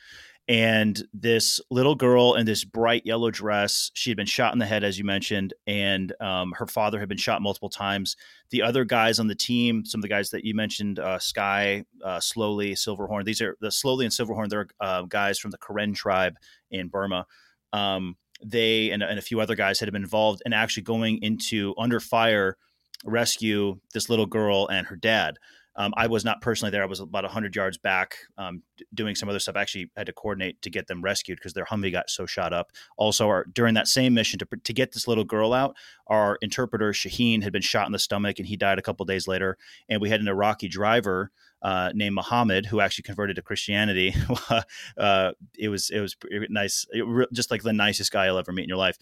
and 0.48 1.02
this 1.12 1.60
little 1.70 1.96
girl 1.96 2.34
in 2.34 2.46
this 2.46 2.62
bright 2.64 3.04
yellow 3.04 3.30
dress 3.32 3.90
she 3.94 4.10
had 4.10 4.16
been 4.16 4.26
shot 4.26 4.52
in 4.52 4.60
the 4.60 4.66
head 4.66 4.84
as 4.84 4.96
you 4.96 5.04
mentioned 5.04 5.52
and 5.66 6.12
um, 6.20 6.52
her 6.56 6.66
father 6.66 7.00
had 7.00 7.08
been 7.08 7.18
shot 7.18 7.42
multiple 7.42 7.68
times. 7.68 8.16
The 8.50 8.62
other 8.62 8.84
guys 8.84 9.18
on 9.18 9.26
the 9.26 9.34
team 9.34 9.84
some 9.84 9.98
of 9.98 10.02
the 10.02 10.08
guys 10.08 10.30
that 10.30 10.44
you 10.44 10.54
mentioned 10.54 10.98
uh, 10.98 11.18
sky 11.18 11.84
uh, 12.04 12.20
slowly 12.20 12.74
silverhorn 12.74 13.24
these 13.24 13.40
are 13.40 13.56
the 13.60 13.70
slowly 13.70 14.04
and 14.04 14.14
silverhorn 14.14 14.48
they're 14.48 14.68
uh, 14.80 15.02
guys 15.02 15.38
from 15.38 15.50
the 15.50 15.58
karen 15.58 15.94
tribe 15.94 16.36
in 16.70 16.88
burma. 16.88 17.26
Um, 17.72 18.16
they 18.44 18.90
and, 18.90 19.02
and, 19.02 19.18
a 19.18 19.22
few 19.22 19.40
other 19.40 19.54
guys 19.54 19.80
had 19.80 19.90
been 19.92 20.02
involved 20.02 20.42
in 20.46 20.52
actually 20.52 20.82
going 20.82 21.22
into 21.22 21.74
under 21.78 22.00
fire 22.00 22.56
rescue 23.04 23.78
this 23.94 24.08
little 24.08 24.26
girl 24.26 24.68
and 24.68 24.86
her 24.86 24.96
dad 24.96 25.36
Um, 25.76 25.92
I 25.96 26.06
was 26.06 26.24
not 26.24 26.40
personally 26.40 26.70
there. 26.70 26.82
I 26.82 26.86
was 26.86 27.00
about 27.00 27.24
100 27.24 27.54
yards 27.54 27.76
back 27.76 28.16
um, 28.38 28.62
doing 28.94 29.14
some 29.14 29.28
other 29.28 29.38
stuff. 29.38 29.56
I 29.56 29.62
actually 29.62 29.90
had 29.96 30.06
to 30.06 30.12
coordinate 30.12 30.62
to 30.62 30.70
get 30.70 30.86
them 30.86 31.02
rescued 31.02 31.38
because 31.38 31.52
their 31.52 31.66
Humvee 31.66 31.92
got 31.92 32.08
so 32.08 32.24
shot 32.24 32.52
up. 32.52 32.72
Also, 32.96 33.28
our, 33.28 33.44
during 33.44 33.74
that 33.74 33.86
same 33.86 34.14
mission 34.14 34.38
to, 34.38 34.46
to 34.64 34.72
get 34.72 34.92
this 34.92 35.06
little 35.06 35.24
girl 35.24 35.52
out, 35.52 35.76
our 36.06 36.38
interpreter, 36.40 36.92
Shaheen, 36.92 37.42
had 37.42 37.52
been 37.52 37.62
shot 37.62 37.86
in 37.86 37.92
the 37.92 37.98
stomach 37.98 38.38
and 38.38 38.48
he 38.48 38.56
died 38.56 38.78
a 38.78 38.82
couple 38.82 39.04
days 39.04 39.28
later. 39.28 39.58
And 39.88 40.00
we 40.00 40.08
had 40.08 40.20
an 40.20 40.28
Iraqi 40.28 40.68
driver 40.68 41.30
uh, 41.62 41.90
named 41.94 42.14
Muhammad 42.14 42.66
who 42.66 42.80
actually 42.80 43.02
converted 43.02 43.36
to 43.36 43.42
Christianity. 43.42 44.14
uh, 44.96 45.32
it 45.58 45.68
was 45.68 45.90
it 45.90 46.00
was 46.00 46.16
nice, 46.48 46.86
it, 46.90 47.28
just 47.32 47.50
like 47.50 47.62
the 47.62 47.72
nicest 47.72 48.12
guy 48.12 48.26
you'll 48.26 48.38
ever 48.38 48.52
meet 48.52 48.64
in 48.64 48.68
your 48.68 48.78
life. 48.78 48.96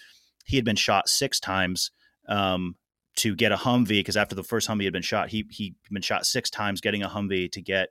He 0.44 0.56
had 0.56 0.64
been 0.64 0.76
shot 0.76 1.08
six 1.08 1.38
times. 1.38 1.90
Um, 2.28 2.76
to 3.16 3.34
get 3.34 3.52
a 3.52 3.56
Humvee 3.56 4.00
because 4.00 4.16
after 4.16 4.34
the 4.34 4.42
first 4.42 4.68
Humvee 4.68 4.84
had 4.84 4.92
been 4.92 5.02
shot, 5.02 5.30
he 5.30 5.46
he 5.50 5.74
been 5.90 6.02
shot 6.02 6.26
six 6.26 6.50
times 6.50 6.80
getting 6.80 7.02
a 7.02 7.08
Humvee 7.08 7.50
to 7.52 7.62
get 7.62 7.88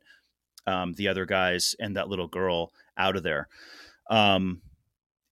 um, 0.67 0.93
the 0.93 1.07
other 1.07 1.25
guys 1.25 1.75
and 1.79 1.95
that 1.95 2.09
little 2.09 2.27
girl 2.27 2.71
out 2.97 3.15
of 3.15 3.23
there. 3.23 3.47
Um, 4.09 4.61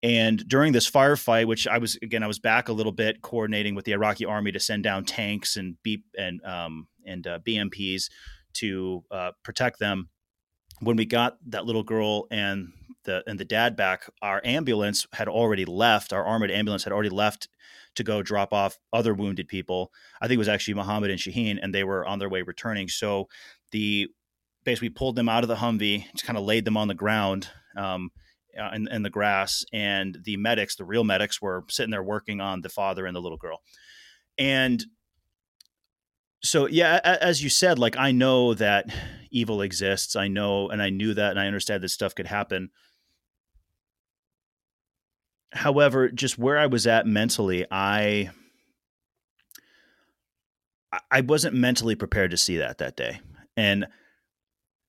and 0.04 0.48
during 0.48 0.74
this 0.74 0.90
firefight, 0.90 1.46
which 1.46 1.68
I 1.68 1.78
was 1.78 1.98
again, 2.02 2.24
I 2.24 2.28
was 2.28 2.40
back 2.40 2.70
a 2.70 2.74
little 2.74 2.92
bit, 2.92 3.22
coordinating 3.22 3.76
with 3.76 3.86
the 3.86 3.92
Iraqi 3.92 4.26
army 4.26 4.52
to 4.52 4.60
send 4.60 4.84
down 4.84 5.06
tanks 5.06 5.58
and 5.58 5.78
beep 5.84 6.06
and 6.18 6.44
um, 6.44 6.88
and 7.06 7.28
uh, 7.28 7.40
BMPs 7.40 8.10
to 8.54 9.04
uh, 9.12 9.32
protect 9.44 9.80
them. 9.80 10.10
When 10.80 10.96
we 10.96 11.06
got 11.06 11.38
that 11.48 11.66
little 11.66 11.84
girl 11.84 12.26
and 12.32 12.74
the 13.04 13.24
and 13.28 13.40
the 13.40 13.46
dad 13.46 13.76
back, 13.76 14.10
our 14.22 14.42
ambulance 14.44 15.06
had 15.14 15.28
already 15.28 15.66
left. 15.66 16.14
Our 16.14 16.26
armored 16.26 16.52
ambulance 16.52 16.84
had 16.84 16.94
already 16.94 17.10
left 17.10 17.48
to 17.96 18.04
go 18.04 18.22
drop 18.22 18.54
off 18.54 18.78
other 18.94 19.14
wounded 19.14 19.48
people. 19.48 19.92
I 20.22 20.28
think 20.28 20.36
it 20.36 20.40
was 20.40 20.50
actually 20.50 20.76
Muhammad 20.76 21.12
and 21.12 21.20
Shaheen, 21.20 21.60
and 21.62 21.74
they 21.74 21.84
were 21.84 22.06
on 22.06 22.20
their 22.20 22.30
way 22.30 22.42
returning. 22.42 22.88
So 22.88 23.28
the 23.72 24.08
basically 24.64 24.90
pulled 24.90 25.16
them 25.16 25.30
out 25.30 25.44
of 25.44 25.48
the 25.48 25.56
Humvee, 25.56 26.06
just 26.14 26.26
kind 26.26 26.38
of 26.38 26.46
laid 26.46 26.66
them 26.66 26.78
on 26.78 26.88
the 26.88 26.94
ground 26.94 27.50
um, 27.76 28.12
uh, 28.60 28.70
in, 28.74 28.88
in 28.90 29.02
the 29.02 29.10
grass, 29.10 29.66
and 29.74 30.18
the 30.24 30.38
medics, 30.38 30.76
the 30.76 30.86
real 30.86 31.04
medics, 31.04 31.42
were 31.42 31.64
sitting 31.70 31.92
there 31.92 32.04
working 32.04 32.40
on 32.42 32.62
the 32.62 32.70
father 32.70 33.06
and 33.06 33.16
the 33.16 33.22
little 33.22 33.38
girl. 33.38 33.62
And 34.38 34.86
so 36.44 36.66
yeah 36.68 37.00
as 37.04 37.44
you 37.44 37.50
said 37.50 37.78
like 37.78 37.96
i 37.98 38.12
know 38.12 38.54
that 38.54 38.86
evil 39.32 39.62
exists 39.62 40.16
i 40.16 40.28
know 40.28 40.70
and 40.70 40.82
i 40.82 40.90
knew 40.90 41.14
that 41.14 41.32
and 41.32 41.40
i 41.40 41.48
understand 41.48 41.84
that 41.84 41.90
stuff 41.90 42.16
could 42.16 42.28
happen 42.28 42.70
however, 45.52 46.10
just 46.10 46.38
where 46.38 46.58
I 46.58 46.68
was 46.68 46.88
at 46.88 47.06
mentally, 47.06 47.66
I 47.70 48.32
I 51.10 51.22
wasn't 51.22 51.56
mentally 51.56 51.96
prepared 51.96 52.32
to 52.32 52.38
see 52.38 52.58
that 52.58 52.80
that 52.80 52.98
day, 52.98 53.22
and 53.56 53.88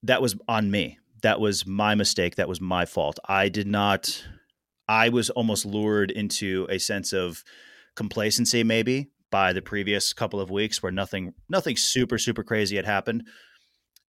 that 0.03 0.21
was 0.21 0.35
on 0.47 0.69
me. 0.69 0.99
That 1.21 1.39
was 1.39 1.65
my 1.65 1.95
mistake. 1.95 2.35
That 2.35 2.49
was 2.49 2.59
my 2.59 2.85
fault. 2.85 3.19
I 3.27 3.49
did 3.49 3.67
not. 3.67 4.25
I 4.87 5.09
was 5.09 5.29
almost 5.29 5.65
lured 5.65 6.11
into 6.11 6.67
a 6.69 6.77
sense 6.77 7.13
of 7.13 7.43
complacency, 7.95 8.63
maybe 8.63 9.11
by 9.31 9.53
the 9.53 9.61
previous 9.61 10.11
couple 10.11 10.41
of 10.41 10.51
weeks, 10.51 10.83
where 10.83 10.91
nothing, 10.91 11.33
nothing 11.47 11.77
super, 11.77 12.17
super 12.17 12.43
crazy 12.43 12.75
had 12.75 12.85
happened, 12.85 13.25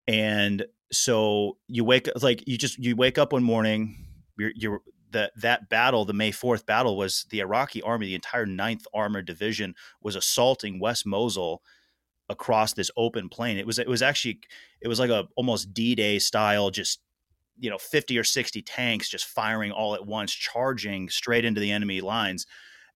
and 0.07 0.65
so 0.91 1.57
you 1.67 1.83
wake 1.83 2.07
up 2.07 2.21
like 2.21 2.47
you 2.47 2.57
just 2.57 2.77
you 2.77 2.95
wake 2.95 3.17
up 3.17 3.33
one 3.33 3.43
morning. 3.43 4.05
You're, 4.37 4.51
you're 4.55 4.81
that 5.15 5.31
that 5.37 5.69
battle, 5.69 6.05
the 6.05 6.13
May 6.13 6.31
4th 6.31 6.65
battle, 6.65 6.97
was 6.97 7.25
the 7.29 7.39
Iraqi 7.39 7.81
army, 7.81 8.05
the 8.05 8.15
entire 8.15 8.45
9th 8.45 8.83
Armored 8.93 9.25
Division 9.25 9.73
was 10.01 10.15
assaulting 10.15 10.79
West 10.79 11.05
Mosul 11.05 11.61
across 12.29 12.73
this 12.73 12.91
open 12.97 13.29
plain. 13.29 13.57
It 13.57 13.65
was 13.65 13.79
it 13.79 13.87
was 13.87 14.01
actually 14.01 14.39
it 14.81 14.87
was 14.87 14.99
like 14.99 15.09
a 15.09 15.27
almost 15.35 15.73
D-Day 15.73 16.19
style, 16.19 16.69
just 16.69 16.99
you 17.57 17.69
know, 17.69 17.77
50 17.77 18.17
or 18.19 18.23
60 18.25 18.61
tanks 18.63 19.09
just 19.09 19.25
firing 19.25 19.71
all 19.71 19.95
at 19.95 20.05
once, 20.05 20.33
charging 20.33 21.07
straight 21.09 21.45
into 21.45 21.61
the 21.61 21.71
enemy 21.71 22.01
lines. 22.01 22.45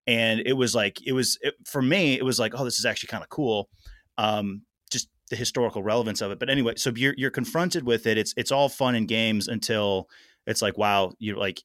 And 0.06 0.42
it 0.46 0.54
was 0.54 0.76
like 0.76 1.06
it 1.08 1.14
was 1.14 1.38
it, 1.42 1.56
for 1.66 1.82
me, 1.82 2.18
it 2.18 2.26
was 2.26 2.40
like, 2.40 2.54
oh, 2.60 2.66
this 2.66 2.80
is 2.80 2.86
actually 2.86 3.08
kind 3.08 3.24
of 3.24 3.30
cool. 3.30 3.70
Um, 4.18 4.64
just 4.92 5.08
the 5.30 5.38
historical 5.38 5.82
relevance 5.82 6.20
of 6.22 6.32
it. 6.32 6.40
But 6.40 6.50
anyway, 6.50 6.74
so 6.76 6.92
you're 6.94 7.16
you're 7.18 7.32
confronted 7.32 7.86
with 7.86 8.08
it. 8.08 8.18
It's 8.18 8.34
it's 8.36 8.52
all 8.52 8.68
fun 8.68 8.96
and 8.96 9.08
games 9.08 9.48
until 9.48 10.10
it's 10.46 10.62
like, 10.62 10.78
wow, 10.78 11.14
you're 11.20 11.38
like 11.38 11.62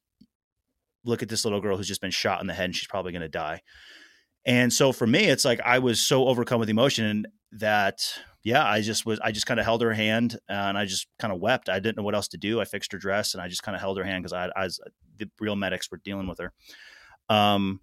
look 1.05 1.23
at 1.23 1.29
this 1.29 1.45
little 1.45 1.61
girl 1.61 1.77
who's 1.77 1.87
just 1.87 2.01
been 2.01 2.11
shot 2.11 2.41
in 2.41 2.47
the 2.47 2.53
head 2.53 2.65
and 2.65 2.75
she's 2.75 2.87
probably 2.87 3.11
going 3.11 3.21
to 3.21 3.29
die. 3.29 3.61
And 4.45 4.71
so 4.71 4.91
for 4.91 5.07
me, 5.07 5.25
it's 5.25 5.45
like 5.45 5.59
I 5.61 5.79
was 5.79 5.99
so 5.99 6.27
overcome 6.27 6.59
with 6.59 6.69
emotion 6.69 7.25
that 7.53 8.01
yeah, 8.43 8.63
I 8.63 8.81
just 8.81 9.07
was 9.07 9.19
I 9.21 9.31
just 9.31 9.47
kind 9.47 9.59
of 9.59 9.65
held 9.65 9.81
her 9.81 9.93
hand 9.93 10.37
and 10.47 10.77
I 10.77 10.85
just 10.85 11.07
kind 11.17 11.33
of 11.33 11.39
wept. 11.39 11.67
I 11.67 11.79
didn't 11.79 11.97
know 11.97 12.03
what 12.03 12.13
else 12.13 12.27
to 12.29 12.37
do. 12.37 12.61
I 12.61 12.65
fixed 12.65 12.91
her 12.91 12.99
dress 12.99 13.33
and 13.33 13.41
I 13.41 13.47
just 13.47 13.63
kind 13.63 13.75
of 13.75 13.81
held 13.81 13.97
her 13.97 14.03
hand 14.03 14.23
because 14.23 14.33
I, 14.33 14.51
I 14.55 14.65
was 14.65 14.79
the 15.17 15.29
real 15.39 15.55
medics 15.55 15.89
were 15.89 15.99
dealing 16.03 16.27
with 16.27 16.39
her. 16.39 16.53
Um, 17.27 17.79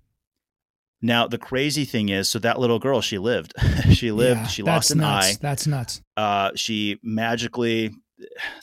now 1.00 1.26
the 1.26 1.38
crazy 1.38 1.84
thing 1.84 2.10
is, 2.10 2.30
so 2.30 2.38
that 2.38 2.60
little 2.60 2.78
girl, 2.78 3.00
she 3.00 3.18
lived. 3.18 3.54
she 3.92 4.12
lived. 4.12 4.42
Yeah, 4.42 4.46
she 4.46 4.62
lost 4.62 4.92
an 4.92 4.98
nuts. 4.98 5.26
eye. 5.26 5.38
That's 5.40 5.66
nuts. 5.66 6.00
Uh, 6.16 6.52
she 6.54 7.00
magically, 7.02 7.90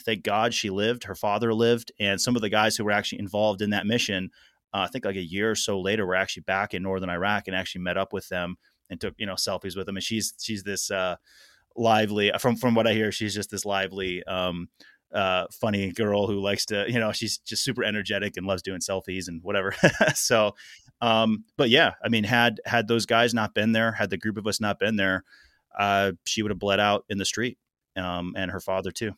thank 0.06 0.22
God, 0.22 0.54
she 0.54 0.70
lived. 0.70 1.04
Her 1.04 1.14
father 1.14 1.52
lived, 1.52 1.92
and 2.00 2.18
some 2.18 2.34
of 2.34 2.40
the 2.40 2.48
guys 2.48 2.76
who 2.76 2.84
were 2.84 2.92
actually 2.92 3.18
involved 3.18 3.60
in 3.60 3.70
that 3.70 3.86
mission 3.86 4.30
uh, 4.72 4.78
I 4.80 4.86
think 4.88 5.04
like 5.04 5.16
a 5.16 5.22
year 5.22 5.50
or 5.50 5.56
so 5.56 5.80
later, 5.80 6.06
we're 6.06 6.14
actually 6.14 6.42
back 6.42 6.74
in 6.74 6.82
northern 6.82 7.10
Iraq 7.10 7.48
and 7.48 7.56
actually 7.56 7.82
met 7.82 7.96
up 7.96 8.12
with 8.12 8.28
them 8.28 8.56
and 8.88 9.00
took 9.00 9.14
you 9.18 9.26
know 9.26 9.34
selfies 9.34 9.76
with 9.76 9.86
them. 9.86 9.96
And 9.96 10.04
she's 10.04 10.34
she's 10.40 10.62
this 10.62 10.90
uh, 10.90 11.16
lively 11.76 12.32
from 12.38 12.56
from 12.56 12.74
what 12.74 12.86
I 12.86 12.92
hear, 12.92 13.12
she's 13.12 13.34
just 13.34 13.50
this 13.50 13.64
lively. 13.64 14.22
Um, 14.24 14.68
uh, 15.12 15.46
funny 15.50 15.90
girl 15.90 16.28
who 16.28 16.40
likes 16.40 16.64
to, 16.66 16.84
you 16.88 17.00
know, 17.00 17.10
she's 17.10 17.38
just 17.38 17.64
super 17.64 17.82
energetic 17.82 18.36
and 18.36 18.46
loves 18.46 18.62
doing 18.62 18.78
selfies 18.80 19.26
and 19.26 19.42
whatever. 19.42 19.74
so, 20.14 20.54
um, 21.00 21.44
but 21.56 21.68
yeah, 21.68 21.94
I 22.04 22.08
mean, 22.08 22.24
had 22.24 22.60
had 22.64 22.86
those 22.86 23.06
guys 23.06 23.34
not 23.34 23.54
been 23.54 23.72
there, 23.72 23.92
had 23.92 24.10
the 24.10 24.18
group 24.18 24.36
of 24.36 24.46
us 24.46 24.60
not 24.60 24.78
been 24.78 24.96
there, 24.96 25.24
uh, 25.78 26.12
she 26.24 26.42
would 26.42 26.50
have 26.50 26.58
bled 26.58 26.80
out 26.80 27.04
in 27.08 27.18
the 27.18 27.24
street, 27.24 27.58
um, 27.96 28.34
and 28.36 28.50
her 28.50 28.60
father 28.60 28.90
too. 28.90 29.12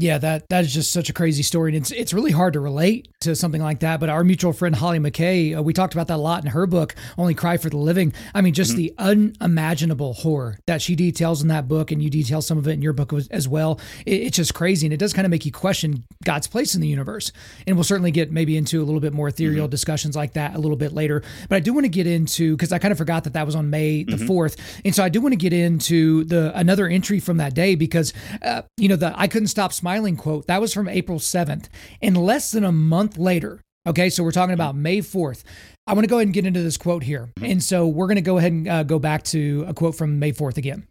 Yeah, 0.00 0.18
that 0.18 0.48
that 0.48 0.64
is 0.64 0.72
just 0.72 0.92
such 0.92 1.10
a 1.10 1.12
crazy 1.12 1.42
story, 1.42 1.74
and 1.74 1.82
it's 1.82 1.90
it's 1.90 2.14
really 2.14 2.30
hard 2.30 2.52
to 2.52 2.60
relate 2.60 3.08
to 3.22 3.34
something 3.34 3.60
like 3.60 3.80
that. 3.80 3.98
But 3.98 4.08
our 4.08 4.22
mutual 4.22 4.52
friend 4.52 4.72
Hollie 4.72 5.00
McKay, 5.00 5.58
uh, 5.58 5.62
we 5.62 5.72
talked 5.72 5.92
about 5.92 6.06
that 6.06 6.14
a 6.14 6.22
lot 6.22 6.44
in 6.44 6.50
her 6.52 6.68
book, 6.68 6.94
"Only 7.18 7.34
Cry 7.34 7.56
for 7.56 7.68
the 7.68 7.78
Living." 7.78 8.12
I 8.32 8.40
mean, 8.40 8.54
just 8.54 8.76
mm-hmm. 8.76 8.78
the 8.78 8.94
unimaginable 9.40 10.12
horror 10.12 10.60
that 10.68 10.80
she 10.80 10.94
details 10.94 11.42
in 11.42 11.48
that 11.48 11.66
book, 11.66 11.90
and 11.90 12.00
you 12.00 12.10
detail 12.10 12.40
some 12.42 12.58
of 12.58 12.68
it 12.68 12.74
in 12.74 12.82
your 12.82 12.92
book 12.92 13.12
as 13.32 13.48
well. 13.48 13.80
It, 14.06 14.22
it's 14.22 14.36
just 14.36 14.54
crazy, 14.54 14.86
and 14.86 14.94
it 14.94 14.98
does 14.98 15.12
kind 15.12 15.26
of 15.26 15.32
make 15.32 15.44
you 15.44 15.50
question 15.50 16.04
God's 16.24 16.46
place 16.46 16.76
in 16.76 16.80
the 16.80 16.86
universe. 16.86 17.32
And 17.66 17.74
we'll 17.74 17.82
certainly 17.82 18.12
get 18.12 18.30
maybe 18.30 18.56
into 18.56 18.80
a 18.80 18.84
little 18.84 19.00
bit 19.00 19.12
more 19.12 19.26
ethereal 19.26 19.66
mm-hmm. 19.66 19.70
discussions 19.70 20.14
like 20.14 20.34
that 20.34 20.54
a 20.54 20.58
little 20.58 20.76
bit 20.76 20.92
later. 20.92 21.24
But 21.48 21.56
I 21.56 21.60
do 21.60 21.72
want 21.72 21.86
to 21.86 21.90
get 21.90 22.06
into 22.06 22.56
because 22.56 22.70
I 22.70 22.78
kind 22.78 22.92
of 22.92 22.98
forgot 22.98 23.24
that 23.24 23.32
that 23.32 23.46
was 23.46 23.56
on 23.56 23.68
May 23.68 24.04
the 24.04 24.16
4th 24.16 24.28
mm-hmm. 24.28 24.80
and 24.84 24.94
so 24.94 25.02
I 25.02 25.08
do 25.08 25.20
want 25.20 25.32
to 25.32 25.36
get 25.36 25.52
into 25.52 26.22
the 26.24 26.56
another 26.56 26.86
entry 26.86 27.18
from 27.18 27.38
that 27.38 27.54
day 27.54 27.74
because 27.74 28.12
uh, 28.42 28.62
you 28.76 28.88
know 28.88 28.94
the 28.94 29.12
I 29.18 29.26
couldn't 29.26 29.48
stop 29.48 29.72
smiling 29.72 29.87
smiling 29.88 30.18
quote, 30.18 30.46
that 30.48 30.60
was 30.60 30.74
from 30.74 30.86
April 30.86 31.18
7th. 31.18 31.68
And 32.02 32.14
less 32.14 32.50
than 32.50 32.62
a 32.62 32.70
month 32.70 33.16
later, 33.16 33.62
okay, 33.86 34.10
so 34.10 34.22
we're 34.22 34.32
talking 34.32 34.52
about 34.52 34.76
May 34.76 34.98
4th. 34.98 35.44
I 35.86 35.94
want 35.94 36.04
to 36.04 36.10
go 36.10 36.16
ahead 36.16 36.26
and 36.26 36.34
get 36.34 36.44
into 36.44 36.60
this 36.60 36.76
quote 36.76 37.02
here. 37.02 37.30
Mm-hmm. 37.38 37.52
And 37.52 37.64
so 37.64 37.86
we're 37.86 38.06
going 38.06 38.16
to 38.16 38.20
go 38.20 38.36
ahead 38.36 38.52
and 38.52 38.68
uh, 38.68 38.82
go 38.82 38.98
back 38.98 39.22
to 39.24 39.64
a 39.66 39.72
quote 39.72 39.94
from 39.94 40.18
May 40.18 40.32
4th 40.32 40.58
again. 40.58 40.86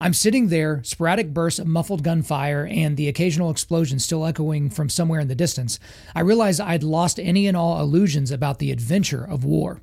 I'm 0.00 0.14
sitting 0.14 0.48
there, 0.48 0.82
sporadic 0.82 1.32
bursts 1.32 1.60
of 1.60 1.68
muffled 1.68 2.02
gunfire 2.02 2.66
and 2.68 2.96
the 2.96 3.06
occasional 3.06 3.52
explosion 3.52 4.00
still 4.00 4.26
echoing 4.26 4.68
from 4.68 4.88
somewhere 4.88 5.20
in 5.20 5.28
the 5.28 5.36
distance. 5.36 5.78
I 6.12 6.22
realized 6.22 6.60
I'd 6.60 6.82
lost 6.82 7.20
any 7.20 7.46
and 7.46 7.56
all 7.56 7.80
illusions 7.80 8.32
about 8.32 8.58
the 8.58 8.72
adventure 8.72 9.22
of 9.22 9.44
war. 9.44 9.80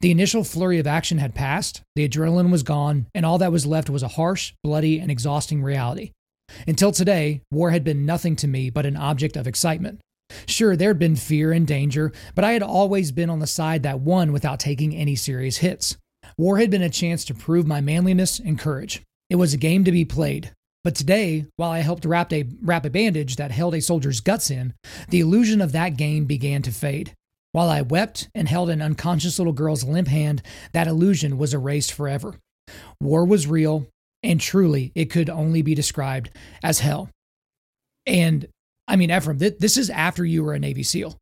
The 0.00 0.10
initial 0.10 0.44
flurry 0.44 0.78
of 0.78 0.86
action 0.86 1.16
had 1.16 1.34
passed, 1.34 1.80
the 1.96 2.06
adrenaline 2.06 2.52
was 2.52 2.62
gone, 2.62 3.06
and 3.14 3.24
all 3.24 3.38
that 3.38 3.50
was 3.50 3.64
left 3.64 3.88
was 3.88 4.02
a 4.02 4.08
harsh, 4.08 4.52
bloody, 4.62 4.98
and 4.98 5.10
exhausting 5.10 5.62
reality. 5.62 6.10
Until 6.66 6.92
today, 6.92 7.42
war 7.50 7.70
had 7.70 7.84
been 7.84 8.06
nothing 8.06 8.36
to 8.36 8.48
me 8.48 8.70
but 8.70 8.86
an 8.86 8.96
object 8.96 9.36
of 9.36 9.46
excitement. 9.46 10.00
Sure, 10.46 10.76
there 10.76 10.90
had 10.90 10.98
been 10.98 11.16
fear 11.16 11.52
and 11.52 11.66
danger, 11.66 12.12
but 12.34 12.44
I 12.44 12.52
had 12.52 12.62
always 12.62 13.12
been 13.12 13.30
on 13.30 13.40
the 13.40 13.46
side 13.46 13.82
that 13.82 14.00
won 14.00 14.32
without 14.32 14.60
taking 14.60 14.94
any 14.94 15.14
serious 15.14 15.58
hits. 15.58 15.96
War 16.38 16.58
had 16.58 16.70
been 16.70 16.82
a 16.82 16.88
chance 16.88 17.24
to 17.26 17.34
prove 17.34 17.66
my 17.66 17.80
manliness 17.80 18.38
and 18.38 18.58
courage. 18.58 19.02
It 19.28 19.36
was 19.36 19.52
a 19.52 19.58
game 19.58 19.84
to 19.84 19.92
be 19.92 20.04
played. 20.04 20.52
But 20.84 20.94
today, 20.94 21.46
while 21.56 21.70
I 21.70 21.80
helped 21.80 22.04
wrap 22.04 22.32
a, 22.32 22.44
wrap 22.60 22.84
a 22.84 22.90
bandage 22.90 23.36
that 23.36 23.52
held 23.52 23.74
a 23.74 23.80
soldier's 23.80 24.20
guts 24.20 24.50
in, 24.50 24.74
the 25.10 25.20
illusion 25.20 25.60
of 25.60 25.72
that 25.72 25.96
game 25.96 26.24
began 26.24 26.62
to 26.62 26.72
fade. 26.72 27.14
While 27.52 27.68
I 27.68 27.82
wept 27.82 28.28
and 28.34 28.48
held 28.48 28.70
an 28.70 28.82
unconscious 28.82 29.38
little 29.38 29.52
girl's 29.52 29.84
limp 29.84 30.08
hand, 30.08 30.42
that 30.72 30.88
illusion 30.88 31.38
was 31.38 31.54
erased 31.54 31.92
forever. 31.92 32.34
War 33.00 33.24
was 33.24 33.46
real, 33.46 33.86
and 34.22 34.40
truly, 34.40 34.92
it 34.94 35.06
could 35.06 35.30
only 35.30 35.62
be 35.62 35.74
described 35.74 36.30
as 36.62 36.80
hell. 36.80 37.10
And 38.06 38.46
I 38.88 38.96
mean, 38.96 39.10
Ephraim, 39.10 39.38
th- 39.38 39.58
this 39.58 39.76
is 39.76 39.90
after 39.90 40.24
you 40.24 40.44
were 40.44 40.54
a 40.54 40.58
Navy 40.58 40.82
SEAL, 40.82 41.16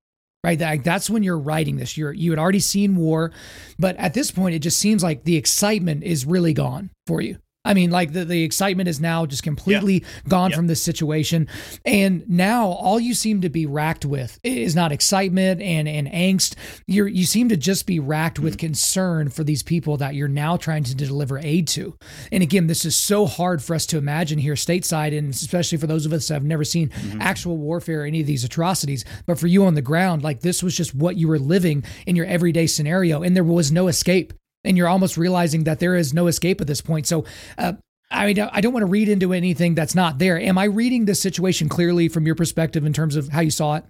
right? 0.45 0.59
That, 0.59 0.85
that's 0.85 1.11
when 1.11 1.23
you're 1.23 1.39
writing 1.39 1.77
this. 1.77 1.97
You're 1.97 2.13
you 2.13 2.31
had 2.31 2.39
already 2.39 2.61
seen 2.61 2.97
war, 2.97 3.33
but 3.79 3.97
at 3.97 4.15
this 4.15 4.31
point, 4.31 4.55
it 4.55 4.61
just 4.61 4.79
seems 4.79 5.03
like 5.03 5.25
the 5.25 5.37
excitement 5.37 6.03
is 6.05 6.27
really 6.27 6.53
gone 6.53 6.91
for 7.07 7.21
you. 7.21 7.39
I 7.63 7.75
mean, 7.75 7.91
like 7.91 8.15
the, 8.15 8.25
the 8.25 8.43
excitement 8.43 8.89
is 8.89 9.01
now 9.01 9.27
just 9.27 9.43
completely 9.43 10.01
yeah. 10.01 10.09
gone 10.29 10.51
yeah. 10.51 10.57
from 10.57 10.67
this 10.67 10.83
situation. 10.83 11.47
And 11.85 12.27
now 12.29 12.69
all 12.69 12.99
you 12.99 13.13
seem 13.13 13.43
to 13.43 13.51
be 13.51 13.67
racked 13.67 14.07
with 14.07 14.41
is 14.43 14.75
not 14.75 14.93
excitement 14.93 15.61
and, 15.61 15.87
and 15.87 16.09
angst. 16.09 16.55
You're, 16.87 17.07
you 17.07 17.27
seem 17.27 17.51
to 17.51 17.59
just 17.59 17.87
be 17.87 18.01
racked 18.01 18.37
mm-hmm. 18.37 18.45
with 18.45 18.59
concern 18.59 19.29
for 19.29 19.45
these 19.45 19.63
people 19.63 19.99
that 19.99 20.15
you're 20.15 20.27
now 20.27 20.57
trying 20.57 20.85
to 20.85 20.95
deliver 20.95 21.39
aid 21.39 21.69
to. 21.69 21.97
And 22.33 22.43
again, 22.43 22.67
this 22.67 22.87
is 22.87 22.97
so 22.97 23.27
hard 23.27 23.63
for 23.63 23.75
us 23.75 23.85
to 23.87 23.99
imagine 23.99 24.39
here 24.39 24.55
stateside, 24.55 25.17
and 25.17 25.31
especially 25.31 25.77
for 25.77 25.87
those 25.87 26.07
of 26.07 26.15
us 26.15 26.29
that 26.29 26.35
have 26.35 26.45
never 26.45 26.65
seen 26.65 26.89
mm-hmm. 26.89 27.21
actual 27.21 27.59
warfare, 27.59 28.03
or 28.03 28.05
any 28.05 28.23
of 28.23 28.27
these 28.27 28.45
atrocities. 28.45 29.05
But 29.27 29.39
for 29.39 29.49
you 29.49 29.67
on 29.67 29.75
the 29.75 29.83
ground, 29.83 30.23
like 30.23 30.41
this 30.41 30.63
was 30.63 30.75
just 30.75 30.95
what 30.95 31.17
you 31.17 31.29
were 31.29 31.39
living 31.39 31.85
in 32.07 32.17
your 32.17 32.27
everyday 32.27 32.67
scenario, 32.67 33.23
and 33.23 33.37
there 33.37 33.45
was 33.45 33.71
no 33.71 33.89
escape 33.89 34.33
and 34.65 34.77
you're 34.77 34.89
almost 34.89 35.17
realizing 35.17 35.65
that 35.65 35.81
there 35.81 35.95
is 35.97 36.13
no 36.13 36.27
escape 36.27 36.61
at 36.61 36.67
this 36.67 36.81
point. 36.81 37.07
So, 37.07 37.25
uh, 37.59 37.75
I 38.11 38.27
mean, 38.27 38.41
I 38.41 38.61
don't 38.61 38.73
want 38.73 38.83
to 38.83 38.91
read 38.91 39.09
into 39.09 39.33
anything 39.33 39.75
that's 39.75 39.95
not 39.95 40.19
there. 40.19 40.39
Am 40.39 40.59
I 40.59 40.65
reading 40.65 41.05
this 41.05 41.21
situation 41.21 41.69
clearly 41.69 42.09
from 42.09 42.27
your 42.27 42.35
perspective 42.35 42.85
in 42.85 42.93
terms 42.93 43.15
of 43.15 43.29
how 43.29 43.41
you 43.41 43.53
saw 43.53 43.77
it? 43.77 43.85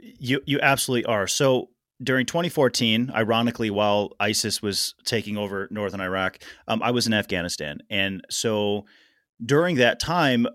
You 0.00 0.40
you 0.46 0.58
absolutely 0.60 1.04
are. 1.04 1.26
So 1.26 1.68
during 2.02 2.24
2014, 2.24 3.12
ironically, 3.14 3.68
while 3.68 4.12
ISIS 4.18 4.62
was 4.62 4.94
taking 5.04 5.36
over 5.36 5.68
northern 5.70 6.00
Iraq, 6.00 6.38
um, 6.68 6.82
I 6.82 6.90
was 6.90 7.06
in 7.06 7.12
Afghanistan, 7.12 7.80
and 7.90 8.24
so 8.30 8.86
during 9.44 9.76
that 9.76 10.00
time, 10.00 10.46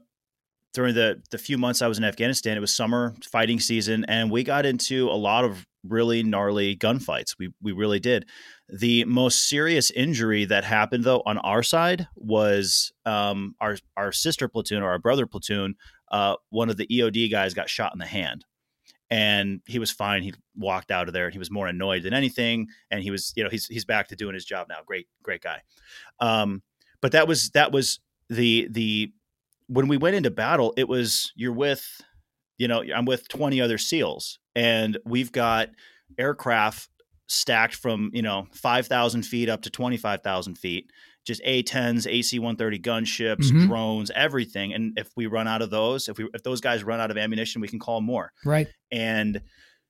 during 0.74 0.95
the 0.95 1.22
the 1.30 1.38
few 1.38 1.60
months 1.60 1.84
I 1.84 1.88
was 1.88 1.99
in 1.99 2.03
Afghanistan, 2.03 2.58
it 2.58 2.62
was 2.62 2.74
summer 2.74 3.16
fighting 3.24 3.60
season, 3.60 4.03
and 4.08 4.32
we 4.32 4.43
got 4.43 4.66
into 4.66 5.10
a 5.10 5.14
lot 5.18 5.45
of 5.45 5.64
really 5.88 6.24
gnarly 6.24 6.76
gunfights. 6.76 7.36
We 7.38 7.53
we 7.62 7.72
really 7.72 7.99
did. 7.99 8.26
The 8.70 9.05
most 9.05 9.47
serious 9.47 9.91
injury 9.91 10.45
that 10.45 10.63
happened 10.63 11.03
though 11.03 11.22
on 11.26 11.38
our 11.39 11.61
side 11.61 12.07
was 12.16 12.91
um, 13.05 13.55
our 13.61 13.78
our 13.95 14.11
sister 14.11 14.47
platoon 14.47 14.82
or 14.82 14.89
our 14.89 14.99
brother 14.99 15.28
platoon. 15.28 15.76
Uh, 16.11 16.36
one 16.49 16.70
of 16.70 16.78
the 16.78 16.88
EOD 16.88 17.30
guys 17.32 17.53
got 17.53 17.70
shot 17.70 17.93
in 17.93 17.99
the 17.99 18.05
hand, 18.05 18.43
and 19.09 19.61
he 19.68 19.78
was 19.78 19.91
fine. 19.91 20.24
He 20.24 20.34
walked 20.55 20.89
out 20.89 21.07
of 21.07 21.13
there, 21.13 21.26
and 21.26 21.34
he 21.34 21.39
was 21.39 21.51
more 21.51 21.68
annoyed 21.68 22.03
than 22.03 22.13
anything. 22.13 22.68
And 22.89 23.03
he 23.03 23.11
was, 23.11 23.34
you 23.36 23.43
know, 23.43 23.49
he's 23.49 23.68
he's 23.68 23.86
back 23.86 24.07
to 24.07 24.16
doing 24.16 24.34
his 24.34 24.45
job 24.45 24.68
now. 24.68 24.78
Great, 24.86 25.07
great 25.22 25.41
guy. 25.41 25.61
Um, 26.20 26.63
but 27.01 27.11
that 27.11 27.28
was 27.28 27.51
that 27.51 27.72
was 27.72 27.99
the 28.30 28.68
the 28.72 29.11
when 29.68 29.88
we 29.88 29.97
went 29.97 30.16
into 30.16 30.32
battle. 30.32 30.74
It 30.76 30.88
was 30.88 31.32
you're 31.36 31.53
with, 31.53 32.01
you 32.57 32.68
know, 32.68 32.84
I'm 32.95 33.05
with 33.05 33.28
20 33.28 33.61
other 33.61 33.78
SEALs, 33.78 34.39
and 34.55 34.97
we've 35.05 35.32
got 35.32 35.70
aircraft 36.18 36.89
stacked 37.28 37.76
from 37.76 38.12
you 38.14 38.22
know 38.22 38.48
5000 38.54 39.24
feet 39.24 39.50
up 39.50 39.62
to 39.64 39.70
25000 39.70 40.58
feet. 40.58 40.92
Just 41.26 41.44
a10s 41.44 42.06
ac-130 42.08 42.82
gunships 42.84 43.46
mm-hmm. 43.46 43.66
drones 43.66 44.12
everything. 44.14 44.74
And 44.74 44.94
if 44.96 45.10
we 45.18 45.26
run 45.26 45.48
out 45.48 45.62
of 45.62 45.70
those 45.70 46.08
if 46.08 46.18
we 46.18 46.30
if 46.34 46.44
those 46.44 46.62
guys 46.62 46.84
run 46.84 47.00
out 47.00 47.12
of 47.12 47.18
ammunition 47.18 47.62
we 47.62 47.68
can 47.68 47.80
call 47.80 48.02
more. 48.02 48.32
Right. 48.44 48.68
And 48.92 49.42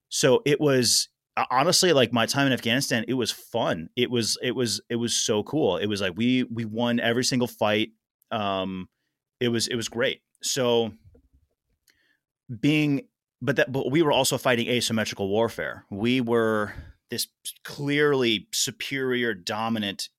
so 0.09 0.41
it 0.45 0.61
was 0.61 1.09
honestly 1.51 1.91
like 1.91 2.13
my 2.13 2.25
time 2.25 2.47
in 2.47 2.53
afghanistan 2.53 3.03
it 3.09 3.15
was 3.15 3.31
fun. 3.31 3.89
It 3.97 4.09
was 4.09 4.37
it 4.41 4.55
was 4.55 4.81
it 4.89 4.95
was 4.95 5.13
so 5.13 5.43
cool. 5.43 5.77
It 5.77 5.87
was 5.87 6.01
like 6.01 6.13
we 6.15 6.43
we 6.43 6.63
won 6.65 6.99
every 6.99 7.25
single 7.25 7.47
fight. 7.47 7.89
Um 8.31 8.87
it 9.41 9.49
was 9.49 9.67
it 9.67 9.75
was 9.75 9.89
great. 9.89 10.21
So 10.41 10.93
being 12.61 13.07
but 13.41 13.57
that 13.57 13.71
but 13.71 13.91
we 13.91 14.01
were 14.01 14.11
also 14.11 14.37
fighting 14.37 14.67
asymmetrical 14.67 15.27
warfare. 15.27 15.85
We 15.91 16.21
were 16.21 16.73
this 17.15 17.27
clearly 17.63 18.47
superior 18.51 19.33
dominant 19.33 20.09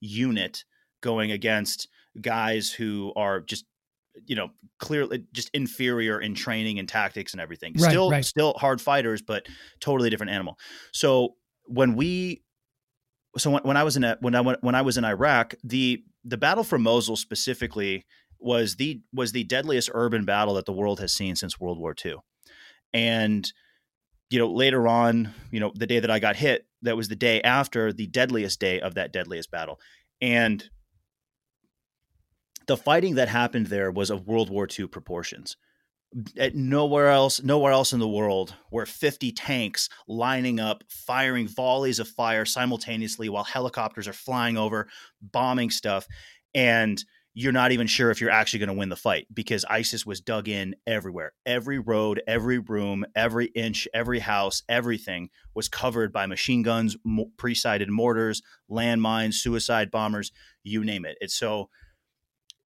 unit 0.00 0.64
going 1.00 1.30
against 1.30 1.88
guys 2.20 2.72
who 2.72 3.12
are 3.14 3.40
just 3.40 3.64
you 4.26 4.34
know 4.34 4.50
clearly 4.78 5.24
just 5.32 5.50
inferior 5.54 6.20
in 6.20 6.34
training 6.34 6.78
and 6.80 6.88
tactics 6.88 7.32
and 7.32 7.40
everything. 7.40 7.72
Right, 7.78 7.90
still 7.90 8.10
right. 8.10 8.24
still 8.24 8.54
hard 8.54 8.80
fighters 8.80 9.22
but 9.22 9.46
totally 9.80 10.10
different 10.10 10.32
animal. 10.32 10.58
So 10.92 11.36
when 11.66 11.94
we 11.94 12.42
so 13.38 13.50
when, 13.50 13.62
when 13.62 13.76
i 13.76 13.82
was 13.82 13.96
in 13.96 14.04
a, 14.04 14.16
when 14.20 14.34
i 14.34 14.40
when 14.40 14.74
i 14.74 14.82
was 14.82 14.96
in 14.98 15.04
iraq 15.04 15.54
the 15.64 16.04
the 16.24 16.36
battle 16.36 16.62
for 16.62 16.78
mosul 16.78 17.16
specifically 17.16 18.04
was 18.38 18.76
the 18.76 19.00
was 19.12 19.32
the 19.32 19.44
deadliest 19.44 19.90
urban 19.94 20.24
battle 20.24 20.54
that 20.54 20.66
the 20.66 20.72
world 20.72 21.00
has 21.00 21.12
seen 21.12 21.34
since 21.34 21.58
world 21.58 21.78
war 21.78 21.94
ii 22.04 22.14
and, 22.94 23.52
you 24.34 24.40
know, 24.40 24.50
later 24.50 24.88
on, 24.88 25.32
you 25.52 25.60
know, 25.60 25.70
the 25.76 25.86
day 25.86 26.00
that 26.00 26.10
I 26.10 26.18
got 26.18 26.34
hit, 26.34 26.66
that 26.82 26.96
was 26.96 27.06
the 27.06 27.14
day 27.14 27.40
after 27.42 27.92
the 27.92 28.08
deadliest 28.08 28.58
day 28.58 28.80
of 28.80 28.94
that 28.94 29.12
deadliest 29.12 29.48
battle. 29.48 29.78
And 30.20 30.68
the 32.66 32.76
fighting 32.76 33.14
that 33.14 33.28
happened 33.28 33.68
there 33.68 33.92
was 33.92 34.10
of 34.10 34.26
World 34.26 34.50
War 34.50 34.66
II 34.66 34.88
proportions. 34.88 35.56
At 36.36 36.56
nowhere 36.56 37.10
else, 37.10 37.44
nowhere 37.44 37.70
else 37.70 37.92
in 37.92 38.00
the 38.00 38.08
world 38.08 38.56
were 38.72 38.86
50 38.86 39.30
tanks 39.30 39.88
lining 40.08 40.58
up, 40.58 40.82
firing 40.88 41.46
volleys 41.46 42.00
of 42.00 42.08
fire 42.08 42.44
simultaneously 42.44 43.28
while 43.28 43.44
helicopters 43.44 44.08
are 44.08 44.12
flying 44.12 44.56
over, 44.56 44.88
bombing 45.22 45.70
stuff. 45.70 46.08
And 46.56 47.00
you're 47.34 47.52
not 47.52 47.72
even 47.72 47.88
sure 47.88 48.10
if 48.10 48.20
you're 48.20 48.30
actually 48.30 48.60
going 48.60 48.68
to 48.68 48.74
win 48.74 48.88
the 48.88 48.96
fight 48.96 49.26
because 49.34 49.64
ISIS 49.68 50.06
was 50.06 50.20
dug 50.20 50.48
in 50.48 50.76
everywhere. 50.86 51.32
Every 51.44 51.80
road, 51.80 52.22
every 52.28 52.60
room, 52.60 53.04
every 53.16 53.46
inch, 53.46 53.88
every 53.92 54.20
house, 54.20 54.62
everything 54.68 55.30
was 55.52 55.68
covered 55.68 56.12
by 56.12 56.26
machine 56.26 56.62
guns, 56.62 56.96
pre 57.36 57.54
sighted 57.54 57.90
mortars, 57.90 58.40
landmines, 58.70 59.34
suicide 59.34 59.90
bombers, 59.90 60.30
you 60.62 60.84
name 60.84 61.04
it. 61.04 61.18
It's 61.20 61.34
so 61.34 61.70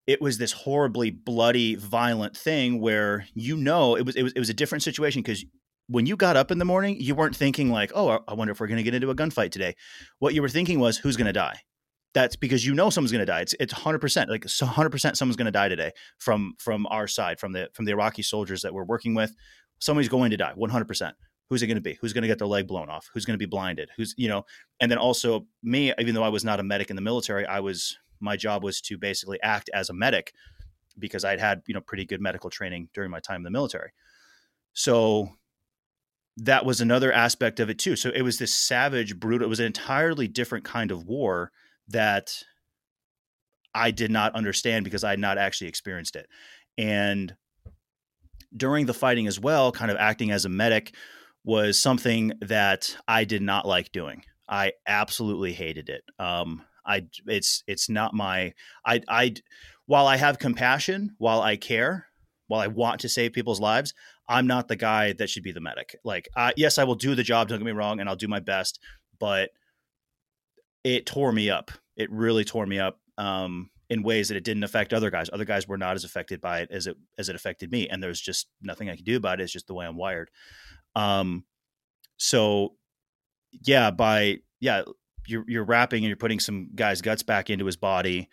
it 0.07 0.21
was 0.21 0.39
this 0.39 0.53
horribly 0.53 1.11
bloody, 1.11 1.75
violent 1.75 2.37
thing 2.37 2.81
where 2.81 3.27
you 3.35 3.57
know 3.57 3.95
it 3.95 4.05
was 4.05 4.17
it 4.17 4.23
was 4.23 4.33
it 4.33 4.39
was 4.39 4.51
a 4.51 4.55
different 4.55 4.83
situation 4.83 5.23
because 5.23 5.45
when 5.87 6.05
you 6.05 6.17
got 6.17 6.37
up 6.37 6.51
in 6.51 6.59
the 6.59 6.67
morning, 6.67 7.01
you 7.01 7.15
weren't 7.15 7.37
thinking 7.37 7.71
like, 7.71 7.91
"Oh, 7.95 8.21
I 8.29 8.35
wonder 8.35 8.53
if 8.53 8.61
we're 8.61 8.67
going 8.67 8.79
to 8.79 8.83
get 8.83 8.95
into 8.95 9.11
a 9.11 9.15
gunfight 9.15 9.51
today." 9.51 9.75
What 10.19 10.35
you 10.35 10.43
were 10.43 10.49
thinking 10.51 10.79
was, 10.79 10.99
"Who's 10.99 11.17
going 11.17 11.27
to 11.27 11.33
die?" 11.33 11.61
That's 12.19 12.35
because 12.35 12.67
you 12.67 12.75
know 12.75 12.91
someone's 12.91 13.13
going 13.13 13.21
to 13.21 13.27
die. 13.27 13.43
It's 13.43 13.55
it's 13.61 13.73
hundred 13.73 14.01
percent 14.01 14.29
like 14.29 14.45
hundred 14.61 14.91
percent 14.91 15.17
someone's 15.17 15.37
going 15.37 15.47
to 15.47 15.53
die 15.53 15.69
today 15.69 15.93
from 16.19 16.55
from 16.59 16.85
our 16.91 17.07
side 17.07 17.39
from 17.39 17.53
the 17.53 17.69
from 17.75 17.85
the 17.85 17.93
Iraqi 17.93 18.23
soldiers 18.23 18.63
that 18.63 18.75
we're 18.75 18.85
working 18.85 19.15
with. 19.15 19.37
Somebody's 19.79 20.09
going 20.09 20.33
to 20.33 20.37
die 20.37 20.53
one 20.57 20.69
hundred 20.69 20.89
percent. 20.89 21.15
Who's 21.49 21.63
it 21.63 21.69
going 21.69 21.77
to 21.77 21.81
be? 21.81 21.97
Who's 22.01 22.13
going 22.13 22.23
to 22.23 22.29
get 22.29 22.39
their 22.39 22.49
leg 22.49 22.67
blown 22.67 22.91
off? 22.91 23.09
Who's 23.15 23.25
going 23.25 23.35
to 23.35 23.39
be 23.39 23.47
blinded? 23.47 23.91
Who's 23.97 24.17
you 24.19 24.29
know? 24.29 24.45
And 24.81 24.91
then 24.91 24.99
also 24.99 25.47
me, 25.63 25.93
even 25.97 26.17
though 26.17 26.25
I 26.25 26.29
was 26.29 26.45
not 26.45 26.59
a 26.59 26.65
medic 26.65 26.91
in 26.91 26.97
the 26.97 27.03
military, 27.03 27.47
I 27.47 27.61
was 27.61 27.97
my 28.19 28.37
job 28.37 28.65
was 28.65 28.81
to 28.83 28.99
basically 28.99 29.41
act 29.43 29.71
as 29.73 29.89
a 29.89 29.95
medic 29.95 30.33
because 30.99 31.25
I'd 31.25 31.39
had 31.39 31.63
you 31.69 31.75
know 31.75 31.81
pretty 31.81 32.05
good 32.05 32.21
medical 32.21 32.51
training 32.51 32.89
during 32.95 33.13
my 33.13 33.21
time 33.21 33.37
in 33.37 33.45
the 33.45 33.51
military. 33.51 33.93
So 34.73 35.29
that 36.39 36.65
was 36.65 36.81
another 36.81 37.13
aspect 37.13 37.61
of 37.61 37.71
it 37.71 37.79
too. 37.79 37.95
So 37.95 38.11
it 38.11 38.23
was 38.23 38.39
this 38.39 38.53
savage, 38.53 39.21
brutal. 39.21 39.47
It 39.47 39.51
was 39.51 39.61
an 39.61 39.67
entirely 39.67 40.27
different 40.27 40.65
kind 40.65 40.91
of 40.91 41.05
war 41.05 41.53
that 41.89 42.31
I 43.75 43.91
did 43.91 44.11
not 44.11 44.35
understand 44.35 44.85
because 44.85 45.05
I 45.05 45.11
had 45.11 45.19
not 45.19 45.39
actually 45.39 45.69
experienced 45.69 46.17
it. 46.17 46.27
And 46.77 47.35
during 48.57 48.87
the 48.87 48.95
fighting 48.95 49.27
as 49.27 49.39
well, 49.39 49.73
kind 49.73 49.91
of 49.91 49.97
acting 49.99 50.31
as 50.31 50.45
a 50.45 50.49
medic 50.49 50.95
was 51.45 51.79
something 51.79 52.33
that 52.41 52.97
I 53.07 53.25
did 53.25 53.43
not 53.43 53.67
like 53.67 53.93
doing. 53.93 54.23
I 54.49 54.73
absolutely 54.87 55.53
hated 55.53 55.89
it. 55.89 56.03
Um, 56.19 56.65
I 56.87 57.07
it's 57.27 57.63
it's 57.67 57.89
not 57.89 58.15
my 58.15 58.55
I 58.85 59.03
I 59.09 59.35
while 59.87 60.07
I 60.07 60.17
have 60.17 60.39
compassion, 60.39 61.15
while 61.19 61.43
I 61.43 61.57
care, 61.57 62.07
while 62.47 62.61
I 62.61 62.67
want 62.67 63.01
to 63.01 63.09
save 63.09 63.33
people's 63.33 63.61
lives, 63.61 63.95
I'm 64.29 64.47
not 64.47 64.69
the 64.69 64.77
guy 64.77 65.13
that 65.15 65.31
should 65.31 65.43
be 65.43 65.53
the 65.53 65.61
medic. 65.61 65.97
Like, 66.05 66.29
uh, 66.37 66.53
yes, 66.57 66.79
I 66.79 66.85
will 66.85 66.95
do 66.95 67.15
the 67.15 67.23
job. 67.23 67.49
Don't 67.49 67.59
get 67.59 67.65
me 67.65 67.73
wrong, 67.73 68.01
and 68.01 68.09
I'll 68.09 68.17
do 68.17 68.29
my 68.29 68.41
best, 68.41 68.81
but 69.19 69.51
it 70.85 71.07
tore 71.07 71.33
me 71.33 71.51
up. 71.51 71.71
It 71.97 72.11
really 72.11 72.45
tore 72.45 72.67
me 72.67 72.79
up 72.79 73.01
um, 73.17 73.71
in 73.91 74.03
ways 74.03 74.29
that 74.29 74.37
it 74.37 74.45
didn't 74.45 74.65
affect 74.65 74.93
other 74.93 75.11
guys. 75.11 75.31
Other 75.33 75.45
guys 75.45 75.67
were 75.67 75.79
not 75.79 75.97
as 75.97 76.05
affected 76.05 76.41
by 76.41 76.61
it 76.61 76.71
as 76.71 76.87
it 76.87 76.97
as 77.19 77.29
it 77.29 77.37
affected 77.37 77.71
me, 77.71 77.89
and 77.89 78.03
there's 78.03 78.21
just 78.21 78.49
nothing 78.63 78.89
I 78.89 78.97
can 78.97 79.05
do 79.05 79.17
about 79.17 79.41
it. 79.41 79.45
It's 79.45 79.53
just 79.53 79.67
the 79.67 79.75
way 79.75 79.87
I'm 79.87 79.97
wired. 79.97 80.31
Um, 80.95 81.45
so 82.17 82.75
yeah, 83.65 83.91
by 83.91 84.39
yeah, 84.61 84.83
you're 85.27 85.45
you're 85.47 85.65
wrapping 85.65 85.99
and 85.99 86.09
you're 86.09 86.17
putting 86.17 86.41
some 86.41 86.71
guy's 86.75 87.03
guts 87.03 87.23
back 87.23 87.51
into 87.51 87.67
his 87.67 87.77
body. 87.77 88.29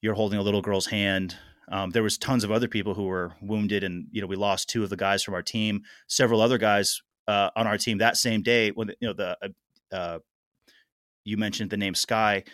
You're 0.00 0.14
holding 0.14 0.38
a 0.38 0.42
little 0.42 0.62
girl's 0.62 0.86
hand. 0.86 1.36
Um, 1.70 1.90
there 1.90 2.02
was 2.02 2.18
tons 2.18 2.42
of 2.42 2.50
other 2.50 2.68
people 2.68 2.94
who 2.94 3.04
were 3.04 3.32
wounded, 3.40 3.84
and 3.84 4.06
you 4.10 4.20
know 4.20 4.26
we 4.26 4.36
lost 4.36 4.68
two 4.68 4.82
of 4.82 4.90
the 4.90 4.96
guys 4.96 5.22
from 5.22 5.34
our 5.34 5.42
team. 5.42 5.82
Several 6.08 6.40
other 6.40 6.58
guys 6.58 7.02
uh, 7.28 7.50
on 7.56 7.66
our 7.66 7.78
team 7.78 7.98
that 7.98 8.16
same 8.16 8.42
day 8.42 8.70
when 8.70 8.88
you 9.00 9.08
know 9.08 9.12
the 9.12 9.38
uh, 9.42 9.94
uh 9.94 10.18
you 11.30 11.36
mentioned 11.36 11.70
the 11.70 11.76
name 11.76 11.94
Sky, 11.94 12.44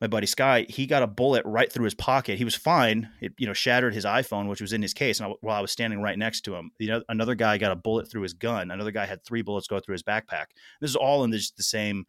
my 0.00 0.06
buddy 0.06 0.26
Sky, 0.26 0.66
he 0.68 0.86
got 0.86 1.02
a 1.02 1.06
bullet 1.06 1.42
right 1.46 1.72
through 1.72 1.84
his 1.84 1.94
pocket. 1.94 2.36
He 2.36 2.44
was 2.44 2.54
fine. 2.54 3.08
It 3.20 3.32
you 3.38 3.46
know 3.46 3.54
shattered 3.54 3.94
his 3.94 4.04
iPhone, 4.04 4.48
which 4.48 4.60
was 4.60 4.72
in 4.72 4.82
his 4.82 4.92
case, 4.92 5.20
and 5.20 5.32
I, 5.32 5.34
while 5.40 5.56
I 5.56 5.60
was 5.60 5.72
standing 5.72 6.02
right 6.02 6.18
next 6.18 6.42
to 6.42 6.54
him, 6.54 6.70
you 6.78 6.88
know, 6.88 7.02
another 7.08 7.34
guy 7.34 7.56
got 7.56 7.72
a 7.72 7.76
bullet 7.76 8.10
through 8.10 8.22
his 8.22 8.34
gun. 8.34 8.70
Another 8.70 8.90
guy 8.90 9.06
had 9.06 9.24
three 9.24 9.42
bullets 9.42 9.68
go 9.68 9.80
through 9.80 9.94
his 9.94 10.02
backpack. 10.02 10.46
This 10.80 10.90
is 10.90 10.96
all 10.96 11.24
in 11.24 11.30
the, 11.30 11.42
the 11.56 11.62
same 11.62 12.04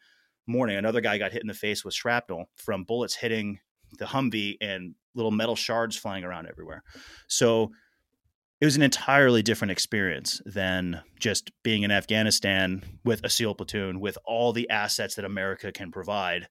morning. 0.48 0.76
Another 0.78 1.02
guy 1.02 1.18
got 1.18 1.32
hit 1.32 1.42
in 1.42 1.48
the 1.48 1.54
face 1.54 1.86
with 1.86 1.94
shrapnel 1.94 2.50
from 2.56 2.84
bullets 2.84 3.16
hitting 3.16 3.60
the 4.00 4.06
Humvee 4.06 4.58
and 4.60 4.96
little 5.16 5.32
metal 5.32 5.56
shards 5.56 5.96
flying 5.96 6.24
around 6.24 6.48
everywhere. 6.48 6.84
So 7.28 7.72
it 8.60 8.66
was 8.66 8.76
an 8.76 8.82
entirely 8.82 9.44
different 9.44 9.72
experience 9.72 10.42
than 10.46 11.02
just 11.20 11.52
being 11.64 11.84
in 11.84 11.92
Afghanistan 11.92 12.84
with 13.04 13.24
a 13.24 13.30
SEAL 13.30 13.56
platoon 13.56 14.00
with 14.00 14.18
all 14.26 14.52
the 14.52 14.70
assets 14.70 15.16
that 15.16 15.26
America 15.26 15.72
can 15.72 15.92
provide 15.92 16.48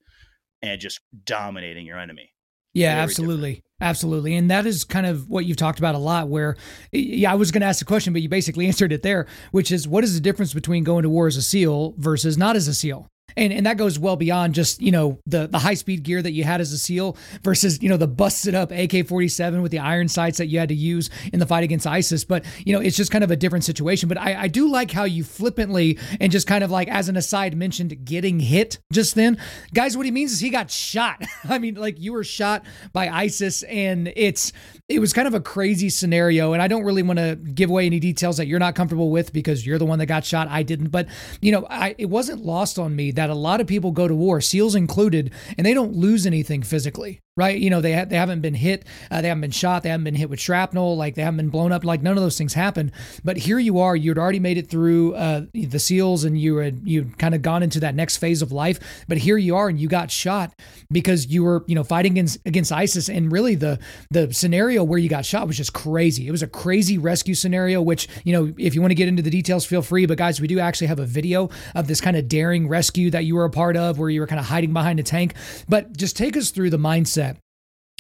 and 0.63 0.81
just 0.81 1.01
dominating 1.25 1.85
your 1.85 1.99
enemy. 1.99 2.33
Yeah, 2.75 2.95
Very 2.95 3.03
absolutely. 3.03 3.51
Different. 3.51 3.65
Absolutely. 3.81 4.35
And 4.37 4.51
that 4.51 4.67
is 4.67 4.85
kind 4.85 5.07
of 5.07 5.29
what 5.29 5.45
you've 5.45 5.57
talked 5.57 5.79
about 5.79 5.95
a 5.95 5.99
lot 5.99 6.29
where 6.29 6.57
yeah, 6.93 7.33
I 7.33 7.35
was 7.35 7.51
going 7.51 7.61
to 7.61 7.67
ask 7.67 7.79
the 7.79 7.85
question 7.85 8.13
but 8.13 8.23
you 8.23 8.29
basically 8.29 8.67
answered 8.69 8.93
it 8.93 9.03
there, 9.03 9.27
which 9.51 9.73
is 9.73 9.89
what 9.89 10.05
is 10.05 10.15
the 10.15 10.21
difference 10.21 10.55
between 10.55 10.85
going 10.85 11.03
to 11.03 11.11
war 11.11 11.27
as 11.27 11.37
a 11.37 11.43
SEAL 11.43 11.95
versus 11.99 12.39
not 12.39 12.55
as 12.55 12.69
a 12.69 12.75
SEAL? 12.75 13.09
And 13.37 13.53
and 13.53 13.67
that 13.67 13.77
goes 13.77 13.99
well 13.99 14.17
beyond 14.17 14.55
just 14.55 14.81
you 14.81 14.91
know 14.91 15.19
the 15.27 15.47
the 15.47 15.59
high 15.59 15.75
speed 15.75 16.03
gear 16.03 16.23
that 16.23 16.33
you 16.33 16.45
had 16.45 16.61
as 16.61 16.73
a 16.73 16.79
SEAL 16.79 17.17
versus 17.43 17.83
you 17.83 17.89
know 17.89 17.97
the 17.97 18.07
busted 18.07 18.55
up 18.55 18.71
AK 18.71 19.07
forty 19.07 19.29
seven 19.29 19.63
with 19.63 19.73
the 19.73 19.79
iron 19.79 20.09
sights 20.09 20.39
that 20.39 20.47
you 20.47 20.59
had 20.59 20.69
to 20.69 20.75
use 20.75 21.11
in 21.33 21.39
the 21.39 21.47
fight 21.47 21.65
against 21.65 21.87
ISIS. 21.87 22.25
But 22.25 22.45
you 22.65 22.73
know 22.73 22.81
it's 22.81 22.97
just 22.97 23.11
kind 23.11 23.25
of 23.25 23.31
a 23.31 23.37
different 23.37 23.65
situation. 23.65 24.09
But 24.09 24.19
I, 24.19 24.43
I 24.43 24.49
do 24.49 24.69
like 24.71 24.91
how 24.91 25.05
you 25.05 25.25
flippantly 25.25 25.99
and 26.21 26.31
just 26.31 26.47
kind 26.47 26.63
of 26.63 26.71
like 26.71 26.89
as 26.89 27.09
an 27.09 27.17
aside 27.17 27.57
mentioned 27.57 28.05
getting 28.05 28.41
hit 28.41 28.79
just 28.93 29.15
then, 29.15 29.39
guys. 29.75 29.97
What 29.97 30.07
he 30.07 30.13
means 30.13 30.33
is 30.33 30.41
he 30.41 30.51
got 30.51 30.71
shot. 30.71 31.23
I 31.49 31.59
mean, 31.59 31.75
like 31.75 32.01
you 32.01 32.13
were 32.13 32.25
shot 32.25 32.65
by 32.93 33.09
ISIS, 33.09 33.63
and 33.65 34.13
it's 34.17 34.53
it 34.89 35.01
was 35.01 35.13
kind 35.13 35.27
of 35.27 35.35
a 35.35 35.41
crazy 35.41 35.91
scenario. 35.91 36.53
And 36.53 36.63
I 36.63 36.69
don't 36.69 36.85
really 36.85 37.03
want 37.03 37.19
to 37.19 37.37
give 37.37 37.71
away 37.71 37.87
any 37.87 37.99
details 37.99 38.37
that 38.37 38.47
you're 38.47 38.59
not 38.61 38.75
comfortable 38.75 39.11
with 39.11 39.33
because 39.33 39.67
you're 39.67 39.79
the 39.79 39.87
one 39.87 39.99
that 39.99 40.07
got 40.07 40.25
shot. 40.25 40.49
I 40.49 40.63
didn't, 40.63 40.89
but 40.89 41.09
you 41.41 41.53
know, 41.53 41.67
I 41.69 41.95
it 41.99 42.07
wasn't 42.07 42.45
lost 42.45 42.79
on 42.79 42.95
me 42.95 43.11
that 43.17 43.31
a 43.31 43.35
lot 43.35 43.61
of 43.61 43.67
people 43.67 43.91
go 43.91 44.09
to 44.09 44.15
war, 44.15 44.41
SEALs 44.41 44.75
included, 44.75 45.33
and 45.57 45.67
they 45.67 45.75
don't 45.75 45.95
lose 45.95 46.27
anything 46.27 46.63
physically 46.63 47.21
right? 47.37 47.59
You 47.59 47.69
know, 47.69 47.83
they 47.83 47.93
ha- 47.93 48.07
they 48.07 48.17
haven't 48.17 48.41
been 48.41 48.55
hit, 48.55 48.87
uh, 49.11 49.21
they 49.21 49.29
haven't 49.29 49.43
been 49.43 49.51
shot, 49.51 49.83
they 49.83 49.91
haven't 49.91 50.05
been 50.05 50.15
hit 50.15 50.31
with 50.31 50.41
shrapnel, 50.41 50.97
like 50.97 51.15
they 51.15 51.23
haven't 51.23 51.37
been 51.37 51.51
blown 51.51 51.71
up, 51.71 51.85
like 51.85 52.03
none 52.03 52.17
of 52.17 52.23
those 52.23 52.39
things 52.39 52.55
happen. 52.55 52.91
But 53.25 53.37
here 53.37 53.59
you 53.59 53.79
are, 53.79 53.95
you'd 53.95 54.19
already 54.19 54.41
made 54.41 54.57
it 54.57 54.71
through 54.71 55.15
uh, 55.15 55.43
the 55.53 55.79
SEALs, 55.79 56.25
and 56.25 56.41
you 56.41 56.57
had 56.57 56.81
you 56.85 57.13
kind 57.19 57.35
of 57.35 57.43
gone 57.43 57.63
into 57.63 57.81
that 57.81 57.95
next 57.95 58.17
phase 58.17 58.41
of 58.41 58.53
life. 58.53 58.79
But 59.07 59.19
here 59.19 59.37
you 59.37 59.55
are, 59.55 59.69
and 59.69 59.79
you 59.79 59.87
got 59.87 60.11
shot 60.11 60.55
because 60.91 61.27
you 61.27 61.45
were 61.45 61.63
you 61.67 61.75
know 61.75 61.85
fighting 61.85 62.13
against 62.13 62.39
against 62.47 62.73
ISIS, 62.73 63.11
and 63.11 63.31
really 63.31 63.55
the 63.55 63.79
the 64.11 64.33
scenario 64.33 64.83
where 64.83 64.99
you 64.99 65.11
got 65.11 65.27
shot 65.27 65.47
was 65.47 65.59
just 65.59 65.75
crazy. 65.75 66.27
It 66.27 66.31
was 66.31 66.43
a 66.43 66.49
crazy 66.49 66.97
rescue 66.97 67.35
scenario, 67.35 67.83
which 67.83 68.09
you 68.25 68.33
know 68.33 68.55
if 68.57 68.75
you 68.75 68.81
want 68.81 68.93
to 68.93 68.97
get 68.97 69.09
into 69.09 69.23
the 69.23 69.31
details, 69.31 69.67
feel 69.67 69.83
free. 69.83 70.07
But 70.07 70.17
guys, 70.17 70.41
we 70.41 70.49
do 70.49 70.59
actually 70.59 70.87
have 70.87 71.01
a 71.01 71.07
video 71.07 71.51
of 71.75 71.87
this 71.87 72.01
kind 72.01 72.17
of 72.17 72.29
daring 72.29 72.67
rescue 72.67 73.06
that 73.11 73.25
you 73.25 73.35
were 73.35 73.45
a 73.45 73.51
part 73.51 73.77
of, 73.77 73.99
where 73.99 74.11
you 74.11 74.21
were 74.21 74.27
kind 74.27 74.41
of 74.41 74.47
hiding 74.47 74.73
behind 74.73 75.01
a 75.01 75.03
tank. 75.03 75.35
But 75.69 75.97
just 75.97 76.17
take 76.17 76.37
us 76.37 76.51
through 76.51 76.71
the 76.71 76.79
mindset 76.79 77.37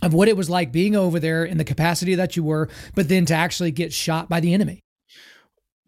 of 0.02 0.12
what 0.12 0.28
it 0.28 0.36
was 0.36 0.50
like 0.50 0.72
being 0.72 0.94
over 0.94 1.18
there 1.18 1.44
in 1.44 1.58
the 1.58 1.64
capacity 1.64 2.14
that 2.16 2.36
you 2.36 2.44
were, 2.44 2.68
but 2.94 3.08
then 3.08 3.24
to 3.26 3.34
actually 3.34 3.70
get 3.70 3.92
shot 3.92 4.28
by 4.28 4.40
the 4.40 4.52
enemy. 4.52 4.80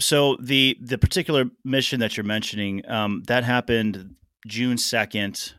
So 0.01 0.37
the 0.41 0.79
the 0.81 0.97
particular 0.97 1.47
mission 1.65 2.01
that 2.01 2.17
you're 2.17 2.25
mentioning 2.25 2.89
um, 2.89 3.23
that 3.27 3.45
happened 3.45 4.15
June 4.47 4.79
second, 4.79 5.55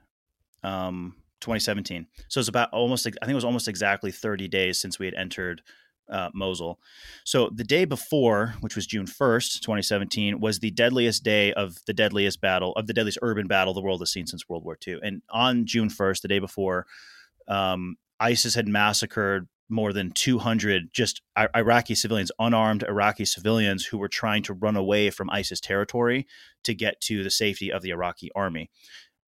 um, 0.64 1.16
2017. 1.42 2.08
So 2.30 2.40
it's 2.40 2.50
about 2.50 2.72
almost 2.72 3.06
I 3.06 3.12
think 3.12 3.32
it 3.32 3.36
was 3.36 3.46
almost 3.46 3.68
exactly 3.68 4.12
30 4.12 4.48
days 4.48 4.80
since 4.80 4.98
we 4.98 5.06
had 5.06 5.16
entered 5.16 5.62
uh, 6.10 6.30
Mosul. 6.34 6.80
So 7.24 7.50
the 7.54 7.64
day 7.64 7.86
before, 7.86 8.56
which 8.62 8.76
was 8.76 8.88
June 8.88 9.06
1st, 9.06 9.62
2017, 9.62 10.40
was 10.40 10.60
the 10.60 10.72
deadliest 10.72 11.24
day 11.24 11.54
of 11.54 11.78
the 11.86 11.94
deadliest 11.94 12.42
battle 12.42 12.74
of 12.74 12.88
the 12.88 12.94
deadliest 12.94 13.20
urban 13.22 13.48
battle 13.48 13.74
the 13.74 13.82
world 13.82 14.02
has 14.02 14.12
seen 14.12 14.28
since 14.28 14.48
World 14.48 14.64
War 14.64 14.78
II. 14.86 15.00
And 15.04 15.22
on 15.30 15.66
June 15.66 15.90
1st, 15.90 16.22
the 16.22 16.28
day 16.28 16.40
before, 16.40 16.86
um, 17.48 17.98
ISIS 18.20 18.56
had 18.56 18.68
massacred 18.68 19.48
more 19.70 19.94
than 19.94 20.12
200 20.12 20.90
just 20.92 21.22
Iraqi 21.56 21.94
civilians, 21.94 22.32
unarmed 22.40 22.84
Iraqi 22.84 23.24
civilians 23.24 23.86
who 23.86 24.00
were 24.00 24.08
trying 24.08 24.42
to 24.44 24.54
run 24.54 24.76
away 24.76 25.12
from 25.12 25.30
ISIS 25.30 25.60
territory 25.60 26.26
to 26.64 26.74
get 26.74 27.00
to 27.02 27.24
the 27.24 27.30
safety 27.30 27.72
of 27.72 27.84
the 27.84 27.92
Iraqi 27.92 28.32
army. 28.36 28.70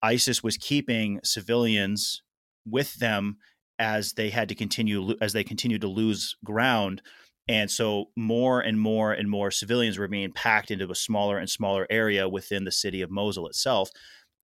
ISIS 0.02 0.42
was 0.42 0.58
keeping 0.58 1.20
civilians 1.24 2.24
with 2.66 2.96
them 2.96 3.38
as 3.82 4.14
they 4.14 4.30
had 4.30 4.48
to 4.48 4.56
continue 4.56 5.16
as 5.20 5.34
they 5.34 5.44
continued 5.44 5.82
to 5.82 5.88
lose 5.88 6.38
ground 6.46 7.02
and 7.48 7.70
so 7.70 8.06
more 8.16 8.62
and 8.62 8.80
more 8.80 9.12
and 9.12 9.30
more 9.30 9.52
civilians 9.52 9.98
were 9.98 10.08
being 10.08 10.32
packed 10.32 10.72
into 10.72 10.90
a 10.90 10.96
smaller 10.96 11.38
and 11.38 11.50
smaller 11.50 11.88
area 11.90 12.30
within 12.30 12.64
the 12.64 12.72
city 12.72 13.02
of 13.02 13.10
Mosul 13.10 13.48
itself 13.48 13.90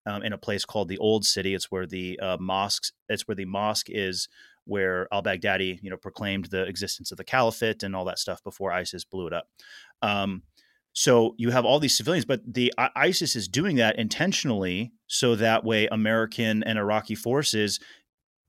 um, 0.06 0.24
in 0.24 0.34
a 0.34 0.38
place 0.38 0.66
called 0.66 0.90
the 0.90 0.98
Old 0.98 1.24
City. 1.24 1.54
It's 1.54 1.72
where 1.72 1.86
the 1.86 2.20
uh, 2.20 2.38
mosques. 2.40 2.92
It's 3.08 3.28
where 3.28 3.36
the 3.36 3.46
mosque 3.46 3.88
is, 3.90 4.28
where 4.66 5.08
Al 5.14 5.22
Baghdadi, 5.22 5.80
you 5.82 5.90
know, 5.90 5.98
proclaimed 5.98 6.46
the 6.46 6.64
existence 6.64 7.12
of 7.12 7.18
the 7.18 7.24
caliphate 7.24 7.84
and 7.84 7.96
all 7.96 8.06
that 8.06 8.20
stuff 8.20 8.44
before 8.44 8.72
ISIS 8.72 9.06
blew 9.06 9.28
it 9.28 9.34
up. 9.34 9.48
Um, 10.02 10.44
so 10.94 11.36
you 11.38 11.52
have 11.52 11.64
all 11.64 11.80
these 11.80 11.96
civilians, 11.96 12.26
but 12.26 12.42
the 12.52 12.74
ISIS 12.96 13.36
is 13.36 13.48
doing 13.48 13.76
that 13.76 14.00
intentionally, 14.00 14.92
so 15.06 15.36
that 15.36 15.64
way 15.64 15.88
American 15.92 16.64
and 16.64 16.80
Iraqi 16.80 17.14
forces 17.14 17.80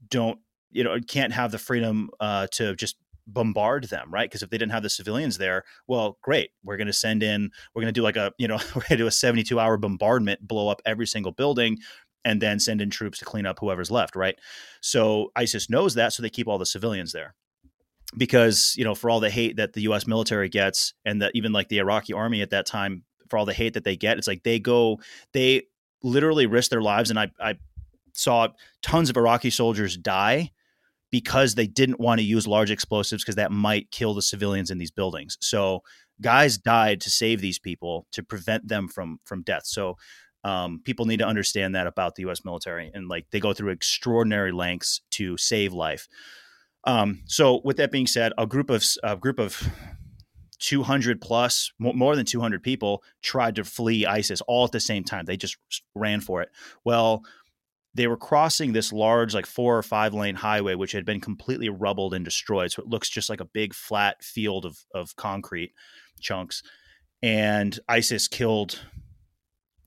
don't, 0.08 0.38
you 0.70 0.84
know, 0.84 0.98
can't 1.06 1.32
have 1.32 1.50
the 1.50 1.58
freedom 1.58 2.10
uh, 2.20 2.46
to 2.52 2.74
just 2.76 2.96
bombard 3.28 3.84
them, 3.84 4.10
right? 4.10 4.28
Because 4.28 4.42
if 4.42 4.50
they 4.50 4.58
didn't 4.58 4.72
have 4.72 4.82
the 4.82 4.90
civilians 4.90 5.38
there, 5.38 5.64
well, 5.86 6.18
great. 6.22 6.50
We're 6.64 6.76
going 6.76 6.88
to 6.88 6.92
send 6.92 7.22
in, 7.22 7.50
we're 7.74 7.82
going 7.82 7.92
to 7.92 7.98
do 7.98 8.02
like 8.02 8.16
a, 8.16 8.32
you 8.38 8.48
know, 8.48 8.56
we're 8.74 8.82
going 8.82 8.88
to 8.90 8.96
do 8.96 9.06
a 9.06 9.12
72 9.12 9.58
hour 9.60 9.76
bombardment, 9.76 10.46
blow 10.46 10.68
up 10.68 10.82
every 10.84 11.06
single 11.06 11.32
building, 11.32 11.78
and 12.24 12.42
then 12.42 12.58
send 12.58 12.80
in 12.80 12.90
troops 12.90 13.18
to 13.18 13.24
clean 13.24 13.46
up 13.46 13.58
whoever's 13.60 13.90
left, 13.90 14.16
right? 14.16 14.36
So 14.80 15.30
ISIS 15.36 15.70
knows 15.70 15.94
that, 15.94 16.12
so 16.12 16.22
they 16.22 16.30
keep 16.30 16.48
all 16.48 16.58
the 16.58 16.66
civilians 16.66 17.12
there. 17.12 17.34
Because, 18.16 18.74
you 18.76 18.84
know, 18.84 18.94
for 18.94 19.10
all 19.10 19.20
the 19.20 19.30
hate 19.30 19.56
that 19.56 19.74
the 19.74 19.82
US 19.82 20.06
military 20.06 20.48
gets 20.48 20.94
and 21.04 21.20
that 21.20 21.32
even 21.34 21.52
like 21.52 21.68
the 21.68 21.78
Iraqi 21.78 22.14
army 22.14 22.40
at 22.40 22.50
that 22.50 22.66
time, 22.66 23.04
for 23.28 23.38
all 23.38 23.44
the 23.44 23.52
hate 23.52 23.74
that 23.74 23.84
they 23.84 23.96
get, 23.96 24.16
it's 24.16 24.26
like 24.26 24.42
they 24.42 24.58
go, 24.58 24.98
they 25.34 25.64
literally 26.02 26.46
risk 26.46 26.70
their 26.70 26.80
lives. 26.80 27.10
And 27.10 27.18
I, 27.18 27.30
I 27.38 27.56
saw 28.14 28.48
tons 28.82 29.10
of 29.10 29.16
Iraqi 29.18 29.50
soldiers 29.50 29.96
die 29.96 30.52
because 31.10 31.54
they 31.54 31.66
didn't 31.66 32.00
want 32.00 32.20
to 32.20 32.26
use 32.26 32.46
large 32.46 32.70
explosives 32.70 33.22
because 33.22 33.36
that 33.36 33.52
might 33.52 33.90
kill 33.90 34.14
the 34.14 34.22
civilians 34.22 34.70
in 34.70 34.78
these 34.78 34.90
buildings. 34.90 35.36
So 35.40 35.82
guys 36.20 36.58
died 36.58 37.00
to 37.02 37.10
save 37.10 37.40
these 37.40 37.58
people 37.58 38.06
to 38.12 38.22
prevent 38.22 38.68
them 38.68 38.88
from 38.88 39.20
from 39.24 39.42
death. 39.42 39.66
So 39.66 39.96
um, 40.44 40.80
people 40.84 41.06
need 41.06 41.18
to 41.18 41.26
understand 41.26 41.74
that 41.74 41.86
about 41.86 42.14
the 42.14 42.22
U.S. 42.22 42.44
military, 42.44 42.90
and 42.94 43.08
like 43.08 43.26
they 43.30 43.40
go 43.40 43.52
through 43.52 43.70
extraordinary 43.70 44.52
lengths 44.52 45.00
to 45.12 45.36
save 45.36 45.72
life. 45.72 46.08
Um, 46.84 47.22
so, 47.26 47.60
with 47.64 47.76
that 47.78 47.90
being 47.90 48.06
said, 48.06 48.32
a 48.38 48.46
group 48.46 48.70
of 48.70 48.84
a 49.02 49.16
group 49.16 49.38
of 49.38 49.68
200 50.60 51.20
plus, 51.20 51.72
more 51.78 52.16
than 52.16 52.24
200 52.24 52.62
people 52.62 53.02
tried 53.22 53.56
to 53.56 53.64
flee 53.64 54.06
ISIS 54.06 54.40
all 54.42 54.64
at 54.64 54.72
the 54.72 54.80
same 54.80 55.04
time. 55.04 55.24
They 55.24 55.36
just 55.36 55.56
ran 55.94 56.20
for 56.20 56.42
it. 56.42 56.50
Well, 56.84 57.22
they 57.98 58.06
were 58.06 58.16
crossing 58.16 58.72
this 58.72 58.92
large, 58.92 59.34
like 59.34 59.44
four 59.44 59.76
or 59.76 59.82
five 59.82 60.14
lane 60.14 60.36
highway, 60.36 60.76
which 60.76 60.92
had 60.92 61.04
been 61.04 61.20
completely 61.20 61.68
rubbled 61.68 62.14
and 62.14 62.24
destroyed. 62.24 62.70
So 62.70 62.80
it 62.80 62.88
looks 62.88 63.08
just 63.08 63.28
like 63.28 63.40
a 63.40 63.44
big 63.44 63.74
flat 63.74 64.22
field 64.22 64.64
of, 64.64 64.78
of 64.94 65.16
concrete 65.16 65.72
chunks. 66.20 66.62
And 67.24 67.76
ISIS 67.88 68.28
killed 68.28 68.78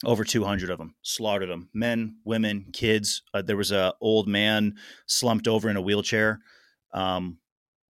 over 0.04 0.26
200 0.26 0.70
of 0.70 0.78
them, 0.78 0.94
slaughtered 1.04 1.50
them 1.50 1.70
men, 1.74 2.18
women, 2.26 2.66
kids. 2.74 3.24
Uh, 3.34 3.44
there 3.44 3.56
was 3.56 3.72
a 3.72 3.94
old 4.02 4.28
man 4.28 4.76
slumped 5.06 5.48
over 5.48 5.70
in 5.70 5.78
a 5.78 5.82
wheelchair. 5.82 6.42
Um, 6.94 7.38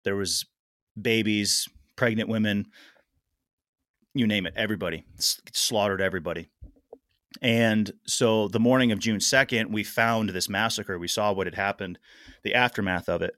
there 0.04 0.16
was 0.16 0.44
babies, 1.00 1.66
pregnant 1.96 2.28
women, 2.28 2.66
you 4.12 4.26
name 4.26 4.44
it, 4.44 4.52
everybody 4.54 5.04
slaughtered 5.18 6.02
everybody. 6.02 6.50
And 7.42 7.92
so 8.06 8.48
the 8.48 8.60
morning 8.60 8.92
of 8.92 8.98
June 8.98 9.18
2nd, 9.18 9.70
we 9.70 9.84
found 9.84 10.30
this 10.30 10.48
massacre. 10.48 10.98
We 10.98 11.08
saw 11.08 11.32
what 11.32 11.46
had 11.46 11.54
happened, 11.54 11.98
the 12.42 12.54
aftermath 12.54 13.08
of 13.08 13.22
it. 13.22 13.34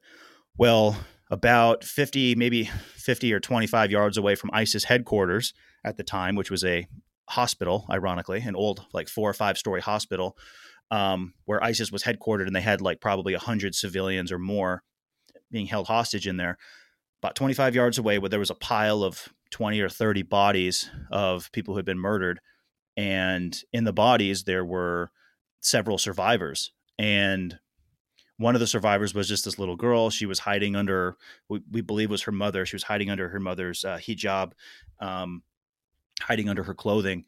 Well, 0.57 0.97
about 1.29 1.83
50, 1.83 2.35
maybe 2.35 2.65
50 2.95 3.33
or 3.33 3.39
25 3.39 3.91
yards 3.91 4.17
away 4.17 4.35
from 4.35 4.49
ISIS 4.53 4.85
headquarters 4.85 5.53
at 5.83 5.97
the 5.97 6.03
time, 6.03 6.35
which 6.35 6.51
was 6.51 6.63
a 6.63 6.87
hospital, 7.29 7.85
ironically, 7.89 8.41
an 8.41 8.55
old, 8.55 8.85
like 8.93 9.07
four 9.07 9.29
or 9.29 9.33
five 9.33 9.57
story 9.57 9.81
hospital, 9.81 10.37
um, 10.91 11.33
where 11.45 11.63
ISIS 11.63 11.91
was 11.91 12.03
headquartered 12.03 12.47
and 12.47 12.55
they 12.55 12.61
had 12.61 12.81
like 12.81 12.99
probably 12.99 13.33
100 13.33 13.73
civilians 13.75 14.31
or 14.31 14.39
more 14.39 14.83
being 15.51 15.67
held 15.67 15.87
hostage 15.87 16.27
in 16.27 16.37
there. 16.37 16.57
About 17.21 17.35
25 17.35 17.73
yards 17.73 17.97
away, 17.97 18.19
where 18.19 18.29
there 18.29 18.39
was 18.39 18.49
a 18.49 18.55
pile 18.55 19.03
of 19.03 19.29
20 19.51 19.79
or 19.79 19.87
30 19.87 20.23
bodies 20.23 20.89
of 21.11 21.51
people 21.51 21.73
who 21.73 21.77
had 21.77 21.85
been 21.85 21.99
murdered 21.99 22.39
and 22.97 23.63
in 23.71 23.83
the 23.83 23.93
bodies 23.93 24.43
there 24.43 24.65
were 24.65 25.11
several 25.61 25.97
survivors 25.97 26.71
and 26.99 27.57
one 28.37 28.55
of 28.55 28.59
the 28.59 28.67
survivors 28.67 29.13
was 29.13 29.27
just 29.27 29.45
this 29.45 29.57
little 29.57 29.75
girl 29.75 30.09
she 30.09 30.25
was 30.25 30.39
hiding 30.39 30.75
under 30.75 31.17
we, 31.49 31.61
we 31.71 31.81
believe 31.81 32.09
was 32.09 32.23
her 32.23 32.31
mother 32.31 32.65
she 32.65 32.75
was 32.75 32.83
hiding 32.83 33.09
under 33.09 33.29
her 33.29 33.39
mother's 33.39 33.83
uh, 33.85 33.97
hijab 33.97 34.51
um, 34.99 35.41
hiding 36.21 36.49
under 36.49 36.63
her 36.63 36.73
clothing 36.73 37.25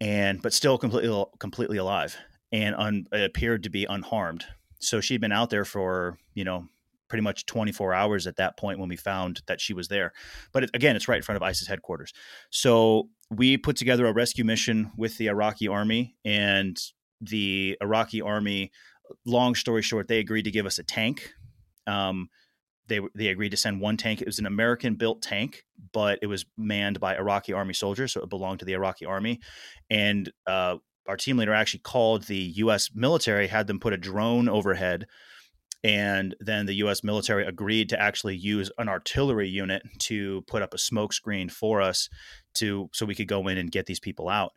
and 0.00 0.42
but 0.42 0.52
still 0.52 0.76
completely 0.78 1.24
completely 1.38 1.76
alive 1.76 2.16
and 2.50 2.74
un, 2.74 3.06
appeared 3.12 3.62
to 3.62 3.70
be 3.70 3.86
unharmed 3.86 4.44
so 4.78 5.00
she'd 5.00 5.20
been 5.20 5.32
out 5.32 5.50
there 5.50 5.64
for 5.64 6.18
you 6.34 6.44
know 6.44 6.68
pretty 7.12 7.22
much 7.22 7.44
24 7.44 7.92
hours 7.92 8.26
at 8.26 8.36
that 8.36 8.56
point 8.56 8.78
when 8.78 8.88
we 8.88 8.96
found 8.96 9.42
that 9.44 9.60
she 9.60 9.74
was 9.74 9.88
there. 9.88 10.14
But 10.50 10.64
it, 10.64 10.70
again, 10.72 10.96
it's 10.96 11.08
right 11.08 11.18
in 11.18 11.22
front 11.22 11.36
of 11.36 11.42
ISIS 11.42 11.68
headquarters. 11.68 12.14
So 12.48 13.10
we 13.34 13.56
put 13.56 13.76
together 13.76 14.06
a 14.06 14.12
rescue 14.12 14.44
mission 14.44 14.92
with 14.96 15.16
the 15.18 15.28
Iraqi 15.28 15.68
army, 15.68 16.16
and 16.24 16.78
the 17.20 17.76
Iraqi 17.80 18.20
army. 18.20 18.70
Long 19.24 19.54
story 19.54 19.82
short, 19.82 20.08
they 20.08 20.18
agreed 20.18 20.42
to 20.42 20.50
give 20.50 20.66
us 20.66 20.78
a 20.78 20.82
tank. 20.82 21.32
Um, 21.86 22.28
they 22.88 23.00
they 23.14 23.28
agreed 23.28 23.50
to 23.50 23.56
send 23.56 23.80
one 23.80 23.96
tank. 23.96 24.20
It 24.20 24.26
was 24.26 24.38
an 24.38 24.46
American 24.46 24.94
built 24.94 25.22
tank, 25.22 25.64
but 25.92 26.18
it 26.22 26.26
was 26.26 26.44
manned 26.56 27.00
by 27.00 27.16
Iraqi 27.16 27.52
army 27.52 27.74
soldiers, 27.74 28.12
so 28.12 28.22
it 28.22 28.28
belonged 28.28 28.60
to 28.60 28.64
the 28.64 28.74
Iraqi 28.74 29.06
army. 29.06 29.40
And 29.88 30.30
uh, 30.46 30.76
our 31.06 31.16
team 31.16 31.36
leader 31.36 31.54
actually 31.54 31.80
called 31.80 32.24
the 32.24 32.36
U.S. 32.36 32.90
military, 32.94 33.46
had 33.46 33.66
them 33.66 33.80
put 33.80 33.92
a 33.92 33.98
drone 33.98 34.48
overhead, 34.48 35.06
and 35.84 36.34
then 36.40 36.66
the 36.66 36.74
U.S. 36.74 37.02
military 37.02 37.46
agreed 37.46 37.88
to 37.88 38.00
actually 38.00 38.36
use 38.36 38.70
an 38.78 38.88
artillery 38.88 39.48
unit 39.48 39.82
to 40.00 40.42
put 40.42 40.62
up 40.62 40.74
a 40.74 40.78
smoke 40.78 41.12
screen 41.12 41.48
for 41.48 41.82
us 41.82 42.08
to 42.54 42.88
so 42.92 43.06
we 43.06 43.14
could 43.14 43.28
go 43.28 43.48
in 43.48 43.58
and 43.58 43.72
get 43.72 43.86
these 43.86 44.00
people 44.00 44.28
out. 44.28 44.52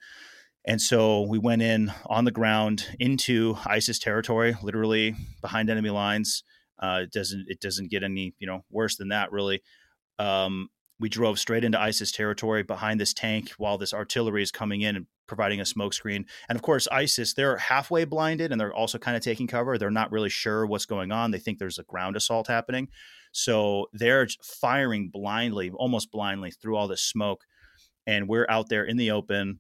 And 0.67 0.81
so 0.81 1.21
we 1.21 1.37
went 1.37 1.61
in 1.61 1.91
on 2.07 2.25
the 2.25 2.31
ground 2.31 2.87
into 2.99 3.57
ISIS 3.65 3.99
territory, 3.99 4.55
literally 4.63 5.15
behind 5.41 5.69
enemy 5.69 5.91
lines 5.91 6.43
uh, 6.79 7.01
it 7.03 7.11
doesn't 7.11 7.45
it 7.47 7.59
doesn't 7.59 7.89
get 7.89 8.03
any 8.03 8.33
you 8.39 8.47
know 8.47 8.63
worse 8.69 8.95
than 8.95 9.09
that 9.09 9.31
really. 9.31 9.61
Um, 10.19 10.69
we 10.99 11.09
drove 11.09 11.39
straight 11.39 11.63
into 11.63 11.79
ISIS 11.79 12.11
territory 12.11 12.63
behind 12.63 12.99
this 12.99 13.13
tank 13.13 13.51
while 13.57 13.77
this 13.77 13.93
artillery 13.93 14.41
is 14.41 14.51
coming 14.51 14.81
in 14.81 14.95
and 14.95 15.07
providing 15.27 15.59
a 15.59 15.63
smokescreen. 15.63 16.25
And 16.49 16.55
of 16.55 16.61
course, 16.61 16.87
ISIS, 16.91 17.33
they're 17.33 17.57
halfway 17.57 18.05
blinded 18.05 18.51
and 18.51 18.59
they're 18.59 18.73
also 18.73 18.97
kind 18.97 19.17
of 19.17 19.23
taking 19.23 19.47
cover. 19.47 19.77
They're 19.77 19.91
not 19.91 20.11
really 20.11 20.29
sure 20.29 20.65
what's 20.65 20.85
going 20.85 21.11
on. 21.11 21.31
They 21.31 21.39
think 21.39 21.59
there's 21.59 21.79
a 21.79 21.83
ground 21.83 22.15
assault 22.15 22.47
happening. 22.47 22.89
So 23.31 23.87
they're 23.93 24.27
firing 24.41 25.09
blindly, 25.09 25.69
almost 25.71 26.11
blindly 26.11 26.51
through 26.51 26.77
all 26.77 26.87
this 26.87 27.01
smoke. 27.01 27.43
And 28.07 28.27
we're 28.27 28.47
out 28.49 28.69
there 28.69 28.85
in 28.85 28.97
the 28.97 29.11
open 29.11 29.59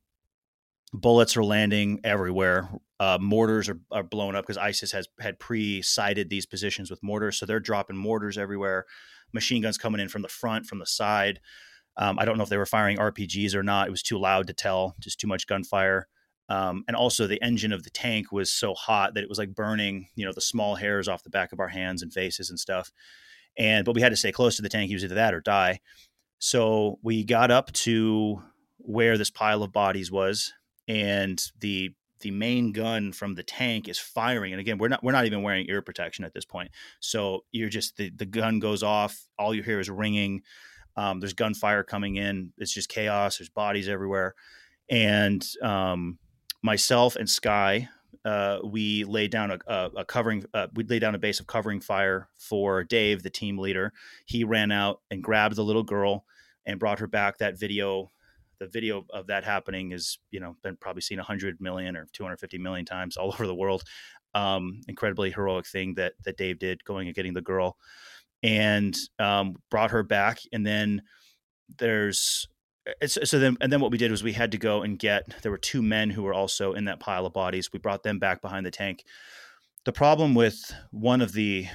bullets 0.95 1.35
are 1.37 1.43
landing 1.43 1.99
everywhere. 2.03 2.69
Uh, 2.99 3.17
mortars 3.19 3.69
are, 3.69 3.79
are 3.91 4.03
blown 4.03 4.35
up 4.35 4.43
because 4.43 4.57
ISIS 4.57 4.91
has 4.91 5.07
had 5.19 5.39
pre-sighted 5.39 6.29
these 6.29 6.45
positions 6.45 6.89
with 6.89 7.03
mortars, 7.03 7.37
so 7.37 7.45
they're 7.45 7.59
dropping 7.59 7.97
mortars 7.97 8.37
everywhere. 8.37 8.85
Machine 9.33 9.61
guns 9.61 9.77
coming 9.77 9.99
in 9.99 10.07
from 10.07 10.21
the 10.21 10.29
front, 10.29 10.65
from 10.65 10.79
the 10.79 10.85
side. 10.85 11.39
Um, 11.97 12.19
I 12.19 12.25
don't 12.25 12.37
know 12.37 12.43
if 12.43 12.49
they 12.49 12.57
were 12.57 12.65
firing 12.65 12.97
RPGs 12.97 13.55
or 13.55 13.63
not. 13.63 13.87
It 13.87 13.91
was 13.91 14.03
too 14.03 14.17
loud 14.17 14.47
to 14.47 14.53
tell. 14.53 14.95
Just 14.99 15.19
too 15.19 15.27
much 15.27 15.47
gunfire. 15.47 16.07
Um, 16.47 16.83
and 16.87 16.95
also, 16.95 17.25
the 17.25 17.41
engine 17.41 17.73
of 17.73 17.83
the 17.83 17.89
tank 17.89 18.31
was 18.31 18.51
so 18.51 18.73
hot 18.73 19.13
that 19.13 19.23
it 19.23 19.29
was 19.29 19.39
like 19.39 19.55
burning, 19.55 20.07
you 20.15 20.25
know, 20.25 20.33
the 20.33 20.41
small 20.41 20.75
hairs 20.75 21.07
off 21.07 21.23
the 21.23 21.29
back 21.29 21.51
of 21.51 21.59
our 21.59 21.67
hands 21.67 22.03
and 22.03 22.13
faces 22.13 22.49
and 22.49 22.59
stuff. 22.59 22.91
And 23.57 23.85
but 23.85 23.95
we 23.95 24.01
had 24.01 24.09
to 24.09 24.17
stay 24.17 24.31
close 24.31 24.55
to 24.57 24.61
the 24.61 24.69
tank. 24.69 24.91
It 24.91 24.95
was 24.95 25.03
either 25.03 25.15
that 25.15 25.33
or 25.33 25.41
die. 25.41 25.79
So 26.39 26.99
we 27.01 27.23
got 27.23 27.49
up 27.49 27.71
to 27.71 28.41
where 28.77 29.17
this 29.17 29.29
pile 29.29 29.63
of 29.63 29.71
bodies 29.71 30.11
was 30.11 30.53
and 30.87 31.41
the 31.59 31.91
the 32.19 32.31
main 32.31 32.71
gun 32.71 33.11
from 33.11 33.35
the 33.35 33.43
tank 33.43 33.87
is 33.87 33.99
firing 33.99 34.53
and 34.53 34.59
again 34.59 34.77
we're 34.77 34.87
not 34.87 35.03
we're 35.03 35.11
not 35.11 35.25
even 35.25 35.41
wearing 35.41 35.65
ear 35.69 35.81
protection 35.81 36.23
at 36.23 36.33
this 36.33 36.45
point 36.45 36.69
so 36.99 37.43
you're 37.51 37.69
just 37.69 37.97
the, 37.97 38.09
the 38.11 38.25
gun 38.25 38.59
goes 38.59 38.83
off 38.83 39.25
all 39.37 39.53
you 39.53 39.63
hear 39.63 39.79
is 39.79 39.89
ringing 39.89 40.41
um, 40.97 41.19
there's 41.19 41.33
gunfire 41.33 41.83
coming 41.83 42.15
in. 42.15 42.53
It's 42.57 42.73
just 42.73 42.89
chaos. 42.89 43.37
There's 43.37 43.49
bodies 43.49 43.89
everywhere. 43.89 44.35
And 44.89 45.45
um, 45.61 46.19
myself 46.61 47.15
and 47.15 47.29
sky 47.29 47.89
uh, 48.25 48.57
we 48.63 49.03
laid 49.03 49.29
down 49.29 49.51
a, 49.51 49.59
a, 49.67 49.91
a 49.97 50.05
covering 50.05 50.43
uh, 50.53 50.67
we 50.73 50.83
laid 50.83 50.99
down 50.99 51.13
a 51.13 51.19
base 51.19 51.39
of 51.39 51.45
covering 51.45 51.79
fire 51.79 52.27
for 52.37 52.83
dave 52.83 53.21
the 53.21 53.29
team 53.29 53.57
leader. 53.57 53.93
He 54.25 54.43
ran 54.43 54.71
out 54.71 55.01
and 55.11 55.23
grabbed 55.23 55.55
the 55.55 55.63
little 55.63 55.83
girl 55.83 56.25
and 56.65 56.79
brought 56.79 56.99
her 56.99 57.07
back. 57.07 57.37
That 57.37 57.59
video 57.59 58.11
the 58.59 58.67
video 58.67 59.05
of 59.11 59.27
that 59.27 59.43
happening 59.43 59.91
is 59.91 60.17
you 60.31 60.39
know 60.39 60.55
been 60.63 60.75
probably 60.75 61.01
seen 61.01 61.19
100 61.19 61.61
million 61.61 61.95
or 61.95 62.07
250 62.13 62.57
million 62.57 62.85
times 62.85 63.15
all 63.17 63.29
over 63.29 63.45
the 63.45 63.55
world. 63.55 63.83
Um, 64.33 64.81
incredibly 64.87 65.31
heroic 65.31 65.67
thing 65.67 65.93
that 65.93 66.13
that 66.23 66.35
dave 66.35 66.57
did 66.57 66.83
going 66.83 67.07
and 67.07 67.15
getting 67.15 67.33
the 67.33 67.41
girl 67.41 67.77
and 68.43 68.95
um, 69.19 69.55
brought 69.71 69.91
her 69.91 70.03
back 70.03 70.39
and 70.51 70.65
then 70.65 71.01
there's 71.79 72.47
so 73.07 73.39
then 73.39 73.57
and 73.61 73.71
then 73.71 73.81
what 73.81 73.91
we 73.91 73.97
did 73.97 74.11
was 74.11 74.23
we 74.23 74.33
had 74.33 74.51
to 74.51 74.57
go 74.57 74.83
and 74.83 74.99
get 74.99 75.41
there 75.41 75.51
were 75.51 75.57
two 75.57 75.81
men 75.81 76.11
who 76.11 76.23
were 76.23 76.33
also 76.33 76.73
in 76.73 76.85
that 76.85 76.99
pile 76.99 77.25
of 77.25 77.33
bodies. 77.33 77.71
We 77.73 77.79
brought 77.79 78.03
them 78.03 78.19
back 78.19 78.41
behind 78.41 78.65
the 78.65 78.71
tank. 78.71 79.03
The 79.85 79.91
problem 79.91 80.35
with 80.35 80.73
one 80.91 81.21
of 81.21 81.33
the 81.33 81.67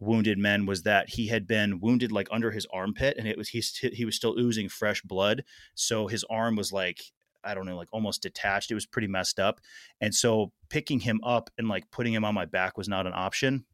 wounded 0.00 0.38
men 0.38 0.66
was 0.66 0.82
that 0.82 1.10
he 1.10 1.28
had 1.28 1.46
been 1.46 1.80
wounded 1.80 2.12
like 2.12 2.28
under 2.30 2.50
his 2.50 2.66
armpit 2.72 3.16
and 3.18 3.26
it 3.26 3.38
was 3.38 3.48
he, 3.48 3.62
he 3.92 4.04
was 4.04 4.16
still 4.16 4.38
oozing 4.38 4.68
fresh 4.68 5.00
blood 5.02 5.44
so 5.74 6.08
his 6.08 6.24
arm 6.28 6.56
was 6.56 6.72
like 6.72 7.00
i 7.44 7.54
don't 7.54 7.64
know 7.64 7.76
like 7.76 7.88
almost 7.92 8.20
detached. 8.20 8.70
It 8.70 8.74
was 8.74 8.86
pretty 8.86 9.08
messed 9.08 9.38
up 9.38 9.60
and 10.00 10.14
so 10.14 10.52
picking 10.68 11.00
him 11.00 11.20
up 11.24 11.48
and 11.56 11.68
like 11.68 11.90
putting 11.90 12.12
him 12.12 12.24
on 12.24 12.34
my 12.34 12.44
back 12.44 12.76
was 12.76 12.88
not 12.88 13.06
an 13.06 13.12
option 13.14 13.64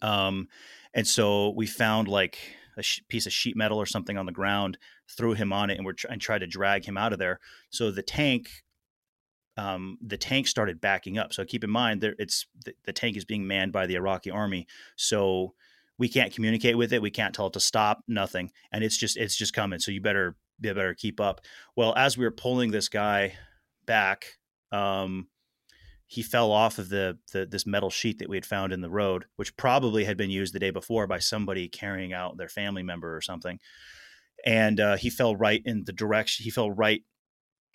um 0.00 0.48
and 0.94 1.06
so 1.06 1.50
we 1.50 1.66
found 1.66 2.08
like 2.08 2.38
a 2.76 2.82
sh- 2.82 3.00
piece 3.08 3.26
of 3.26 3.32
sheet 3.32 3.56
metal 3.56 3.78
or 3.78 3.86
something 3.86 4.16
on 4.16 4.26
the 4.26 4.32
ground 4.32 4.78
threw 5.10 5.34
him 5.34 5.52
on 5.52 5.70
it 5.70 5.76
and 5.76 5.84
we're 5.84 5.92
tr- 5.92 6.08
and 6.08 6.20
tried 6.20 6.38
to 6.38 6.46
drag 6.46 6.84
him 6.84 6.96
out 6.96 7.12
of 7.12 7.18
there 7.18 7.38
so 7.70 7.90
the 7.90 8.02
tank 8.02 8.48
um, 9.56 9.98
the 10.00 10.16
tank 10.16 10.46
started 10.46 10.80
backing 10.80 11.18
up. 11.18 11.32
So 11.32 11.44
keep 11.44 11.64
in 11.64 11.70
mind, 11.70 12.00
there 12.00 12.14
it's 12.18 12.46
the, 12.64 12.74
the, 12.84 12.92
tank 12.92 13.16
is 13.16 13.24
being 13.24 13.46
manned 13.46 13.72
by 13.72 13.86
the 13.86 13.96
Iraqi 13.96 14.30
army. 14.30 14.66
So 14.96 15.54
we 15.98 16.08
can't 16.08 16.32
communicate 16.32 16.76
with 16.76 16.92
it. 16.92 17.02
We 17.02 17.10
can't 17.10 17.34
tell 17.34 17.48
it 17.48 17.52
to 17.54 17.60
stop. 17.60 18.02
Nothing, 18.08 18.50
and 18.72 18.82
it's 18.82 18.96
just 18.96 19.16
it's 19.16 19.36
just 19.36 19.52
coming. 19.52 19.78
So 19.78 19.90
you 19.90 20.00
better 20.00 20.36
you 20.60 20.74
better 20.74 20.94
keep 20.94 21.20
up. 21.20 21.42
Well, 21.76 21.94
as 21.96 22.16
we 22.16 22.24
were 22.24 22.30
pulling 22.30 22.70
this 22.70 22.88
guy 22.88 23.34
back, 23.86 24.38
um, 24.70 25.28
he 26.12 26.20
fell 26.20 26.52
off 26.52 26.76
of 26.76 26.90
the, 26.90 27.16
the 27.32 27.46
this 27.46 27.66
metal 27.66 27.88
sheet 27.88 28.18
that 28.18 28.28
we 28.28 28.36
had 28.36 28.44
found 28.44 28.70
in 28.70 28.82
the 28.82 28.90
road, 28.90 29.24
which 29.36 29.56
probably 29.56 30.04
had 30.04 30.18
been 30.18 30.28
used 30.28 30.52
the 30.52 30.58
day 30.58 30.68
before 30.68 31.06
by 31.06 31.18
somebody 31.18 31.68
carrying 31.68 32.12
out 32.12 32.36
their 32.36 32.50
family 32.50 32.82
member 32.82 33.16
or 33.16 33.22
something. 33.22 33.58
And 34.44 34.78
uh, 34.78 34.96
he 34.98 35.08
fell 35.08 35.34
right 35.34 35.62
in 35.64 35.84
the 35.86 35.92
direction. 35.94 36.44
He 36.44 36.50
fell 36.50 36.70
right 36.70 37.00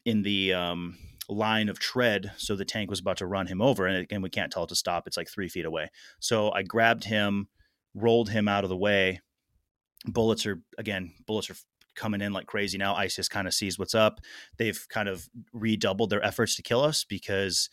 in 0.06 0.22
the 0.22 0.54
um, 0.54 1.00
line 1.28 1.68
of 1.68 1.80
tread. 1.80 2.32
So 2.38 2.56
the 2.56 2.64
tank 2.64 2.92
was 2.92 3.00
about 3.00 3.18
to 3.18 3.26
run 3.26 3.48
him 3.48 3.60
over. 3.60 3.88
And 3.88 3.98
again, 3.98 4.22
we 4.22 4.30
can't 4.30 4.52
tell 4.52 4.66
it 4.66 4.70
to 4.70 4.76
stop. 4.76 5.08
It's 5.08 5.18
like 5.18 5.30
three 5.32 5.50
feet 5.50 5.66
away. 5.66 5.90
So 6.20 6.52
I 6.52 6.62
grabbed 6.62 7.06
him, 7.06 7.48
rolled 7.96 8.30
him 8.30 8.48
out 8.48 8.64
of 8.64 8.70
the 8.70 8.78
way. 8.78 9.20
Bullets 10.06 10.46
are, 10.46 10.62
again, 10.78 11.12
bullets 11.26 11.50
are 11.50 11.56
coming 11.96 12.22
in 12.22 12.34
like 12.34 12.46
crazy 12.46 12.78
now. 12.78 12.94
ISIS 12.94 13.30
kind 13.30 13.48
of 13.48 13.56
sees 13.56 13.80
what's 13.80 13.96
up. 13.96 14.20
They've 14.60 14.86
kind 14.90 15.10
of 15.10 15.28
redoubled 15.54 16.12
their 16.12 16.24
efforts 16.24 16.56
to 16.58 16.62
kill 16.62 16.82
us 16.82 17.04
because 17.04 17.68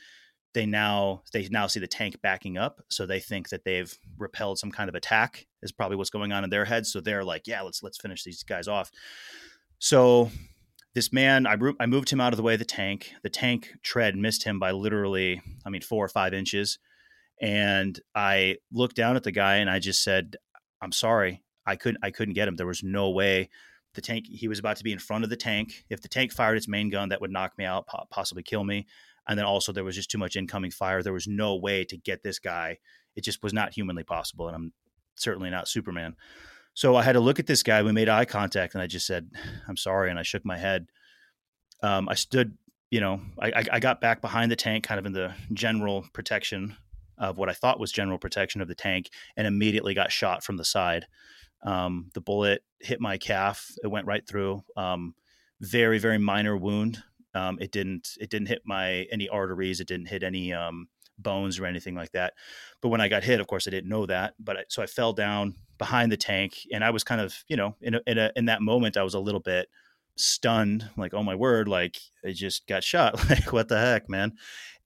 they 0.54 0.66
now 0.66 1.22
they 1.32 1.48
now 1.50 1.66
see 1.66 1.80
the 1.80 1.86
tank 1.86 2.20
backing 2.22 2.56
up 2.56 2.80
so 2.88 3.04
they 3.04 3.20
think 3.20 3.48
that 3.50 3.64
they've 3.64 3.96
repelled 4.18 4.58
some 4.58 4.70
kind 4.70 4.88
of 4.88 4.94
attack 4.94 5.46
is 5.62 5.72
probably 5.72 5.96
what's 5.96 6.10
going 6.10 6.32
on 6.32 6.44
in 6.44 6.50
their 6.50 6.64
heads 6.64 6.92
so 6.92 7.00
they're 7.00 7.24
like 7.24 7.46
yeah 7.46 7.60
let's 7.60 7.82
let's 7.82 7.98
finish 7.98 8.24
these 8.24 8.42
guys 8.42 8.68
off 8.68 8.90
so 9.78 10.30
this 10.94 11.12
man, 11.12 11.46
I, 11.46 11.56
I 11.80 11.86
moved 11.86 12.10
him 12.10 12.20
out 12.20 12.32
of 12.32 12.36
the 12.36 12.42
way 12.42 12.54
of 12.54 12.60
the 12.60 12.64
tank. 12.64 13.12
The 13.22 13.30
tank 13.30 13.74
tread 13.82 14.16
missed 14.16 14.44
him 14.44 14.60
by 14.60 14.70
literally, 14.70 15.42
I 15.66 15.70
mean, 15.70 15.82
four 15.82 16.04
or 16.04 16.08
five 16.08 16.32
inches. 16.32 16.78
And 17.40 18.00
I 18.14 18.58
looked 18.72 18.94
down 18.94 19.16
at 19.16 19.24
the 19.24 19.32
guy 19.32 19.56
and 19.56 19.68
I 19.68 19.80
just 19.80 20.04
said, 20.04 20.36
I'm 20.80 20.92
sorry. 20.92 21.42
I 21.66 21.74
couldn't, 21.76 21.98
I 22.04 22.12
couldn't 22.12 22.34
get 22.34 22.46
him. 22.46 22.56
There 22.56 22.66
was 22.66 22.84
no 22.84 23.10
way 23.10 23.50
the 23.94 24.00
tank, 24.00 24.26
he 24.28 24.48
was 24.48 24.58
about 24.58 24.76
to 24.76 24.84
be 24.84 24.92
in 24.92 24.98
front 24.98 25.24
of 25.24 25.30
the 25.30 25.36
tank. 25.36 25.84
If 25.90 26.00
the 26.00 26.08
tank 26.08 26.32
fired 26.32 26.56
its 26.56 26.68
main 26.68 26.90
gun, 26.90 27.08
that 27.08 27.20
would 27.20 27.30
knock 27.30 27.52
me 27.58 27.64
out, 27.64 27.86
possibly 28.10 28.42
kill 28.42 28.64
me. 28.64 28.86
And 29.26 29.38
then 29.38 29.46
also 29.46 29.72
there 29.72 29.84
was 29.84 29.96
just 29.96 30.10
too 30.10 30.18
much 30.18 30.36
incoming 30.36 30.70
fire. 30.70 31.02
There 31.02 31.12
was 31.12 31.26
no 31.26 31.56
way 31.56 31.84
to 31.84 31.96
get 31.96 32.22
this 32.22 32.38
guy. 32.38 32.78
It 33.16 33.24
just 33.24 33.42
was 33.42 33.52
not 33.52 33.72
humanly 33.72 34.04
possible. 34.04 34.48
And 34.48 34.56
I'm 34.56 34.72
certainly 35.14 35.50
not 35.50 35.68
Superman. 35.68 36.16
So 36.74 36.96
I 36.96 37.02
had 37.02 37.12
to 37.12 37.20
look 37.20 37.38
at 37.38 37.46
this 37.46 37.62
guy. 37.62 37.82
We 37.82 37.92
made 37.92 38.08
eye 38.08 38.24
contact, 38.24 38.74
and 38.74 38.82
I 38.82 38.88
just 38.88 39.06
said, 39.06 39.30
"I'm 39.68 39.76
sorry," 39.76 40.10
and 40.10 40.18
I 40.18 40.22
shook 40.22 40.44
my 40.44 40.58
head. 40.58 40.88
Um, 41.82 42.08
I 42.08 42.14
stood, 42.14 42.58
you 42.90 43.00
know, 43.00 43.20
I, 43.40 43.64
I 43.72 43.78
got 43.78 44.00
back 44.00 44.20
behind 44.20 44.50
the 44.50 44.56
tank, 44.56 44.84
kind 44.84 44.98
of 44.98 45.06
in 45.06 45.12
the 45.12 45.34
general 45.52 46.04
protection 46.12 46.76
of 47.16 47.38
what 47.38 47.48
I 47.48 47.52
thought 47.52 47.78
was 47.78 47.92
general 47.92 48.18
protection 48.18 48.60
of 48.60 48.66
the 48.66 48.74
tank, 48.74 49.10
and 49.36 49.46
immediately 49.46 49.94
got 49.94 50.10
shot 50.10 50.42
from 50.42 50.56
the 50.56 50.64
side. 50.64 51.06
Um, 51.62 52.10
the 52.14 52.20
bullet 52.20 52.64
hit 52.80 53.00
my 53.00 53.18
calf; 53.18 53.70
it 53.82 53.86
went 53.86 54.06
right 54.06 54.26
through. 54.26 54.64
Um, 54.76 55.14
very, 55.60 55.98
very 55.98 56.18
minor 56.18 56.56
wound. 56.56 57.04
Um, 57.34 57.58
it 57.60 57.72
didn't. 57.72 58.10
It 58.20 58.30
didn't 58.30 58.48
hit 58.48 58.62
my 58.64 59.06
any 59.10 59.28
arteries. 59.28 59.80
It 59.80 59.88
didn't 59.88 60.06
hit 60.06 60.22
any 60.22 60.52
um, 60.52 60.88
bones 61.18 61.58
or 61.58 61.66
anything 61.66 61.94
like 61.94 62.12
that. 62.12 62.34
But 62.80 62.88
when 62.88 63.00
I 63.00 63.08
got 63.08 63.24
hit, 63.24 63.40
of 63.40 63.46
course, 63.46 63.66
I 63.66 63.70
didn't 63.70 63.90
know 63.90 64.06
that. 64.06 64.34
But 64.38 64.56
I, 64.56 64.64
so 64.68 64.82
I 64.82 64.86
fell 64.86 65.12
down 65.12 65.54
behind 65.78 66.12
the 66.12 66.16
tank, 66.16 66.58
and 66.72 66.84
I 66.84 66.90
was 66.90 67.04
kind 67.04 67.20
of, 67.20 67.34
you 67.48 67.56
know, 67.56 67.76
in 67.80 67.94
a, 67.94 68.00
in, 68.06 68.18
a, 68.18 68.32
in 68.36 68.44
that 68.46 68.62
moment, 68.62 68.96
I 68.96 69.02
was 69.02 69.14
a 69.14 69.20
little 69.20 69.40
bit 69.40 69.68
stunned, 70.16 70.88
like, 70.96 71.14
oh 71.14 71.22
my 71.22 71.34
word, 71.34 71.68
like 71.68 71.98
I 72.24 72.32
just 72.32 72.66
got 72.66 72.84
shot, 72.84 73.16
like 73.30 73.52
what 73.52 73.68
the 73.68 73.78
heck, 73.78 74.08
man. 74.08 74.32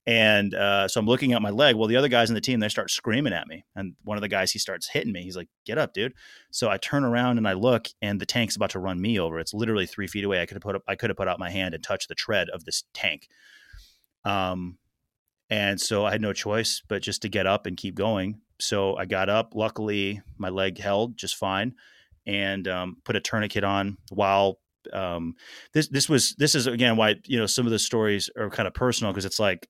And 0.09 0.55
uh, 0.55 0.87
so 0.87 0.99
I'm 0.99 1.05
looking 1.05 1.33
at 1.33 1.41
my 1.43 1.51
leg. 1.51 1.75
Well, 1.75 1.87
the 1.87 1.95
other 1.95 2.07
guys 2.07 2.29
in 2.31 2.33
the 2.33 2.41
team, 2.41 2.59
they 2.59 2.67
start 2.67 2.89
screaming 2.89 3.31
at 3.31 3.47
me. 3.47 3.63
And 3.75 3.93
one 4.03 4.17
of 4.17 4.21
the 4.21 4.27
guys, 4.27 4.51
he 4.51 4.57
starts 4.57 4.89
hitting 4.89 5.13
me. 5.13 5.21
He's 5.21 5.37
like, 5.37 5.49
get 5.67 5.77
up, 5.77 5.93
dude. 5.93 6.15
So 6.49 6.67
I 6.67 6.77
turn 6.77 7.03
around 7.03 7.37
and 7.37 7.47
I 7.47 7.53
look 7.53 7.89
and 8.01 8.19
the 8.19 8.25
tank's 8.25 8.55
about 8.55 8.71
to 8.71 8.79
run 8.79 8.99
me 8.99 9.19
over. 9.19 9.37
It's 9.37 9.53
literally 9.53 9.85
three 9.85 10.07
feet 10.07 10.23
away. 10.23 10.41
I 10.41 10.47
could 10.47 10.55
have 10.55 10.63
put 10.63 10.75
up, 10.75 10.81
I 10.87 10.95
could 10.95 11.11
have 11.11 11.17
put 11.17 11.27
out 11.27 11.37
my 11.37 11.51
hand 11.51 11.75
and 11.75 11.83
touched 11.83 12.09
the 12.09 12.15
tread 12.15 12.49
of 12.49 12.65
this 12.65 12.85
tank. 12.91 13.27
Um, 14.25 14.79
and 15.51 15.79
so 15.79 16.05
I 16.05 16.11
had 16.11 16.21
no 16.21 16.33
choice 16.33 16.81
but 16.87 17.03
just 17.03 17.21
to 17.21 17.29
get 17.29 17.45
up 17.45 17.67
and 17.67 17.77
keep 17.77 17.93
going. 17.93 18.41
So 18.59 18.95
I 18.95 19.05
got 19.05 19.29
up. 19.29 19.53
Luckily, 19.53 20.23
my 20.39 20.49
leg 20.49 20.79
held 20.79 21.17
just 21.17 21.35
fine 21.35 21.75
and 22.25 22.67
um, 22.67 22.97
put 23.05 23.15
a 23.15 23.21
tourniquet 23.21 23.63
on 23.63 23.99
while 24.09 24.57
um, 24.91 25.35
this 25.73 25.87
this 25.89 26.09
was 26.09 26.33
this 26.39 26.55
is 26.55 26.65
again 26.65 26.97
why 26.97 27.17
you 27.25 27.37
know 27.37 27.45
some 27.45 27.67
of 27.67 27.71
the 27.71 27.77
stories 27.77 28.27
are 28.35 28.49
kind 28.49 28.67
of 28.67 28.73
personal 28.73 29.13
because 29.13 29.25
it's 29.25 29.39
like 29.39 29.67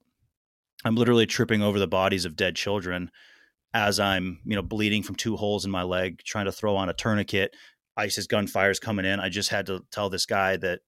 I'm 0.85 0.95
literally 0.95 1.25
tripping 1.25 1.61
over 1.61 1.79
the 1.79 1.87
bodies 1.87 2.25
of 2.25 2.35
dead 2.35 2.55
children 2.55 3.11
as 3.73 3.99
I'm, 3.99 4.39
you 4.45 4.55
know, 4.55 4.61
bleeding 4.61 5.03
from 5.03 5.15
two 5.15 5.35
holes 5.35 5.65
in 5.65 5.71
my 5.71 5.83
leg, 5.83 6.21
trying 6.23 6.45
to 6.45 6.51
throw 6.51 6.75
on 6.75 6.89
a 6.89 6.93
tourniquet. 6.93 7.55
ISIS 7.97 8.27
gunfire's 8.27 8.79
coming 8.79 9.05
in. 9.05 9.19
I 9.19 9.29
just 9.29 9.49
had 9.49 9.65
to 9.65 9.85
tell 9.91 10.09
this 10.09 10.25
guy 10.25 10.57
that 10.57 10.79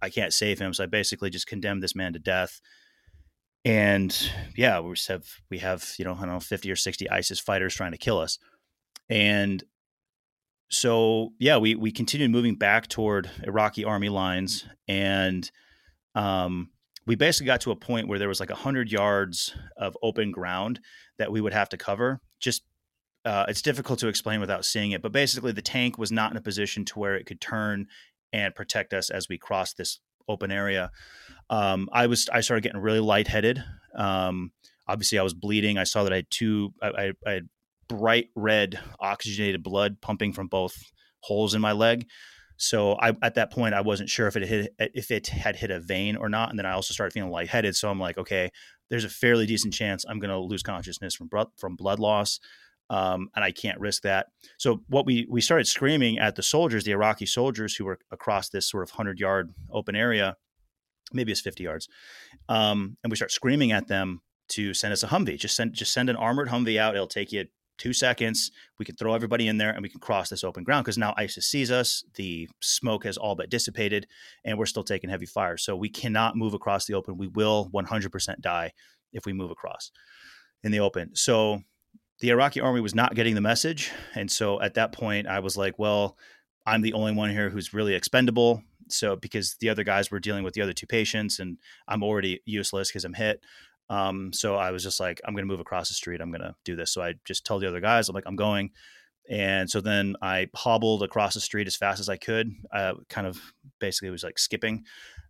I 0.00 0.10
can't 0.10 0.32
save 0.32 0.58
him. 0.58 0.72
So 0.72 0.84
I 0.84 0.86
basically 0.86 1.30
just 1.30 1.46
condemned 1.46 1.82
this 1.82 1.96
man 1.96 2.12
to 2.12 2.18
death. 2.18 2.60
And 3.64 4.16
yeah, 4.56 4.78
we 4.78 4.94
have 5.08 5.24
we 5.50 5.58
have, 5.58 5.94
you 5.98 6.04
know, 6.04 6.14
I 6.14 6.20
don't 6.20 6.28
know, 6.28 6.40
50 6.40 6.70
or 6.70 6.76
60 6.76 7.10
ISIS 7.10 7.40
fighters 7.40 7.74
trying 7.74 7.92
to 7.92 7.98
kill 7.98 8.18
us. 8.18 8.38
And 9.08 9.64
so 10.70 11.32
yeah, 11.38 11.56
we 11.56 11.74
we 11.74 11.90
continued 11.90 12.30
moving 12.30 12.54
back 12.54 12.86
toward 12.86 13.28
Iraqi 13.42 13.84
army 13.84 14.08
lines 14.08 14.66
and 14.86 15.50
um 16.14 16.70
we 17.06 17.14
basically 17.14 17.46
got 17.46 17.60
to 17.62 17.70
a 17.70 17.76
point 17.76 18.08
where 18.08 18.18
there 18.18 18.28
was 18.28 18.40
like 18.40 18.50
100 18.50 18.90
yards 18.90 19.54
of 19.76 19.96
open 20.02 20.32
ground 20.32 20.80
that 21.18 21.30
we 21.30 21.40
would 21.40 21.52
have 21.52 21.68
to 21.70 21.76
cover 21.76 22.20
just 22.40 22.62
uh, 23.24 23.44
it's 23.48 23.62
difficult 23.62 23.98
to 23.98 24.08
explain 24.08 24.40
without 24.40 24.64
seeing 24.64 24.92
it 24.92 25.02
but 25.02 25.12
basically 25.12 25.52
the 25.52 25.62
tank 25.62 25.98
was 25.98 26.12
not 26.12 26.30
in 26.30 26.36
a 26.36 26.42
position 26.42 26.84
to 26.84 26.98
where 26.98 27.16
it 27.16 27.26
could 27.26 27.40
turn 27.40 27.86
and 28.32 28.54
protect 28.54 28.92
us 28.92 29.10
as 29.10 29.28
we 29.28 29.38
crossed 29.38 29.76
this 29.76 30.00
open 30.28 30.50
area. 30.50 30.90
Um, 31.48 31.88
i 31.92 32.06
was 32.06 32.28
i 32.32 32.40
started 32.40 32.62
getting 32.62 32.80
really 32.80 33.00
lightheaded. 33.00 33.62
Um, 33.94 34.52
obviously 34.88 35.18
i 35.18 35.22
was 35.22 35.34
bleeding. 35.34 35.78
I 35.78 35.84
saw 35.84 36.04
that 36.04 36.12
i 36.12 36.16
had 36.16 36.30
two 36.30 36.74
I, 36.82 37.12
I 37.26 37.30
had 37.30 37.48
bright 37.88 38.28
red 38.34 38.80
oxygenated 38.98 39.62
blood 39.62 40.00
pumping 40.00 40.32
from 40.32 40.48
both 40.48 40.74
holes 41.20 41.54
in 41.54 41.60
my 41.60 41.72
leg 41.72 42.06
so 42.56 42.94
I, 42.94 43.12
at 43.22 43.34
that 43.34 43.52
point, 43.52 43.74
I 43.74 43.80
wasn't 43.80 44.08
sure 44.08 44.26
if 44.26 44.36
it 44.36 44.46
hit, 44.46 44.74
if 44.78 45.10
it 45.10 45.28
had 45.28 45.56
hit 45.56 45.70
a 45.70 45.80
vein 45.80 46.16
or 46.16 46.28
not. 46.28 46.50
And 46.50 46.58
then 46.58 46.66
I 46.66 46.72
also 46.72 46.94
started 46.94 47.12
feeling 47.12 47.30
lightheaded. 47.30 47.76
So 47.76 47.90
I'm 47.90 48.00
like, 48.00 48.18
okay, 48.18 48.50
there's 48.90 49.04
a 49.04 49.10
fairly 49.10 49.46
decent 49.46 49.74
chance 49.74 50.04
I'm 50.08 50.18
going 50.18 50.30
to 50.30 50.38
lose 50.38 50.62
consciousness 50.62 51.14
from 51.14 51.28
blood, 51.28 51.48
from 51.56 51.76
blood 51.76 51.98
loss. 51.98 52.40
Um, 52.88 53.28
and 53.34 53.44
I 53.44 53.50
can't 53.50 53.80
risk 53.80 54.02
that. 54.02 54.28
So 54.58 54.82
what 54.88 55.06
we 55.06 55.26
we 55.28 55.40
started 55.40 55.66
screaming 55.66 56.20
at 56.20 56.36
the 56.36 56.42
soldiers, 56.42 56.84
the 56.84 56.92
Iraqi 56.92 57.26
soldiers 57.26 57.74
who 57.74 57.84
were 57.84 57.98
across 58.12 58.48
this 58.48 58.70
sort 58.70 58.84
of 58.84 58.90
hundred 58.90 59.18
yard 59.18 59.52
open 59.72 59.96
area, 59.96 60.36
maybe 61.12 61.32
it's 61.32 61.40
fifty 61.40 61.64
yards, 61.64 61.88
um, 62.48 62.96
and 63.02 63.10
we 63.10 63.16
start 63.16 63.32
screaming 63.32 63.72
at 63.72 63.88
them 63.88 64.20
to 64.50 64.72
send 64.72 64.92
us 64.92 65.02
a 65.02 65.08
Humvee. 65.08 65.36
Just 65.36 65.56
send 65.56 65.74
just 65.74 65.92
send 65.92 66.08
an 66.08 66.14
armored 66.14 66.46
Humvee 66.46 66.78
out. 66.78 66.94
It'll 66.94 67.08
take 67.08 67.32
you 67.32 67.46
two 67.78 67.92
seconds. 67.92 68.50
We 68.78 68.84
can 68.84 68.96
throw 68.96 69.14
everybody 69.14 69.48
in 69.48 69.58
there 69.58 69.70
and 69.70 69.82
we 69.82 69.88
can 69.88 70.00
cross 70.00 70.28
this 70.28 70.44
open 70.44 70.64
ground 70.64 70.84
because 70.84 70.98
now 70.98 71.14
ISIS 71.16 71.46
sees 71.46 71.70
us. 71.70 72.04
The 72.14 72.48
smoke 72.60 73.04
has 73.04 73.16
all 73.16 73.34
but 73.34 73.50
dissipated 73.50 74.06
and 74.44 74.58
we're 74.58 74.66
still 74.66 74.84
taking 74.84 75.10
heavy 75.10 75.26
fire. 75.26 75.56
So 75.56 75.76
we 75.76 75.88
cannot 75.88 76.36
move 76.36 76.54
across 76.54 76.86
the 76.86 76.94
open. 76.94 77.16
We 77.16 77.28
will 77.28 77.70
100% 77.74 78.40
die 78.40 78.72
if 79.12 79.26
we 79.26 79.32
move 79.32 79.50
across 79.50 79.90
in 80.62 80.72
the 80.72 80.80
open. 80.80 81.14
So 81.14 81.62
the 82.20 82.30
Iraqi 82.30 82.60
army 82.60 82.80
was 82.80 82.94
not 82.94 83.14
getting 83.14 83.34
the 83.34 83.40
message. 83.40 83.92
And 84.14 84.30
so 84.30 84.60
at 84.60 84.74
that 84.74 84.92
point, 84.92 85.26
I 85.26 85.40
was 85.40 85.56
like, 85.56 85.78
well, 85.78 86.16
I'm 86.66 86.82
the 86.82 86.94
only 86.94 87.12
one 87.12 87.30
here 87.30 87.50
who's 87.50 87.74
really 87.74 87.94
expendable. 87.94 88.62
So 88.88 89.16
because 89.16 89.56
the 89.60 89.68
other 89.68 89.84
guys 89.84 90.10
were 90.10 90.20
dealing 90.20 90.44
with 90.44 90.54
the 90.54 90.62
other 90.62 90.72
two 90.72 90.86
patients 90.86 91.38
and 91.38 91.58
I'm 91.88 92.02
already 92.02 92.40
useless 92.44 92.88
because 92.88 93.04
I'm 93.04 93.14
hit. 93.14 93.40
Um, 93.88 94.32
so 94.32 94.56
I 94.56 94.70
was 94.70 94.82
just 94.82 95.00
like, 95.00 95.20
I'm 95.24 95.34
going 95.34 95.44
to 95.44 95.50
move 95.50 95.60
across 95.60 95.88
the 95.88 95.94
street. 95.94 96.20
I'm 96.20 96.30
going 96.30 96.40
to 96.40 96.54
do 96.64 96.76
this. 96.76 96.92
So 96.92 97.02
I 97.02 97.14
just 97.24 97.46
told 97.46 97.62
the 97.62 97.68
other 97.68 97.80
guys, 97.80 98.08
I'm 98.08 98.14
like, 98.14 98.24
I'm 98.26 98.36
going. 98.36 98.70
And 99.28 99.68
so 99.68 99.80
then 99.80 100.14
I 100.22 100.48
hobbled 100.54 101.02
across 101.02 101.34
the 101.34 101.40
street 101.40 101.66
as 101.66 101.76
fast 101.76 102.00
as 102.00 102.08
I 102.08 102.16
could. 102.16 102.52
Uh, 102.72 102.94
kind 103.08 103.26
of 103.26 103.40
basically 103.80 104.10
was 104.10 104.22
like 104.22 104.38
skipping. 104.38 104.84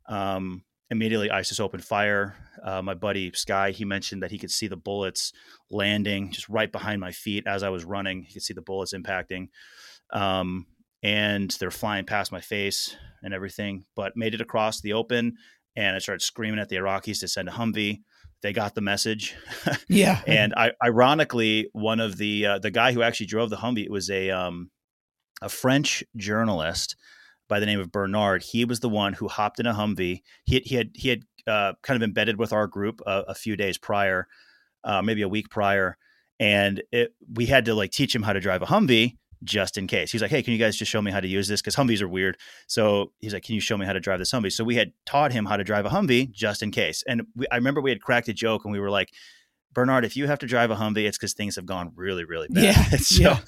Um, 0.08 0.64
immediately 0.90 1.30
ISIS 1.30 1.60
opened 1.60 1.84
fire. 1.84 2.36
Uh, 2.62 2.82
my 2.82 2.94
buddy 2.94 3.32
Sky, 3.32 3.70
he 3.70 3.84
mentioned 3.84 4.22
that 4.22 4.30
he 4.30 4.38
could 4.38 4.50
see 4.50 4.68
the 4.68 4.76
bullets 4.76 5.32
landing 5.70 6.30
just 6.30 6.48
right 6.48 6.70
behind 6.70 7.00
my 7.00 7.12
feet 7.12 7.46
as 7.46 7.62
I 7.62 7.70
was 7.70 7.84
running. 7.84 8.22
He 8.22 8.34
could 8.34 8.42
see 8.42 8.54
the 8.54 8.62
bullets 8.62 8.94
impacting. 8.94 9.48
Um, 10.12 10.66
and 11.02 11.50
they're 11.52 11.70
flying 11.70 12.04
past 12.04 12.32
my 12.32 12.40
face 12.40 12.96
and 13.22 13.34
everything, 13.34 13.84
but 13.94 14.16
made 14.16 14.34
it 14.34 14.40
across 14.40 14.80
the 14.80 14.92
open. 14.92 15.36
And 15.74 15.94
I 15.94 15.98
started 15.98 16.22
screaming 16.22 16.60
at 16.60 16.68
the 16.68 16.76
Iraqis 16.76 17.20
to 17.20 17.28
send 17.28 17.48
a 17.48 17.52
Humvee 17.52 18.02
they 18.46 18.52
got 18.52 18.76
the 18.76 18.80
message. 18.80 19.34
yeah. 19.88 20.20
and 20.24 20.54
I, 20.54 20.70
ironically, 20.82 21.68
one 21.72 21.98
of 21.98 22.16
the 22.16 22.46
uh, 22.46 22.58
the 22.60 22.70
guy 22.70 22.92
who 22.92 23.02
actually 23.02 23.26
drove 23.26 23.50
the 23.50 23.56
Humvee 23.56 23.90
was 23.90 24.08
a 24.08 24.30
um, 24.30 24.70
a 25.42 25.48
French 25.48 26.04
journalist 26.16 26.94
by 27.48 27.58
the 27.58 27.66
name 27.66 27.80
of 27.80 27.90
Bernard. 27.90 28.44
He 28.44 28.64
was 28.64 28.78
the 28.78 28.88
one 28.88 29.14
who 29.14 29.26
hopped 29.26 29.58
in 29.58 29.66
a 29.66 29.74
Humvee. 29.74 30.22
He 30.44 30.60
he 30.60 30.76
had 30.76 30.90
he 30.94 31.08
had 31.08 31.22
uh, 31.48 31.72
kind 31.82 32.00
of 32.00 32.06
embedded 32.06 32.38
with 32.38 32.52
our 32.52 32.68
group 32.68 33.00
a, 33.04 33.24
a 33.28 33.34
few 33.34 33.56
days 33.56 33.78
prior, 33.78 34.28
uh, 34.84 35.02
maybe 35.02 35.22
a 35.22 35.28
week 35.28 35.50
prior, 35.50 35.98
and 36.38 36.80
it, 36.92 37.14
we 37.34 37.46
had 37.46 37.64
to 37.64 37.74
like 37.74 37.90
teach 37.90 38.14
him 38.14 38.22
how 38.22 38.32
to 38.32 38.40
drive 38.40 38.62
a 38.62 38.66
Humvee 38.66 39.16
just 39.44 39.76
in 39.76 39.86
case. 39.86 40.12
He's 40.12 40.22
like, 40.22 40.30
hey, 40.30 40.42
can 40.42 40.52
you 40.52 40.58
guys 40.58 40.76
just 40.76 40.90
show 40.90 41.02
me 41.02 41.10
how 41.10 41.20
to 41.20 41.28
use 41.28 41.48
this? 41.48 41.60
Because 41.60 41.76
Humvees 41.76 42.00
are 42.02 42.08
weird. 42.08 42.36
So 42.66 43.12
he's 43.18 43.32
like, 43.32 43.44
can 43.44 43.54
you 43.54 43.60
show 43.60 43.76
me 43.76 43.86
how 43.86 43.92
to 43.92 44.00
drive 44.00 44.18
this 44.18 44.32
Humvee? 44.32 44.52
So 44.52 44.64
we 44.64 44.76
had 44.76 44.92
taught 45.04 45.32
him 45.32 45.44
how 45.46 45.56
to 45.56 45.64
drive 45.64 45.86
a 45.86 45.90
Humvee 45.90 46.30
just 46.30 46.62
in 46.62 46.70
case. 46.70 47.02
And 47.06 47.22
we, 47.34 47.46
I 47.50 47.56
remember 47.56 47.80
we 47.80 47.90
had 47.90 48.00
cracked 48.00 48.28
a 48.28 48.32
joke 48.32 48.64
and 48.64 48.72
we 48.72 48.80
were 48.80 48.90
like, 48.90 49.10
Bernard, 49.72 50.04
if 50.04 50.16
you 50.16 50.26
have 50.26 50.38
to 50.38 50.46
drive 50.46 50.70
a 50.70 50.76
Humvee, 50.76 51.06
it's 51.06 51.18
because 51.18 51.34
things 51.34 51.56
have 51.56 51.66
gone 51.66 51.92
really, 51.94 52.24
really 52.24 52.48
bad. 52.48 52.62
Yeah. 52.62 52.82
so, 52.98 53.22
yeah. 53.22 53.38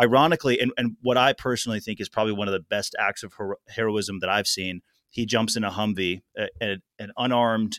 ironically, 0.00 0.58
and, 0.60 0.72
and 0.76 0.96
what 1.02 1.16
I 1.16 1.32
personally 1.32 1.80
think 1.80 2.00
is 2.00 2.08
probably 2.08 2.32
one 2.32 2.48
of 2.48 2.52
the 2.52 2.60
best 2.60 2.96
acts 2.98 3.22
of 3.22 3.32
hero- 3.38 3.56
heroism 3.68 4.18
that 4.20 4.28
I've 4.28 4.48
seen, 4.48 4.80
he 5.10 5.24
jumps 5.24 5.56
in 5.56 5.64
a 5.64 5.70
Humvee, 5.70 6.22
a, 6.36 6.48
a, 6.60 6.76
an 6.98 7.12
unarmed 7.16 7.78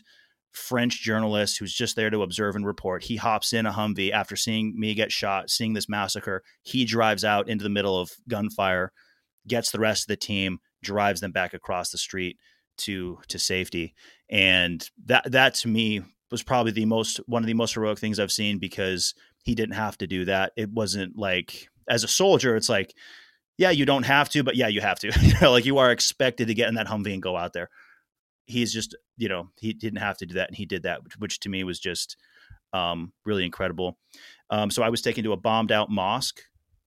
French 0.52 1.00
journalist 1.00 1.58
who's 1.58 1.72
just 1.72 1.96
there 1.96 2.10
to 2.10 2.22
observe 2.22 2.56
and 2.56 2.66
report. 2.66 3.04
He 3.04 3.16
hops 3.16 3.52
in 3.52 3.66
a 3.66 3.72
Humvee 3.72 4.10
after 4.10 4.36
seeing 4.36 4.78
me 4.78 4.94
get 4.94 5.12
shot, 5.12 5.50
seeing 5.50 5.74
this 5.74 5.88
massacre. 5.88 6.42
He 6.62 6.84
drives 6.84 7.24
out 7.24 7.48
into 7.48 7.62
the 7.62 7.70
middle 7.70 7.98
of 7.98 8.10
gunfire, 8.28 8.92
gets 9.46 9.70
the 9.70 9.78
rest 9.78 10.04
of 10.04 10.08
the 10.08 10.16
team, 10.16 10.58
drives 10.82 11.20
them 11.20 11.32
back 11.32 11.54
across 11.54 11.90
the 11.90 11.98
street 11.98 12.38
to 12.78 13.18
to 13.28 13.38
safety. 13.38 13.94
And 14.28 14.88
that 15.06 15.30
that 15.30 15.54
to 15.56 15.68
me 15.68 16.02
was 16.30 16.42
probably 16.42 16.72
the 16.72 16.86
most 16.86 17.18
one 17.26 17.42
of 17.42 17.46
the 17.46 17.54
most 17.54 17.74
heroic 17.74 17.98
things 17.98 18.18
I've 18.18 18.32
seen 18.32 18.58
because 18.58 19.14
he 19.44 19.54
didn't 19.54 19.74
have 19.76 19.98
to 19.98 20.06
do 20.06 20.24
that. 20.24 20.52
It 20.56 20.70
wasn't 20.70 21.16
like 21.16 21.68
as 21.88 22.04
a 22.04 22.08
soldier, 22.08 22.56
it's 22.56 22.68
like, 22.68 22.94
yeah, 23.56 23.70
you 23.70 23.84
don't 23.84 24.04
have 24.04 24.28
to, 24.30 24.42
but 24.42 24.56
yeah, 24.56 24.68
you 24.68 24.80
have 24.80 24.98
to. 25.00 25.12
like 25.48 25.64
you 25.64 25.78
are 25.78 25.92
expected 25.92 26.48
to 26.48 26.54
get 26.54 26.68
in 26.68 26.74
that 26.74 26.88
Humvee 26.88 27.12
and 27.12 27.22
go 27.22 27.36
out 27.36 27.52
there 27.52 27.68
he's 28.50 28.72
just 28.72 28.96
you 29.16 29.28
know 29.28 29.48
he 29.58 29.72
didn't 29.72 30.00
have 30.00 30.16
to 30.18 30.26
do 30.26 30.34
that 30.34 30.48
and 30.48 30.56
he 30.56 30.66
did 30.66 30.82
that 30.82 31.02
which, 31.02 31.18
which 31.18 31.40
to 31.40 31.48
me 31.48 31.64
was 31.64 31.78
just 31.78 32.16
um, 32.72 33.12
really 33.24 33.44
incredible. 33.44 33.98
Um, 34.50 34.70
so 34.70 34.82
i 34.82 34.88
was 34.88 35.02
taken 35.02 35.24
to 35.24 35.32
a 35.32 35.36
bombed 35.36 35.72
out 35.72 35.90
mosque 35.90 36.40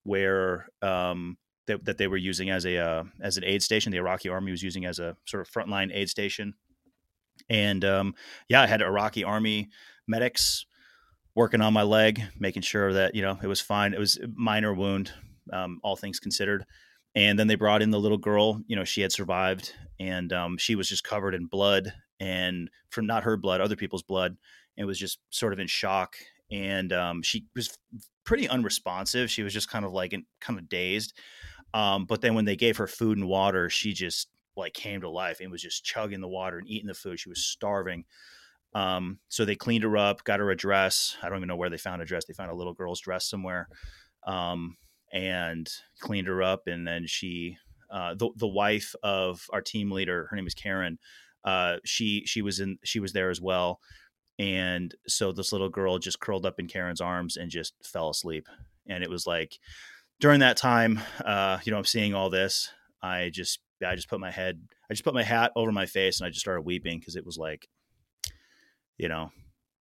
where 0.03 0.67
um, 0.81 1.37
that, 1.67 1.97
they 1.97 2.07
were 2.07 2.17
using 2.17 2.49
as 2.49 2.65
a 2.65 2.77
uh, 2.77 3.03
as 3.21 3.37
an 3.37 3.43
aid 3.43 3.63
station. 3.63 3.91
The 3.91 3.97
iraqi 3.97 4.29
army 4.29 4.51
was 4.51 4.63
using 4.63 4.85
as 4.85 4.99
a 4.99 5.15
sort 5.25 5.41
of 5.41 5.51
frontline 5.51 5.91
aid 5.93 6.09
station. 6.09 6.53
And 7.49 7.83
um, 7.83 8.15
yeah 8.49 8.61
i 8.61 8.67
had 8.67 8.81
iraqi 8.81 9.23
army 9.23 9.69
medics 10.07 10.65
working 11.35 11.61
on 11.61 11.73
my 11.73 11.81
leg 11.81 12.21
making 12.37 12.61
sure 12.61 12.93
that 12.93 13.15
you 13.15 13.21
know 13.21 13.37
it 13.41 13.47
was 13.47 13.61
fine. 13.61 13.93
It 13.93 13.99
was 13.99 14.17
a 14.17 14.27
minor 14.35 14.73
wound 14.73 15.11
um, 15.51 15.79
all 15.83 15.95
things 15.95 16.19
considered 16.19 16.65
and 17.15 17.37
then 17.37 17.47
they 17.47 17.55
brought 17.55 17.81
in 17.81 17.91
the 17.91 17.99
little 17.99 18.17
girl 18.17 18.61
you 18.67 18.75
know 18.75 18.83
she 18.83 19.01
had 19.01 19.11
survived 19.11 19.73
and 19.99 20.33
um, 20.33 20.57
she 20.57 20.75
was 20.75 20.89
just 20.89 21.03
covered 21.03 21.35
in 21.35 21.45
blood 21.45 21.93
and 22.19 22.69
from 22.89 23.05
not 23.05 23.23
her 23.23 23.37
blood 23.37 23.61
other 23.61 23.75
people's 23.75 24.03
blood 24.03 24.37
and 24.77 24.87
was 24.87 24.99
just 24.99 25.19
sort 25.29 25.53
of 25.53 25.59
in 25.59 25.67
shock 25.67 26.15
and 26.51 26.91
um, 26.93 27.21
she 27.21 27.45
was 27.55 27.77
pretty 28.23 28.47
unresponsive 28.47 29.29
she 29.29 29.43
was 29.43 29.53
just 29.53 29.69
kind 29.69 29.85
of 29.85 29.91
like 29.91 30.13
in, 30.13 30.25
kind 30.39 30.59
of 30.59 30.69
dazed 30.69 31.13
um, 31.73 32.05
but 32.05 32.21
then 32.21 32.35
when 32.35 32.45
they 32.45 32.55
gave 32.55 32.77
her 32.77 32.87
food 32.87 33.17
and 33.17 33.27
water 33.27 33.69
she 33.69 33.93
just 33.93 34.29
like 34.55 34.73
came 34.73 35.01
to 35.01 35.09
life 35.09 35.39
and 35.39 35.51
was 35.51 35.61
just 35.61 35.83
chugging 35.83 36.21
the 36.21 36.27
water 36.27 36.57
and 36.57 36.67
eating 36.67 36.87
the 36.87 36.93
food 36.93 37.19
she 37.19 37.29
was 37.29 37.45
starving 37.45 38.05
um, 38.75 39.19
so 39.29 39.45
they 39.45 39.55
cleaned 39.55 39.83
her 39.83 39.97
up 39.97 40.23
got 40.23 40.39
her 40.39 40.51
a 40.51 40.55
dress 40.55 41.15
i 41.21 41.29
don't 41.29 41.37
even 41.37 41.47
know 41.47 41.55
where 41.55 41.69
they 41.69 41.77
found 41.77 42.01
a 42.01 42.05
dress 42.05 42.25
they 42.25 42.33
found 42.33 42.51
a 42.51 42.55
little 42.55 42.73
girl's 42.73 43.01
dress 43.01 43.25
somewhere 43.25 43.67
um, 44.25 44.77
and 45.13 45.69
cleaned 46.01 46.27
her 46.27 46.43
up. 46.43 46.67
And 46.67 46.85
then 46.85 47.05
she, 47.07 47.57
uh, 47.89 48.15
the 48.15 48.31
the 48.35 48.47
wife 48.47 48.95
of 49.03 49.45
our 49.53 49.61
team 49.61 49.91
leader, 49.91 50.27
her 50.29 50.35
name 50.35 50.47
is 50.47 50.55
Karen. 50.55 50.97
Uh, 51.45 51.77
she 51.85 52.23
she 52.25 52.41
was 52.41 52.59
in 52.59 52.79
she 52.83 52.99
was 52.99 53.13
there 53.13 53.29
as 53.29 53.39
well, 53.39 53.79
And 54.39 54.93
so 55.07 55.31
this 55.31 55.51
little 55.51 55.69
girl 55.69 55.99
just 55.99 56.19
curled 56.19 56.45
up 56.45 56.59
in 56.59 56.67
Karen's 56.67 57.01
arms 57.01 57.37
and 57.37 57.51
just 57.51 57.75
fell 57.83 58.09
asleep. 58.09 58.47
And 58.87 59.03
it 59.03 59.09
was 59.09 59.27
like 59.27 59.59
during 60.19 60.39
that 60.39 60.57
time, 60.57 60.99
uh, 61.23 61.59
you 61.63 61.71
know, 61.71 61.77
I'm 61.77 61.85
seeing 61.85 62.13
all 62.13 62.29
this. 62.29 62.71
I 63.01 63.29
just, 63.31 63.59
I 63.85 63.95
just 63.95 64.09
put 64.09 64.19
my 64.19 64.31
head, 64.31 64.61
I 64.89 64.93
just 64.93 65.03
put 65.03 65.13
my 65.13 65.23
hat 65.23 65.51
over 65.55 65.71
my 65.71 65.85
face 65.85 66.19
and 66.19 66.25
I 66.25 66.29
just 66.29 66.41
started 66.41 66.61
weeping 66.61 66.99
because 66.99 67.15
it 67.15 67.25
was 67.25 67.37
like, 67.37 67.67
you 68.97 69.07
know, 69.07 69.31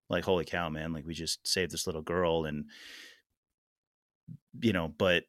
like, 0.09 0.25
holy 0.25 0.45
cow, 0.45 0.69
man, 0.69 0.91
like 0.91 1.05
we 1.05 1.13
just 1.13 1.47
saved 1.47 1.71
this 1.71 1.85
little 1.85 2.01
girl. 2.01 2.45
And, 2.45 2.65
you 4.61 4.73
know, 4.73 4.87
but 4.87 5.23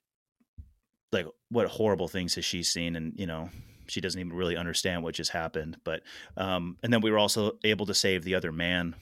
like 1.12 1.26
what 1.50 1.68
horrible 1.68 2.08
things 2.08 2.34
has 2.34 2.44
she 2.44 2.62
seen? 2.62 2.96
And, 2.96 3.12
you 3.16 3.26
know, 3.26 3.50
she 3.86 4.00
doesn't 4.00 4.18
even 4.18 4.32
really 4.32 4.56
understand 4.56 5.02
what 5.02 5.14
just 5.14 5.30
happened. 5.30 5.76
But, 5.84 6.02
um, 6.36 6.76
and 6.82 6.92
then 6.92 7.00
we 7.00 7.10
were 7.10 7.18
also 7.18 7.52
able 7.64 7.86
to 7.86 7.94
save 7.94 8.24
the 8.24 8.34
other 8.34 8.52
man 8.52 8.94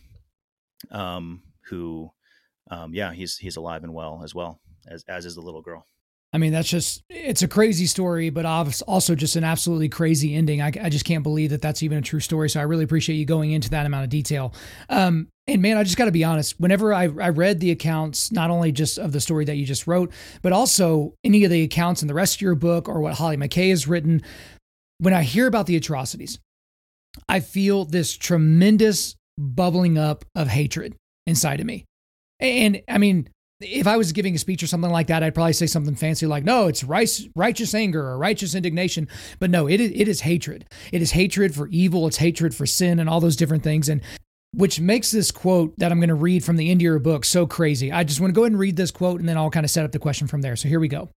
um, 0.91 1.43
who, 1.67 2.11
um, 2.71 2.95
yeah, 2.95 3.13
he's 3.13 3.37
he's 3.37 3.57
alive 3.57 3.83
and 3.83 3.95
well 3.95 4.23
as 4.25 4.35
well 4.35 4.61
as 4.89 5.05
as 5.09 5.27
is 5.27 5.35
the 5.35 5.41
little 5.41 5.63
girl. 5.63 5.85
I 6.33 6.39
mean, 6.39 6.53
that's 6.53 6.69
just, 6.69 7.03
it's 7.09 7.43
a 7.43 7.49
crazy 7.49 7.87
story, 7.87 8.31
but 8.31 8.47
also 8.47 9.17
just 9.17 9.35
an 9.35 9.43
absolutely 9.43 9.89
crazy 9.89 10.37
ending. 10.37 10.63
I, 10.63 10.67
I, 10.81 10.89
just 10.89 11.05
can't 11.05 11.25
believe 11.25 11.51
that 11.51 11.61
that's 11.61 11.83
even 11.83 11.99
a 11.99 12.03
true 12.03 12.21
story. 12.21 12.49
So 12.49 12.61
I 12.61 12.63
really 12.65 12.85
appreciate 12.85 13.17
you 13.17 13.25
going 13.25 13.51
into 13.51 13.71
that 13.71 13.85
amount 13.85 14.05
of 14.05 14.11
detail. 14.11 14.55
Um, 14.89 15.27
and 15.53 15.63
man, 15.63 15.77
I 15.77 15.85
just 15.85 15.97
got 15.97 16.07
to 16.07 16.13
be 16.13 16.25
honest. 16.25 16.59
Whenever 16.59 16.93
I, 16.93 17.05
I 17.05 17.29
read 17.31 17.61
the 17.61 17.71
accounts, 17.71 18.33
not 18.33 18.51
only 18.51 18.73
just 18.73 18.99
of 18.99 19.13
the 19.13 19.21
story 19.21 19.45
that 19.45 19.57
you 19.57 19.67
just 19.67 19.87
wrote, 19.87 20.13
but 20.43 20.53
also 20.53 21.15
any 21.25 21.45
of 21.45 21.51
the 21.51 21.63
accounts 21.63 22.03
in 22.03 22.09
the 22.09 22.15
rest 22.15 22.37
of 22.37 22.41
your 22.41 22.55
book 22.55 22.89
or 22.89 23.01
what 23.01 23.15
Hollie 23.15 23.37
McKay 23.37 23.71
has 23.71 23.87
written, 23.87 24.23
when 24.99 25.15
I 25.15 25.23
hear 25.23 25.47
about 25.47 25.67
the 25.67 25.77
atrocities, 25.77 26.39
I 27.29 27.41
feel 27.41 27.85
this 27.85 28.17
tremendous 28.17 29.17
bubbling 29.39 29.99
up 29.99 30.25
of 30.35 30.49
hatred 30.49 30.95
inside 31.27 31.61
of 31.61 31.67
me. 31.67 31.85
And 32.39 32.83
I 32.89 32.99
mean, 32.99 33.29
if 33.61 33.87
I 33.87 33.97
was 33.97 34.13
giving 34.13 34.35
a 34.35 34.39
speech 34.39 34.63
or 34.63 34.67
something 34.67 34.91
like 34.91 35.09
that, 35.09 35.23
I'd 35.23 35.35
probably 35.35 35.53
say 35.53 35.67
something 35.67 35.95
fancy 35.95 36.27
like, 36.27 36.45
no, 36.45 36.67
it's 36.67 36.83
righteous 36.83 37.75
anger 37.75 38.07
or 38.07 38.17
righteous 38.17 38.55
indignation. 38.55 39.09
But 39.39 39.51
no, 39.51 39.69
it 39.69 39.81
is, 39.81 39.91
it 39.95 40.09
is 40.09 40.23
hatred. 40.23 40.67
It 40.93 41.03
is 41.03 41.13
hatred 41.13 41.55
for 41.55 41.69
evil. 41.69 42.07
It's 42.07 42.17
hatred 42.17 42.55
for 42.55 42.65
sin 42.65 42.99
and 42.99 43.09
all 43.09 43.21
those 43.21 43.37
different 43.37 43.63
things. 43.63 43.89
And 43.89 44.01
which 44.53 44.81
makes 44.81 45.11
this 45.11 45.31
quote 45.31 45.75
that 45.79 45.93
I'm 45.93 46.01
going 46.01 46.09
to 46.09 46.15
read 46.15 46.45
from 46.45 46.57
the 46.57 46.71
end 46.71 46.81
of 46.81 46.85
your 46.85 46.99
book 46.99 47.25
so 47.25 47.47
crazy. 47.47 47.93
I 47.93 48.05
just 48.05 48.21
want 48.21 48.31
to 48.31 48.35
go 48.35 48.43
ahead 48.43 48.53
and 48.53 48.61
read 48.61 48.77
this 48.77 48.91
quote 48.91 49.21
and 49.21 49.29
then 49.29 49.37
I'll 49.37 49.51
kind 49.51 49.65
of 49.65 49.71
set 49.71 49.85
up 49.85 49.93
the 49.93 49.99
question 49.99 50.27
from 50.27 50.43
there. 50.43 50.57
So 50.57 50.69
here 50.69 50.81
we 50.81 50.89
go. 50.89 51.09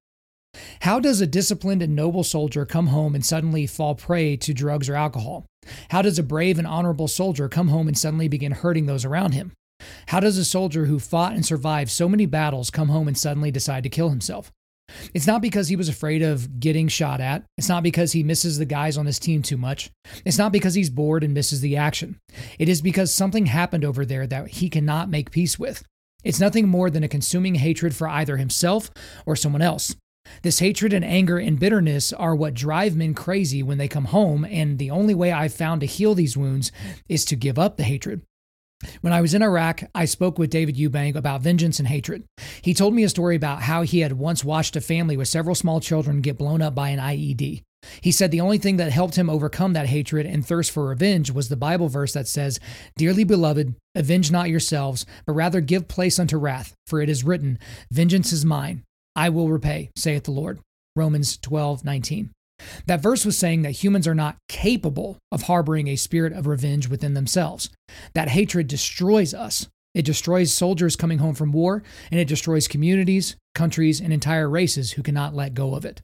How 0.82 1.00
does 1.00 1.20
a 1.20 1.28
disciplined 1.28 1.82
and 1.82 1.96
noble 1.96 2.24
soldier 2.24 2.66
come 2.66 2.88
home 2.88 3.16
and 3.16 3.26
suddenly 3.26 3.66
fall 3.66 3.96
prey 3.96 4.38
to 4.38 4.54
drugs 4.54 4.88
or 4.88 4.96
alcohol? 4.96 5.46
How 5.90 6.02
does 6.02 6.20
a 6.20 6.24
brave 6.24 6.60
and 6.60 6.68
honorable 6.68 7.08
soldier 7.08 7.50
come 7.50 7.70
home 7.70 7.88
and 7.88 7.98
suddenly 7.98 8.28
begin 8.28 8.52
hurting 8.52 8.86
those 8.86 9.06
around 9.06 9.34
him? 9.34 9.54
How 10.08 10.20
does 10.20 10.38
a 10.38 10.46
soldier 10.46 10.86
who 10.86 11.00
fought 11.00 11.34
and 11.34 11.46
survived 11.46 11.90
so 11.90 12.08
many 12.08 12.26
battles 12.26 12.70
come 12.70 12.90
home 12.90 13.08
and 13.08 13.18
suddenly 13.18 13.52
decide 13.52 13.84
to 13.84 13.90
kill 13.90 14.10
himself? 14.10 14.52
It's 15.14 15.28
not 15.28 15.42
because 15.42 15.68
he 15.68 15.76
was 15.76 15.90
afraid 15.90 16.22
of 16.22 16.60
getting 16.60 16.88
shot 16.88 17.20
at. 17.20 17.44
It's 17.58 17.70
not 17.70 17.84
because 17.84 18.12
he 18.12 18.24
misses 18.24 18.58
the 18.58 18.66
guys 18.66 18.98
on 18.98 19.06
his 19.06 19.20
team 19.20 19.42
too 19.42 19.58
much. 19.58 19.92
It's 20.26 20.38
not 20.38 20.52
because 20.52 20.74
he's 20.74 20.90
bored 20.90 21.24
and 21.24 21.34
misses 21.34 21.62
the 21.62 21.78
action. 21.78 22.20
It 22.60 22.70
is 22.70 22.82
because 22.82 23.14
something 23.14 23.46
happened 23.46 23.86
over 23.86 24.06
there 24.06 24.28
that 24.28 24.48
he 24.50 24.70
cannot 24.70 25.10
make 25.10 25.32
peace 25.32 25.58
with. 25.60 25.84
It's 26.24 26.40
nothing 26.40 26.68
more 26.68 26.90
than 26.90 27.04
a 27.04 27.10
consuming 27.10 27.56
hatred 27.56 27.96
for 27.96 28.08
either 28.08 28.38
himself 28.38 28.90
or 29.26 29.36
someone 29.36 29.62
else. 29.62 29.96
This 30.42 30.60
hatred 30.60 30.94
and 30.94 31.04
anger 31.04 31.38
and 31.38 31.60
bitterness 31.60 32.14
are 32.14 32.36
what 32.36 32.54
drive 32.54 32.96
men 32.96 33.14
crazy 33.14 33.62
when 33.62 33.78
they 33.78 33.88
come 33.88 34.06
home, 34.06 34.46
and 34.46 34.80
the 34.80 34.90
only 34.90 35.14
way 35.14 35.32
I've 35.32 35.54
found 35.54 35.82
to 35.82 35.88
heal 35.88 36.16
these 36.16 36.38
wounds 36.38 36.72
is 37.10 37.26
to 37.26 37.36
give 37.36 37.60
up 37.60 37.78
the 37.78 37.84
hatred. 37.84 38.22
When 39.02 39.14
I 39.14 39.22
was 39.22 39.34
in 39.34 39.42
Iraq, 39.42 39.84
I 39.94 40.06
spoke 40.06 40.38
with 40.38 40.50
David 40.50 40.76
Eubank 40.76 41.16
about 41.16 41.42
vengeance 41.42 41.80
and 41.80 41.88
hatred. 41.88 42.24
He 42.62 42.74
told 42.74 42.94
me 42.94 43.04
a 43.04 43.10
story 43.10 43.36
about 43.36 43.62
how 43.62 43.84
he 43.84 44.00
had 44.00 44.14
once 44.14 44.44
watched 44.44 44.76
a 44.76 44.82
family 44.82 45.18
with 45.18 45.28
several 45.28 45.56
small 45.56 45.80
children 45.80 46.22
get 46.22 46.38
blown 46.38 46.62
up 46.62 46.76
by 46.76 46.90
an 46.90 47.00
IED. 47.00 47.62
He 48.02 48.12
said 48.12 48.32
the 48.32 48.42
only 48.42 48.58
thing 48.58 48.78
that 48.78 48.92
helped 48.92 49.16
him 49.16 49.30
overcome 49.30 49.74
that 49.74 49.88
hatred 49.88 50.26
and 50.26 50.46
thirst 50.46 50.72
for 50.72 50.88
revenge 50.88 51.32
was 51.32 51.50
the 51.50 51.56
Bible 51.56 51.90
verse 51.90 52.14
that 52.14 52.28
says, 52.28 52.60
Dearly 52.98 53.24
beloved, 53.24 53.76
avenge 53.96 54.32
not 54.32 54.50
yourselves, 54.50 55.06
but 55.26 55.34
rather 55.34 55.62
give 55.62 55.88
place 55.88 56.20
unto 56.20 56.38
wrath, 56.38 56.74
for 56.88 57.02
it 57.02 57.10
is 57.10 57.24
written, 57.24 57.60
Vengeance 57.92 58.32
is 58.32 58.46
mine, 58.46 58.84
I 59.16 59.30
will 59.30 59.50
repay, 59.50 59.90
saith 59.96 60.24
the 60.24 60.32
Lord. 60.32 60.60
Romans 60.96 61.38
12, 61.38 61.84
19. 61.84 62.32
That 62.86 63.02
verse 63.02 63.26
was 63.26 63.38
saying 63.38 63.62
that 63.64 63.72
humans 63.72 64.08
are 64.08 64.16
not 64.16 64.38
capable 64.48 65.18
of 65.32 65.44
harboring 65.44 65.88
a 65.88 65.96
spirit 65.96 66.34
of 66.34 66.48
revenge 66.48 66.88
within 66.88 67.14
themselves. 67.14 67.70
That 68.14 68.30
hatred 68.30 68.68
destroys 68.68 69.34
us. 69.34 69.68
It 69.94 70.06
destroys 70.06 70.52
soldiers 70.52 70.96
coming 70.96 71.20
home 71.20 71.36
from 71.36 71.52
war, 71.52 71.84
and 72.12 72.20
it 72.20 72.28
destroys 72.28 72.68
communities, 72.68 73.36
countries, 73.54 74.02
and 74.02 74.12
entire 74.12 74.50
races 74.50 74.94
who 74.94 75.04
cannot 75.04 75.36
let 75.36 75.54
go 75.54 75.76
of 75.76 75.86
it. 75.86 76.02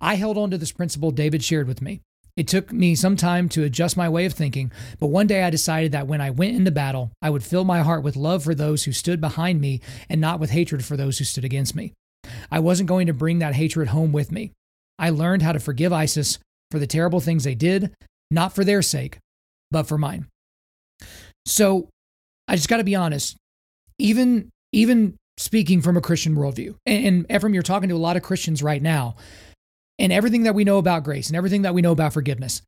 I 0.00 0.16
held 0.16 0.36
on 0.36 0.50
to 0.50 0.58
this 0.58 0.72
principle 0.72 1.10
David 1.10 1.42
shared 1.42 1.66
with 1.66 1.80
me. 1.80 2.00
It 2.36 2.48
took 2.48 2.72
me 2.72 2.94
some 2.94 3.16
time 3.16 3.48
to 3.50 3.64
adjust 3.64 3.96
my 3.96 4.08
way 4.08 4.24
of 4.24 4.32
thinking, 4.32 4.72
but 4.98 5.08
one 5.08 5.26
day 5.26 5.42
I 5.42 5.50
decided 5.50 5.92
that 5.92 6.06
when 6.06 6.22
I 6.22 6.30
went 6.30 6.56
into 6.56 6.70
battle, 6.70 7.10
I 7.20 7.28
would 7.28 7.44
fill 7.44 7.64
my 7.64 7.80
heart 7.80 8.02
with 8.02 8.16
love 8.16 8.42
for 8.42 8.54
those 8.54 8.84
who 8.84 8.92
stood 8.92 9.20
behind 9.20 9.60
me 9.60 9.80
and 10.08 10.20
not 10.20 10.40
with 10.40 10.50
hatred 10.50 10.82
for 10.84 10.96
those 10.96 11.18
who 11.18 11.24
stood 11.24 11.44
against 11.44 11.76
me. 11.76 11.92
I 12.50 12.60
wasn't 12.60 12.88
going 12.88 13.06
to 13.08 13.12
bring 13.12 13.40
that 13.40 13.54
hatred 13.54 13.88
home 13.88 14.12
with 14.12 14.32
me. 14.32 14.52
I 15.02 15.10
learned 15.10 15.42
how 15.42 15.50
to 15.50 15.58
forgive 15.58 15.92
ISIS 15.92 16.38
for 16.70 16.78
the 16.78 16.86
terrible 16.86 17.18
things 17.18 17.42
they 17.42 17.56
did, 17.56 17.92
not 18.30 18.54
for 18.54 18.64
their 18.64 18.82
sake, 18.82 19.18
but 19.72 19.88
for 19.88 19.98
mine. 19.98 20.28
So 21.44 21.88
I 22.46 22.54
just 22.54 22.68
got 22.68 22.76
to 22.76 22.84
be 22.84 22.94
honest. 22.94 23.36
Even 23.98 24.48
even 24.72 25.16
speaking 25.38 25.82
from 25.82 25.96
a 25.96 26.00
Christian 26.00 26.36
worldview, 26.36 26.76
and, 26.86 27.06
and 27.06 27.26
Ephraim, 27.30 27.52
you're 27.52 27.64
talking 27.64 27.88
to 27.88 27.96
a 27.96 27.96
lot 27.96 28.16
of 28.16 28.22
Christians 28.22 28.62
right 28.62 28.80
now, 28.80 29.16
and 29.98 30.12
everything 30.12 30.44
that 30.44 30.54
we 30.54 30.64
know 30.64 30.78
about 30.78 31.02
grace 31.02 31.28
and 31.28 31.36
everything 31.36 31.62
that 31.62 31.74
we 31.74 31.82
know 31.82 31.92
about 31.92 32.12
forgiveness, 32.12 32.62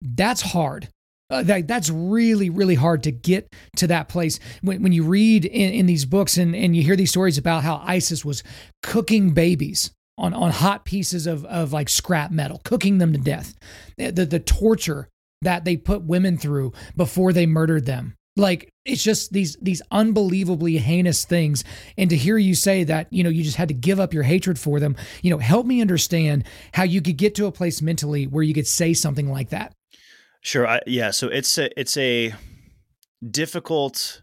that's 0.00 0.40
hard. 0.40 0.88
Uh, 1.30 1.42
that, 1.42 1.66
that's 1.66 1.88
really, 1.88 2.50
really 2.50 2.74
hard 2.74 3.02
to 3.02 3.10
get 3.10 3.48
to 3.76 3.86
that 3.86 4.08
place. 4.08 4.38
When, 4.60 4.82
when 4.82 4.92
you 4.92 5.02
read 5.02 5.46
in, 5.46 5.72
in 5.72 5.86
these 5.86 6.04
books 6.04 6.36
and, 6.36 6.54
and 6.54 6.76
you 6.76 6.82
hear 6.82 6.96
these 6.96 7.10
stories 7.10 7.38
about 7.38 7.62
how 7.62 7.82
ISIS 7.86 8.22
was 8.22 8.42
cooking 8.82 9.30
babies 9.30 9.90
on, 10.18 10.34
on 10.34 10.50
hot 10.50 10.84
pieces 10.84 11.26
of, 11.26 11.44
of 11.46 11.72
like 11.72 11.88
scrap 11.88 12.30
metal, 12.30 12.60
cooking 12.64 12.98
them 12.98 13.12
to 13.12 13.18
death, 13.18 13.54
the, 13.96 14.10
the, 14.10 14.38
torture 14.40 15.08
that 15.40 15.64
they 15.64 15.76
put 15.76 16.02
women 16.02 16.36
through 16.36 16.72
before 16.96 17.32
they 17.32 17.46
murdered 17.46 17.86
them. 17.86 18.14
Like 18.36 18.70
it's 18.84 19.02
just 19.02 19.32
these 19.32 19.56
these 19.60 19.82
unbelievably 19.90 20.78
heinous 20.78 21.24
things 21.26 21.64
and 21.98 22.08
to 22.08 22.16
hear 22.16 22.38
you 22.38 22.54
say 22.54 22.82
that 22.84 23.12
you 23.12 23.22
know 23.22 23.28
you 23.28 23.42
just 23.42 23.58
had 23.58 23.68
to 23.68 23.74
give 23.74 24.00
up 24.00 24.14
your 24.14 24.22
hatred 24.22 24.58
for 24.58 24.80
them 24.80 24.96
you 25.20 25.28
know 25.28 25.36
help 25.36 25.66
me 25.66 25.82
understand 25.82 26.44
how 26.72 26.82
you 26.82 27.02
could 27.02 27.18
get 27.18 27.34
to 27.34 27.44
a 27.44 27.52
place 27.52 27.82
mentally 27.82 28.26
where 28.26 28.42
you 28.42 28.54
could 28.54 28.66
say 28.66 28.94
something 28.94 29.30
like 29.30 29.50
that 29.50 29.74
Sure. 30.42 30.66
I, 30.66 30.80
yeah. 30.86 31.12
So 31.12 31.28
it's 31.28 31.56
a 31.56 31.80
it's 31.80 31.96
a 31.96 32.34
difficult 33.28 34.22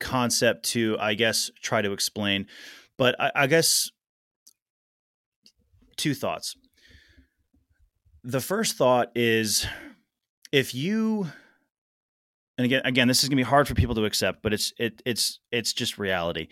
concept 0.00 0.64
to, 0.70 0.96
I 0.98 1.14
guess, 1.14 1.50
try 1.62 1.82
to 1.82 1.92
explain. 1.92 2.46
But 2.96 3.14
I, 3.20 3.30
I 3.34 3.46
guess 3.46 3.90
two 5.98 6.14
thoughts. 6.14 6.56
The 8.24 8.40
first 8.40 8.76
thought 8.76 9.10
is 9.14 9.66
if 10.52 10.74
you 10.74 11.26
and 12.56 12.64
again 12.64 12.82
again 12.84 13.08
this 13.08 13.22
is 13.22 13.28
going 13.28 13.36
to 13.36 13.44
be 13.44 13.48
hard 13.48 13.68
for 13.68 13.74
people 13.74 13.94
to 13.94 14.04
accept 14.04 14.42
but 14.42 14.52
it's 14.52 14.72
it 14.78 15.00
it's 15.06 15.40
it's 15.52 15.72
just 15.72 15.98
reality 15.98 16.48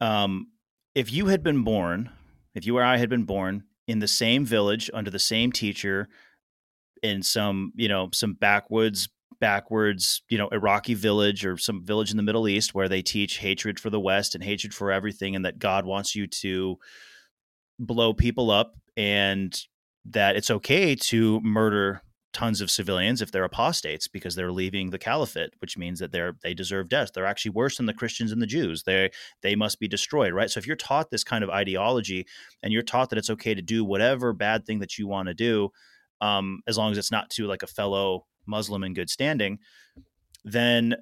um 0.00 0.48
if 0.94 1.12
you 1.12 1.26
had 1.26 1.42
been 1.42 1.62
born 1.64 2.10
if 2.54 2.66
you 2.66 2.76
or 2.76 2.82
I 2.82 2.96
had 2.96 3.08
been 3.08 3.24
born 3.24 3.64
in 3.86 3.98
the 3.98 4.08
same 4.08 4.44
village 4.44 4.90
under 4.94 5.10
the 5.10 5.18
same 5.18 5.52
teacher 5.52 6.08
in 7.02 7.22
some 7.22 7.72
you 7.76 7.88
know 7.88 8.08
some 8.12 8.34
backwoods 8.34 9.08
backwards 9.40 10.22
you 10.28 10.38
know 10.38 10.48
iraqi 10.48 10.94
village 10.94 11.44
or 11.44 11.56
some 11.56 11.84
village 11.84 12.12
in 12.12 12.16
the 12.16 12.22
middle 12.22 12.48
east 12.48 12.74
where 12.74 12.88
they 12.88 13.02
teach 13.02 13.38
hatred 13.38 13.80
for 13.80 13.90
the 13.90 13.98
west 14.00 14.34
and 14.34 14.44
hatred 14.44 14.72
for 14.72 14.92
everything 14.92 15.34
and 15.34 15.44
that 15.44 15.58
god 15.58 15.84
wants 15.84 16.14
you 16.14 16.28
to 16.28 16.78
blow 17.78 18.12
people 18.12 18.50
up 18.50 18.74
and 18.96 19.66
that 20.04 20.36
it's 20.36 20.50
okay 20.50 20.94
to 20.94 21.40
murder 21.40 22.02
tons 22.32 22.62
of 22.62 22.70
civilians 22.70 23.20
if 23.20 23.30
they're 23.30 23.44
apostates 23.44 24.08
because 24.08 24.34
they're 24.34 24.50
leaving 24.50 24.88
the 24.88 24.98
caliphate 24.98 25.50
which 25.58 25.76
means 25.76 25.98
that 25.98 26.12
they're 26.12 26.34
they 26.42 26.54
deserve 26.54 26.88
death. 26.88 27.10
They're 27.12 27.26
actually 27.26 27.50
worse 27.50 27.76
than 27.76 27.86
the 27.86 27.92
christians 27.92 28.32
and 28.32 28.40
the 28.40 28.46
jews. 28.46 28.84
They 28.84 29.10
they 29.42 29.54
must 29.54 29.78
be 29.78 29.88
destroyed 29.88 30.32
right? 30.32 30.50
So 30.50 30.58
if 30.58 30.66
you're 30.66 30.76
taught 30.76 31.10
this 31.10 31.24
kind 31.24 31.44
of 31.44 31.50
ideology 31.50 32.26
and 32.62 32.72
you're 32.72 32.82
taught 32.82 33.10
that 33.10 33.18
it's 33.18 33.30
okay 33.30 33.54
to 33.54 33.62
do 33.62 33.84
whatever 33.84 34.32
bad 34.32 34.64
thing 34.64 34.78
that 34.78 34.98
you 34.98 35.06
want 35.06 35.28
to 35.28 35.34
do 35.34 35.70
um, 36.22 36.60
as 36.66 36.78
long 36.78 36.92
as 36.92 36.98
it's 36.98 37.10
not 37.10 37.28
to 37.30 37.46
like 37.46 37.62
a 37.62 37.66
fellow 37.66 38.26
Muslim 38.46 38.84
in 38.84 38.94
good 38.94 39.10
standing, 39.10 39.58
then 40.44 40.94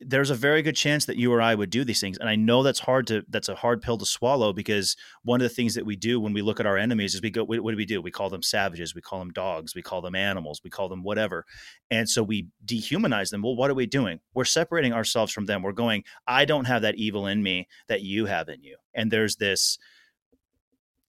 there's 0.00 0.30
a 0.30 0.34
very 0.34 0.60
good 0.60 0.74
chance 0.74 1.06
that 1.06 1.16
you 1.16 1.32
or 1.32 1.40
I 1.40 1.54
would 1.54 1.70
do 1.70 1.84
these 1.84 2.00
things. 2.00 2.18
And 2.18 2.28
I 2.28 2.34
know 2.34 2.62
that's 2.62 2.80
hard 2.80 3.06
to 3.06 3.22
that's 3.28 3.48
a 3.48 3.54
hard 3.54 3.80
pill 3.80 3.96
to 3.96 4.04
swallow 4.04 4.52
because 4.52 4.96
one 5.22 5.40
of 5.40 5.48
the 5.48 5.54
things 5.54 5.74
that 5.74 5.86
we 5.86 5.96
do 5.96 6.20
when 6.20 6.32
we 6.32 6.42
look 6.42 6.58
at 6.58 6.66
our 6.66 6.76
enemies 6.76 7.14
is 7.14 7.22
we 7.22 7.30
go 7.30 7.44
what, 7.44 7.62
do 7.62 7.76
we 7.76 7.84
do? 7.84 8.02
We 8.02 8.10
call 8.10 8.28
them 8.28 8.42
savages, 8.42 8.94
we 8.94 9.00
call 9.00 9.20
them 9.20 9.30
dogs, 9.30 9.74
we 9.74 9.82
call 9.82 10.02
them 10.02 10.14
animals, 10.14 10.60
we 10.64 10.70
call 10.70 10.88
them 10.88 11.02
whatever. 11.02 11.44
And 11.90 12.08
so 12.08 12.22
we 12.22 12.48
dehumanize 12.66 13.30
them. 13.30 13.42
Well, 13.42 13.56
what 13.56 13.70
are 13.70 13.74
we 13.74 13.86
doing? 13.86 14.20
We're 14.34 14.44
separating 14.44 14.92
ourselves 14.92 15.32
from 15.32 15.46
them. 15.46 15.62
We're 15.62 15.72
going, 15.72 16.04
I 16.26 16.44
don't 16.44 16.66
have 16.66 16.82
that 16.82 16.96
evil 16.96 17.26
in 17.28 17.42
me 17.42 17.68
that 17.88 18.02
you 18.02 18.26
have 18.26 18.48
in 18.48 18.62
you. 18.62 18.76
And 18.94 19.10
there's 19.10 19.36
this 19.36 19.78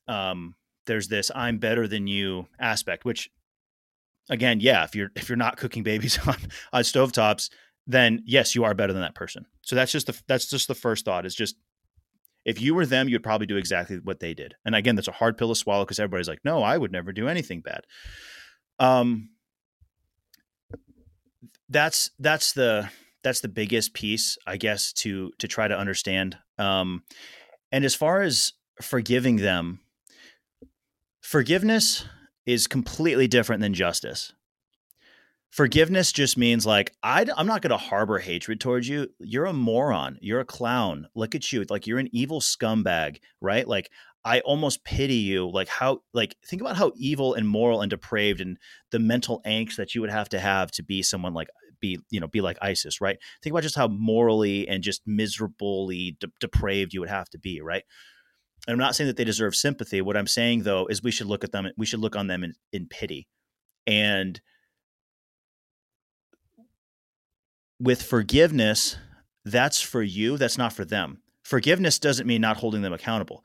um 0.08 0.56
there's 0.86 1.08
this 1.08 1.32
I'm 1.34 1.58
better 1.58 1.88
than 1.88 2.06
you 2.06 2.48
aspect, 2.60 3.04
which 3.04 3.32
again, 4.30 4.60
yeah, 4.60 4.84
if 4.84 4.96
you're 4.96 5.10
if 5.16 5.28
you're 5.28 5.38
not 5.38 5.58
cooking 5.58 5.84
babies 5.84 6.20
on 6.28 6.38
on 6.72 6.84
stovetops, 6.84 7.50
then 7.88 8.24
yes, 8.26 8.56
you 8.56 8.64
are 8.64 8.74
better 8.74 8.94
than 8.94 9.02
that 9.02 9.16
person. 9.16 9.46
So 9.62 9.76
that's 9.76 9.92
just 9.92 10.08
the 10.08 10.20
that's 10.28 10.48
just 10.48 10.68
the 10.68 10.76
first 10.76 11.06
thought 11.06 11.26
is 11.26 11.36
just 11.36 11.56
if 12.46 12.62
you 12.62 12.76
were 12.76 12.86
them, 12.86 13.10
you'd 13.10 13.24
probably 13.24 13.48
do 13.48 13.58
exactly 13.58 13.98
what 13.98 14.20
they 14.20 14.34
did. 14.34 14.56
And 14.66 14.76
again, 14.76 14.96
that's 14.96 15.08
a 15.08 15.14
hard 15.14 15.38
pill 15.38 15.50
to 15.50 15.56
swallow 15.56 15.84
because 15.84 16.00
everybody's 16.00 16.28
like, 16.28 16.46
no, 16.46 16.62
I 16.62 16.78
would 16.78 16.92
never 16.92 17.12
do 17.12 17.28
anything 17.28 17.62
bad. 17.62 17.82
Um, 18.78 19.30
that's 21.70 22.12
that's 22.20 22.54
the 22.54 22.90
that's 23.24 23.42
the 23.42 23.48
biggest 23.48 23.94
piece, 23.94 24.38
I 24.46 24.58
guess, 24.58 24.94
to 24.94 25.32
to 25.40 25.48
try 25.48 25.68
to 25.68 25.78
understand. 25.78 26.38
Um, 26.58 27.04
and 27.72 27.84
as 27.84 27.96
far 27.96 28.22
as 28.22 28.54
forgiving 28.82 29.38
them, 29.38 29.80
forgiveness 31.22 32.06
is 32.46 32.68
completely 32.68 33.28
different 33.28 33.62
than 33.62 33.74
justice. 33.74 34.34
Forgiveness 35.56 36.12
just 36.12 36.38
means 36.38 36.66
like 36.66 36.92
I, 37.02 37.26
am 37.38 37.48
not 37.48 37.62
going 37.62 37.70
to 37.70 37.78
harbor 37.78 38.20
hatred 38.20 38.60
towards 38.60 38.90
you. 38.90 39.08
You're 39.22 39.46
a 39.46 39.54
moron. 39.54 40.18
You're 40.20 40.42
a 40.42 40.46
clown. 40.46 41.08
Look 41.16 41.34
at 41.34 41.54
you. 41.54 41.64
Like 41.70 41.88
you're 41.88 41.98
an 41.98 42.10
evil 42.12 42.42
scumbag, 42.42 43.20
right? 43.40 43.66
Like 43.66 43.90
I 44.26 44.42
almost 44.42 44.84
pity 44.84 45.16
you. 45.16 45.50
Like 45.50 45.70
how 45.70 46.00
like 46.14 46.36
think 46.46 46.62
about 46.62 46.76
how 46.76 46.92
evil 46.98 47.36
and 47.36 47.48
moral 47.48 47.80
and 47.80 47.90
depraved 47.90 48.42
and 48.42 48.58
the 48.92 49.00
mental 49.00 49.42
angst 49.46 49.78
that 49.78 49.96
you 49.96 50.02
would 50.02 50.10
have 50.10 50.28
to 50.30 50.42
have 50.42 50.72
to 50.72 50.84
be 50.84 51.02
someone 51.02 51.34
like 51.34 51.48
be 51.80 52.00
you 52.10 52.20
know 52.20 52.28
be 52.28 52.42
like 52.42 52.58
ISIS, 52.62 53.00
right? 53.00 53.18
Think 53.42 53.54
about 53.54 53.64
just 53.64 53.78
how 53.78 53.88
morally 53.88 54.68
and 54.68 54.84
just 54.84 55.04
miserably 55.06 56.18
de- 56.20 56.28
depraved 56.42 56.94
you 56.94 57.00
would 57.00 57.10
have 57.10 57.30
to 57.30 57.40
be, 57.40 57.62
right? 57.62 57.84
And 58.68 58.74
I'm 58.74 58.80
not 58.80 58.94
saying 58.94 59.08
that 59.08 59.16
they 59.16 59.24
deserve 59.24 59.56
sympathy. 59.56 60.02
What 60.02 60.18
I'm 60.18 60.28
saying 60.28 60.64
though 60.64 60.86
is 60.88 61.02
we 61.02 61.12
should 61.12 61.28
look 61.28 61.46
at 61.46 61.54
them. 61.54 61.70
We 61.78 61.86
should 61.86 62.02
look 62.02 62.18
on 62.18 62.28
them 62.28 62.44
in, 62.44 62.56
in 62.74 62.88
pity, 62.90 63.30
and 63.88 64.42
with 67.80 68.02
forgiveness, 68.02 68.98
that's 69.44 69.82
for 69.82 70.02
you, 70.02 70.38
that's 70.38 70.58
not 70.58 70.74
for 70.74 70.86
them. 70.86 71.22
Forgiveness 71.44 72.00
doesn't 72.00 72.28
mean 72.28 72.42
not 72.42 72.58
holding 72.58 72.82
them 72.82 72.94
accountable. 72.94 73.44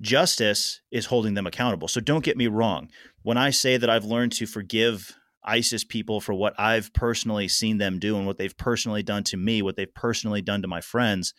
Justice 0.00 0.80
is 0.90 1.06
holding 1.06 1.34
them 1.34 1.46
accountable. 1.46 1.88
So 1.88 2.00
don't 2.00 2.24
get 2.24 2.36
me 2.36 2.46
wrong. 2.46 2.90
When 3.22 3.36
I 3.36 3.50
say 3.50 3.76
that 3.76 3.90
I've 3.90 4.04
learned 4.04 4.32
to 4.32 4.46
forgive 4.46 5.16
ISIS 5.44 5.82
people 5.82 6.20
for 6.20 6.34
what 6.34 6.54
I've 6.58 6.92
personally 6.92 7.48
seen 7.48 7.78
them 7.78 7.98
do 7.98 8.16
and 8.16 8.26
what 8.26 8.38
they've 8.38 8.56
personally 8.56 9.02
done 9.02 9.24
to 9.24 9.36
me, 9.36 9.62
what 9.62 9.76
they've 9.76 9.92
personally 9.92 10.42
done 10.42 10.62
to 10.62 10.68
my 10.68 10.80
friends, 10.80 11.32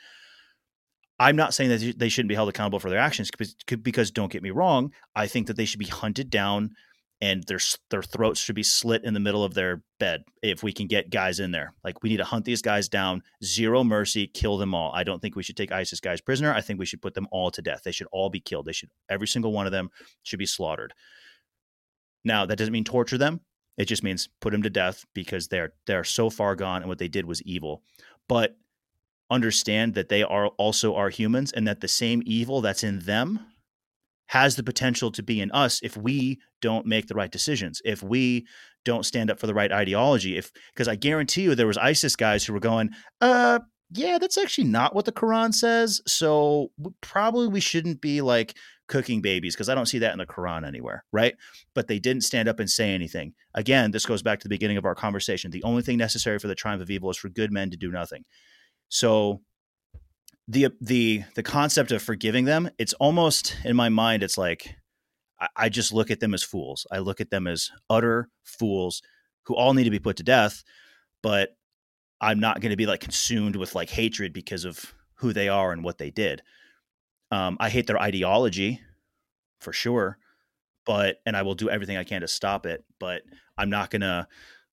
I'm 1.19 1.35
not 1.35 1.53
saying 1.53 1.69
that 1.69 1.99
they 1.99 2.09
shouldn't 2.09 2.29
be 2.29 2.35
held 2.35 2.49
accountable 2.49 2.79
for 2.79 2.89
their 2.89 2.99
actions 2.99 3.29
because, 3.29 3.55
because 3.81 4.09
don't 4.09 4.31
get 4.31 4.41
me 4.41 4.51
wrong, 4.51 4.93
I 5.15 5.27
think 5.27 5.47
that 5.47 5.57
they 5.57 5.65
should 5.65 5.79
be 5.79 5.85
hunted 5.85 6.29
down 6.29 6.71
and 7.21 7.43
their 7.43 7.59
their 7.89 8.01
throats 8.01 8.39
should 8.39 8.55
be 8.55 8.63
slit 8.63 9.03
in 9.03 9.13
the 9.13 9.19
middle 9.19 9.43
of 9.43 9.53
their 9.53 9.83
bed 9.99 10.23
if 10.41 10.63
we 10.63 10.71
can 10.71 10.87
get 10.87 11.09
guys 11.09 11.39
in 11.39 11.51
there. 11.51 11.73
Like 11.83 12.01
we 12.01 12.09
need 12.09 12.17
to 12.17 12.23
hunt 12.23 12.45
these 12.45 12.61
guys 12.61 12.87
down, 12.87 13.23
zero 13.43 13.83
mercy, 13.83 14.27
kill 14.27 14.57
them 14.57 14.73
all. 14.73 14.91
I 14.93 15.03
don't 15.03 15.21
think 15.21 15.35
we 15.35 15.43
should 15.43 15.57
take 15.57 15.71
ISIS 15.71 15.99
guys 15.99 16.21
prisoner. 16.21 16.53
I 16.53 16.61
think 16.61 16.79
we 16.79 16.85
should 16.85 17.01
put 17.01 17.13
them 17.13 17.27
all 17.31 17.51
to 17.51 17.61
death. 17.61 17.81
They 17.83 17.91
should 17.91 18.07
all 18.11 18.29
be 18.29 18.39
killed. 18.39 18.65
They 18.65 18.73
should 18.73 18.89
every 19.09 19.27
single 19.27 19.51
one 19.51 19.65
of 19.65 19.71
them 19.71 19.89
should 20.23 20.39
be 20.39 20.45
slaughtered. 20.45 20.93
Now, 22.23 22.45
that 22.45 22.57
doesn't 22.57 22.73
mean 22.73 22.83
torture 22.83 23.17
them. 23.17 23.41
It 23.77 23.85
just 23.85 24.03
means 24.03 24.29
put 24.41 24.51
them 24.51 24.63
to 24.63 24.69
death 24.69 25.05
because 25.13 25.47
they're 25.47 25.73
they're 25.87 26.03
so 26.03 26.29
far 26.29 26.55
gone 26.55 26.81
and 26.81 26.89
what 26.89 26.99
they 26.99 27.07
did 27.07 27.25
was 27.25 27.41
evil. 27.43 27.83
But 28.27 28.55
understand 29.29 29.93
that 29.93 30.09
they 30.09 30.23
are 30.23 30.47
also 30.47 30.95
are 30.95 31.09
humans 31.09 31.51
and 31.51 31.67
that 31.67 31.81
the 31.81 31.87
same 31.87 32.21
evil 32.25 32.61
that's 32.61 32.83
in 32.83 32.99
them 32.99 33.39
has 34.29 34.55
the 34.55 34.63
potential 34.63 35.11
to 35.11 35.23
be 35.23 35.41
in 35.41 35.51
us 35.51 35.79
if 35.81 35.97
we 35.97 36.39
don't 36.61 36.85
make 36.85 37.07
the 37.07 37.15
right 37.15 37.31
decisions, 37.31 37.81
if 37.83 38.03
we 38.03 38.45
don't 38.85 39.05
stand 39.05 39.31
up 39.31 39.39
for 39.39 39.47
the 39.47 39.55
right 39.55 39.71
ideology. 39.71 40.37
If 40.37 40.51
because 40.73 40.87
I 40.87 40.95
guarantee 40.95 41.43
you 41.43 41.55
there 41.55 41.67
was 41.67 41.77
ISIS 41.77 42.15
guys 42.15 42.45
who 42.45 42.53
were 42.53 42.59
going, 42.59 42.91
uh, 43.21 43.59
yeah, 43.91 44.19
that's 44.19 44.37
actually 44.37 44.67
not 44.67 44.93
what 44.93 45.05
the 45.05 45.11
Quran 45.11 45.51
says. 45.51 45.99
So 46.05 46.71
probably 47.01 47.47
we 47.47 47.59
shouldn't 47.59 48.01
be 48.01 48.21
like 48.21 48.55
cooking 48.87 49.19
babies 49.21 49.55
because 49.55 49.67
I 49.67 49.73
don't 49.73 49.87
see 49.87 49.99
that 49.99 50.11
in 50.11 50.19
the 50.19 50.27
Quran 50.27 50.65
anywhere, 50.65 51.05
right? 51.11 51.35
But 51.73 51.87
they 51.87 51.97
didn't 51.97 52.21
stand 52.21 52.47
up 52.47 52.59
and 52.59 52.69
say 52.69 52.93
anything. 52.93 53.33
Again, 53.55 53.89
this 53.89 54.05
goes 54.05 54.21
back 54.21 54.39
to 54.39 54.45
the 54.45 54.53
beginning 54.53 54.77
of 54.77 54.85
our 54.85 54.95
conversation. 54.95 55.49
The 55.49 55.63
only 55.63 55.81
thing 55.81 55.97
necessary 55.97 56.37
for 56.37 56.47
the 56.47 56.55
triumph 56.55 56.83
of 56.83 56.91
evil 56.91 57.09
is 57.09 57.17
for 57.17 57.29
good 57.29 57.51
men 57.51 57.71
to 57.71 57.77
do 57.77 57.91
nothing. 57.91 58.25
So 58.89 59.41
the 60.49 60.69
the 60.81 61.23
the 61.35 61.43
concept 61.43 61.91
of 61.91 62.01
forgiving 62.01 62.45
them 62.45 62.69
it's 62.79 62.93
almost 62.93 63.55
in 63.63 63.75
my 63.75 63.87
mind 63.87 64.23
it's 64.23 64.37
like 64.37 64.75
I, 65.39 65.47
I, 65.55 65.69
just 65.69 65.93
look 65.93 66.11
at 66.11 66.19
them 66.19 66.33
as 66.33 66.43
fools. 66.43 66.85
I 66.91 66.97
look 66.97 67.21
at 67.21 67.29
them 67.29 67.47
as 67.47 67.69
utter 67.89 68.29
fools 68.43 69.01
who 69.43 69.55
all 69.55 69.73
need 69.73 69.85
to 69.85 69.91
be 69.91 69.99
put 69.99 70.17
to 70.17 70.23
death 70.23 70.63
but 71.21 71.55
i'm 72.19 72.39
not 72.39 72.61
going 72.61 72.71
to 72.71 72.75
be 72.75 72.87
like 72.87 72.99
consumed 72.99 73.55
with 73.55 73.75
like 73.75 73.91
hatred 73.91 74.33
because 74.33 74.65
of 74.65 74.93
who 75.15 75.33
they 75.33 75.49
are 75.49 75.71
and 75.71 75.83
what 75.83 75.99
they 75.99 76.09
did. 76.09 76.41
Um, 77.31 77.55
i 77.59 77.69
hate 77.69 77.85
their 77.85 78.01
ideology 78.01 78.81
for 79.61 79.71
sure 79.71 80.17
but 80.83 81.17
and 81.27 81.37
i 81.37 81.43
will 81.43 81.53
do 81.53 81.69
everything 81.69 81.95
i 81.95 82.03
can 82.03 82.21
to 82.21 82.27
stop 82.27 82.65
it 82.65 82.83
but 82.99 83.21
i'm 83.55 83.69
not 83.69 83.91
going 83.91 84.01
to 84.01 84.27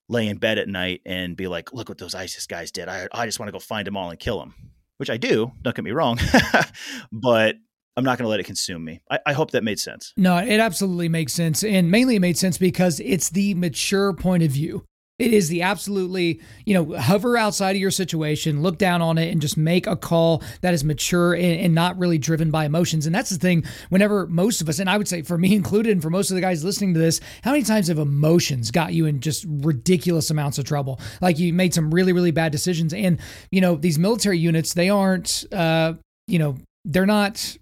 lay 0.09 0.27
in 0.27 0.37
bed 0.37 0.57
at 0.57 0.67
night 0.67 1.01
and 1.05 1.37
be 1.37 1.47
like 1.47 1.71
look 1.71 1.87
what 1.87 1.99
those 1.99 2.15
isis 2.15 2.47
guys 2.47 2.71
did. 2.71 2.87
I, 2.87 3.07
I 3.11 3.27
just 3.27 3.39
want 3.39 3.49
to 3.49 3.51
go 3.51 3.59
find 3.59 3.85
them 3.85 3.97
all 3.97 4.09
and 4.09 4.17
kill 4.17 4.39
them 4.39 4.66
which 4.97 5.09
I 5.09 5.17
do. 5.17 5.51
Don't 5.61 5.75
get 5.75 5.85
me 5.85 5.91
wrong, 5.91 6.19
but 7.11 7.55
I'm 7.95 8.03
not 8.03 8.17
going 8.17 8.25
to 8.25 8.29
let 8.29 8.39
it 8.39 8.45
consume 8.45 8.83
me. 8.83 9.01
I, 9.09 9.19
I, 9.25 9.33
hope 9.33 9.51
that 9.51 9.63
made 9.63 9.79
sense. 9.79 10.13
No, 10.17 10.37
it 10.37 10.59
absolutely 10.59 11.09
makes 11.09 11.33
sense, 11.33 11.63
and 11.63 11.89
mainly 11.89 12.17
it 12.17 12.19
made 12.19 12.37
sense 12.37 12.57
because 12.57 12.99
it's 12.99 13.29
the 13.29 13.55
mature 13.55 14.13
point 14.13 14.43
of 14.43 14.51
view. 14.51 14.85
It 15.19 15.33
is 15.33 15.49
the 15.49 15.63
absolutely, 15.63 16.41
you 16.63 16.75
know, 16.75 16.95
hover 16.95 17.37
outside 17.37 17.71
of 17.75 17.81
your 17.81 17.89
situation, 17.89 18.61
look 18.61 18.77
down 18.77 19.01
on 19.01 19.17
it, 19.17 19.31
and 19.31 19.41
just 19.41 19.57
make 19.57 19.87
a 19.87 19.95
call 19.95 20.43
that 20.61 20.75
is 20.75 20.83
mature 20.83 21.33
and, 21.33 21.59
and, 21.59 21.73
not 21.73 21.97
really 21.97 22.19
driven 22.19 22.51
by 22.51 22.65
emotions. 22.65 23.07
And 23.07 23.15
that's 23.15 23.31
the 23.31 23.39
thing, 23.39 23.63
whenever 23.89 24.27
most 24.27 24.61
of 24.61 24.69
us, 24.69 24.77
and 24.77 24.87
I 24.87 24.95
would 24.95 25.07
say 25.07 25.23
for 25.23 25.37
me 25.37 25.55
included, 25.55 25.91
and 25.91 26.03
for 26.03 26.11
most 26.11 26.29
of 26.29 26.35
the 26.35 26.41
guys 26.41 26.63
listening 26.63 26.93
to 26.93 26.99
this, 26.99 27.19
how 27.43 27.51
many 27.51 27.63
times 27.63 27.87
have 27.87 27.97
emotions 27.97 28.69
got 28.69 28.93
you 28.93 29.07
in 29.07 29.19
just 29.19 29.43
ridiculous 29.47 30.29
amounts 30.29 30.59
of 30.59 30.65
trouble? 30.65 30.99
Like 31.19 31.39
you 31.39 31.51
made 31.51 31.73
some 31.73 31.91
really, 31.91 32.13
really 32.13 32.31
bad 32.31 32.51
decisions. 32.51 32.93
And, 32.93 33.19
you 33.49 33.61
know, 33.61 33.75
these 33.75 33.97
military 33.97 34.37
units, 34.37 34.75
they 34.75 34.89
aren't, 34.89 35.45
uh, 35.51 35.93
you 36.27 36.37
know, 36.37 36.57
they're 36.85 37.07
not 37.07 37.57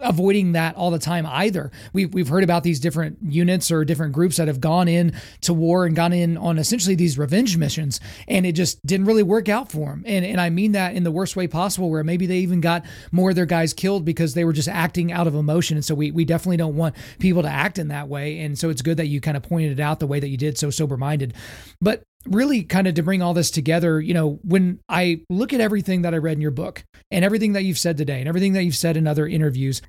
avoiding 0.00 0.52
that 0.52 0.76
all 0.76 0.90
the 0.90 0.98
time 0.98 1.26
either. 1.26 1.70
We've, 1.92 2.12
we've 2.12 2.28
heard 2.28 2.44
about 2.44 2.62
these 2.62 2.80
different 2.80 3.18
units 3.22 3.70
or 3.70 3.84
different 3.84 4.12
groups 4.12 4.36
that 4.36 4.48
have 4.48 4.60
gone 4.60 4.88
in 4.88 5.14
to 5.42 5.54
war 5.54 5.86
and 5.86 5.94
gone 5.94 6.12
in 6.12 6.36
on 6.36 6.58
essentially 6.58 6.94
these 6.94 7.18
revenge 7.18 7.56
missions, 7.56 8.00
and 8.28 8.44
it 8.46 8.52
just 8.52 8.84
didn't 8.86 9.06
really 9.06 9.22
work 9.22 9.48
out 9.48 9.70
for 9.70 9.90
them. 9.90 10.02
And, 10.06 10.24
and 10.24 10.40
I 10.40 10.50
mean 10.50 10.72
that 10.72 10.94
in 10.94 11.04
the 11.04 11.10
worst 11.10 11.36
way 11.36 11.46
possible, 11.46 11.90
where 11.90 12.04
maybe 12.04 12.26
they 12.26 12.38
even 12.38 12.60
got 12.60 12.84
more 13.12 13.30
of 13.30 13.36
their 13.36 13.46
guys 13.46 13.72
killed 13.72 14.04
because 14.04 14.34
they 14.34 14.44
were 14.44 14.52
just 14.52 14.68
acting 14.68 15.12
out 15.12 15.26
of 15.26 15.34
emotion. 15.34 15.76
And 15.76 15.84
so 15.84 15.94
we, 15.94 16.10
we 16.10 16.24
definitely 16.24 16.56
don't 16.56 16.76
want 16.76 16.96
people 17.18 17.42
to 17.42 17.48
act 17.48 17.78
in 17.78 17.88
that 17.88 18.08
way. 18.08 18.40
And 18.40 18.58
so 18.58 18.70
it's 18.70 18.82
good 18.82 18.96
that 18.96 19.06
you 19.06 19.20
kind 19.20 19.36
of 19.36 19.42
pointed 19.42 19.72
it 19.72 19.80
out 19.80 20.00
the 20.00 20.06
way 20.06 20.20
that 20.20 20.28
you 20.28 20.36
did, 20.36 20.58
so 20.58 20.70
sober 20.70 20.96
minded. 20.96 21.34
But 21.80 22.02
really 22.26 22.62
kind 22.62 22.86
of 22.86 22.94
to 22.94 23.02
bring 23.02 23.22
all 23.22 23.34
this 23.34 23.50
together, 23.50 24.00
you 24.00 24.14
know, 24.14 24.38
when 24.42 24.80
I 24.88 25.22
look 25.30 25.52
at 25.52 25.60
everything 25.60 26.02
that 26.02 26.14
I 26.14 26.18
read 26.18 26.36
in 26.36 26.40
your 26.40 26.50
book 26.50 26.84
and 27.10 27.24
everything 27.24 27.52
that 27.52 27.64
you've 27.64 27.78
said 27.78 27.96
today 27.96 28.20
and 28.20 28.28
everything 28.28 28.52
that 28.54 28.64
you've 28.64 28.76
said 28.76 28.96
in 28.96 29.06
other 29.06 29.26
interviews, 29.26 29.82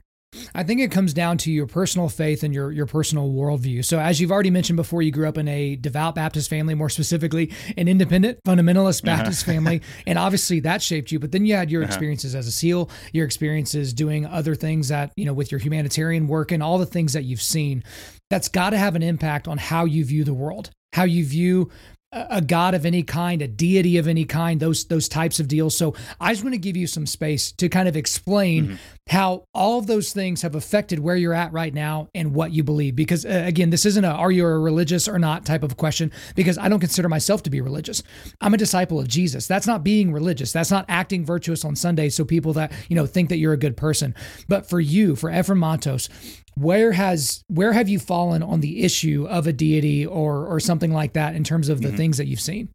I 0.53 0.63
think 0.63 0.81
it 0.81 0.91
comes 0.91 1.13
down 1.13 1.37
to 1.39 1.51
your 1.51 1.67
personal 1.67 2.09
faith 2.09 2.43
and 2.43 2.53
your 2.53 2.71
your 2.71 2.85
personal 2.85 3.29
worldview. 3.29 3.83
So, 3.85 3.99
as 3.99 4.19
you've 4.19 4.31
already 4.31 4.49
mentioned 4.49 4.77
before, 4.77 5.01
you 5.01 5.11
grew 5.11 5.27
up 5.27 5.37
in 5.37 5.47
a 5.47 5.75
devout 5.75 6.15
Baptist 6.15 6.49
family, 6.49 6.75
more 6.75 6.89
specifically, 6.89 7.53
an 7.77 7.87
independent 7.87 8.39
fundamentalist 8.45 9.07
uh-huh. 9.07 9.17
Baptist 9.17 9.43
uh-huh. 9.43 9.53
family, 9.53 9.81
and 10.07 10.19
obviously 10.19 10.59
that 10.61 10.81
shaped 10.81 11.11
you. 11.11 11.19
But 11.19 11.31
then 11.31 11.45
you 11.45 11.55
had 11.55 11.71
your 11.71 11.83
uh-huh. 11.83 11.87
experiences 11.87 12.35
as 12.35 12.47
a 12.47 12.51
SEAL, 12.51 12.89
your 13.13 13.25
experiences 13.25 13.93
doing 13.93 14.25
other 14.25 14.55
things 14.55 14.89
that 14.89 15.11
you 15.15 15.25
know 15.25 15.33
with 15.33 15.51
your 15.51 15.59
humanitarian 15.59 16.27
work 16.27 16.51
and 16.51 16.61
all 16.61 16.77
the 16.77 16.85
things 16.85 17.13
that 17.13 17.23
you've 17.23 17.41
seen. 17.41 17.83
That's 18.29 18.47
got 18.47 18.71
to 18.71 18.77
have 18.77 18.95
an 18.95 19.03
impact 19.03 19.47
on 19.47 19.57
how 19.57 19.85
you 19.85 20.03
view 20.03 20.23
the 20.23 20.33
world, 20.33 20.71
how 20.93 21.03
you 21.03 21.23
view 21.23 21.69
a 22.11 22.41
god 22.41 22.73
of 22.73 22.85
any 22.85 23.03
kind, 23.03 23.41
a 23.41 23.47
deity 23.47 23.97
of 23.97 24.07
any 24.07 24.23
kind, 24.23 24.59
those 24.59 24.85
those 24.85 25.09
types 25.09 25.39
of 25.39 25.47
deals. 25.47 25.77
So 25.77 25.93
I 26.19 26.31
just 26.31 26.43
want 26.43 26.53
to 26.53 26.59
give 26.59 26.77
you 26.77 26.87
some 26.87 27.05
space 27.05 27.51
to 27.53 27.67
kind 27.67 27.89
of 27.89 27.97
explain 27.97 28.65
mm-hmm. 28.67 28.75
how 29.09 29.47
all 29.53 29.79
of 29.79 29.87
those 29.87 30.13
things 30.13 30.41
have 30.41 30.55
affected 30.55 30.99
where 30.99 31.17
you're 31.17 31.33
at 31.33 31.51
right 31.51 31.73
now 31.73 32.07
and 32.15 32.33
what 32.33 32.53
you 32.53 32.63
believe. 32.63 32.95
Because 32.95 33.25
uh, 33.25 33.43
again, 33.45 33.69
this 33.69 33.85
isn't 33.85 34.05
a 34.05 34.09
are 34.09 34.31
you 34.31 34.45
a 34.45 34.59
religious 34.59 35.07
or 35.09 35.19
not 35.19 35.45
type 35.45 35.63
of 35.63 35.75
question, 35.75 36.11
because 36.35 36.57
I 36.57 36.69
don't 36.69 36.79
consider 36.79 37.09
myself 37.09 37.43
to 37.43 37.49
be 37.49 37.59
religious. 37.59 38.01
I'm 38.39 38.53
a 38.53 38.57
disciple 38.57 38.99
of 38.99 39.07
Jesus. 39.07 39.47
That's 39.47 39.67
not 39.67 39.83
being 39.83 40.13
religious. 40.13 40.53
That's 40.53 40.71
not 40.71 40.85
acting 40.87 41.25
virtuous 41.25 41.65
on 41.65 41.75
Sundays 41.75 42.15
so 42.15 42.23
people 42.23 42.53
that, 42.53 42.71
you 42.87 42.95
know, 42.95 43.05
think 43.05 43.29
that 43.29 43.37
you're 43.37 43.53
a 43.53 43.57
good 43.57 43.75
person. 43.75 44.15
But 44.47 44.69
for 44.69 44.79
you, 44.79 45.15
for 45.17 45.29
Ephraim 45.29 45.59
Mattos, 45.59 46.07
where 46.55 46.93
has 46.93 47.43
where 47.47 47.73
have 47.73 47.89
you 47.89 47.99
fallen 47.99 48.41
on 48.41 48.61
the 48.61 48.83
issue 48.83 49.27
of 49.29 49.47
a 49.47 49.53
deity 49.53 50.05
or 50.05 50.45
or 50.45 50.59
something 50.59 50.91
like 50.91 51.13
that 51.13 51.35
in 51.35 51.43
terms 51.43 51.69
of 51.69 51.81
the 51.81 51.89
mm-hmm. 51.89 51.97
things 51.97 52.17
that 52.17 52.27
you've 52.27 52.41
seen? 52.41 52.69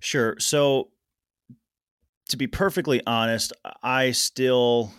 Sure. 0.00 0.36
So 0.38 0.90
to 2.28 2.36
be 2.36 2.46
perfectly 2.46 3.02
honest, 3.06 3.52
I 3.82 4.12
still 4.12 4.92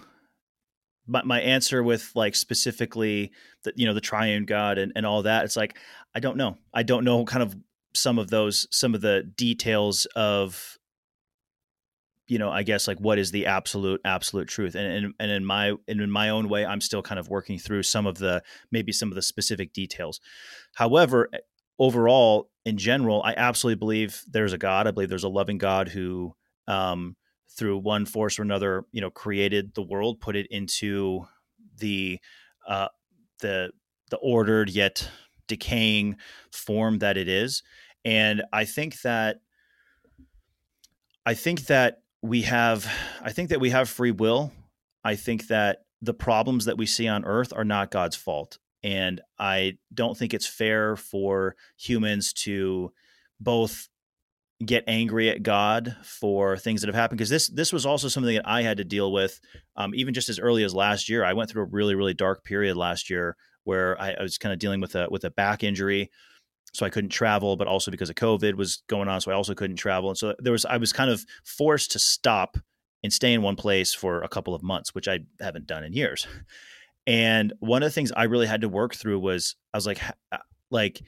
my, 1.09 1.23
my 1.23 1.41
answer 1.41 1.81
with 1.83 2.11
like 2.15 2.35
specifically 2.35 3.31
the 3.63 3.73
you 3.75 3.85
know 3.85 3.93
the 3.93 4.01
triune 4.01 4.45
god 4.45 4.77
and, 4.77 4.91
and 4.95 5.05
all 5.05 5.23
that 5.23 5.43
it's 5.43 5.57
like 5.57 5.77
i 6.13 6.19
don't 6.19 6.37
know 6.37 6.55
i 6.73 6.83
don't 6.83 7.03
know 7.03 7.25
kind 7.25 7.41
of 7.41 7.55
some 7.95 8.19
of 8.19 8.29
those 8.29 8.67
some 8.69 8.93
of 8.93 9.01
the 9.01 9.23
details 9.35 10.05
of 10.15 10.77
you 12.29 12.39
know 12.39 12.49
i 12.49 12.63
guess 12.63 12.87
like 12.87 12.99
what 12.99 13.19
is 13.19 13.31
the 13.31 13.45
absolute 13.45 13.99
absolute 14.05 14.47
truth? 14.47 14.75
And 14.75 15.05
and, 15.05 15.13
and 15.19 15.31
in 15.31 15.43
my 15.43 15.73
and 15.87 15.99
in 16.01 16.11
my 16.11 16.29
own 16.29 16.47
way 16.47 16.65
i'm 16.65 16.81
still 16.81 17.01
kind 17.01 17.19
of 17.19 17.27
working 17.27 17.59
through 17.59 17.83
some 17.83 18.07
of 18.07 18.17
the 18.17 18.41
maybe 18.71 18.91
some 18.91 19.09
of 19.09 19.15
the 19.15 19.21
specific 19.21 19.73
details. 19.73 20.21
However 20.75 21.29
eh, 21.33 21.39
overall 21.77 22.49
in 22.65 22.77
general 22.77 23.21
i 23.23 23.33
absolutely 23.35 23.79
believe 23.79 24.21
there's 24.29 24.53
a 24.53 24.57
god. 24.57 24.87
I 24.87 24.91
believe 24.91 25.09
there's 25.09 25.23
a 25.23 25.29
loving 25.29 25.57
god 25.57 25.89
who 25.89 26.35
um 26.67 27.15
through 27.59 27.77
one 27.79 28.05
force 28.05 28.39
or 28.39 28.43
another, 28.43 28.85
you 28.91 29.01
know, 29.01 29.09
created 29.09 29.73
the 29.75 29.81
world, 29.81 30.21
put 30.21 30.35
it 30.35 30.47
into 30.49 31.27
the 31.77 32.19
uh, 32.67 32.87
the 33.41 33.71
the 34.09 34.17
ordered 34.17 34.69
yet 34.69 35.09
decaying 35.47 36.15
form 36.51 36.99
that 36.99 37.17
it 37.17 37.27
is. 37.27 37.63
And 38.05 38.43
I 38.53 38.65
think 38.65 39.01
that 39.01 39.41
I 41.25 41.33
think 41.33 41.65
that 41.65 41.97
we 42.21 42.43
have 42.43 42.89
I 43.21 43.31
think 43.31 43.49
that 43.49 43.59
we 43.59 43.69
have 43.69 43.89
free 43.89 44.11
will. 44.11 44.51
I 45.03 45.15
think 45.15 45.47
that 45.47 45.79
the 46.01 46.13
problems 46.13 46.65
that 46.65 46.77
we 46.77 46.85
see 46.85 47.07
on 47.07 47.25
earth 47.25 47.53
are 47.53 47.65
not 47.65 47.91
God's 47.91 48.15
fault. 48.15 48.57
And 48.83 49.21
I 49.37 49.77
don't 49.93 50.17
think 50.17 50.33
it's 50.33 50.47
fair 50.47 50.95
for 50.95 51.55
humans 51.77 52.31
to 52.33 52.93
both 53.39 53.89
get 54.65 54.83
angry 54.87 55.29
at 55.29 55.43
God 55.43 55.95
for 56.03 56.57
things 56.57 56.81
that 56.81 56.87
have 56.87 56.95
happened 56.95 57.17
because 57.17 57.29
this 57.29 57.47
this 57.47 57.71
was 57.71 57.85
also 57.85 58.09
something 58.09 58.35
that 58.35 58.47
I 58.47 58.61
had 58.61 58.77
to 58.77 58.83
deal 58.83 59.11
with 59.11 59.39
um, 59.77 59.95
even 59.95 60.13
just 60.13 60.27
as 60.29 60.39
early 60.39 60.63
as 60.63 60.73
last 60.73 61.07
year. 61.09 61.23
I 61.23 61.33
went 61.33 61.49
through 61.49 61.63
a 61.63 61.69
really 61.71 61.95
really 61.95 62.13
dark 62.13 62.43
period 62.43 62.75
last 62.75 63.09
year 63.09 63.37
where 63.63 63.99
I, 64.01 64.15
I 64.19 64.21
was 64.21 64.37
kind 64.37 64.51
of 64.51 64.59
dealing 64.59 64.81
with 64.81 64.95
a 64.95 65.07
with 65.09 65.23
a 65.23 65.31
back 65.31 65.63
injury, 65.63 66.09
so 66.73 66.85
I 66.85 66.89
couldn't 66.89 67.09
travel, 67.09 67.55
but 67.55 67.67
also 67.67 67.91
because 67.91 68.09
of 68.09 68.15
COVID 68.15 68.55
was 68.55 68.83
going 68.87 69.07
on, 69.07 69.21
so 69.21 69.31
I 69.31 69.35
also 69.35 69.53
couldn't 69.53 69.77
travel, 69.77 70.09
and 70.09 70.17
so 70.17 70.35
there 70.39 70.51
was 70.53 70.65
I 70.65 70.77
was 70.77 70.93
kind 70.93 71.09
of 71.09 71.25
forced 71.43 71.91
to 71.91 71.99
stop 71.99 72.57
and 73.03 73.13
stay 73.13 73.33
in 73.33 73.41
one 73.41 73.55
place 73.55 73.93
for 73.93 74.21
a 74.21 74.29
couple 74.29 74.53
of 74.53 74.61
months, 74.61 74.93
which 74.93 75.07
I 75.07 75.19
haven't 75.39 75.67
done 75.67 75.83
in 75.83 75.93
years. 75.93 76.27
And 77.07 77.53
one 77.59 77.81
of 77.81 77.87
the 77.87 77.93
things 77.93 78.11
I 78.11 78.23
really 78.25 78.45
had 78.45 78.61
to 78.61 78.69
work 78.69 78.93
through 78.93 79.19
was 79.19 79.55
I 79.73 79.77
was 79.77 79.87
like 79.87 80.01
uh, 80.31 80.37
like 80.69 81.01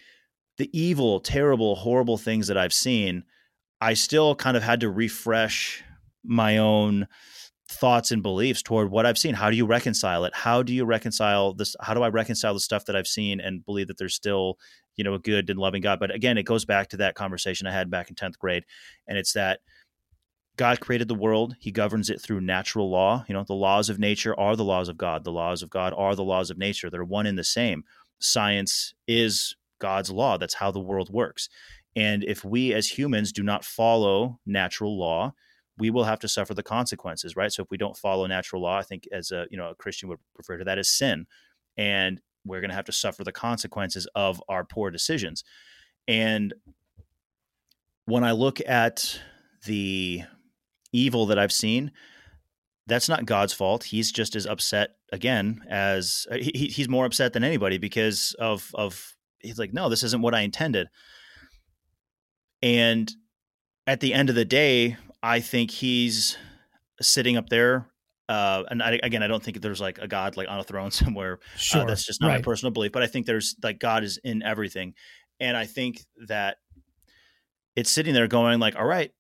the 0.58 0.70
evil, 0.78 1.20
terrible, 1.20 1.76
horrible 1.76 2.18
things 2.18 2.48
that 2.48 2.58
I've 2.58 2.74
seen 2.74 3.24
I 3.82 3.96
still 3.96 4.36
kind 4.36 4.56
of 4.56 4.62
had 4.62 4.82
to 4.82 4.90
refresh 4.90 5.84
my 6.24 6.60
own 6.60 7.08
thoughts 7.68 8.12
and 8.12 8.22
beliefs 8.22 8.62
toward 8.62 8.92
what 8.92 9.08
I've 9.08 9.18
seen. 9.18 9.34
How 9.34 9.50
do 9.50 9.58
you 9.58 9.66
reconcile 9.66 10.24
it? 10.26 10.36
How 10.36 10.62
do 10.62 10.72
you 10.72 10.86
reconcile 10.86 11.54
this? 11.54 11.76
How 11.82 11.96
do 11.96 12.04
I 12.04 12.10
reconcile 12.10 12.54
the 12.54 12.60
stuff 12.60 12.86
that 12.86 12.96
I've 12.96 13.08
seen 13.08 13.42
and 13.42 13.66
believe 13.66 13.88
that 13.88 13.98
there's 13.98 14.14
still, 14.14 14.60
you 14.96 15.04
know, 15.04 15.14
a 15.14 15.20
good 15.20 15.50
and 15.50 15.60
loving 15.60 15.82
God? 15.82 16.00
But 16.00 16.14
again, 16.14 16.38
it 16.38 16.44
goes 16.44 16.66
back 16.66 16.90
to 16.90 16.98
that 16.98 17.16
conversation 17.16 17.68
I 17.68 17.74
had 17.74 17.90
back 17.90 18.10
in 18.10 18.16
10th 18.16 18.38
grade. 18.38 18.64
And 19.08 19.18
it's 19.18 19.34
that 19.34 19.60
God 20.58 20.80
created 20.80 21.08
the 21.08 21.16
world. 21.16 21.56
He 21.60 21.72
governs 21.72 22.10
it 22.10 22.22
through 22.22 22.42
natural 22.42 22.90
law. 22.90 23.26
You 23.28 23.34
know, 23.34 23.44
the 23.44 23.54
laws 23.54 23.90
of 23.90 24.00
nature 24.00 24.38
are 24.40 24.56
the 24.56 24.66
laws 24.66 24.90
of 24.90 24.98
God. 24.98 25.24
The 25.24 25.32
laws 25.32 25.64
of 25.64 25.70
God 25.70 25.94
are 25.96 26.16
the 26.16 26.24
laws 26.24 26.50
of 26.50 26.58
nature. 26.58 26.90
They're 26.90 27.04
one 27.04 27.26
and 27.26 27.38
the 27.38 27.44
same. 27.44 27.84
Science 28.20 28.94
is 29.08 29.56
God's 29.80 30.12
law. 30.12 30.38
That's 30.38 30.56
how 30.56 30.72
the 30.72 30.80
world 30.80 31.10
works. 31.12 31.50
And 31.96 32.24
if 32.24 32.46
we 32.46 32.74
as 32.74 32.98
humans 32.98 33.32
do 33.32 33.44
not 33.44 33.66
follow 33.66 34.40
natural 34.46 34.98
law, 34.98 35.34
we 35.78 35.90
will 35.90 36.04
have 36.04 36.20
to 36.20 36.28
suffer 36.28 36.54
the 36.54 36.64
consequences, 36.64 37.36
right? 37.36 37.52
So 37.52 37.64
if 37.64 37.72
we 37.72 37.78
don't 37.78 37.98
follow 37.98 38.28
natural 38.28 38.62
law, 38.62 38.78
I 38.78 38.84
think 38.84 39.08
as 39.12 39.32
a 39.32 39.48
you 39.50 39.58
know 39.58 39.72
a 39.72 39.76
Christian 39.76 40.10
would 40.10 40.20
refer 40.38 40.58
to 40.58 40.64
that 40.64 40.78
as 40.78 40.90
sin, 40.90 41.26
and 41.78 42.22
we're 42.46 42.62
going 42.62 42.70
to 42.70 42.76
have 42.76 42.86
to 42.86 42.92
suffer 42.92 43.24
the 43.24 43.32
consequences 43.32 44.08
of 44.16 44.42
our 44.50 44.64
poor 44.64 44.92
decisions. 44.92 45.44
And 46.08 46.54
when 48.06 48.24
I 48.24 48.32
look 48.32 48.60
at 48.68 49.20
the 49.66 50.24
evil 50.92 51.28
that 51.28 51.40
I've 51.40 51.52
seen, 51.52 51.92
that's 52.88 53.08
not 53.08 53.26
God's 53.26 53.54
fault. 53.54 53.84
He's 53.84 54.12
just 54.12 54.36
as 54.36 54.46
upset 54.46 54.96
again 55.14 55.62
as 55.70 56.26
uh, 56.32 56.36
he, 56.36 56.72
he's 56.74 56.90
more 56.90 57.06
upset 57.06 57.34
than 57.34 57.44
anybody 57.44 57.78
because 57.78 58.36
of 58.40 58.72
of 58.74 59.16
he's 59.40 59.60
like, 59.60 59.74
no, 59.74 59.88
this 59.90 60.04
isn't 60.04 60.22
what 60.22 60.36
I 60.36 60.42
intended. 60.42 60.88
And 62.62 63.12
at 63.88 64.00
the 64.00 64.14
end 64.14 64.30
of 64.30 64.36
the 64.36 64.46
day, 64.46 64.98
I 65.24 65.40
think 65.40 65.72
he's 65.72 66.38
sitting 67.02 67.38
up 67.38 67.50
there. 67.50 67.88
Uh, 68.30 68.64
and 68.70 68.82
I, 68.82 69.00
again, 69.04 69.24
I 69.24 69.28
don't 69.28 69.44
think 69.44 69.62
there's 69.62 69.82
like 69.82 69.98
a 70.00 70.08
God 70.08 70.38
like 70.38 70.48
on 70.50 70.60
a 70.60 70.64
throne 70.64 70.92
somewhere. 70.92 71.40
Uh, 71.42 71.58
sure. 71.58 71.82
Uh, 71.82 71.86
that's 71.86 72.06
just 72.06 72.22
not 72.22 72.28
right. 72.28 72.38
my 72.38 72.42
personal 72.42 72.72
belief. 72.72 72.92
But 72.92 73.04
I 73.04 73.08
think 73.08 73.26
there's 73.26 73.56
like 73.62 73.80
God 73.80 74.04
is 74.04 74.20
in 74.24 74.44
everything, 74.44 74.94
and 75.40 75.58
I 75.58 75.66
think 75.66 76.04
that 76.28 76.58
it's 77.76 77.90
sitting 77.90 78.14
there 78.14 78.28
going 78.28 78.60
like, 78.60 78.76
all 78.76 78.86
right, 78.86 79.12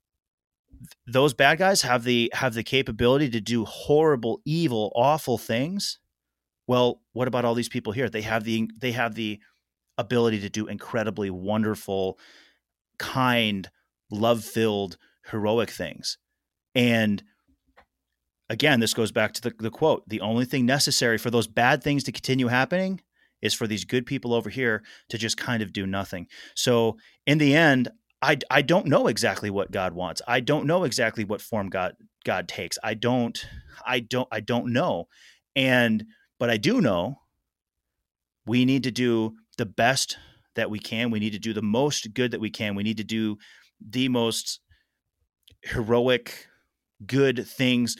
those 1.08 1.34
bad 1.34 1.58
guys 1.58 1.82
have 1.82 2.04
the 2.04 2.32
have 2.34 2.54
the 2.54 2.64
capability 2.64 3.30
to 3.30 3.42
do 3.42 3.66
horrible, 3.66 4.42
evil, 4.46 4.92
awful 4.96 5.38
things. 5.38 6.00
Well, 6.68 7.02
what 7.14 7.28
about 7.28 7.46
all 7.46 7.56
these 7.56 7.70
people 7.70 7.94
here? 7.94 8.10
They 8.10 8.22
have 8.22 8.44
the 8.44 8.70
they 8.80 8.92
have 8.92 9.16
the 9.16 9.40
ability 9.98 10.40
to 10.42 10.50
do 10.50 10.68
incredibly 10.68 11.30
wonderful, 11.30 12.18
kind, 12.98 13.70
love 14.10 14.44
filled, 14.44 14.98
heroic 15.26 15.70
things. 15.70 16.18
And 16.74 17.24
again, 18.52 18.82
this 18.82 18.94
goes 18.94 19.14
back 19.14 19.32
to 19.34 19.42
the, 19.42 19.54
the 19.58 19.72
quote 19.72 20.08
the 20.08 20.20
only 20.20 20.46
thing 20.46 20.66
necessary 20.66 21.18
for 21.18 21.32
those 21.32 21.48
bad 21.48 21.82
things 21.82 22.04
to 22.04 22.12
continue 22.12 22.48
happening 22.48 23.02
is 23.42 23.54
for 23.54 23.66
these 23.66 23.86
good 23.86 24.06
people 24.06 24.34
over 24.34 24.50
here 24.50 24.84
to 25.10 25.18
just 25.18 25.38
kind 25.38 25.64
of 25.64 25.74
do 25.74 25.88
nothing. 25.88 26.28
So 26.54 26.98
in 27.26 27.38
the 27.38 27.56
end, 27.56 27.90
I, 28.22 28.38
I 28.52 28.62
don't 28.62 28.86
know 28.86 29.08
exactly 29.08 29.50
what 29.50 29.72
God 29.72 29.94
wants. 29.94 30.22
I 30.28 30.42
don't 30.42 30.68
know 30.68 30.84
exactly 30.84 31.24
what 31.24 31.42
form 31.42 31.70
God 31.70 31.94
God 32.24 32.48
takes. 32.48 32.78
I 32.84 32.94
don't 32.94 33.44
I 33.88 34.02
don't 34.02 34.28
I 34.32 34.42
don't 34.42 34.74
know. 34.74 35.08
And 35.56 36.06
but 36.38 36.50
I 36.50 36.58
do 36.58 36.82
know 36.82 37.22
we 38.46 38.66
need 38.66 38.84
to 38.84 38.92
do 38.92 39.36
the 39.58 39.66
best 39.66 40.18
that 40.56 40.70
we 40.70 40.78
can. 40.78 41.10
We 41.10 41.20
need 41.20 41.34
to 41.34 41.40
do 41.40 41.54
the 41.54 41.62
most 41.62 42.14
good 42.14 42.32
that 42.32 42.42
we 42.42 42.50
can. 42.50 42.76
We 42.76 42.84
need 42.84 42.98
to 42.98 43.04
do 43.04 43.38
the 43.80 44.10
most 44.10 44.60
heroic, 45.64 46.48
good 47.08 47.48
things 47.48 47.96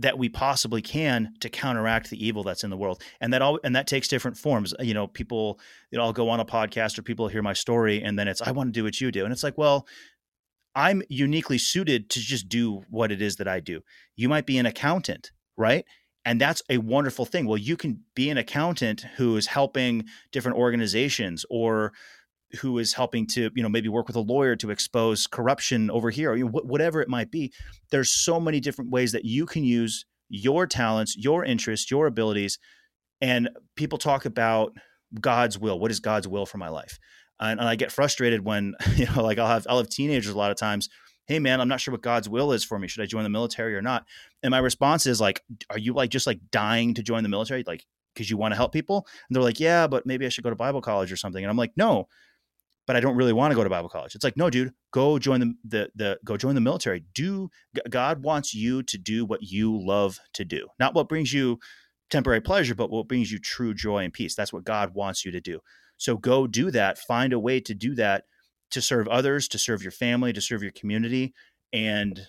that 0.00 0.18
we 0.18 0.28
possibly 0.28 0.82
can 0.82 1.34
to 1.40 1.48
counteract 1.48 2.10
the 2.10 2.24
evil 2.26 2.42
that's 2.42 2.64
in 2.64 2.70
the 2.70 2.76
world. 2.76 3.02
And 3.20 3.32
that 3.32 3.42
all 3.42 3.60
and 3.64 3.76
that 3.76 3.86
takes 3.86 4.08
different 4.08 4.36
forms. 4.36 4.74
You 4.80 4.94
know 4.94 5.06
people 5.06 5.60
you 5.90 5.98
know 5.98 6.04
i'll 6.04 6.12
go 6.12 6.28
on 6.28 6.40
a 6.40 6.44
podcast 6.44 6.98
or 6.98 7.02
people 7.02 7.28
hear 7.28 7.42
my 7.42 7.52
story 7.52 8.02
and 8.02 8.18
then 8.18 8.28
it's 8.28 8.42
i 8.42 8.50
want 8.50 8.68
to 8.68 8.72
do 8.72 8.84
what 8.84 9.00
you 9.00 9.10
do. 9.10 9.24
And 9.24 9.32
it's 9.32 9.42
like 9.42 9.58
well 9.58 9.86
i'm 10.74 11.02
uniquely 11.08 11.58
suited 11.58 12.08
to 12.10 12.20
just 12.20 12.48
do 12.48 12.82
what 12.90 13.12
it 13.12 13.20
is 13.20 13.36
that 13.36 13.48
i 13.48 13.60
do. 13.60 13.80
You 14.16 14.28
might 14.28 14.46
be 14.46 14.58
an 14.58 14.66
accountant 14.66 15.32
right? 15.56 15.84
And 16.24 16.40
that's 16.40 16.62
a 16.70 16.78
wonderful 16.78 17.26
thing. 17.26 17.46
Well 17.46 17.58
you 17.58 17.76
can 17.76 18.00
be 18.14 18.30
an 18.30 18.38
accountant 18.38 19.02
who 19.16 19.36
is 19.36 19.46
helping 19.46 20.04
different 20.32 20.58
organizations 20.58 21.44
or 21.50 21.92
who 22.60 22.78
is 22.78 22.94
helping 22.94 23.26
to 23.26 23.50
you 23.54 23.62
know 23.62 23.68
maybe 23.68 23.88
work 23.88 24.06
with 24.06 24.16
a 24.16 24.20
lawyer 24.20 24.56
to 24.56 24.70
expose 24.70 25.26
corruption 25.26 25.90
over 25.90 26.10
here 26.10 26.34
or 26.34 26.38
whatever 26.40 27.00
it 27.00 27.08
might 27.08 27.30
be 27.30 27.52
there's 27.90 28.10
so 28.10 28.40
many 28.40 28.58
different 28.58 28.90
ways 28.90 29.12
that 29.12 29.24
you 29.24 29.46
can 29.46 29.62
use 29.62 30.04
your 30.28 30.66
talents 30.66 31.16
your 31.16 31.44
interests 31.44 31.90
your 31.90 32.06
abilities 32.06 32.58
and 33.20 33.50
people 33.76 33.98
talk 33.98 34.24
about 34.24 34.72
god's 35.20 35.58
will. 35.58 35.78
What 35.78 35.90
is 35.90 36.00
god's 36.00 36.28
will 36.28 36.46
for 36.46 36.58
my 36.58 36.68
life? 36.68 36.98
And, 37.38 37.58
and 37.58 37.68
i 37.68 37.74
get 37.74 37.92
frustrated 37.92 38.44
when 38.44 38.74
you 38.96 39.06
know 39.06 39.22
like 39.22 39.38
i'll 39.38 39.46
have 39.46 39.66
i'll 39.68 39.78
have 39.78 39.88
teenagers 39.88 40.32
a 40.32 40.38
lot 40.38 40.50
of 40.50 40.58
times 40.58 40.88
hey 41.26 41.38
man 41.38 41.60
i'm 41.60 41.68
not 41.68 41.80
sure 41.80 41.92
what 41.92 42.02
god's 42.02 42.28
will 42.28 42.52
is 42.52 42.64
for 42.64 42.78
me. 42.78 42.88
Should 42.88 43.02
i 43.02 43.06
join 43.06 43.24
the 43.24 43.30
military 43.30 43.74
or 43.74 43.82
not? 43.82 44.04
And 44.42 44.50
my 44.50 44.58
response 44.58 45.06
is 45.06 45.20
like 45.20 45.42
are 45.70 45.78
you 45.78 45.94
like 45.94 46.10
just 46.10 46.26
like 46.26 46.40
dying 46.50 46.94
to 46.94 47.02
join 47.02 47.22
the 47.22 47.28
military 47.28 47.64
like 47.66 47.86
because 48.14 48.28
you 48.30 48.36
want 48.36 48.52
to 48.52 48.56
help 48.56 48.72
people? 48.72 49.06
And 49.28 49.34
they're 49.34 49.42
like 49.42 49.60
yeah 49.60 49.86
but 49.86 50.06
maybe 50.06 50.26
i 50.26 50.28
should 50.28 50.44
go 50.44 50.50
to 50.50 50.56
bible 50.56 50.82
college 50.82 51.10
or 51.10 51.16
something. 51.16 51.42
And 51.42 51.50
i'm 51.50 51.56
like 51.56 51.72
no 51.76 52.08
but 52.90 52.96
I 52.96 53.00
don't 53.00 53.14
really 53.14 53.32
want 53.32 53.52
to 53.52 53.54
go 53.54 53.62
to 53.62 53.70
Bible 53.70 53.88
college. 53.88 54.16
It's 54.16 54.24
like, 54.24 54.36
no, 54.36 54.50
dude, 54.50 54.72
go 54.90 55.16
join 55.20 55.38
the 55.38 55.54
the, 55.64 55.90
the 55.94 56.18
go 56.24 56.36
join 56.36 56.56
the 56.56 56.60
military. 56.60 57.04
Do 57.14 57.48
God 57.88 58.24
wants 58.24 58.52
you 58.52 58.82
to 58.82 58.98
do 58.98 59.24
what 59.24 59.44
you 59.44 59.80
love 59.80 60.18
to 60.32 60.44
do, 60.44 60.66
not 60.80 60.92
what 60.92 61.08
brings 61.08 61.32
you 61.32 61.60
temporary 62.10 62.40
pleasure, 62.40 62.74
but 62.74 62.90
what 62.90 63.06
brings 63.06 63.30
you 63.30 63.38
true 63.38 63.74
joy 63.74 63.98
and 63.98 64.12
peace. 64.12 64.34
That's 64.34 64.52
what 64.52 64.64
God 64.64 64.92
wants 64.92 65.24
you 65.24 65.30
to 65.30 65.40
do. 65.40 65.60
So 65.98 66.16
go 66.16 66.48
do 66.48 66.72
that. 66.72 66.98
Find 66.98 67.32
a 67.32 67.38
way 67.38 67.60
to 67.60 67.74
do 67.74 67.94
that 67.94 68.24
to 68.72 68.82
serve 68.82 69.06
others, 69.06 69.46
to 69.46 69.58
serve 69.60 69.84
your 69.84 69.92
family, 69.92 70.32
to 70.32 70.40
serve 70.40 70.60
your 70.60 70.72
community, 70.72 71.32
and 71.72 72.20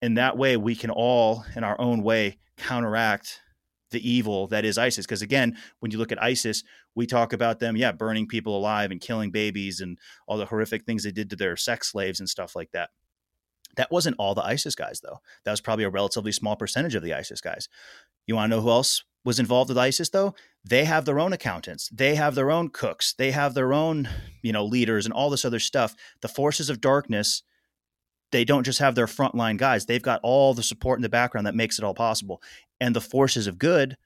in 0.00 0.14
that 0.14 0.38
way, 0.38 0.56
we 0.56 0.74
can 0.74 0.88
all, 0.88 1.44
in 1.54 1.64
our 1.64 1.78
own 1.78 2.02
way, 2.02 2.38
counteract 2.56 3.42
the 3.90 4.08
evil 4.08 4.46
that 4.48 4.64
is 4.64 4.78
ISIS. 4.78 5.06
Because 5.06 5.22
again, 5.22 5.56
when 5.80 5.90
you 5.90 5.98
look 5.98 6.12
at 6.12 6.22
ISIS, 6.22 6.62
we 6.94 7.06
talk 7.06 7.32
about 7.32 7.60
them, 7.60 7.76
yeah, 7.76 7.92
burning 7.92 8.26
people 8.26 8.56
alive 8.56 8.90
and 8.90 9.00
killing 9.00 9.30
babies 9.30 9.80
and 9.80 9.98
all 10.26 10.38
the 10.38 10.46
horrific 10.46 10.84
things 10.84 11.04
they 11.04 11.12
did 11.12 11.30
to 11.30 11.36
their 11.36 11.56
sex 11.56 11.90
slaves 11.90 12.20
and 12.20 12.28
stuff 12.28 12.56
like 12.56 12.70
that. 12.72 12.90
That 13.76 13.90
wasn't 13.90 14.16
all 14.18 14.34
the 14.34 14.44
ISIS 14.44 14.74
guys, 14.74 15.00
though. 15.00 15.20
That 15.44 15.52
was 15.52 15.60
probably 15.60 15.84
a 15.84 15.90
relatively 15.90 16.32
small 16.32 16.56
percentage 16.56 16.94
of 16.94 17.02
the 17.02 17.14
ISIS 17.14 17.40
guys. 17.40 17.68
You 18.26 18.34
want 18.34 18.50
to 18.50 18.56
know 18.56 18.62
who 18.62 18.70
else 18.70 19.04
was 19.24 19.38
involved 19.38 19.68
with 19.68 19.78
ISIS, 19.78 20.08
though? 20.08 20.34
They 20.64 20.84
have 20.84 21.04
their 21.04 21.20
own 21.20 21.32
accountants, 21.32 21.88
they 21.90 22.16
have 22.16 22.34
their 22.34 22.50
own 22.50 22.68
cooks, 22.68 23.14
they 23.16 23.30
have 23.30 23.54
their 23.54 23.72
own, 23.72 24.08
you 24.42 24.52
know, 24.52 24.64
leaders 24.64 25.04
and 25.04 25.12
all 25.12 25.30
this 25.30 25.44
other 25.44 25.58
stuff. 25.58 25.94
The 26.20 26.28
forces 26.28 26.68
of 26.68 26.80
darkness 26.80 27.42
they 28.32 28.44
don't 28.44 28.64
just 28.64 28.78
have 28.78 28.94
their 28.94 29.06
frontline 29.06 29.56
guys. 29.56 29.86
They've 29.86 30.02
got 30.02 30.20
all 30.22 30.54
the 30.54 30.62
support 30.62 30.98
in 30.98 31.02
the 31.02 31.08
background 31.08 31.46
that 31.46 31.54
makes 31.54 31.78
it 31.78 31.84
all 31.84 31.94
possible. 31.94 32.42
And 32.80 32.94
the 32.94 33.00
forces 33.00 33.46
of 33.46 33.58
good, 33.58 33.96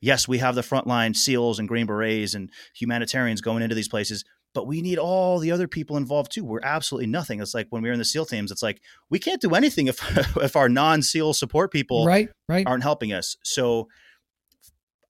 yes, 0.00 0.28
we 0.28 0.38
have 0.38 0.54
the 0.54 0.62
frontline 0.62 1.16
SEALs 1.16 1.58
and 1.58 1.68
Green 1.68 1.86
Berets 1.86 2.34
and 2.34 2.50
humanitarians 2.74 3.40
going 3.40 3.62
into 3.62 3.74
these 3.74 3.88
places, 3.88 4.24
but 4.54 4.66
we 4.66 4.82
need 4.82 4.98
all 4.98 5.38
the 5.38 5.50
other 5.50 5.66
people 5.66 5.96
involved 5.96 6.32
too. 6.32 6.44
We're 6.44 6.60
absolutely 6.62 7.08
nothing. 7.08 7.40
It's 7.40 7.54
like 7.54 7.66
when 7.70 7.82
we 7.82 7.88
were 7.88 7.94
in 7.94 7.98
the 7.98 8.04
SEAL 8.04 8.26
teams, 8.26 8.50
it's 8.50 8.62
like 8.62 8.80
we 9.10 9.18
can't 9.18 9.40
do 9.40 9.54
anything 9.54 9.86
if 9.86 10.36
if 10.36 10.56
our 10.56 10.68
non-SEAL 10.68 11.34
support 11.34 11.72
people 11.72 12.06
right, 12.06 12.28
right. 12.48 12.66
aren't 12.66 12.82
helping 12.82 13.12
us. 13.12 13.36
So 13.42 13.88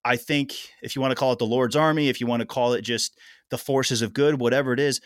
I 0.05 0.17
think 0.17 0.55
if 0.83 0.97
you 0.97 1.03
want 1.03 1.13
to 1.13 1.17
call 1.17 1.33
it 1.33 1.39
the 1.39 1.47
Lord's 1.47 1.77
army, 1.77 2.09
if 2.09 2.21
you 2.21 2.27
want 2.27 2.41
to 2.41 2.47
call 2.47 2.73
it 2.73 2.83
just 2.83 3.19
the 3.51 3.59
forces 3.59 4.03
of 4.03 4.13
good, 4.13 4.41
whatever 4.41 4.73
it 4.73 4.81
is, 4.81 5.01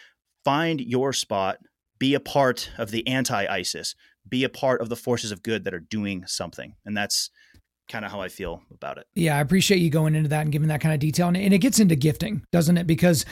find 0.45 0.81
your 0.81 1.13
spot 1.13 1.59
be 1.99 2.15
a 2.15 2.21
part 2.21 2.71
of 2.79 2.91
the 2.91 3.07
anti-ISIS, 3.07 3.95
be 4.29 4.45
a 4.45 4.49
part 4.49 4.81
of 4.81 4.89
the 4.89 4.97
forces 4.97 5.33
of 5.33 5.43
good 5.43 5.65
that 5.65 5.75
are 5.75 5.81
doing 5.81 6.27
something, 6.27 6.75
and 6.85 6.97
that's 6.97 7.31
kind 7.89 8.05
of 8.05 8.11
how 8.11 8.21
I 8.21 8.29
feel 8.29 8.63
about 8.73 8.99
it. 8.99 9.07
Yeah, 9.15 9.37
I 9.37 9.41
appreciate 9.41 9.79
you 9.79 9.91
going 9.91 10.15
into 10.15 10.29
that 10.31 10.43
and 10.43 10.53
giving 10.53 10.69
that 10.69 10.81
kind 10.81 10.95
of 10.95 11.01
detail, 11.01 11.29
and 11.29 11.37
it 11.37 11.59
gets 11.59 11.81
into 11.81 11.97
gifting, 11.97 12.45
doesn't 12.53 12.77
it? 12.77 12.87
Because 12.87 13.25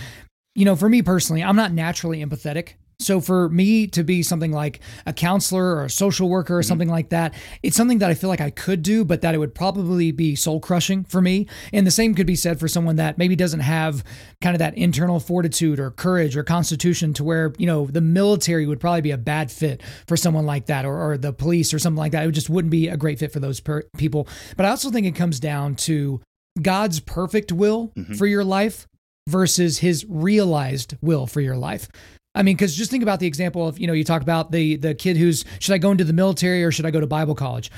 you 0.54 0.64
know, 0.64 0.76
for 0.76 0.88
me 0.88 1.02
personally, 1.02 1.42
I'm 1.42 1.56
not 1.56 1.72
naturally 1.72 2.24
empathetic. 2.24 2.74
So 2.98 3.20
for 3.20 3.48
me 3.48 3.86
to 3.88 4.04
be 4.04 4.22
something 4.22 4.52
like 4.52 4.80
a 5.06 5.12
counselor 5.12 5.76
or 5.76 5.84
a 5.84 5.90
social 5.90 6.28
worker 6.28 6.56
or 6.56 6.60
mm-hmm. 6.60 6.68
something 6.68 6.88
like 6.88 7.10
that, 7.10 7.34
it's 7.62 7.76
something 7.76 7.98
that 7.98 8.10
I 8.10 8.14
feel 8.14 8.30
like 8.30 8.40
I 8.40 8.50
could 8.50 8.82
do, 8.82 9.04
but 9.04 9.20
that 9.22 9.34
it 9.34 9.38
would 9.38 9.54
probably 9.54 10.12
be 10.12 10.34
soul 10.36 10.60
crushing 10.60 11.04
for 11.04 11.20
me. 11.20 11.46
And 11.72 11.86
the 11.86 11.90
same 11.90 12.14
could 12.14 12.26
be 12.26 12.36
said 12.36 12.60
for 12.60 12.68
someone 12.68 12.96
that 12.96 13.18
maybe 13.18 13.36
doesn't 13.36 13.60
have 13.60 14.04
kind 14.40 14.54
of 14.54 14.60
that 14.60 14.76
internal 14.76 15.20
fortitude 15.20 15.80
or 15.80 15.90
courage 15.90 16.36
or 16.36 16.44
constitution 16.44 17.12
to 17.14 17.24
where, 17.24 17.52
you 17.58 17.66
know, 17.66 17.86
the 17.86 18.00
military 18.00 18.66
would 18.66 18.80
probably 18.80 19.00
be 19.00 19.10
a 19.10 19.18
bad 19.18 19.50
fit 19.50 19.82
for 20.06 20.16
someone 20.16 20.46
like 20.46 20.66
that 20.66 20.84
or, 20.84 21.10
or 21.10 21.18
the 21.18 21.32
police 21.32 21.74
or 21.74 21.78
something 21.78 21.98
like 21.98 22.12
that. 22.12 22.26
It 22.26 22.32
just 22.32 22.50
wouldn't 22.50 22.70
be 22.70 22.88
a 22.88 22.96
great 22.96 23.18
fit 23.18 23.32
for 23.32 23.40
those 23.40 23.60
per- 23.60 23.84
people. 23.96 24.28
But 24.56 24.66
I 24.66 24.70
also 24.70 24.90
think 24.90 25.06
it 25.06 25.14
comes 25.14 25.40
down 25.40 25.74
to 25.76 26.20
God's 26.60 27.00
perfect 27.00 27.50
will 27.52 27.92
mm-hmm. 27.96 28.14
for 28.14 28.26
your 28.26 28.44
life 28.44 28.86
versus 29.28 29.78
his 29.78 30.04
realized 30.08 30.96
will 31.00 31.26
for 31.26 31.40
your 31.40 31.56
life. 31.56 31.88
I 32.34 32.42
mean, 32.42 32.56
because 32.56 32.74
just 32.74 32.90
think 32.90 33.02
about 33.02 33.20
the 33.20 33.26
example 33.26 33.68
of, 33.68 33.78
you 33.78 33.86
know, 33.86 33.92
you 33.92 34.04
talk 34.04 34.22
about 34.22 34.50
the 34.50 34.76
the 34.76 34.94
kid 34.94 35.16
who's 35.16 35.44
should 35.58 35.74
I 35.74 35.78
go 35.78 35.90
into 35.90 36.04
the 36.04 36.12
military 36.12 36.64
or 36.64 36.72
should 36.72 36.86
I 36.86 36.90
go 36.90 37.00
to 37.00 37.06
Bible 37.06 37.34
college? 37.34 37.70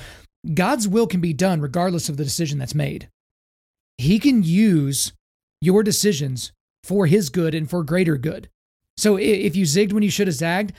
God's 0.55 0.89
will 0.89 1.07
can 1.07 1.21
be 1.21 1.33
done 1.33 1.61
regardless 1.61 2.09
of 2.09 2.17
the 2.17 2.25
decision 2.25 2.59
that's 2.59 2.75
made. 2.75 3.09
He 3.99 4.19
can 4.19 4.43
use 4.43 5.13
your 5.61 5.83
decisions 5.83 6.53
for 6.85 7.07
his 7.07 7.31
good 7.31 7.55
and 7.55 7.69
for 7.69 7.83
greater 7.83 8.17
good. 8.17 8.49
So 8.97 9.17
if 9.17 9.57
you 9.57 9.65
zigged 9.65 9.93
when 9.93 10.03
you 10.03 10.11
should 10.11 10.29
have 10.29 10.37
zagged, 10.37 10.73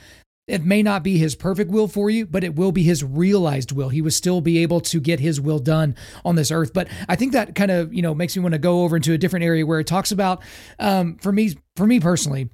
it 0.48 0.64
may 0.64 0.82
not 0.82 1.02
be 1.02 1.18
his 1.18 1.36
perfect 1.36 1.70
will 1.70 1.88
for 1.88 2.08
you, 2.08 2.24
but 2.24 2.42
it 2.42 2.56
will 2.56 2.72
be 2.72 2.82
his 2.82 3.04
realized 3.04 3.70
will. 3.70 3.90
He 3.90 4.00
will 4.00 4.10
still 4.10 4.40
be 4.40 4.58
able 4.58 4.80
to 4.80 4.98
get 4.98 5.20
his 5.20 5.40
will 5.40 5.58
done 5.58 5.94
on 6.24 6.36
this 6.36 6.50
earth. 6.50 6.72
But 6.72 6.88
I 7.06 7.16
think 7.16 7.32
that 7.32 7.54
kind 7.54 7.70
of 7.70 7.92
you 7.92 8.02
know 8.02 8.14
makes 8.14 8.34
me 8.34 8.42
want 8.42 8.54
to 8.54 8.58
go 8.58 8.82
over 8.82 8.96
into 8.96 9.12
a 9.12 9.18
different 9.18 9.44
area 9.44 9.66
where 9.66 9.78
it 9.78 9.86
talks 9.86 10.10
about, 10.10 10.42
um, 10.78 11.16
for 11.18 11.30
me, 11.30 11.54
for 11.76 11.86
me 11.86 12.00
personally, 12.00 12.48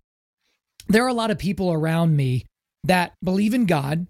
there 0.88 1.04
are 1.04 1.08
a 1.08 1.14
lot 1.14 1.30
of 1.30 1.38
people 1.38 1.72
around 1.72 2.16
me 2.16 2.44
that 2.84 3.14
believe 3.22 3.54
in 3.54 3.66
God, 3.66 4.06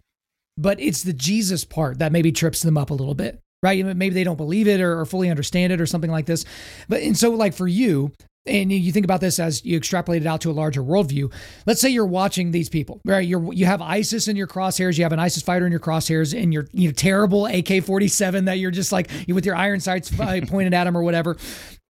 but 0.57 0.81
it's 0.81 1.03
the 1.03 1.13
Jesus 1.13 1.65
part 1.65 1.99
that 1.99 2.13
maybe 2.13 2.33
trips 2.33 2.63
them 2.63 2.77
up 2.77 2.91
a 2.91 2.95
little 2.95 3.15
bit, 3.15 3.41
right? 3.63 3.85
Maybe 3.85 4.15
they 4.15 4.25
don't 4.25 4.37
believe 4.37 4.69
it 4.69 4.81
or, 4.81 5.01
or 5.01 5.05
fully 5.05 5.31
understand 5.31 5.73
it 5.73 5.81
or 5.81 5.87
something 5.87 6.11
like 6.11 6.27
this. 6.27 6.45
But 6.89 7.03
and 7.03 7.17
so, 7.17 7.31
like 7.31 7.55
for 7.55 7.69
you, 7.69 8.13
and 8.47 8.71
you 8.71 8.93
think 8.93 9.05
about 9.05 9.21
this 9.21 9.39
as 9.39 9.65
you 9.65 9.77
extrapolate 9.77 10.23
it 10.23 10.27
out 10.27 10.43
to 10.43 10.51
a 10.51 10.53
larger 10.53 10.83
worldview. 10.83 11.33
Let's 11.67 11.81
say 11.81 11.89
you're 11.89 12.05
watching 12.05 12.51
these 12.51 12.69
people, 12.69 13.01
right? 13.05 13.27
You're 13.27 13.53
you 13.53 13.65
have 13.67 13.81
ISIS 13.81 14.29
in 14.29 14.37
your 14.37 14.47
crosshairs, 14.47 14.99
you 14.99 15.05
have 15.05 15.13
an 15.13 15.19
ISIS 15.19 15.43
fighter 15.43 15.65
in 15.65 15.73
your 15.73 15.81
crosshairs, 15.81 16.39
and 16.39 16.53
your 16.53 16.67
you 16.73 16.89
know 16.89 16.93
terrible 16.93 17.47
AK-47 17.47 18.45
that 18.47 18.59
you're 18.59 18.71
just 18.71 18.93
like 18.93 19.11
you 19.27 19.35
with 19.35 19.47
your 19.47 19.57
iron 19.57 19.81
sights 19.81 20.11
pointed 20.17 20.75
at 20.75 20.85
them 20.85 20.97
or 20.97 21.03
whatever. 21.03 21.37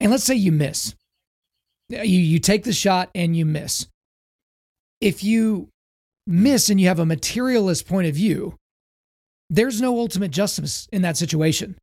And 0.00 0.10
let's 0.10 0.24
say 0.24 0.34
you 0.34 0.52
miss, 0.52 0.94
you 1.88 2.02
you 2.02 2.38
take 2.38 2.64
the 2.64 2.72
shot 2.72 3.10
and 3.14 3.36
you 3.36 3.44
miss 3.44 3.86
if 5.04 5.22
you 5.22 5.68
miss 6.26 6.70
and 6.70 6.80
you 6.80 6.88
have 6.88 6.98
a 6.98 7.04
materialist 7.04 7.86
point 7.86 8.08
of 8.08 8.14
view, 8.14 8.56
there's 9.50 9.78
no 9.78 9.98
ultimate 9.98 10.30
justice 10.30 10.88
in 10.92 11.02
that 11.02 11.18
situation. 11.18 11.76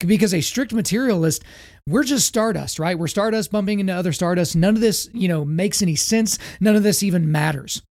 Because 0.00 0.32
a 0.32 0.40
strict 0.40 0.72
materialist, 0.72 1.44
we're 1.86 2.04
just 2.04 2.26
stardust, 2.26 2.78
right? 2.78 2.98
We're 2.98 3.08
stardust 3.08 3.52
bumping 3.52 3.80
into 3.80 3.92
other 3.92 4.14
stardust. 4.14 4.56
None 4.56 4.76
of 4.76 4.80
this, 4.80 5.10
you 5.12 5.28
know, 5.28 5.44
makes 5.44 5.82
any 5.82 5.94
sense. 5.94 6.38
None 6.58 6.74
of 6.74 6.84
this 6.84 7.02
even 7.02 7.30
matters. 7.30 7.82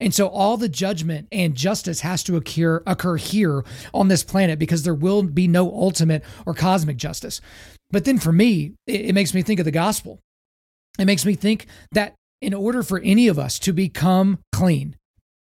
And 0.00 0.14
so 0.14 0.28
all 0.28 0.56
the 0.56 0.70
judgment 0.70 1.28
and 1.30 1.54
justice 1.54 2.00
has 2.00 2.22
to 2.24 2.36
occur 2.36 2.82
occur 2.86 3.16
here 3.16 3.62
on 3.92 4.08
this 4.08 4.24
planet 4.24 4.58
because 4.58 4.84
there 4.84 4.94
will 4.94 5.22
be 5.22 5.46
no 5.46 5.70
ultimate 5.70 6.24
or 6.46 6.54
cosmic 6.54 6.96
justice. 6.96 7.40
But 7.90 8.06
then 8.06 8.18
for 8.18 8.32
me, 8.32 8.72
it, 8.86 9.02
it 9.02 9.12
makes 9.14 9.34
me 9.34 9.42
think 9.42 9.60
of 9.60 9.66
the 9.66 9.70
gospel. 9.70 10.20
It 10.98 11.04
makes 11.04 11.26
me 11.26 11.34
think 11.34 11.66
that 11.92 12.14
in 12.42 12.52
order 12.52 12.82
for 12.82 12.98
any 12.98 13.28
of 13.28 13.38
us 13.38 13.58
to 13.60 13.72
become 13.72 14.40
clean, 14.52 14.96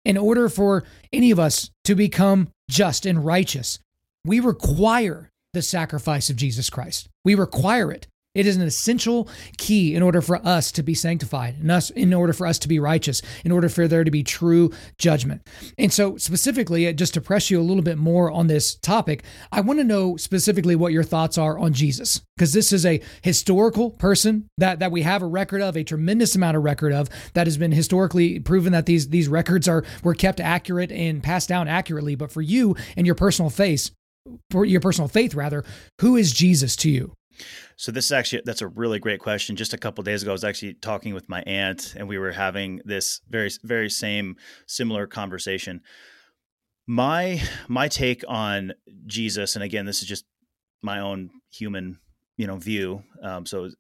in 0.05 0.17
order 0.17 0.49
for 0.49 0.83
any 1.13 1.31
of 1.31 1.39
us 1.39 1.71
to 1.85 1.95
become 1.95 2.49
just 2.69 3.05
and 3.05 3.25
righteous, 3.25 3.79
we 4.25 4.41
require 4.41 5.31
the 5.53 5.63
sacrifice 5.63 6.31
of 6.31 6.37
Jesus 6.37 6.71
Christ. 6.71 7.09
We 7.25 7.35
require 7.35 7.93
it. 7.93 8.09
It 8.37 8.47
is 8.47 8.57
an 8.57 8.63
essential 8.63 9.29
key 9.57 9.95
in 9.95 10.03
order 10.03 10.21
for 10.21 10.37
us 10.47 10.71
to 10.73 10.83
be 10.83 10.95
sanctified, 10.95 11.57
and 11.59 11.71
us 11.71 11.91
in 11.91 12.13
order 12.13 12.33
for 12.33 12.47
us 12.47 12.59
to 12.61 12.69
be 12.69 12.79
righteous, 12.79 13.23
in 13.45 13.51
order 13.51 13.69
for 13.69 13.89
there 13.89 14.05
to 14.05 14.11
be 14.11 14.23
true 14.23 14.71
judgment. 14.99 15.49
And 15.79 15.93
so, 15.93 16.17
specifically, 16.19 16.87
uh, 16.87 16.93
just 16.93 17.15
to 17.15 17.21
press 17.21 17.51
you 17.51 17.61
a 17.61 17.63
little 17.63 17.83
bit 17.83 17.99
more 17.99 18.31
on 18.31 18.47
this 18.47 18.75
topic, 18.75 19.25
I 19.51 19.63
want 19.63 19.79
to 19.81 19.85
know 19.85 20.17
specifically 20.17 20.77
what 20.77 20.93
your 20.93 21.03
thoughts 21.03 21.39
are 21.39 21.59
on 21.59 21.73
Jesus, 21.73 22.21
because 22.37 22.53
this 22.53 22.73
is 22.73 22.85
a 22.85 23.01
historical 23.23 23.91
person 23.93 24.49
that 24.59 24.81
that 24.81 24.93
we 24.93 25.03
have 25.03 25.23
a 25.23 25.27
record 25.27 25.63
of, 25.63 25.77
a 25.77 25.85
tremendous 25.85 26.37
amount 26.37 26.57
of 26.57 26.65
record 26.65 26.93
of, 26.93 27.09
that 27.33 27.47
has 27.47 27.57
been 27.57 27.73
historically 27.73 28.39
proven 28.39 28.73
that 28.73 28.87
these 28.87 29.09
these 29.09 29.29
records 29.29 29.67
are 29.67 29.83
were 30.03 30.15
kept 30.15 30.41
accurate 30.41 30.93
and 30.93 31.23
passed 31.23 31.49
down 31.49 31.69
accurately. 31.69 32.15
But 32.15 32.31
for 32.31 32.43
you 32.43 32.77
and 32.97 33.07
your 33.07 33.15
personal 33.15 33.51
faith, 33.51 33.91
your 34.53 34.81
personal 34.81 35.09
faith 35.09 35.35
rather, 35.35 35.65
who 36.01 36.17
is 36.17 36.33
Jesus 36.33 36.77
to 36.77 36.91
you? 36.91 37.13
So 37.77 37.93
this 37.93 38.07
is 38.07 38.13
actually 38.13 38.43
that's 38.45 38.63
a 38.63 38.69
really 38.69 38.99
great 38.99 39.21
question. 39.21 39.55
Just 39.55 39.75
a 39.75 39.79
couple 39.79 40.03
days 40.03 40.23
ago, 40.23 40.33
I 40.33 40.33
was 40.33 40.45
actually 40.45 40.75
talking 40.75 41.13
with 41.13 41.29
my 41.29 41.43
aunt, 41.43 41.95
and 41.97 42.09
we 42.09 42.19
were 42.19 42.33
having 42.33 42.81
this 42.85 43.21
very 43.29 43.51
very 43.63 43.91
same 43.91 44.37
similar 44.67 45.07
conversation. 45.07 45.83
My 46.87 47.43
my 47.69 47.89
take 47.89 48.25
on 48.27 48.73
Jesus, 49.07 49.57
and 49.57 49.63
again, 49.63 49.85
this 49.85 50.01
is 50.01 50.09
just 50.09 50.25
my 50.83 51.01
own 51.01 51.31
human 51.51 51.99
you 52.39 52.47
know 52.47 52.57
view. 52.57 53.03
Um, 53.23 53.45
so, 53.45 53.71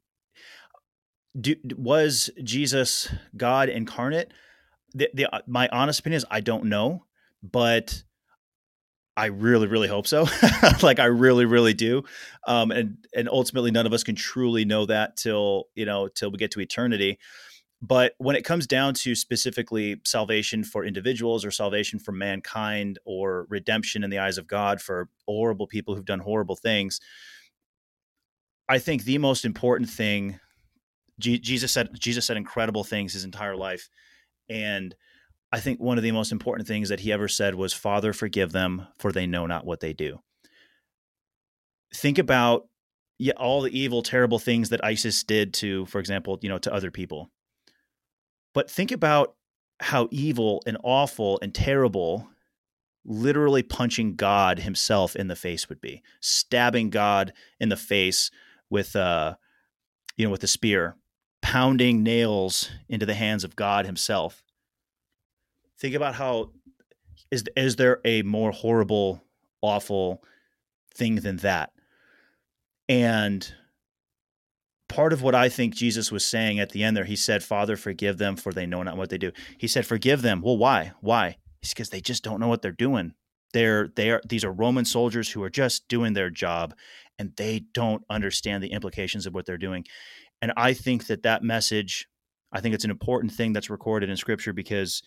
do, 1.40 1.54
was 1.76 2.28
Jesus 2.42 3.10
God 3.34 3.70
incarnate? 3.70 4.30
The, 4.94 5.10
the, 5.14 5.28
my 5.46 5.68
honest 5.72 6.00
opinion 6.00 6.18
is 6.18 6.26
I 6.30 6.40
don't 6.40 6.66
know, 6.66 7.04
but 7.42 8.02
I 9.16 9.26
really, 9.26 9.66
really 9.66 9.88
hope 9.88 10.06
so. 10.06 10.26
like 10.82 10.98
I 10.98 11.06
really, 11.06 11.46
really 11.46 11.72
do. 11.72 12.04
Um, 12.46 12.70
and 12.70 12.98
and 13.14 13.28
ultimately, 13.28 13.70
none 13.70 13.86
of 13.86 13.92
us 13.92 14.04
can 14.04 14.14
truly 14.14 14.64
know 14.64 14.86
that 14.86 15.16
till 15.16 15.64
you 15.74 15.86
know 15.86 16.08
till 16.08 16.30
we 16.30 16.36
get 16.38 16.50
to 16.52 16.60
eternity. 16.60 17.18
But 17.80 18.14
when 18.18 18.36
it 18.36 18.44
comes 18.44 18.66
down 18.66 18.94
to 18.94 19.14
specifically 19.14 20.00
salvation 20.04 20.64
for 20.64 20.84
individuals 20.84 21.44
or 21.44 21.50
salvation 21.50 21.98
for 21.98 22.12
mankind 22.12 22.98
or 23.04 23.46
redemption 23.50 24.02
in 24.02 24.10
the 24.10 24.18
eyes 24.18 24.38
of 24.38 24.46
God 24.46 24.80
for 24.80 25.08
horrible 25.26 25.66
people 25.66 25.94
who've 25.94 26.04
done 26.04 26.20
horrible 26.20 26.56
things, 26.56 27.00
I 28.68 28.78
think 28.78 29.04
the 29.04 29.18
most 29.18 29.44
important 29.44 29.90
thing 29.90 30.40
Jesus 31.18 31.72
said 31.72 31.88
Jesus 31.98 32.26
said 32.26 32.36
incredible 32.36 32.84
things 32.84 33.14
his 33.14 33.24
entire 33.24 33.56
life, 33.56 33.88
and 34.50 34.94
I 35.56 35.60
think 35.60 35.80
one 35.80 35.96
of 35.96 36.04
the 36.04 36.12
most 36.12 36.32
important 36.32 36.68
things 36.68 36.90
that 36.90 37.00
he 37.00 37.12
ever 37.12 37.28
said 37.28 37.54
was, 37.54 37.72
"Father, 37.72 38.12
forgive 38.12 38.52
them, 38.52 38.88
for 38.98 39.10
they 39.10 39.26
know 39.26 39.46
not 39.46 39.64
what 39.64 39.80
they 39.80 39.94
do." 39.94 40.20
Think 41.94 42.18
about 42.18 42.68
yeah, 43.18 43.32
all 43.38 43.62
the 43.62 43.76
evil, 43.76 44.02
terrible 44.02 44.38
things 44.38 44.68
that 44.68 44.84
ISIS 44.84 45.24
did 45.24 45.54
to, 45.54 45.86
for 45.86 45.98
example, 45.98 46.38
you 46.42 46.50
know, 46.50 46.58
to 46.58 46.72
other 46.72 46.90
people. 46.90 47.30
But 48.52 48.70
think 48.70 48.92
about 48.92 49.34
how 49.80 50.08
evil 50.10 50.62
and 50.66 50.76
awful 50.82 51.38
and 51.40 51.54
terrible 51.54 52.28
literally 53.04 53.62
punching 53.62 54.16
God 54.16 54.58
himself 54.58 55.16
in 55.16 55.28
the 55.28 55.36
face 55.36 55.68
would 55.68 55.80
be, 55.80 56.02
stabbing 56.20 56.90
God 56.90 57.32
in 57.60 57.68
the 57.68 57.76
face 57.76 58.30
with 58.68 58.96
uh 58.96 59.36
you 60.16 60.26
know 60.26 60.30
with 60.30 60.44
a 60.44 60.48
spear, 60.48 60.96
pounding 61.40 62.02
nails 62.02 62.70
into 62.88 63.06
the 63.06 63.14
hands 63.14 63.44
of 63.44 63.56
God 63.56 63.86
himself. 63.86 64.42
Think 65.78 65.94
about 65.94 66.14
how 66.14 66.52
is 67.30 67.44
is 67.56 67.76
there 67.76 68.00
a 68.04 68.22
more 68.22 68.52
horrible, 68.52 69.22
awful 69.62 70.22
thing 70.94 71.16
than 71.16 71.38
that? 71.38 71.72
And 72.88 73.52
part 74.88 75.12
of 75.12 75.22
what 75.22 75.34
I 75.34 75.48
think 75.48 75.74
Jesus 75.74 76.12
was 76.12 76.24
saying 76.24 76.60
at 76.60 76.70
the 76.70 76.84
end 76.84 76.96
there, 76.96 77.04
he 77.04 77.16
said, 77.16 77.42
Father, 77.42 77.76
forgive 77.76 78.18
them, 78.18 78.36
for 78.36 78.52
they 78.52 78.66
know 78.66 78.82
not 78.82 78.96
what 78.96 79.10
they 79.10 79.18
do. 79.18 79.32
He 79.58 79.66
said, 79.66 79.86
Forgive 79.86 80.22
them. 80.22 80.40
Well, 80.40 80.56
why? 80.56 80.92
Why? 81.00 81.36
It's 81.62 81.74
because 81.74 81.90
they 81.90 82.00
just 82.00 82.22
don't 82.22 82.40
know 82.40 82.48
what 82.48 82.62
they're 82.62 82.72
doing. 82.72 83.12
They're 83.52 83.88
they 83.96 84.10
are 84.10 84.20
these 84.28 84.44
are 84.44 84.52
Roman 84.52 84.84
soldiers 84.84 85.30
who 85.30 85.42
are 85.42 85.50
just 85.50 85.88
doing 85.88 86.12
their 86.12 86.30
job 86.30 86.74
and 87.18 87.32
they 87.36 87.64
don't 87.72 88.04
understand 88.10 88.62
the 88.62 88.72
implications 88.72 89.26
of 89.26 89.34
what 89.34 89.46
they're 89.46 89.58
doing. 89.58 89.84
And 90.42 90.52
I 90.56 90.74
think 90.74 91.06
that 91.06 91.22
that 91.22 91.42
message, 91.42 92.08
I 92.52 92.60
think 92.60 92.74
it's 92.74 92.84
an 92.84 92.90
important 92.90 93.32
thing 93.32 93.52
that's 93.52 93.70
recorded 93.70 94.10
in 94.10 94.16
scripture 94.16 94.52
because 94.52 95.02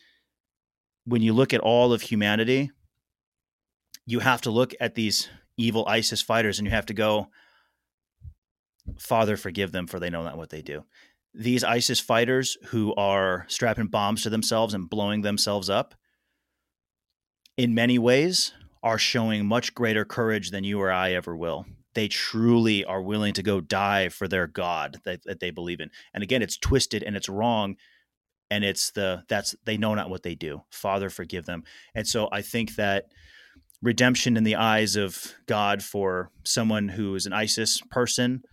when 1.09 1.23
you 1.23 1.33
look 1.33 1.53
at 1.53 1.61
all 1.61 1.91
of 1.91 2.03
humanity, 2.03 2.71
you 4.05 4.19
have 4.19 4.41
to 4.41 4.51
look 4.51 4.73
at 4.79 4.93
these 4.93 5.27
evil 5.57 5.83
ISIS 5.87 6.21
fighters 6.21 6.59
and 6.59 6.67
you 6.67 6.71
have 6.71 6.85
to 6.85 6.93
go, 6.93 7.27
Father, 8.97 9.35
forgive 9.35 9.71
them, 9.71 9.87
for 9.87 9.99
they 9.99 10.09
know 10.09 10.23
not 10.23 10.37
what 10.37 10.51
they 10.51 10.61
do. 10.61 10.85
These 11.33 11.63
ISIS 11.63 11.99
fighters 11.99 12.57
who 12.67 12.93
are 12.95 13.45
strapping 13.47 13.87
bombs 13.87 14.21
to 14.23 14.29
themselves 14.29 14.73
and 14.73 14.89
blowing 14.89 15.21
themselves 15.21 15.69
up, 15.69 15.95
in 17.57 17.73
many 17.73 17.99
ways, 17.99 18.53
are 18.81 18.97
showing 18.97 19.45
much 19.45 19.73
greater 19.73 20.05
courage 20.05 20.51
than 20.51 20.63
you 20.63 20.79
or 20.79 20.91
I 20.91 21.13
ever 21.13 21.35
will. 21.35 21.65
They 21.95 22.07
truly 22.07 22.85
are 22.85 23.01
willing 23.01 23.33
to 23.33 23.43
go 23.43 23.61
die 23.61 24.09
for 24.09 24.27
their 24.27 24.47
God 24.47 25.01
that, 25.05 25.23
that 25.25 25.39
they 25.39 25.49
believe 25.49 25.81
in. 25.81 25.89
And 26.13 26.23
again, 26.23 26.41
it's 26.41 26.57
twisted 26.57 27.03
and 27.03 27.15
it's 27.15 27.29
wrong. 27.29 27.75
And 28.51 28.63
it's 28.63 28.91
the 28.91 29.23
that's 29.29 29.55
they 29.65 29.77
know 29.77 29.93
not 29.93 30.09
what 30.09 30.23
they 30.23 30.35
do. 30.35 30.63
Father, 30.71 31.09
forgive 31.09 31.45
them. 31.45 31.63
And 31.93 32.07
so 32.07 32.29
I 32.31 32.41
think 32.41 32.75
that 32.75 33.05
redemption 33.81 34.37
in 34.37 34.43
the 34.43 34.55
eyes 34.55 34.95
of 34.95 35.35
God 35.45 35.83
for 35.83 36.31
someone 36.43 36.89
who 36.89 37.15
is 37.15 37.25
an 37.25 37.33
ISIS 37.33 37.81
person 37.89 38.43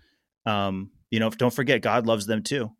um, 0.46 0.90
you 1.10 1.20
know, 1.20 1.28
don't 1.30 1.52
forget, 1.52 1.82
God 1.82 2.06
loves 2.06 2.26
them 2.26 2.42
too. 2.42 2.70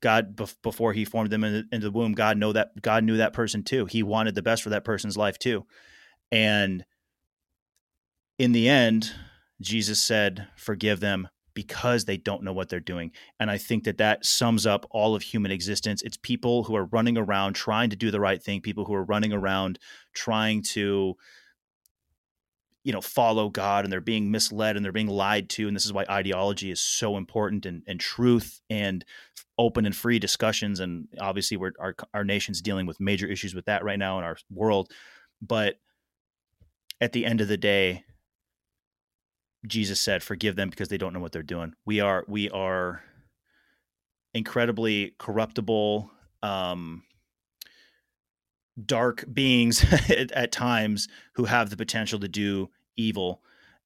God, 0.00 0.34
before 0.62 0.92
He 0.92 1.04
formed 1.04 1.30
them 1.30 1.44
in 1.44 1.52
the, 1.52 1.76
in 1.76 1.80
the 1.80 1.90
womb, 1.90 2.12
God 2.12 2.36
know 2.36 2.52
that 2.52 2.80
God 2.80 3.04
knew 3.04 3.18
that 3.18 3.34
person 3.34 3.62
too. 3.62 3.86
He 3.86 4.02
wanted 4.02 4.34
the 4.34 4.42
best 4.42 4.62
for 4.62 4.70
that 4.70 4.84
person's 4.84 5.16
life 5.16 5.38
too, 5.38 5.64
and 6.32 6.84
in 8.38 8.50
the 8.50 8.68
end, 8.68 9.12
Jesus 9.60 10.02
said, 10.02 10.48
"Forgive 10.56 10.98
them." 10.98 11.28
Because 11.54 12.04
they 12.04 12.16
don't 12.16 12.42
know 12.42 12.52
what 12.52 12.68
they're 12.68 12.80
doing. 12.80 13.12
And 13.38 13.50
I 13.50 13.58
think 13.58 13.84
that 13.84 13.98
that 13.98 14.24
sums 14.24 14.66
up 14.66 14.86
all 14.90 15.14
of 15.14 15.22
human 15.22 15.50
existence. 15.50 16.02
It's 16.02 16.16
people 16.16 16.64
who 16.64 16.76
are 16.76 16.86
running 16.86 17.16
around 17.16 17.54
trying 17.54 17.90
to 17.90 17.96
do 17.96 18.10
the 18.10 18.20
right 18.20 18.42
thing, 18.42 18.60
people 18.60 18.84
who 18.84 18.94
are 18.94 19.04
running 19.04 19.32
around 19.32 19.78
trying 20.14 20.62
to 20.62 21.16
you 22.84 22.92
know 22.92 23.00
follow 23.00 23.48
god 23.48 23.84
and 23.84 23.92
they're 23.92 24.00
being 24.00 24.30
misled 24.30 24.76
and 24.76 24.84
they're 24.84 24.92
being 24.92 25.06
lied 25.06 25.48
to 25.48 25.68
and 25.68 25.76
this 25.76 25.86
is 25.86 25.92
why 25.92 26.04
ideology 26.10 26.70
is 26.70 26.80
so 26.80 27.16
important 27.16 27.64
and, 27.64 27.82
and 27.86 28.00
truth 28.00 28.60
and 28.68 29.04
open 29.58 29.86
and 29.86 29.94
free 29.94 30.18
discussions 30.18 30.80
and 30.80 31.06
obviously 31.20 31.56
we're 31.56 31.72
our, 31.78 31.94
our 32.12 32.24
nation's 32.24 32.60
dealing 32.60 32.86
with 32.86 32.98
major 32.98 33.26
issues 33.26 33.54
with 33.54 33.66
that 33.66 33.84
right 33.84 33.98
now 33.98 34.18
in 34.18 34.24
our 34.24 34.36
world 34.50 34.90
but 35.40 35.76
at 37.00 37.12
the 37.12 37.24
end 37.24 37.40
of 37.40 37.48
the 37.48 37.56
day 37.56 38.04
jesus 39.66 40.00
said 40.00 40.22
forgive 40.22 40.56
them 40.56 40.70
because 40.70 40.88
they 40.88 40.98
don't 40.98 41.12
know 41.12 41.20
what 41.20 41.32
they're 41.32 41.42
doing. 41.42 41.74
We 41.84 42.00
are 42.00 42.24
we 42.26 42.50
are 42.50 43.02
incredibly 44.34 45.14
corruptible 45.18 46.10
um 46.42 47.02
dark 48.86 49.24
beings 49.32 49.84
at, 50.10 50.32
at, 50.32 50.52
times 50.52 51.08
who 51.34 51.44
have 51.44 51.70
the 51.70 51.76
potential 51.76 52.18
to 52.18 52.28
do 52.28 52.70
evil 52.96 53.42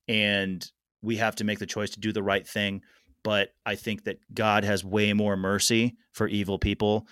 and 0.08 0.70
we 1.02 1.16
have 1.16 1.34
to 1.36 1.44
make 1.44 1.58
the 1.58 1.66
choice 1.66 1.90
to 1.90 2.00
do 2.00 2.12
the 2.12 2.22
right 2.22 2.46
thing 2.46 2.80
but 3.24 3.52
i 3.66 3.74
think 3.74 4.04
that 4.04 4.20
god 4.32 4.62
has 4.62 4.84
way 4.84 5.12
more 5.12 5.36
mercy 5.36 5.96
for 6.12 6.28
evil 6.28 6.58
people 6.58 7.06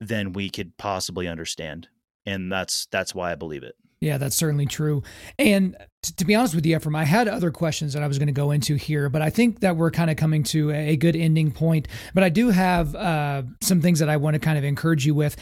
than 0.00 0.34
we 0.34 0.50
could 0.50 0.76
possibly 0.76 1.26
understand 1.26 1.88
and 2.26 2.52
that's 2.52 2.86
that's 2.90 3.14
why 3.14 3.32
i 3.32 3.34
believe 3.34 3.62
it 3.62 3.74
yeah, 4.04 4.18
that's 4.18 4.36
certainly 4.36 4.66
true. 4.66 5.02
And 5.38 5.74
t- 6.02 6.12
to 6.14 6.24
be 6.26 6.34
honest 6.34 6.54
with 6.54 6.66
you, 6.66 6.76
Ephraim, 6.76 6.94
I 6.94 7.04
had 7.04 7.26
other 7.26 7.50
questions 7.50 7.94
that 7.94 8.02
I 8.02 8.06
was 8.06 8.18
going 8.18 8.26
to 8.26 8.32
go 8.32 8.50
into 8.50 8.74
here, 8.74 9.08
but 9.08 9.22
I 9.22 9.30
think 9.30 9.60
that 9.60 9.76
we're 9.76 9.90
kind 9.90 10.10
of 10.10 10.18
coming 10.18 10.42
to 10.44 10.70
a 10.72 10.94
good 10.96 11.16
ending 11.16 11.50
point. 11.50 11.88
But 12.12 12.22
I 12.22 12.28
do 12.28 12.50
have 12.50 12.94
uh, 12.94 13.44
some 13.62 13.80
things 13.80 14.00
that 14.00 14.10
I 14.10 14.18
want 14.18 14.34
to 14.34 14.40
kind 14.40 14.58
of 14.58 14.64
encourage 14.64 15.06
you 15.06 15.14
with. 15.14 15.36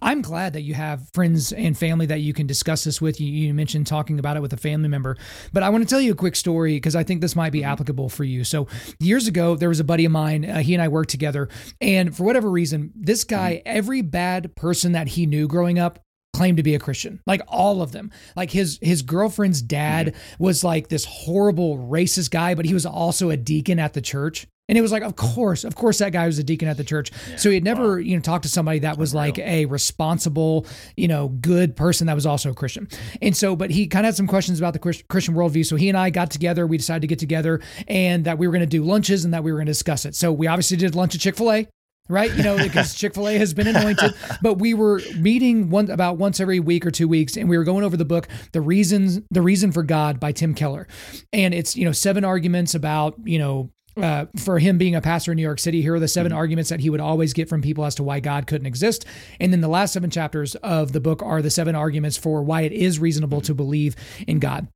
I'm 0.00 0.22
glad 0.22 0.54
that 0.54 0.62
you 0.62 0.72
have 0.72 1.10
friends 1.12 1.52
and 1.52 1.76
family 1.76 2.06
that 2.06 2.20
you 2.20 2.32
can 2.32 2.46
discuss 2.46 2.84
this 2.84 2.98
with. 3.02 3.20
You, 3.20 3.28
you 3.28 3.52
mentioned 3.52 3.86
talking 3.86 4.18
about 4.18 4.38
it 4.38 4.40
with 4.40 4.54
a 4.54 4.56
family 4.56 4.88
member, 4.88 5.18
but 5.52 5.62
I 5.62 5.68
want 5.68 5.84
to 5.84 5.90
tell 5.90 6.00
you 6.00 6.12
a 6.12 6.16
quick 6.16 6.34
story 6.34 6.76
because 6.76 6.96
I 6.96 7.04
think 7.04 7.20
this 7.20 7.36
might 7.36 7.52
be 7.52 7.60
mm-hmm. 7.60 7.72
applicable 7.72 8.08
for 8.08 8.24
you. 8.24 8.42
So 8.42 8.68
years 9.00 9.28
ago, 9.28 9.54
there 9.54 9.68
was 9.68 9.80
a 9.80 9.84
buddy 9.84 10.06
of 10.06 10.12
mine. 10.12 10.46
Uh, 10.48 10.60
he 10.60 10.72
and 10.72 10.82
I 10.82 10.88
worked 10.88 11.10
together, 11.10 11.50
and 11.82 12.16
for 12.16 12.24
whatever 12.24 12.50
reason, 12.50 12.90
this 12.96 13.24
guy, 13.24 13.56
mm-hmm. 13.56 13.76
every 13.76 14.00
bad 14.00 14.56
person 14.56 14.92
that 14.92 15.08
he 15.08 15.26
knew 15.26 15.46
growing 15.46 15.78
up 15.78 15.98
claimed 16.38 16.56
to 16.56 16.62
be 16.62 16.74
a 16.76 16.78
Christian. 16.78 17.20
Like 17.26 17.42
all 17.48 17.82
of 17.82 17.92
them. 17.92 18.12
Like 18.36 18.50
his 18.50 18.78
his 18.80 19.02
girlfriend's 19.02 19.60
dad 19.60 20.08
mm-hmm. 20.08 20.44
was 20.44 20.62
like 20.62 20.88
this 20.88 21.04
horrible 21.04 21.78
racist 21.78 22.30
guy, 22.30 22.54
but 22.54 22.64
he 22.64 22.74
was 22.74 22.86
also 22.86 23.30
a 23.30 23.36
deacon 23.36 23.78
at 23.78 23.92
the 23.92 24.00
church. 24.00 24.46
And 24.68 24.76
it 24.76 24.82
was 24.82 24.92
like, 24.92 25.02
of 25.02 25.16
course, 25.16 25.64
of 25.64 25.74
course, 25.74 25.98
that 25.98 26.12
guy 26.12 26.26
was 26.26 26.38
a 26.38 26.44
deacon 26.44 26.68
at 26.68 26.76
the 26.76 26.84
church. 26.84 27.10
Yeah. 27.30 27.36
So 27.36 27.48
he 27.48 27.54
had 27.54 27.64
never, 27.64 27.92
wow. 27.92 27.96
you 27.96 28.14
know, 28.14 28.20
talked 28.20 28.42
to 28.42 28.50
somebody 28.50 28.80
that 28.80 28.98
was 28.98 29.14
like 29.14 29.38
a 29.38 29.64
responsible, 29.64 30.66
you 30.94 31.08
know, 31.08 31.28
good 31.28 31.74
person 31.74 32.06
that 32.06 32.14
was 32.14 32.26
also 32.26 32.50
a 32.50 32.54
Christian. 32.54 32.86
And 33.22 33.34
so, 33.34 33.56
but 33.56 33.70
he 33.70 33.86
kind 33.86 34.04
of 34.04 34.08
had 34.08 34.16
some 34.16 34.26
questions 34.26 34.58
about 34.58 34.74
the 34.74 34.78
Christian 34.78 35.34
worldview. 35.34 35.64
So 35.64 35.76
he 35.76 35.88
and 35.88 35.96
I 35.96 36.10
got 36.10 36.30
together. 36.30 36.66
We 36.66 36.76
decided 36.76 37.00
to 37.00 37.06
get 37.06 37.18
together 37.18 37.62
and 37.88 38.26
that 38.26 38.36
we 38.36 38.46
were 38.46 38.52
going 38.52 38.60
to 38.60 38.66
do 38.66 38.84
lunches 38.84 39.24
and 39.24 39.32
that 39.32 39.42
we 39.42 39.52
were 39.52 39.58
going 39.58 39.66
to 39.66 39.72
discuss 39.72 40.04
it. 40.04 40.14
So 40.14 40.30
we 40.32 40.46
obviously 40.46 40.76
did 40.76 40.94
lunch 40.94 41.14
at 41.14 41.22
Chick 41.22 41.36
fil 41.36 41.50
A 41.50 41.68
right? 42.08 42.34
You 42.34 42.42
know, 42.42 42.56
because 42.56 42.94
Chick 42.98 43.14
Fil 43.14 43.28
A 43.28 43.38
has 43.38 43.54
been 43.54 43.66
anointed. 43.66 44.14
But 44.42 44.54
we 44.54 44.74
were 44.74 45.00
meeting 45.16 45.70
one 45.70 45.90
about 45.90 46.16
once 46.16 46.40
every 46.40 46.60
week 46.60 46.86
or 46.86 46.90
two 46.90 47.08
weeks, 47.08 47.36
and 47.36 47.48
we 47.48 47.58
were 47.58 47.64
going 47.64 47.84
over 47.84 47.96
the 47.96 48.04
book, 48.04 48.28
"The 48.52 48.60
Reasons, 48.60 49.20
The 49.30 49.42
Reason 49.42 49.72
for 49.72 49.82
God" 49.82 50.18
by 50.20 50.32
Tim 50.32 50.54
Keller, 50.54 50.86
and 51.32 51.54
it's 51.54 51.76
you 51.76 51.84
know 51.84 51.92
seven 51.92 52.24
arguments 52.24 52.74
about 52.74 53.14
you 53.24 53.38
know. 53.38 53.70
Uh, 53.96 54.26
for 54.36 54.60
him 54.60 54.78
being 54.78 54.94
a 54.94 55.00
pastor 55.00 55.32
in 55.32 55.36
New 55.36 55.42
York 55.42 55.58
City, 55.58 55.82
here 55.82 55.92
are 55.92 55.98
the 55.98 56.06
7 56.06 56.30
mm-hmm. 56.30 56.38
arguments 56.38 56.70
that 56.70 56.78
he 56.78 56.88
would 56.88 57.00
always 57.00 57.32
get 57.32 57.48
from 57.48 57.60
people 57.60 57.84
as 57.84 57.96
to 57.96 58.04
why 58.04 58.20
God 58.20 58.46
couldn't 58.46 58.68
exist. 58.68 59.04
And 59.40 59.52
then 59.52 59.60
the 59.60 59.66
last 59.66 59.92
seven 59.92 60.08
chapters 60.08 60.54
of 60.56 60.92
the 60.92 61.00
book 61.00 61.20
are 61.20 61.42
the 61.42 61.50
seven 61.50 61.74
arguments 61.74 62.16
for 62.16 62.40
why 62.44 62.60
it 62.60 62.70
is 62.70 63.00
reasonable 63.00 63.40
to 63.40 63.54
believe 63.54 63.96
in 64.28 64.38
God. 64.38 64.68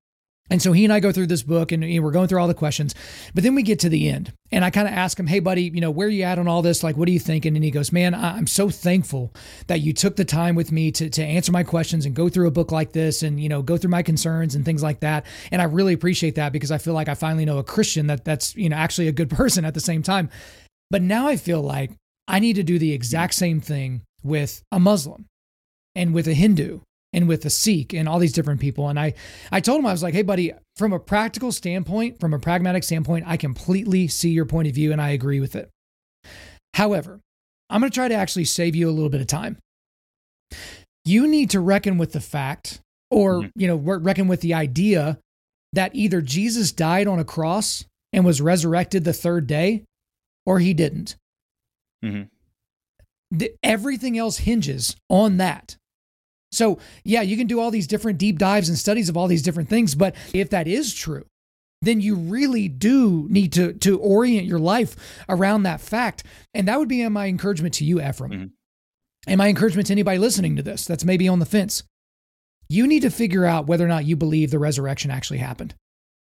And 0.51 0.61
so 0.61 0.73
he 0.73 0.85
and 0.85 0.93
I 0.93 1.01
go 1.01 1.13
through 1.13 1.29
this 1.29 1.43
book 1.43 1.73
and 1.73 1.83
we're 1.83 2.11
going 2.11 2.29
through 2.29 2.41
all 2.41 2.49
the 2.49 2.55
questions. 2.55 2.95
But 3.33 3.43
then 3.43 3.55
we 3.55 3.63
get 3.63 3.79
to 3.81 3.89
the 3.89 4.09
end 4.09 4.33
and 4.51 4.65
I 4.65 4.71
kind 4.71 4.87
of 4.87 4.93
ask 4.93 5.19
him, 5.19 5.27
Hey, 5.27 5.39
buddy, 5.39 5.63
you 5.63 5.81
know, 5.81 5.91
where 5.91 6.09
are 6.09 6.11
you 6.11 6.25
at 6.25 6.39
on 6.39 6.49
all 6.49 6.63
this? 6.63 6.83
Like, 6.83 6.97
what 6.97 7.09
are 7.09 7.13
you 7.13 7.21
thinking? 7.21 7.57
And 7.57 7.65
he 7.65 7.71
goes, 7.71 7.93
Man, 7.93 8.15
I'm 8.15 8.47
so 8.47 8.69
thankful 8.69 9.33
that 9.69 9.81
you 9.81 9.93
took 9.93 10.17
the 10.17 10.25
time 10.25 10.55
with 10.55 10.71
me 10.71 10.91
to, 10.93 11.09
to 11.09 11.25
answer 11.25 11.53
my 11.53 11.63
questions 11.63 12.05
and 12.05 12.15
go 12.15 12.29
through 12.29 12.49
a 12.49 12.53
book 12.53 12.73
like 12.73 12.93
this 12.93 13.23
and, 13.23 13.41
you 13.41 13.49
know, 13.49 13.63
go 13.63 13.79
through 13.79 13.91
my 13.91 14.03
concerns 14.03 14.55
and 14.55 14.65
things 14.65 14.83
like 14.83 15.01
that. 15.01 15.25
And 15.51 15.63
I 15.63 15.67
really 15.67 15.95
appreciate 15.95 16.35
that 16.35 16.53
because 16.53 16.71
I 16.71 16.79
feel 16.79 16.95
like 16.95 17.09
I 17.09 17.15
finally 17.15 17.45
know 17.45 17.59
a 17.59 17.65
Christian 17.65 18.09
that 18.09 18.25
that's, 18.25 18.55
you 18.57 18.69
know, 18.69 18.77
actually 18.77 19.09
a 19.09 19.13
good 19.13 19.31
person 19.43 19.65
at 19.65 19.75
the 19.75 19.81
same 19.81 20.03
time. 20.03 20.29
But 20.91 21.03
now 21.03 21.29
I 21.29 21.37
feel 21.37 21.63
like 21.63 21.93
I 22.29 22.41
need 22.41 22.57
to 22.57 22.63
do 22.63 22.79
the 22.79 22.93
exact 22.93 23.35
same 23.35 23.61
thing 23.61 24.03
with 24.23 24.63
a 24.71 24.79
Muslim 24.79 25.27
and 25.95 26.13
with 26.13 26.29
a 26.29 26.35
Hindu 26.35 26.81
and 27.13 27.29
with 27.29 27.45
a 27.45 27.51
Sikh 27.51 27.93
and 27.93 28.09
all 28.09 28.19
these 28.19 28.33
different 28.33 28.61
people. 28.61 28.89
And 28.89 28.99
I, 28.99 29.15
I 29.51 29.61
told 29.61 29.79
him, 29.81 29.87
I 29.87 29.93
was 29.93 30.03
like, 30.03 30.15
hey, 30.15 30.23
buddy, 30.23 30.53
from 30.77 30.93
a 30.93 30.99
practical 30.99 31.53
standpoint, 31.53 32.19
from 32.21 32.33
a 32.33 32.39
pragmatic 32.39 32.85
standpoint, 32.85 33.25
I 33.27 33.37
completely 33.37 34.09
see 34.09 34.31
your 34.31 34.47
point 34.47 34.69
of 34.69 34.75
view 34.75 34.93
and 34.93 35.01
I 35.01 35.11
agree 35.11 35.41
with 35.41 35.55
it. 35.55 35.69
However, 36.75 37.21
I'm 37.69 37.81
going 37.81 37.91
to 37.91 37.95
try 37.95 38.09
to 38.09 38.15
actually 38.15 38.47
save 38.47 38.75
you 38.75 38.89
a 38.89 38.93
little 38.93 39.11
bit 39.11 39.21
of 39.21 39.27
time. 39.27 39.59
You 41.05 41.27
need 41.27 41.51
to 41.51 41.61
reckon 41.61 41.99
with 41.99 42.13
the 42.13 42.21
fact, 42.21 42.81
or, 43.11 43.41
mm-hmm. 43.41 43.61
you 43.61 43.67
know, 43.67 43.77
reckon 43.77 44.29
with 44.29 44.41
the 44.41 44.55
idea 44.55 45.19
that 45.73 45.95
either 45.95 46.21
Jesus 46.21 46.73
died 46.73 47.07
on 47.07 47.19
a 47.19 47.25
cross 47.25 47.85
and 48.13 48.25
was 48.25 48.41
resurrected 48.41 49.05
the 49.05 49.13
third 49.13 49.47
day, 49.47 49.85
or 50.47 50.59
he 50.59 50.75
didn't. 50.75 51.17
mm-hmm. 52.05 52.23
the, 53.31 53.55
everything 53.63 54.19
else 54.19 54.39
hinges 54.39 54.97
on 55.09 55.39
that. 55.39 55.77
So, 56.53 56.79
yeah, 57.03 57.23
you 57.23 57.37
can 57.37 57.47
do 57.47 57.61
all 57.61 57.71
these 57.71 57.87
different 57.87 58.19
deep 58.19 58.39
dives 58.39 58.69
and 58.69 58.79
studies 58.79 59.09
of 59.09 59.17
all 59.17 59.27
these 59.27 59.43
different 59.43 59.69
things, 59.69 59.95
but 59.95 60.15
if 60.33 60.51
that 60.51 60.69
is 60.69 60.95
true, 60.95 61.25
then 61.81 62.01
you 62.01 62.15
really 62.15 62.69
do 62.69 63.27
need 63.29 63.53
to 63.55 63.73
to 63.75 63.99
orient 63.99 64.47
your 64.47 64.61
life 64.61 65.25
around 65.29 65.65
that 65.65 65.81
fact. 65.81 66.25
And 66.55 66.69
that 66.69 66.79
would 66.79 66.89
be 66.89 67.07
my 67.09 67.27
encouragement 67.27 67.75
to 67.75 67.85
you, 67.85 68.01
Ephraim. 68.01 68.33
Mm-hmm. 68.33 68.47
And 69.27 69.39
my 69.39 69.49
encouragement 69.49 69.87
to 69.89 69.93
anybody 69.93 70.19
listening 70.19 70.57
to 70.57 70.63
this 70.63 70.85
that's 70.85 71.05
maybe 71.05 71.29
on 71.29 71.39
the 71.39 71.47
fence. 71.47 71.83
You 72.69 72.87
need 72.87 73.03
to 73.03 73.11
figure 73.11 73.45
out 73.45 73.67
whether 73.67 73.85
or 73.85 73.89
not 73.89 74.05
you 74.05 74.17
believe 74.17 74.51
the 74.51 74.59
resurrection 74.59 75.11
actually 75.11 75.39
happened. 75.39 75.75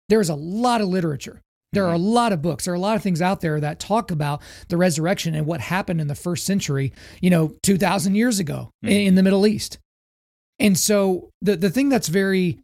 There 0.10 0.22
is 0.22 0.30
a 0.30 0.36
lot 0.36 0.82
of 0.82 0.88
literature. 0.88 1.42
There 1.74 1.86
are 1.86 1.94
a 1.94 1.98
mm-hmm. 1.98 2.06
lot 2.06 2.34
of 2.34 2.42
books. 2.42 2.66
There 2.66 2.74
are 2.74 2.78
a 2.78 2.80
lot 2.80 2.96
of 2.96 3.04
things 3.04 3.22
out 3.22 3.42
there 3.42 3.60
that 3.60 3.80
talk 3.80 4.12
about 4.12 4.42
the 4.70 4.78
resurrection 4.78 5.36
and 5.36 5.46
what 5.46 5.60
happened 5.60 6.02
in 6.02 6.08
the 6.08 6.16
first 6.16 6.46
century, 6.46 6.94
you 7.22 7.30
know, 7.30 7.56
2000 7.64 8.16
years 8.16 8.40
ago 8.40 8.72
mm-hmm. 8.84 8.92
in 8.92 9.16
the 9.16 9.24
Middle 9.24 9.46
East. 9.48 9.80
And 10.60 10.78
so 10.78 11.30
the 11.42 11.56
the 11.56 11.70
thing 11.70 11.90
that's 11.90 12.08
very 12.08 12.60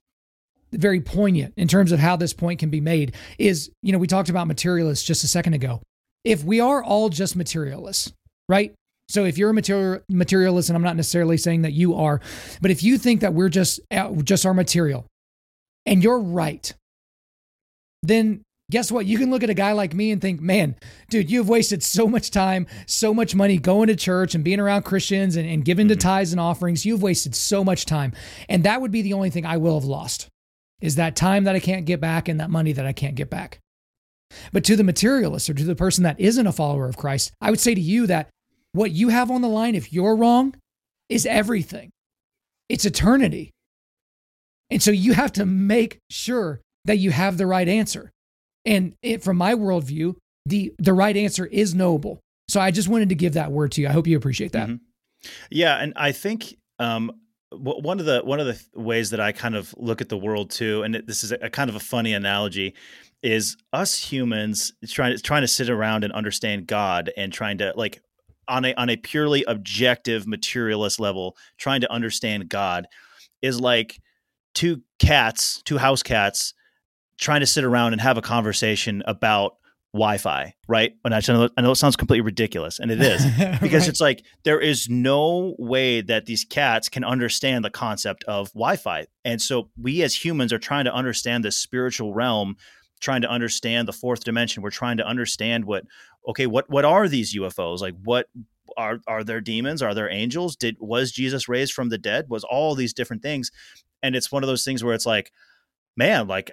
very 0.72 1.02
poignant 1.02 1.54
in 1.58 1.68
terms 1.68 1.92
of 1.92 2.00
how 2.00 2.16
this 2.16 2.34
point 2.34 2.60
can 2.60 2.70
be 2.70 2.82
made 2.82 3.16
is, 3.38 3.72
you 3.82 3.92
know, 3.92 3.98
we 3.98 4.08
talked 4.08 4.30
about 4.30 4.48
materialists 4.48 5.06
just 5.06 5.24
a 5.24 5.28
second 5.28 5.56
ago. 5.56 5.82
If 6.24 6.44
we 6.44 6.60
are 6.60 6.84
all 6.84 7.10
just 7.10 7.36
materialists, 7.36 8.14
right? 8.48 8.74
So 9.08 9.26
if 9.26 9.38
you're 9.38 9.50
a 9.50 9.54
material 9.54 10.02
materialist, 10.10 10.70
and 10.70 10.76
I'm 10.76 10.84
not 10.84 10.96
necessarily 10.96 11.38
saying 11.38 11.64
that 11.64 11.74
you 11.74 11.96
are, 11.96 12.22
but 12.62 12.70
if 12.70 12.84
you 12.84 12.98
think 12.98 13.22
that 13.22 13.34
we're 13.34 13.50
just 13.50 13.80
uh, 13.90 14.12
just 14.24 14.46
our 14.46 14.54
material, 14.54 15.08
and 15.86 16.04
you're 16.04 16.20
right, 16.20 16.72
then 18.04 18.44
guess 18.70 18.92
what? 18.92 19.06
You 19.06 19.18
can 19.18 19.30
look 19.30 19.44
at 19.44 19.50
a 19.50 19.56
guy 19.56 19.72
like 19.72 19.94
me 19.94 20.12
and 20.12 20.22
think, 20.22 20.42
man, 20.42 20.76
dude, 21.10 21.32
you've 21.32 21.50
wasted 21.50 21.84
so 21.84 22.08
much 22.08 22.32
time, 22.32 22.68
so 22.86 23.14
much 23.14 23.36
money 23.36 23.58
going 23.58 23.88
to 23.88 23.96
church 23.96 24.36
and 24.36 24.44
being 24.44 24.60
around 24.60 24.84
Christians 24.84 25.36
and, 25.36 25.50
and 25.50 25.66
giving 25.66 25.88
mm-hmm. 25.88 25.98
to 25.98 26.04
tithes 26.04 26.32
and 26.32 26.40
offerings. 26.40 26.86
You've 26.86 27.02
wasted 27.02 27.36
so 27.36 27.64
much 27.64 27.86
time. 27.86 28.14
And 28.48 28.64
that 28.64 28.82
would 28.82 28.92
be 28.92 29.02
the 29.02 29.14
only 29.14 29.30
thing 29.30 29.46
I 29.46 29.58
will 29.58 29.80
have 29.80 29.86
lost 29.86 30.28
is 30.82 30.96
that 30.96 31.16
time 31.16 31.44
that 31.44 31.56
I 31.56 31.60
can't 31.60 31.86
get 31.86 32.00
back 32.00 32.28
and 32.28 32.40
that 32.40 32.50
money 32.50 32.72
that 32.74 32.86
I 32.86 32.94
can't 32.94 33.16
get 33.16 33.30
back. 33.30 33.60
But 34.54 34.64
to 34.66 34.76
the 34.76 34.84
materialist 34.84 35.50
or 35.50 35.54
to 35.54 35.64
the 35.64 35.76
person 35.76 36.04
that 36.04 36.20
isn't 36.20 36.48
a 36.48 36.52
follower 36.52 36.88
of 36.88 36.98
Christ, 36.98 37.32
I 37.42 37.50
would 37.50 37.60
say 37.60 37.74
to 37.74 37.82
you 37.82 38.08
that 38.08 38.30
what 38.74 38.92
you 38.92 39.10
have 39.10 39.32
on 39.32 39.42
the 39.42 39.50
line, 39.50 39.76
if 39.76 39.92
you're 39.92 40.16
wrong, 40.16 40.56
is 41.10 41.26
everything. 41.26 41.90
It's 42.70 42.86
eternity. 42.86 43.52
And 44.70 44.82
so 44.82 44.92
you 44.92 45.14
have 45.14 45.34
to 45.34 45.46
make 45.46 46.00
sure 46.12 46.62
that 46.86 46.98
you 46.98 47.12
have 47.12 47.38
the 47.38 47.48
right 47.48 47.68
answer. 47.68 48.12
And 48.70 48.94
it, 49.02 49.24
from 49.24 49.38
my 49.38 49.56
worldview, 49.56 50.16
the, 50.46 50.72
the 50.78 50.94
right 50.94 51.18
answer 51.18 51.46
is 51.46 51.74
noble. 51.74 52.20
So 52.48 52.62
I 52.62 52.72
just 52.72 52.88
wanted 52.88 53.10
to 53.10 53.16
give 53.16 53.34
that 53.34 53.52
word 53.52 53.72
to 53.74 53.82
you. 53.82 53.88
I 53.88 53.92
hope 53.92 54.08
you 54.08 54.16
appreciate 54.16 54.54
that. 54.54 54.68
Mm-hmm. 54.68 55.28
Yeah. 55.52 55.76
And 55.76 55.94
I 55.96 56.12
think 56.12 56.56
um, 56.78 57.12
one 57.52 58.00
of 58.00 58.06
the 58.06 58.22
one 58.24 58.40
of 58.40 58.46
the 58.46 58.62
ways 58.80 59.10
that 59.10 59.20
I 59.20 59.32
kind 59.32 59.56
of 59.56 59.74
look 59.78 60.02
at 60.02 60.10
the 60.10 60.18
world 60.18 60.52
too, 60.52 60.84
and 60.84 60.96
this 61.06 61.24
is 61.24 61.32
a, 61.32 61.38
a 61.42 61.50
kind 61.50 61.70
of 61.70 61.76
a 61.76 61.80
funny 61.80 62.14
analogy, 62.14 62.76
is 63.22 63.58
us 63.74 63.98
humans 63.98 64.72
trying 64.88 65.16
to 65.16 65.22
trying 65.22 65.42
to 65.42 65.48
sit 65.48 65.70
around 65.70 66.04
and 66.04 66.14
understand 66.14 66.68
God 66.68 67.12
and 67.18 67.34
trying 67.34 67.58
to 67.58 67.74
like 67.76 68.02
on 68.48 68.66
a 68.66 68.74
on 68.76 68.90
a 68.90 68.98
purely 68.98 69.44
objective 69.46 70.28
materialist 70.28 71.00
level, 71.00 71.36
trying 71.58 71.82
to 71.82 71.92
understand 71.92 72.50
God 72.50 72.88
is 73.42 73.60
like 73.60 74.00
two 74.54 74.82
cats, 75.00 75.62
two 75.64 75.78
house 75.78 76.04
cats, 76.04 76.54
trying 77.20 77.42
to 77.42 77.46
sit 77.46 77.64
around 77.64 77.94
and 77.94 78.02
have 78.02 78.18
a 78.18 78.22
conversation 78.22 79.04
about 79.06 79.58
Wi-Fi, 79.94 80.54
right? 80.68 80.94
And 81.04 81.16
I 81.16 81.22
know, 81.28 81.50
I 81.58 81.62
know 81.62 81.72
it 81.72 81.76
sounds 81.76 81.96
completely 81.96 82.22
ridiculous, 82.22 82.80
and 82.80 82.92
it 82.92 83.02
is 83.02 83.26
because 83.62 83.84
right. 83.84 83.90
it's 83.90 84.02
like 84.02 84.24
there 84.44 84.60
is 84.60 84.88
no 84.88 85.56
way 85.58 86.02
that 86.02 86.26
these 86.28 86.46
cats 86.46 86.90
can 86.90 87.04
understand 87.04 87.66
the 87.66 87.70
concept 87.70 88.24
of 88.26 88.50
Wi-Fi, 88.54 89.08
and 89.26 89.42
so 89.42 89.70
we 89.80 90.02
as 90.04 90.24
humans 90.24 90.54
are 90.54 90.60
trying 90.60 90.86
to 90.86 90.94
understand 90.94 91.44
this 91.44 91.58
spiritual 91.58 92.14
realm, 92.14 92.56
trying 93.00 93.22
to 93.22 93.30
understand 93.30 93.88
the 93.88 93.94
fourth 93.94 94.24
dimension. 94.24 94.62
We're 94.62 94.70
trying 94.70 94.98
to 94.98 95.08
understand 95.08 95.66
what, 95.66 95.86
okay, 96.28 96.46
what 96.46 96.70
what 96.70 96.86
are 96.86 97.08
these 97.08 97.36
UFOs? 97.36 97.80
Like, 97.80 97.96
what 98.04 98.28
are 98.78 99.00
are 99.08 99.24
there 99.24 99.42
demons? 99.42 99.82
Are 99.82 99.96
there 99.96 100.10
angels? 100.10 100.56
Did 100.56 100.78
was 100.80 101.12
Jesus 101.12 101.50
raised 101.50 101.74
from 101.74 101.90
the 101.90 101.98
dead? 101.98 102.30
Was 102.30 102.44
all 102.44 102.76
these 102.76 102.94
different 102.94 103.24
things, 103.24 103.50
and 104.04 104.16
it's 104.16 104.32
one 104.32 104.44
of 104.44 104.48
those 104.48 104.64
things 104.64 104.84
where 104.84 104.94
it's 104.94 105.08
like, 105.08 105.32
man, 105.98 106.28
like 106.28 106.52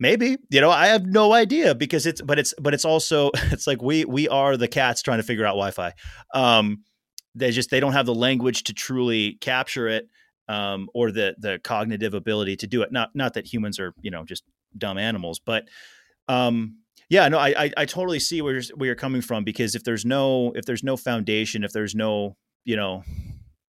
maybe 0.00 0.38
you 0.48 0.60
know 0.60 0.70
i 0.70 0.88
have 0.88 1.06
no 1.06 1.32
idea 1.32 1.74
because 1.74 2.06
it's 2.06 2.20
but 2.22 2.38
it's 2.38 2.52
but 2.58 2.74
it's 2.74 2.84
also 2.84 3.30
it's 3.52 3.66
like 3.66 3.80
we 3.80 4.04
we 4.06 4.26
are 4.28 4.56
the 4.56 4.66
cats 4.66 5.02
trying 5.02 5.18
to 5.18 5.22
figure 5.22 5.44
out 5.44 5.50
wi-fi 5.50 5.92
um 6.34 6.82
they 7.36 7.52
just 7.52 7.70
they 7.70 7.78
don't 7.78 7.92
have 7.92 8.06
the 8.06 8.14
language 8.14 8.64
to 8.64 8.72
truly 8.72 9.34
capture 9.40 9.86
it 9.86 10.08
um 10.48 10.88
or 10.94 11.12
the 11.12 11.36
the 11.38 11.60
cognitive 11.62 12.14
ability 12.14 12.56
to 12.56 12.66
do 12.66 12.82
it 12.82 12.90
not 12.90 13.10
not 13.14 13.34
that 13.34 13.46
humans 13.46 13.78
are 13.78 13.94
you 14.00 14.10
know 14.10 14.24
just 14.24 14.42
dumb 14.76 14.98
animals 14.98 15.38
but 15.38 15.68
um 16.28 16.76
yeah 17.08 17.28
no 17.28 17.38
i 17.38 17.64
i, 17.64 17.70
I 17.76 17.84
totally 17.84 18.18
see 18.18 18.42
where 18.42 18.54
you're, 18.54 18.62
where 18.74 18.86
you're 18.86 18.96
coming 18.96 19.20
from 19.22 19.44
because 19.44 19.74
if 19.74 19.84
there's 19.84 20.04
no 20.04 20.52
if 20.56 20.64
there's 20.64 20.82
no 20.82 20.96
foundation 20.96 21.62
if 21.62 21.72
there's 21.72 21.94
no 21.94 22.36
you 22.64 22.76
know 22.76 23.04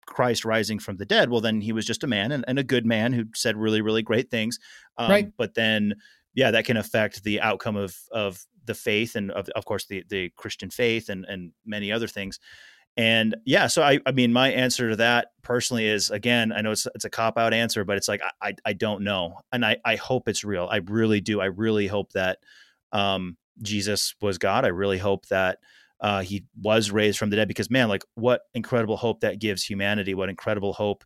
Christ 0.10 0.44
rising 0.44 0.80
from 0.80 0.98
the 0.98 1.06
dead, 1.06 1.30
well, 1.30 1.40
then 1.40 1.62
he 1.62 1.72
was 1.72 1.86
just 1.86 2.04
a 2.04 2.08
man 2.08 2.32
and, 2.32 2.44
and 2.48 2.58
a 2.58 2.64
good 2.64 2.86
man 2.86 3.14
who 3.14 3.26
said 3.36 3.56
really, 3.56 3.80
really 3.80 4.02
great 4.02 4.30
things. 4.30 4.58
Um, 4.98 5.10
right. 5.10 5.32
But 5.38 5.54
then 5.54 5.94
yeah, 6.34 6.52
that 6.52 6.66
can 6.66 6.78
affect 6.78 7.24
the 7.24 7.42
outcome 7.42 7.76
of 7.76 7.96
of 8.12 8.46
the 8.66 8.74
faith 8.74 9.16
and 9.16 9.32
of, 9.32 9.50
of 9.50 9.66
course 9.66 9.86
the 9.86 10.04
the 10.10 10.30
Christian 10.36 10.70
faith 10.70 11.10
and 11.10 11.26
and 11.26 11.52
many 11.66 11.92
other 11.92 12.08
things. 12.08 12.40
And 12.98 13.38
yeah, 13.46 13.68
so 13.68 13.82
I, 13.82 14.00
I 14.06 14.12
mean, 14.12 14.34
my 14.34 14.52
answer 14.52 14.90
to 14.90 14.96
that 14.98 15.30
personally 15.42 15.88
is 15.88 16.10
again, 16.10 16.52
I 16.52 16.62
know 16.62 16.72
it's 16.72 16.88
it's 16.96 17.06
a 17.06 17.10
cop 17.10 17.38
out 17.38 17.54
answer, 17.54 17.86
but 17.86 17.98
it's 17.98 18.08
like 18.08 18.22
I, 18.42 18.56
I 18.66 18.74
don't 18.74 19.04
know, 19.04 19.40
and 19.52 19.66
I 19.66 19.78
I 19.86 19.96
hope 19.96 20.28
it's 20.28 20.44
real. 20.44 20.68
I 20.70 20.78
really 20.78 21.22
do. 21.22 21.40
I 21.40 21.46
really 21.46 21.88
hope 21.88 22.12
that 22.14 22.40
um, 22.92 23.38
Jesus 23.62 24.16
was 24.22 24.38
God. 24.38 24.66
I 24.66 24.70
really 24.70 24.98
hope 24.98 25.28
that 25.28 25.60
uh, 26.02 26.22
he 26.22 26.46
was 26.60 26.92
raised 26.92 27.18
from 27.20 27.30
the 27.30 27.36
dead 27.36 27.48
because 27.48 27.70
man, 27.70 27.90
like 27.90 28.04
what 28.16 28.42
incredible 28.54 28.98
hope 28.98 29.22
that 29.22 29.40
gives 29.40 29.64
humanity. 29.64 30.14
What 30.14 30.30
incredible 30.30 30.74
hope 30.74 31.04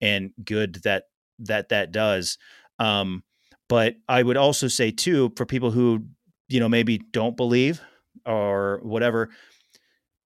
and 0.00 0.32
good 0.44 0.76
that 0.84 1.04
that 1.40 1.68
that 1.68 1.92
does. 1.92 2.38
Um, 2.78 3.22
but 3.68 3.96
I 4.08 4.22
would 4.22 4.36
also 4.36 4.68
say 4.68 4.90
too, 4.90 5.32
for 5.36 5.46
people 5.46 5.70
who, 5.70 6.04
you 6.48 6.60
know, 6.60 6.68
maybe 6.68 6.98
don't 6.98 7.36
believe 7.36 7.80
or 8.24 8.80
whatever, 8.82 9.30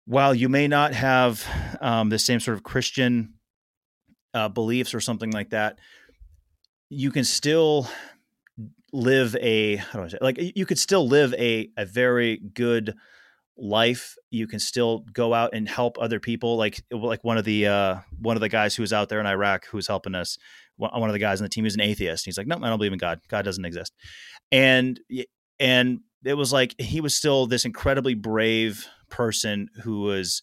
while 0.06 0.34
you 0.34 0.50
may 0.50 0.68
not 0.68 0.94
have 0.94 1.46
um, 1.82 2.10
the 2.10 2.20
same 2.20 2.40
sort 2.40 2.58
of 2.58 2.64
Christian 2.64 3.34
uh, 4.34 4.50
beliefs 4.50 4.94
or 4.94 5.00
something 5.00 5.32
like 5.32 5.50
that, 5.50 5.80
you 6.90 7.12
can 7.12 7.24
still 7.24 7.88
live 8.94 9.36
a 9.42 9.76
how 9.76 10.00
do 10.00 10.06
I 10.06 10.08
say 10.08 10.18
like 10.22 10.38
you 10.56 10.66
could 10.66 10.80
still 10.80 11.06
live 11.08 11.34
a 11.34 11.70
a 11.76 11.86
very 11.86 12.38
good 12.38 12.96
life. 13.58 14.16
You 14.32 14.48
can 14.48 14.60
still 14.60 15.00
go 15.12 15.34
out 15.34 15.54
and 15.54 15.68
help 15.68 15.98
other 16.00 16.20
people. 16.20 16.56
Like 16.58 16.82
like 16.92 17.24
one 17.24 17.38
of 17.38 17.46
the 17.46 17.68
uh 17.68 17.96
one 18.20 18.38
of 18.38 18.42
the 18.42 18.50
guys 18.50 18.76
who 18.76 18.84
was 18.84 18.94
out 18.94 19.10
there 19.10 19.20
in 19.20 19.26
Iraq 19.26 19.66
who's 19.66 19.88
helping 19.88 20.16
us 20.16 20.38
one 20.78 21.10
of 21.10 21.14
the 21.14 21.20
guys 21.20 21.42
on 21.42 21.46
the 21.46 21.50
team 21.50 21.64
who's 21.64 21.76
an 21.76 21.82
atheist. 21.82 22.24
He's 22.24 22.38
like, 22.38 22.48
no, 22.48 22.56
I 22.56 22.70
don't 22.70 22.78
believe 22.78 22.94
in 22.94 23.00
God. 23.00 23.20
God 23.28 23.44
doesn't 23.44 23.66
exist. 23.66 23.94
And 24.52 25.00
and 25.60 26.00
it 26.24 26.36
was 26.36 26.54
like 26.54 26.76
he 26.80 27.02
was 27.02 27.16
still 27.16 27.48
this 27.48 27.66
incredibly 27.66 28.14
brave 28.14 28.88
person 29.10 29.70
who 29.84 30.02
was 30.02 30.42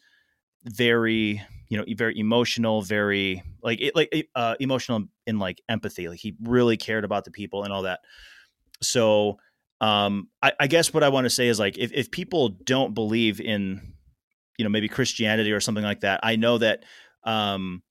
very 0.64 1.42
you 1.68 1.76
know 1.76 1.84
very 1.96 2.18
emotional 2.18 2.82
very 2.82 3.42
like 3.62 3.80
like 3.94 4.28
uh, 4.34 4.54
emotional 4.60 5.04
in 5.26 5.38
like 5.38 5.60
empathy 5.68 6.08
like 6.08 6.18
he 6.18 6.34
really 6.42 6.76
cared 6.76 7.04
about 7.04 7.24
the 7.24 7.30
people 7.30 7.64
and 7.64 7.72
all 7.72 7.82
that 7.82 8.00
so 8.80 9.36
um 9.80 10.28
i, 10.42 10.52
I 10.58 10.66
guess 10.66 10.94
what 10.94 11.02
i 11.02 11.08
want 11.08 11.24
to 11.24 11.30
say 11.30 11.48
is 11.48 11.58
like 11.58 11.76
if, 11.76 11.92
if 11.92 12.10
people 12.10 12.48
don't 12.48 12.94
believe 12.94 13.40
in 13.40 13.94
you 14.56 14.64
know 14.64 14.70
maybe 14.70 14.88
christianity 14.88 15.52
or 15.52 15.60
something 15.60 15.84
like 15.84 16.00
that 16.00 16.20
i 16.22 16.36
know 16.36 16.58
that 16.58 16.84
um 17.24 17.82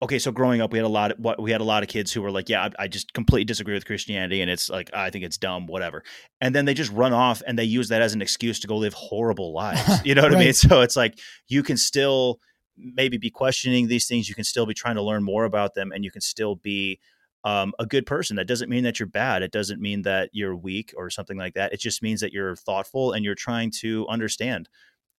okay, 0.00 0.18
so 0.18 0.30
growing 0.30 0.60
up, 0.60 0.72
we 0.72 0.78
had 0.78 0.84
a 0.84 0.88
lot 0.88 1.12
of 1.12 1.18
what 1.18 1.40
we 1.40 1.50
had 1.50 1.60
a 1.60 1.64
lot 1.64 1.82
of 1.82 1.88
kids 1.88 2.12
who 2.12 2.22
were 2.22 2.30
like, 2.30 2.48
yeah, 2.48 2.64
I, 2.64 2.84
I, 2.84 2.88
just 2.88 3.12
completely 3.12 3.44
disagree 3.44 3.74
with 3.74 3.84
Christianity, 3.84 4.40
and 4.40 4.50
it's 4.50 4.68
like 4.68 4.90
I 4.94 5.10
think 5.10 5.24
it's 5.24 5.38
dumb, 5.38 5.66
whatever. 5.66 6.04
And 6.40 6.54
then 6.54 6.64
they 6.64 6.74
just 6.74 6.92
run 6.92 7.12
off 7.12 7.42
and 7.46 7.58
they 7.58 7.64
use 7.64 7.88
that 7.88 8.02
as 8.02 8.14
an 8.14 8.22
excuse 8.22 8.60
to 8.60 8.66
go 8.66 8.76
live 8.76 8.94
horrible 8.94 9.52
lives. 9.52 10.00
You 10.04 10.14
know 10.14 10.22
what 10.22 10.32
right. 10.32 10.40
I 10.40 10.44
mean? 10.44 10.52
So 10.52 10.80
it's 10.80 10.96
like 10.96 11.18
you 11.48 11.62
can 11.62 11.76
still 11.76 12.38
maybe 12.76 13.18
be 13.18 13.30
questioning 13.30 13.88
these 13.88 14.06
things. 14.06 14.28
You 14.28 14.34
can 14.34 14.44
still 14.44 14.64
be 14.64 14.74
trying 14.74 14.94
to 14.94 15.02
learn 15.02 15.22
more 15.22 15.44
about 15.44 15.74
them, 15.74 15.92
and 15.92 16.04
you 16.04 16.10
can 16.10 16.20
still 16.20 16.56
be 16.56 17.00
um, 17.44 17.72
a 17.78 17.86
good 17.86 18.06
person. 18.06 18.36
That 18.36 18.46
doesn't 18.46 18.70
mean 18.70 18.84
that 18.84 18.98
you're 18.98 19.08
bad. 19.08 19.42
It 19.42 19.52
doesn't 19.52 19.80
mean 19.80 20.02
that 20.02 20.30
you're 20.32 20.56
weak 20.56 20.94
or 20.96 21.10
something 21.10 21.36
like 21.36 21.54
that. 21.54 21.72
It 21.72 21.80
just 21.80 22.02
means 22.02 22.20
that 22.20 22.32
you're 22.32 22.56
thoughtful 22.56 23.12
and 23.12 23.24
you're 23.24 23.34
trying 23.34 23.70
to 23.80 24.06
understand. 24.08 24.68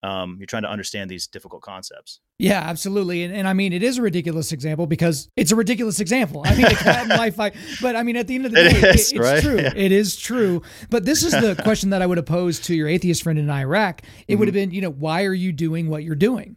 Um, 0.01 0.37
you're 0.39 0.47
trying 0.47 0.63
to 0.63 0.69
understand 0.69 1.09
these 1.09 1.27
difficult 1.27 1.61
concepts. 1.61 2.21
Yeah, 2.37 2.61
absolutely. 2.61 3.23
And, 3.23 3.33
and 3.33 3.47
I 3.47 3.53
mean, 3.53 3.73
it 3.73 3.83
is 3.83 3.97
a 3.97 4.01
ridiculous 4.01 4.53
example 4.53 4.87
because 4.87 5.29
it's 5.35 5.51
a 5.51 5.57
ridiculous 5.57 5.99
example. 5.99 6.43
I 6.45 6.55
mean, 6.55 6.67
it 6.67 6.77
can 6.77 7.09
life, 7.09 7.35
but 7.35 7.95
I 7.95 8.03
mean, 8.03 8.15
at 8.15 8.27
the 8.27 8.35
end 8.35 8.45
of 8.45 8.53
the 8.53 8.63
day, 8.63 8.69
it 8.69 8.95
is, 8.95 9.11
it, 9.11 9.17
it's 9.17 9.27
right? 9.27 9.43
true. 9.43 9.59
Yeah. 9.59 9.73
It 9.75 9.91
is 9.91 10.15
true. 10.15 10.61
But 10.89 11.03
this 11.03 11.23
is 11.23 11.33
the 11.33 11.61
question 11.63 11.89
that 11.89 12.01
I 12.01 12.05
would 12.05 12.17
have 12.17 12.25
posed 12.25 12.63
to 12.65 12.75
your 12.75 12.87
atheist 12.87 13.23
friend 13.23 13.37
in 13.37 13.49
Iraq. 13.49 14.01
It 14.01 14.05
mm-hmm. 14.05 14.39
would 14.39 14.47
have 14.47 14.53
been, 14.53 14.71
you 14.71 14.81
know, 14.81 14.91
why 14.91 15.25
are 15.25 15.33
you 15.33 15.51
doing 15.51 15.89
what 15.89 16.03
you're 16.03 16.15
doing? 16.15 16.55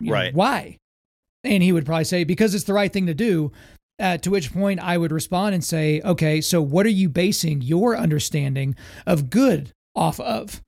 You 0.00 0.12
right. 0.12 0.32
Know, 0.32 0.38
why? 0.38 0.78
And 1.44 1.62
he 1.62 1.72
would 1.72 1.84
probably 1.84 2.04
say, 2.04 2.24
because 2.24 2.54
it's 2.54 2.64
the 2.64 2.72
right 2.72 2.92
thing 2.92 3.06
to 3.06 3.14
do. 3.14 3.52
Uh, 4.00 4.16
to 4.16 4.30
which 4.30 4.52
point 4.52 4.78
I 4.78 4.96
would 4.96 5.10
respond 5.10 5.56
and 5.56 5.64
say, 5.64 6.00
okay, 6.04 6.40
so 6.40 6.62
what 6.62 6.86
are 6.86 6.88
you 6.88 7.08
basing 7.08 7.62
your 7.62 7.96
understanding 7.96 8.76
of 9.08 9.28
good 9.28 9.72
off 9.96 10.20
of? 10.20 10.62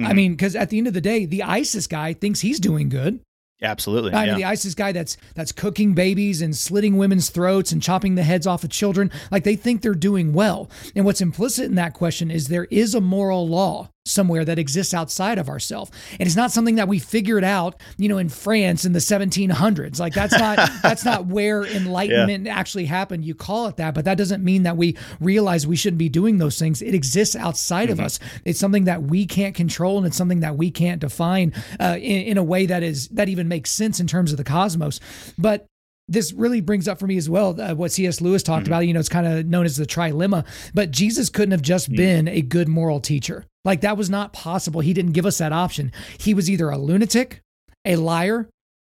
Mm-hmm. 0.00 0.10
I 0.10 0.14
mean, 0.14 0.32
because 0.32 0.54
at 0.54 0.70
the 0.70 0.78
end 0.78 0.86
of 0.86 0.94
the 0.94 1.00
day, 1.00 1.24
the 1.24 1.42
ISIS 1.42 1.86
guy 1.86 2.12
thinks 2.12 2.40
he's 2.40 2.60
doing 2.60 2.88
good. 2.88 3.20
Absolutely. 3.62 4.12
I 4.12 4.24
yeah. 4.24 4.32
mean, 4.32 4.40
the 4.40 4.44
ISIS 4.44 4.74
guy 4.74 4.92
that's 4.92 5.16
that's 5.34 5.52
cooking 5.52 5.94
babies 5.94 6.42
and 6.42 6.54
slitting 6.54 6.98
women's 6.98 7.30
throats 7.30 7.72
and 7.72 7.82
chopping 7.82 8.14
the 8.14 8.22
heads 8.22 8.46
off 8.46 8.64
of 8.64 8.70
children, 8.70 9.10
like 9.30 9.44
they 9.44 9.56
think 9.56 9.80
they're 9.80 9.94
doing 9.94 10.34
well. 10.34 10.68
And 10.94 11.04
what's 11.06 11.22
implicit 11.22 11.64
in 11.64 11.74
that 11.76 11.94
question 11.94 12.30
is 12.30 12.48
there 12.48 12.66
is 12.70 12.94
a 12.94 13.00
moral 13.00 13.48
law 13.48 13.88
somewhere 14.06 14.44
that 14.44 14.58
exists 14.58 14.94
outside 14.94 15.38
of 15.38 15.48
ourselves. 15.48 15.90
And 16.12 16.26
it's 16.26 16.36
not 16.36 16.52
something 16.52 16.76
that 16.76 16.88
we 16.88 16.98
figured 16.98 17.44
out, 17.44 17.80
you 17.96 18.08
know, 18.08 18.18
in 18.18 18.28
France 18.28 18.84
in 18.84 18.92
the 18.92 18.98
1700s. 18.98 19.98
Like 19.98 20.14
that's 20.14 20.38
not 20.38 20.58
that's 20.82 21.04
not 21.04 21.26
where 21.26 21.64
enlightenment 21.64 22.46
yeah. 22.46 22.56
actually 22.56 22.86
happened. 22.86 23.24
You 23.24 23.34
call 23.34 23.66
it 23.66 23.76
that, 23.76 23.94
but 23.94 24.04
that 24.04 24.16
doesn't 24.16 24.44
mean 24.44 24.62
that 24.62 24.76
we 24.76 24.96
realize 25.20 25.66
we 25.66 25.76
shouldn't 25.76 25.98
be 25.98 26.08
doing 26.08 26.38
those 26.38 26.58
things. 26.58 26.82
It 26.82 26.94
exists 26.94 27.36
outside 27.36 27.88
mm-hmm. 27.88 28.00
of 28.00 28.06
us. 28.06 28.18
It's 28.44 28.60
something 28.60 28.84
that 28.84 29.02
we 29.02 29.26
can't 29.26 29.54
control 29.54 29.98
and 29.98 30.06
it's 30.06 30.16
something 30.16 30.40
that 30.40 30.56
we 30.56 30.70
can't 30.70 31.00
define 31.00 31.52
uh, 31.80 31.96
in, 31.98 32.22
in 32.22 32.38
a 32.38 32.44
way 32.44 32.66
that 32.66 32.82
is 32.82 33.08
that 33.08 33.28
even 33.28 33.48
makes 33.48 33.70
sense 33.70 34.00
in 34.00 34.06
terms 34.06 34.32
of 34.32 34.38
the 34.38 34.44
cosmos. 34.44 35.00
But 35.38 35.66
this 36.08 36.32
really 36.32 36.60
brings 36.60 36.86
up 36.86 36.98
for 36.98 37.06
me 37.06 37.16
as 37.16 37.28
well 37.28 37.60
uh, 37.60 37.74
what 37.74 37.92
C.S. 37.92 38.20
Lewis 38.20 38.42
talked 38.42 38.64
mm-hmm. 38.64 38.72
about. 38.72 38.86
You 38.86 38.94
know, 38.94 39.00
it's 39.00 39.08
kind 39.08 39.26
of 39.26 39.46
known 39.46 39.66
as 39.66 39.76
the 39.76 39.86
trilemma, 39.86 40.46
but 40.74 40.90
Jesus 40.90 41.28
couldn't 41.28 41.52
have 41.52 41.62
just 41.62 41.88
mm-hmm. 41.88 41.96
been 41.96 42.28
a 42.28 42.42
good 42.42 42.68
moral 42.68 43.00
teacher. 43.00 43.44
Like 43.64 43.80
that 43.80 43.96
was 43.96 44.08
not 44.08 44.32
possible. 44.32 44.80
He 44.80 44.92
didn't 44.92 45.12
give 45.12 45.26
us 45.26 45.38
that 45.38 45.52
option. 45.52 45.92
He 46.18 46.34
was 46.34 46.48
either 46.48 46.70
a 46.70 46.78
lunatic, 46.78 47.40
a 47.84 47.96
liar, 47.96 48.48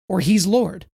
or 0.07 0.21
he's 0.21 0.47
Lord. 0.47 0.85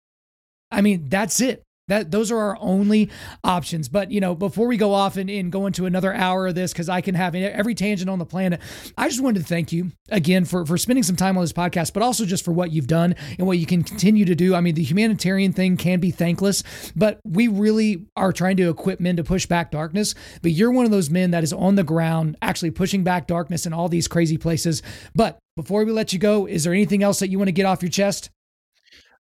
I 0.72 0.82
mean, 0.82 1.10
that's 1.10 1.40
it. 1.40 1.64
That 1.88 2.12
those 2.12 2.32
are 2.32 2.38
our 2.38 2.58
only 2.60 3.10
options. 3.44 3.88
But 3.88 4.12
you 4.12 4.20
know, 4.20 4.36
before 4.36 4.68
we 4.68 4.78
go 4.78 4.94
off 4.94 5.18
and, 5.18 5.30
and 5.30 5.52
go 5.52 5.66
into 5.66 5.86
another 5.86 6.14
hour 6.14 6.48
of 6.48 6.56
this, 6.56 6.74
because 6.74 6.90
I 6.90 7.02
can 7.02 7.16
have 7.16 7.34
every 7.36 7.76
tangent 7.76 8.10
on 8.10 8.20
the 8.20 8.26
planet, 8.26 8.62
I 8.98 9.08
just 9.08 9.22
wanted 9.22 9.40
to 9.40 9.46
thank 9.46 9.72
you 9.72 9.92
again 10.10 10.46
for 10.46 10.66
for 10.66 10.78
spending 10.78 11.04
some 11.04 11.16
time 11.16 11.38
on 11.38 11.44
this 11.44 11.54
podcast, 11.54 11.94
but 11.94 12.04
also 12.04 12.26
just 12.26 12.44
for 12.44 12.52
what 12.52 12.72
you've 12.72 12.88
done 12.88 13.16
and 13.38 13.48
what 13.48 13.58
you 13.58 13.66
can 13.66 13.84
continue 13.84 14.26
to 14.26 14.36
do. 14.36 14.54
I 14.54 14.62
mean, 14.62 14.76
the 14.76 14.84
humanitarian 14.84 15.54
thing 15.54 15.78
can 15.78 16.00
be 16.00 16.12
thankless, 16.12 16.64
but 16.96 17.20
we 17.24 17.48
really 17.48 18.06
are 18.16 18.34
trying 18.34 18.58
to 18.58 18.70
equip 18.70 19.00
men 19.00 19.16
to 19.18 19.24
push 19.24 19.46
back 19.46 19.72
darkness. 19.72 20.14
But 20.42 20.52
you're 20.52 20.72
one 20.72 20.86
of 20.86 20.92
those 20.92 21.10
men 21.10 21.32
that 21.32 21.44
is 21.44 21.54
on 21.54 21.76
the 21.76 21.84
ground, 21.84 22.38
actually 22.42 22.72
pushing 22.72 23.04
back 23.04 23.28
darkness 23.28 23.66
in 23.66 23.74
all 23.74 23.90
these 23.90 24.08
crazy 24.08 24.38
places. 24.38 24.82
But 25.16 25.40
before 25.56 25.86
we 25.86 25.92
let 25.92 26.14
you 26.14 26.20
go, 26.20 26.46
is 26.46 26.64
there 26.64 26.74
anything 26.74 27.02
else 27.02 27.20
that 27.20 27.30
you 27.30 27.38
want 27.38 27.48
to 27.48 27.54
get 27.54 27.66
off 27.66 27.82
your 27.82 27.90
chest? 27.90 28.30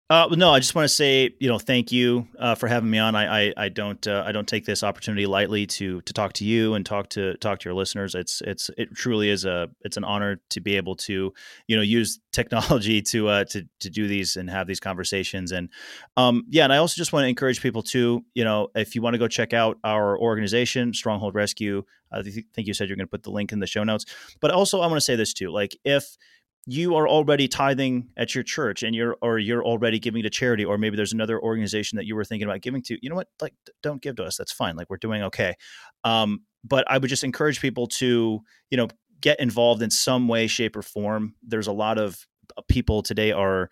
Uh, 0.10 0.28
no, 0.32 0.52
I 0.52 0.60
just 0.60 0.76
want 0.76 0.84
to 0.84 0.94
say, 0.94 1.34
you 1.40 1.48
know, 1.48 1.58
thank 1.58 1.92
you 1.92 2.28
uh, 2.38 2.56
for 2.56 2.68
having 2.68 2.90
me 2.90 3.00
on. 3.00 3.16
I 3.16 3.48
I, 3.48 3.54
I 3.58 3.70
don't 3.70 4.06
uh, 4.06 4.24
I 4.26 4.34
don't 4.34 4.48
take 4.48 4.66
this 4.66 4.84
opportunity 4.84 5.26
lightly 5.26 5.66
to 5.68 6.02
to 6.02 6.14
talk 6.14 6.34
to 6.34 6.46
you 6.46 6.74
and 6.74 6.86
talk 6.86 7.10
to 7.12 7.36
talk 7.38 7.60
to 7.60 7.70
your 7.70 7.74
listeners. 7.74 8.14
It's 8.14 8.42
it's 8.42 8.70
it 8.78 8.94
truly 8.94 9.30
is 9.30 9.46
a 9.46 9.70
it's 9.82 9.96
an 9.96 10.04
honor 10.04 10.42
to 10.50 10.60
be 10.62 10.76
able 10.76 10.96
to 10.98 11.34
you 11.68 11.76
know 11.76 11.82
use 11.82 12.20
technology 12.34 13.02
to 13.02 13.30
uh 13.30 13.46
to 13.46 13.66
to 13.80 13.90
do 13.90 14.08
these 14.08 14.36
and 14.36 14.50
have 14.50 14.68
these 14.68 14.82
conversations. 14.82 15.54
And 15.54 15.70
um 16.18 16.44
yeah, 16.50 16.66
and 16.66 16.74
I 16.74 16.78
also 16.78 16.96
just 16.98 17.14
want 17.14 17.24
to 17.24 17.30
encourage 17.30 17.62
people 17.62 17.82
to 17.84 18.24
you 18.36 18.44
know 18.44 18.68
if 18.76 18.96
you 18.96 19.02
want 19.02 19.14
to 19.14 19.20
go 19.20 19.30
check 19.30 19.54
out 19.54 19.78
our 19.86 20.20
organization, 20.20 20.94
Stronghold 20.94 21.34
Rescue. 21.34 21.84
I 22.12 22.22
think 22.22 22.68
you 22.68 22.76
said 22.76 22.90
you're 22.90 22.96
going 22.98 23.08
to 23.08 23.10
put 23.10 23.24
the 23.24 23.32
link 23.32 23.52
in 23.52 23.60
the 23.60 23.66
show 23.66 23.84
notes. 23.84 24.06
But 24.40 24.52
also, 24.52 24.82
I 24.82 24.86
want 24.86 24.98
to 24.98 25.02
say 25.02 25.16
this 25.16 25.34
too: 25.34 25.50
like 25.50 25.76
if 25.84 26.16
you 26.66 26.96
are 26.96 27.08
already 27.08 27.48
tithing 27.48 28.08
at 28.16 28.34
your 28.34 28.44
church 28.44 28.84
and 28.84 28.96
you're 28.96 29.18
or 29.22 29.38
you're 29.38 29.64
already 29.64 30.00
giving 30.00 30.24
to 30.24 30.30
charity 30.30 30.64
or 30.64 30.78
maybe 30.78 30.96
there's 30.96 31.12
another 31.12 31.42
organization 31.42 31.98
that 31.98 32.06
you 32.06 32.16
were 32.16 32.24
thinking 32.24 32.48
about 32.48 32.62
giving 32.62 32.82
to 32.82 32.98
you 33.02 33.10
know 33.10 33.16
what 33.16 33.28
like 33.42 33.54
don't 33.82 34.02
give 34.02 34.16
to 34.16 34.24
us. 34.24 34.38
That's 34.38 34.52
fine. 34.52 34.76
Like 34.76 34.90
we're 34.90 34.98
doing 34.98 35.24
okay. 35.24 35.56
Um, 36.04 36.44
but 36.66 36.90
i 36.90 36.98
would 36.98 37.10
just 37.10 37.26
encourage 37.26 37.60
people 37.60 37.88
to 37.88 38.40
you 38.70 38.78
know 38.78 38.88
get 39.20 39.40
involved 39.40 39.82
in 39.82 39.90
some 39.90 40.28
way 40.28 40.48
shape 40.48 40.76
or 40.76 40.82
form. 40.82 41.34
There's 41.42 41.68
a 41.68 41.74
lot 41.74 41.98
of 41.98 42.26
uh, 42.58 42.62
people 42.68 43.02
today 43.02 43.32
are 43.32 43.70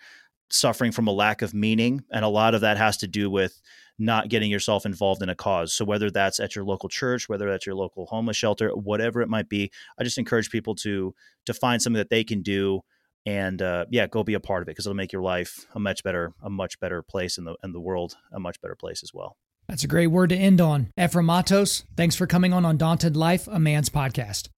suffering 0.50 0.92
from 0.92 1.08
a 1.08 1.12
lack 1.12 1.42
of 1.42 1.54
meaning 1.54 2.04
and 2.12 2.26
a 2.26 2.30
lot 2.30 2.56
of 2.56 2.62
that 2.62 2.78
has 2.78 2.98
to 2.98 3.08
do 3.08 3.30
with 3.30 3.62
not 4.02 4.30
getting 4.30 4.52
yourself 4.52 4.86
involved 4.86 5.22
in 5.22 5.30
a 5.30 5.36
cause. 5.36 5.74
So 5.74 5.86
whether 5.86 6.10
that's 6.10 6.40
at 6.40 6.56
your 6.56 6.66
local 6.66 6.90
church, 6.90 7.30
whether 7.30 7.50
that's 7.50 7.66
your 7.66 7.76
local 7.76 8.06
homeless 8.08 8.38
shelter, 8.38 8.70
whatever 8.70 9.22
it 9.22 9.30
might 9.30 9.48
be, 9.48 9.72
I 10.00 10.04
just 10.04 10.18
encourage 10.18 10.50
people 10.50 10.76
to 10.76 11.14
to 11.46 11.54
find 11.54 11.82
something 11.82 11.98
that 11.98 12.10
they 12.10 12.24
can 12.24 12.42
do 12.42 12.82
and 13.26 13.62
uh, 13.62 13.86
yeah, 13.92 14.08
go 14.08 14.24
be 14.24 14.34
a 14.34 14.40
part 14.40 14.64
of 14.64 14.68
it 14.68 14.72
because 14.72 14.86
it'll 14.86 14.96
make 14.96 15.14
your 15.14 15.22
life 15.22 15.66
a 15.76 15.80
much 15.80 16.04
better 16.04 16.34
a 16.42 16.50
much 16.50 16.80
better 16.80 17.02
place 17.02 17.38
in 17.38 17.44
the 17.46 17.56
in 17.64 17.72
the 17.72 17.80
world 17.80 18.16
a 18.34 18.40
much 18.40 18.60
better 18.62 18.76
place 18.76 19.04
as 19.04 19.14
well. 19.14 19.38
That's 19.68 19.84
a 19.84 19.88
great 19.88 20.08
word 20.08 20.32
to 20.32 20.36
end 20.36 20.60
on. 20.60 20.92
Ephraim 21.00 21.28
Mattos, 21.28 21.86
thanks 21.96 22.16
for 22.16 22.28
coming 22.28 22.52
on 22.52 22.66
Undaunted 22.66 23.16
Life, 23.16 23.48
a 23.48 23.60
man's 23.60 23.90
podcast. 23.90 24.50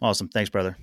Awesome. 0.00 0.28
Thanks, 0.28 0.50
brother. 0.50 0.76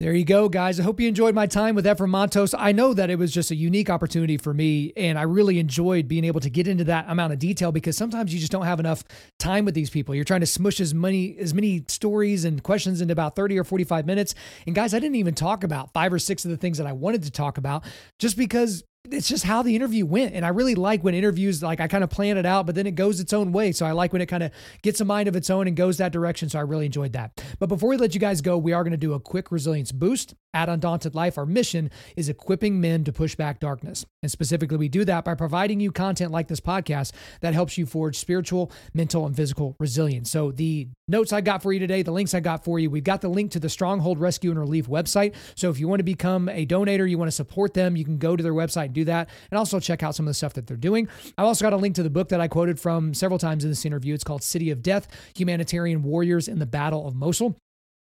There 0.00 0.14
you 0.14 0.24
go, 0.24 0.48
guys. 0.48 0.80
I 0.80 0.82
hope 0.82 0.98
you 0.98 1.06
enjoyed 1.08 1.34
my 1.34 1.46
time 1.46 1.74
with 1.74 1.86
Ephraim 1.86 2.10
Mattos. 2.10 2.54
I 2.54 2.72
know 2.72 2.94
that 2.94 3.10
it 3.10 3.18
was 3.18 3.30
just 3.30 3.50
a 3.50 3.54
unique 3.54 3.90
opportunity 3.90 4.38
for 4.38 4.54
me, 4.54 4.94
and 4.96 5.18
I 5.18 5.24
really 5.24 5.58
enjoyed 5.58 6.08
being 6.08 6.24
able 6.24 6.40
to 6.40 6.48
get 6.48 6.66
into 6.66 6.84
that 6.84 7.04
amount 7.06 7.34
of 7.34 7.38
detail 7.38 7.70
because 7.70 7.98
sometimes 7.98 8.32
you 8.32 8.40
just 8.40 8.50
don't 8.50 8.64
have 8.64 8.80
enough 8.80 9.04
time 9.38 9.66
with 9.66 9.74
these 9.74 9.90
people. 9.90 10.14
You're 10.14 10.24
trying 10.24 10.40
to 10.40 10.46
smush 10.46 10.80
as 10.80 10.94
many 10.94 11.36
as 11.36 11.52
many 11.52 11.84
stories 11.88 12.46
and 12.46 12.62
questions 12.62 13.02
into 13.02 13.12
about 13.12 13.36
30 13.36 13.58
or 13.58 13.64
45 13.64 14.06
minutes. 14.06 14.34
And 14.66 14.74
guys, 14.74 14.94
I 14.94 15.00
didn't 15.00 15.16
even 15.16 15.34
talk 15.34 15.64
about 15.64 15.92
five 15.92 16.14
or 16.14 16.18
six 16.18 16.46
of 16.46 16.50
the 16.50 16.56
things 16.56 16.78
that 16.78 16.86
I 16.86 16.92
wanted 16.92 17.22
to 17.24 17.30
talk 17.30 17.58
about 17.58 17.84
just 18.18 18.38
because 18.38 18.82
it's 19.08 19.28
just 19.28 19.44
how 19.44 19.62
the 19.62 19.74
interview 19.74 20.04
went. 20.04 20.34
And 20.34 20.44
I 20.44 20.50
really 20.50 20.74
like 20.74 21.02
when 21.02 21.14
interviews, 21.14 21.62
like 21.62 21.80
I 21.80 21.88
kind 21.88 22.04
of 22.04 22.10
plan 22.10 22.36
it 22.36 22.44
out, 22.44 22.66
but 22.66 22.74
then 22.74 22.86
it 22.86 22.94
goes 22.94 23.18
its 23.18 23.32
own 23.32 23.50
way. 23.52 23.72
So 23.72 23.86
I 23.86 23.92
like 23.92 24.12
when 24.12 24.20
it 24.20 24.26
kind 24.26 24.42
of 24.42 24.52
gets 24.82 25.00
a 25.00 25.04
mind 25.04 25.28
of 25.28 25.36
its 25.36 25.48
own 25.48 25.66
and 25.66 25.76
goes 25.76 25.96
that 25.98 26.12
direction. 26.12 26.48
So 26.48 26.58
I 26.58 26.62
really 26.62 26.86
enjoyed 26.86 27.14
that. 27.14 27.42
But 27.58 27.68
before 27.68 27.88
we 27.88 27.96
let 27.96 28.14
you 28.14 28.20
guys 28.20 28.40
go, 28.40 28.58
we 28.58 28.72
are 28.72 28.84
going 28.84 28.92
to 28.92 28.98
do 28.98 29.14
a 29.14 29.20
quick 29.20 29.50
resilience 29.50 29.90
boost 29.90 30.34
at 30.54 30.68
Undaunted 30.68 31.14
Life. 31.14 31.38
Our 31.38 31.46
mission 31.46 31.90
is 32.16 32.28
equipping 32.28 32.80
men 32.80 33.04
to 33.04 33.12
push 33.12 33.34
back 33.34 33.60
darkness. 33.60 34.04
And 34.22 34.30
specifically, 34.30 34.76
we 34.76 34.88
do 34.88 35.04
that 35.04 35.24
by 35.24 35.34
providing 35.34 35.80
you 35.80 35.92
content 35.92 36.30
like 36.32 36.48
this 36.48 36.60
podcast 36.60 37.12
that 37.40 37.54
helps 37.54 37.78
you 37.78 37.86
forge 37.86 38.18
spiritual, 38.18 38.70
mental, 38.92 39.26
and 39.26 39.34
physical 39.34 39.76
resilience. 39.78 40.30
So 40.30 40.52
the 40.52 40.88
notes 41.08 41.32
I 41.32 41.40
got 41.40 41.62
for 41.62 41.72
you 41.72 41.78
today, 41.78 42.02
the 42.02 42.12
links 42.12 42.34
I 42.34 42.40
got 42.40 42.64
for 42.64 42.78
you, 42.78 42.90
we've 42.90 43.04
got 43.04 43.20
the 43.20 43.28
link 43.28 43.52
to 43.52 43.60
the 43.60 43.68
Stronghold 43.68 44.18
Rescue 44.18 44.50
and 44.50 44.58
Relief 44.58 44.86
website. 44.86 45.34
So 45.54 45.70
if 45.70 45.78
you 45.78 45.88
want 45.88 46.00
to 46.00 46.04
become 46.04 46.48
a 46.48 46.66
donator, 46.66 47.08
you 47.08 47.18
want 47.18 47.28
to 47.28 47.36
support 47.36 47.74
them, 47.74 47.96
you 47.96 48.04
can 48.04 48.18
go 48.18 48.36
to 48.36 48.42
their 48.42 48.54
website 48.54 48.86
and 48.86 48.94
do 48.94 49.04
that. 49.04 49.30
And 49.50 49.58
also 49.58 49.80
check 49.80 50.02
out 50.02 50.14
some 50.14 50.26
of 50.26 50.30
the 50.30 50.34
stuff 50.34 50.54
that 50.54 50.66
they're 50.66 50.76
doing. 50.76 51.08
I've 51.38 51.46
also 51.46 51.64
got 51.64 51.72
a 51.72 51.76
link 51.76 51.94
to 51.96 52.02
the 52.02 52.10
book 52.10 52.28
that 52.30 52.40
I 52.40 52.48
quoted 52.48 52.78
from 52.78 53.14
several 53.14 53.38
times 53.38 53.64
in 53.64 53.70
this 53.70 53.84
interview. 53.84 54.14
It's 54.14 54.24
called 54.24 54.42
City 54.42 54.70
of 54.70 54.82
Death 54.82 55.08
Humanitarian 55.36 56.02
Warriors 56.02 56.48
in 56.48 56.58
the 56.58 56.66
Battle 56.66 57.06
of 57.06 57.14
Mosul. 57.14 57.56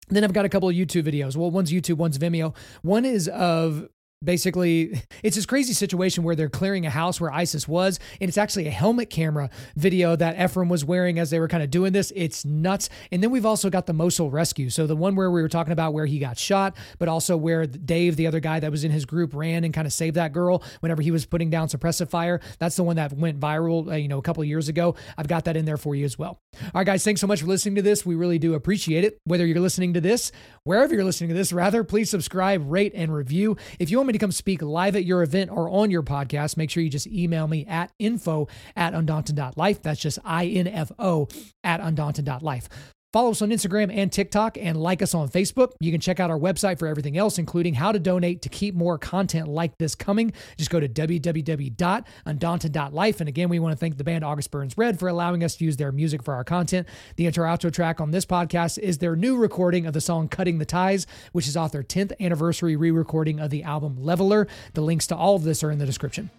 Then 0.10 0.24
I've 0.24 0.34
got 0.34 0.46
a 0.46 0.50
couple 0.50 0.70
of 0.70 0.76
YouTube 0.76 1.04
videos. 1.04 1.36
Well, 1.36 1.50
one's 1.50 1.72
YouTube, 1.72 1.96
one's 1.96 2.18
Vimeo. 2.18 2.56
One 2.82 3.06
is 3.06 3.28
of 3.30 3.88
basically 4.24 5.02
it's 5.24 5.36
this 5.36 5.46
crazy 5.46 5.74
situation 5.74 6.24
where 6.24 6.36
they're 6.36 6.50
clearing 6.50 6.86
a 6.86 6.90
house 6.90 7.20
where 7.20 7.32
ISIS 7.32 7.68
was, 7.68 8.00
and 8.20 8.28
it's 8.28 8.38
actually 8.38 8.68
a 8.68 8.72
helmet 8.72 9.10
camera 9.10 9.50
video 9.76 10.16
that 10.16 10.40
Ephraim 10.40 10.70
was 10.70 10.86
wearing 10.86 11.20
as 11.20 11.30
they 11.30 11.40
were 11.40 11.48
kind 11.48 11.64
of 11.64 11.70
doing 11.70 11.94
this. 11.94 12.12
It's 12.16 12.46
nuts. 12.46 12.90
And 13.12 13.22
then 13.22 13.32
we've 13.32 13.46
also 13.46 13.70
got 13.70 13.86
the 13.86 13.94
Mosul 13.94 14.30
rescue. 14.30 14.70
So 14.70 14.88
the 14.88 14.96
one 14.96 15.16
where 15.16 15.32
we 15.32 15.42
were 15.42 15.50
talking 15.50 15.74
about 15.74 15.94
where 15.94 16.06
he 16.06 16.20
got 16.20 16.38
shot, 16.38 16.76
but 17.00 17.08
also 17.08 17.38
where 17.38 17.66
Dave, 17.66 18.16
the 18.16 18.28
other 18.28 18.40
guy 18.40 18.60
that 18.60 18.72
was 18.72 18.84
in 18.84 18.92
his 18.92 19.06
group, 19.06 19.34
ran 19.34 19.64
and 19.64 19.74
kind 19.74 19.88
of 19.88 19.94
saved 19.94 20.16
that 20.16 20.34
girl 20.34 20.64
whenever 20.80 21.02
he 21.02 21.12
was 21.12 21.26
putting 21.26 21.50
down 21.50 21.68
suppressive 21.68 22.10
fire. 22.10 22.40
That's 22.60 22.76
the 22.76 22.84
one 22.84 22.96
that 22.96 23.14
went 23.14 23.40
viral, 23.40 23.92
uh, 23.92 23.96
you 23.96 24.08
know, 24.08 24.18
a 24.18 24.22
couple 24.22 24.44
years 24.44 24.70
ago. 24.70 24.96
I've 25.18 25.28
got 25.28 25.46
that 25.46 25.58
in 25.58 25.66
there 25.66 25.78
for 25.78 25.96
you 25.96 26.06
as 26.06 26.18
well. 26.18 26.40
All 26.64 26.72
right, 26.76 26.86
guys, 26.86 27.04
thanks 27.04 27.22
so 27.22 27.28
much 27.28 27.42
for 27.42 27.48
listening 27.48 27.76
to 27.76 27.82
this. 27.82 28.06
We 28.06 28.16
really 28.16 28.40
do 28.40 28.54
appreciate 28.54 29.04
it. 29.04 29.20
Whether 29.26 29.46
you're 29.46 29.60
listening 29.60 29.94
to 29.94 30.02
this, 30.02 30.32
wherever 30.64 30.94
you're 30.94 31.04
listening 31.04 31.30
to 31.30 31.36
this, 31.36 31.52
rather, 31.52 31.84
please 31.84 32.10
subscribe, 32.10 32.64
rate, 32.70 32.94
and 32.96 33.14
review. 33.14 33.58
If 33.80 33.90
you 33.90 33.98
want 33.98 34.13
to 34.14 34.20
come 34.20 34.32
speak 34.32 34.62
live 34.62 34.96
at 34.96 35.06
your 35.06 35.24
event 35.24 35.52
or 35.52 35.70
on 35.70 35.92
your 35.92 36.04
podcast, 36.04 36.58
make 36.58 36.70
sure 36.70 36.82
you 36.82 36.90
just 36.90 37.08
email 37.08 37.48
me 37.48 37.66
at 37.66 37.92
info 38.00 38.48
at 38.76 38.94
undaunted.life. 38.94 39.82
That's 39.82 40.00
just 40.00 40.20
I 40.24 40.46
N 40.48 40.68
F 40.68 40.92
O 41.00 41.28
at 41.64 41.80
undaunted.life. 41.80 42.70
Follow 43.14 43.30
us 43.30 43.42
on 43.44 43.52
Instagram 43.52 43.96
and 43.96 44.12
TikTok 44.12 44.58
and 44.58 44.76
like 44.76 45.04
us 45.04 45.14
on 45.14 45.30
Facebook. 45.30 45.74
You 45.80 45.92
can 45.92 46.02
check 46.02 46.20
out 46.20 46.32
our 46.32 46.40
website 46.40 46.80
for 46.80 46.88
everything 46.88 47.16
else, 47.16 47.38
including 47.38 47.76
how 47.76 47.92
to 47.92 48.00
donate 48.00 48.42
to 48.42 48.50
keep 48.50 48.74
more 48.74 48.98
content 48.98 49.48
like 49.48 49.78
this 49.78 49.94
coming. 49.94 50.34
Just 50.58 50.72
go 50.72 50.80
to 50.80 50.90
www.undaunted.life. 50.90 53.20
And 53.20 53.30
again, 53.30 53.50
we 53.50 53.60
want 53.60 53.74
to 53.74 53.78
thank 53.78 53.98
the 53.98 54.04
band 54.04 54.26
August 54.26 54.50
Burns 54.50 54.76
Red 54.80 54.98
for 54.98 55.10
allowing 55.10 55.44
us 55.44 55.56
to 55.58 55.66
use 55.66 55.78
their 55.78 55.92
music 55.92 56.24
for 56.24 56.34
our 56.34 56.44
content. 56.44 56.88
The 57.16 57.28
intro 57.28 57.48
outro 57.48 57.72
track 57.72 58.02
on 58.02 58.10
this 58.10 58.26
podcast 58.26 58.80
is 58.80 58.98
their 58.98 59.16
new 59.16 59.38
recording 59.38 59.86
of 59.86 59.94
the 59.94 60.02
song 60.02 60.28
Cutting 60.28 60.58
the 60.58 60.66
Ties, 60.66 61.06
which 61.34 61.48
is 61.48 61.56
off 61.56 61.72
their 61.72 61.84
10th 61.84 62.14
anniversary 62.20 62.76
re 62.76 62.90
recording 62.90 63.40
of 63.40 63.52
the 63.52 63.62
album 63.62 63.96
Leveler. 64.00 64.48
The 64.74 64.82
links 64.82 65.06
to 65.08 65.16
all 65.16 65.36
of 65.36 65.44
this 65.44 65.64
are 65.64 65.70
in 65.70 65.78
the 65.78 65.86
description. 65.86 66.32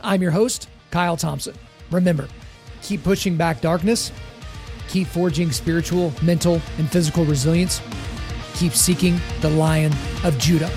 I'm 0.00 0.22
your 0.22 0.30
host, 0.30 0.68
Kyle 0.92 1.16
Thompson. 1.16 1.56
Remember, 1.90 2.28
keep 2.82 3.02
pushing 3.02 3.36
back 3.36 3.60
darkness 3.60 4.12
Keep 4.88 5.08
forging 5.08 5.50
spiritual, 5.50 6.12
mental, 6.22 6.60
and 6.78 6.90
physical 6.90 7.24
resilience. 7.24 7.80
Keep 8.54 8.72
seeking 8.72 9.20
the 9.40 9.50
Lion 9.50 9.92
of 10.24 10.38
Judah. 10.38 10.70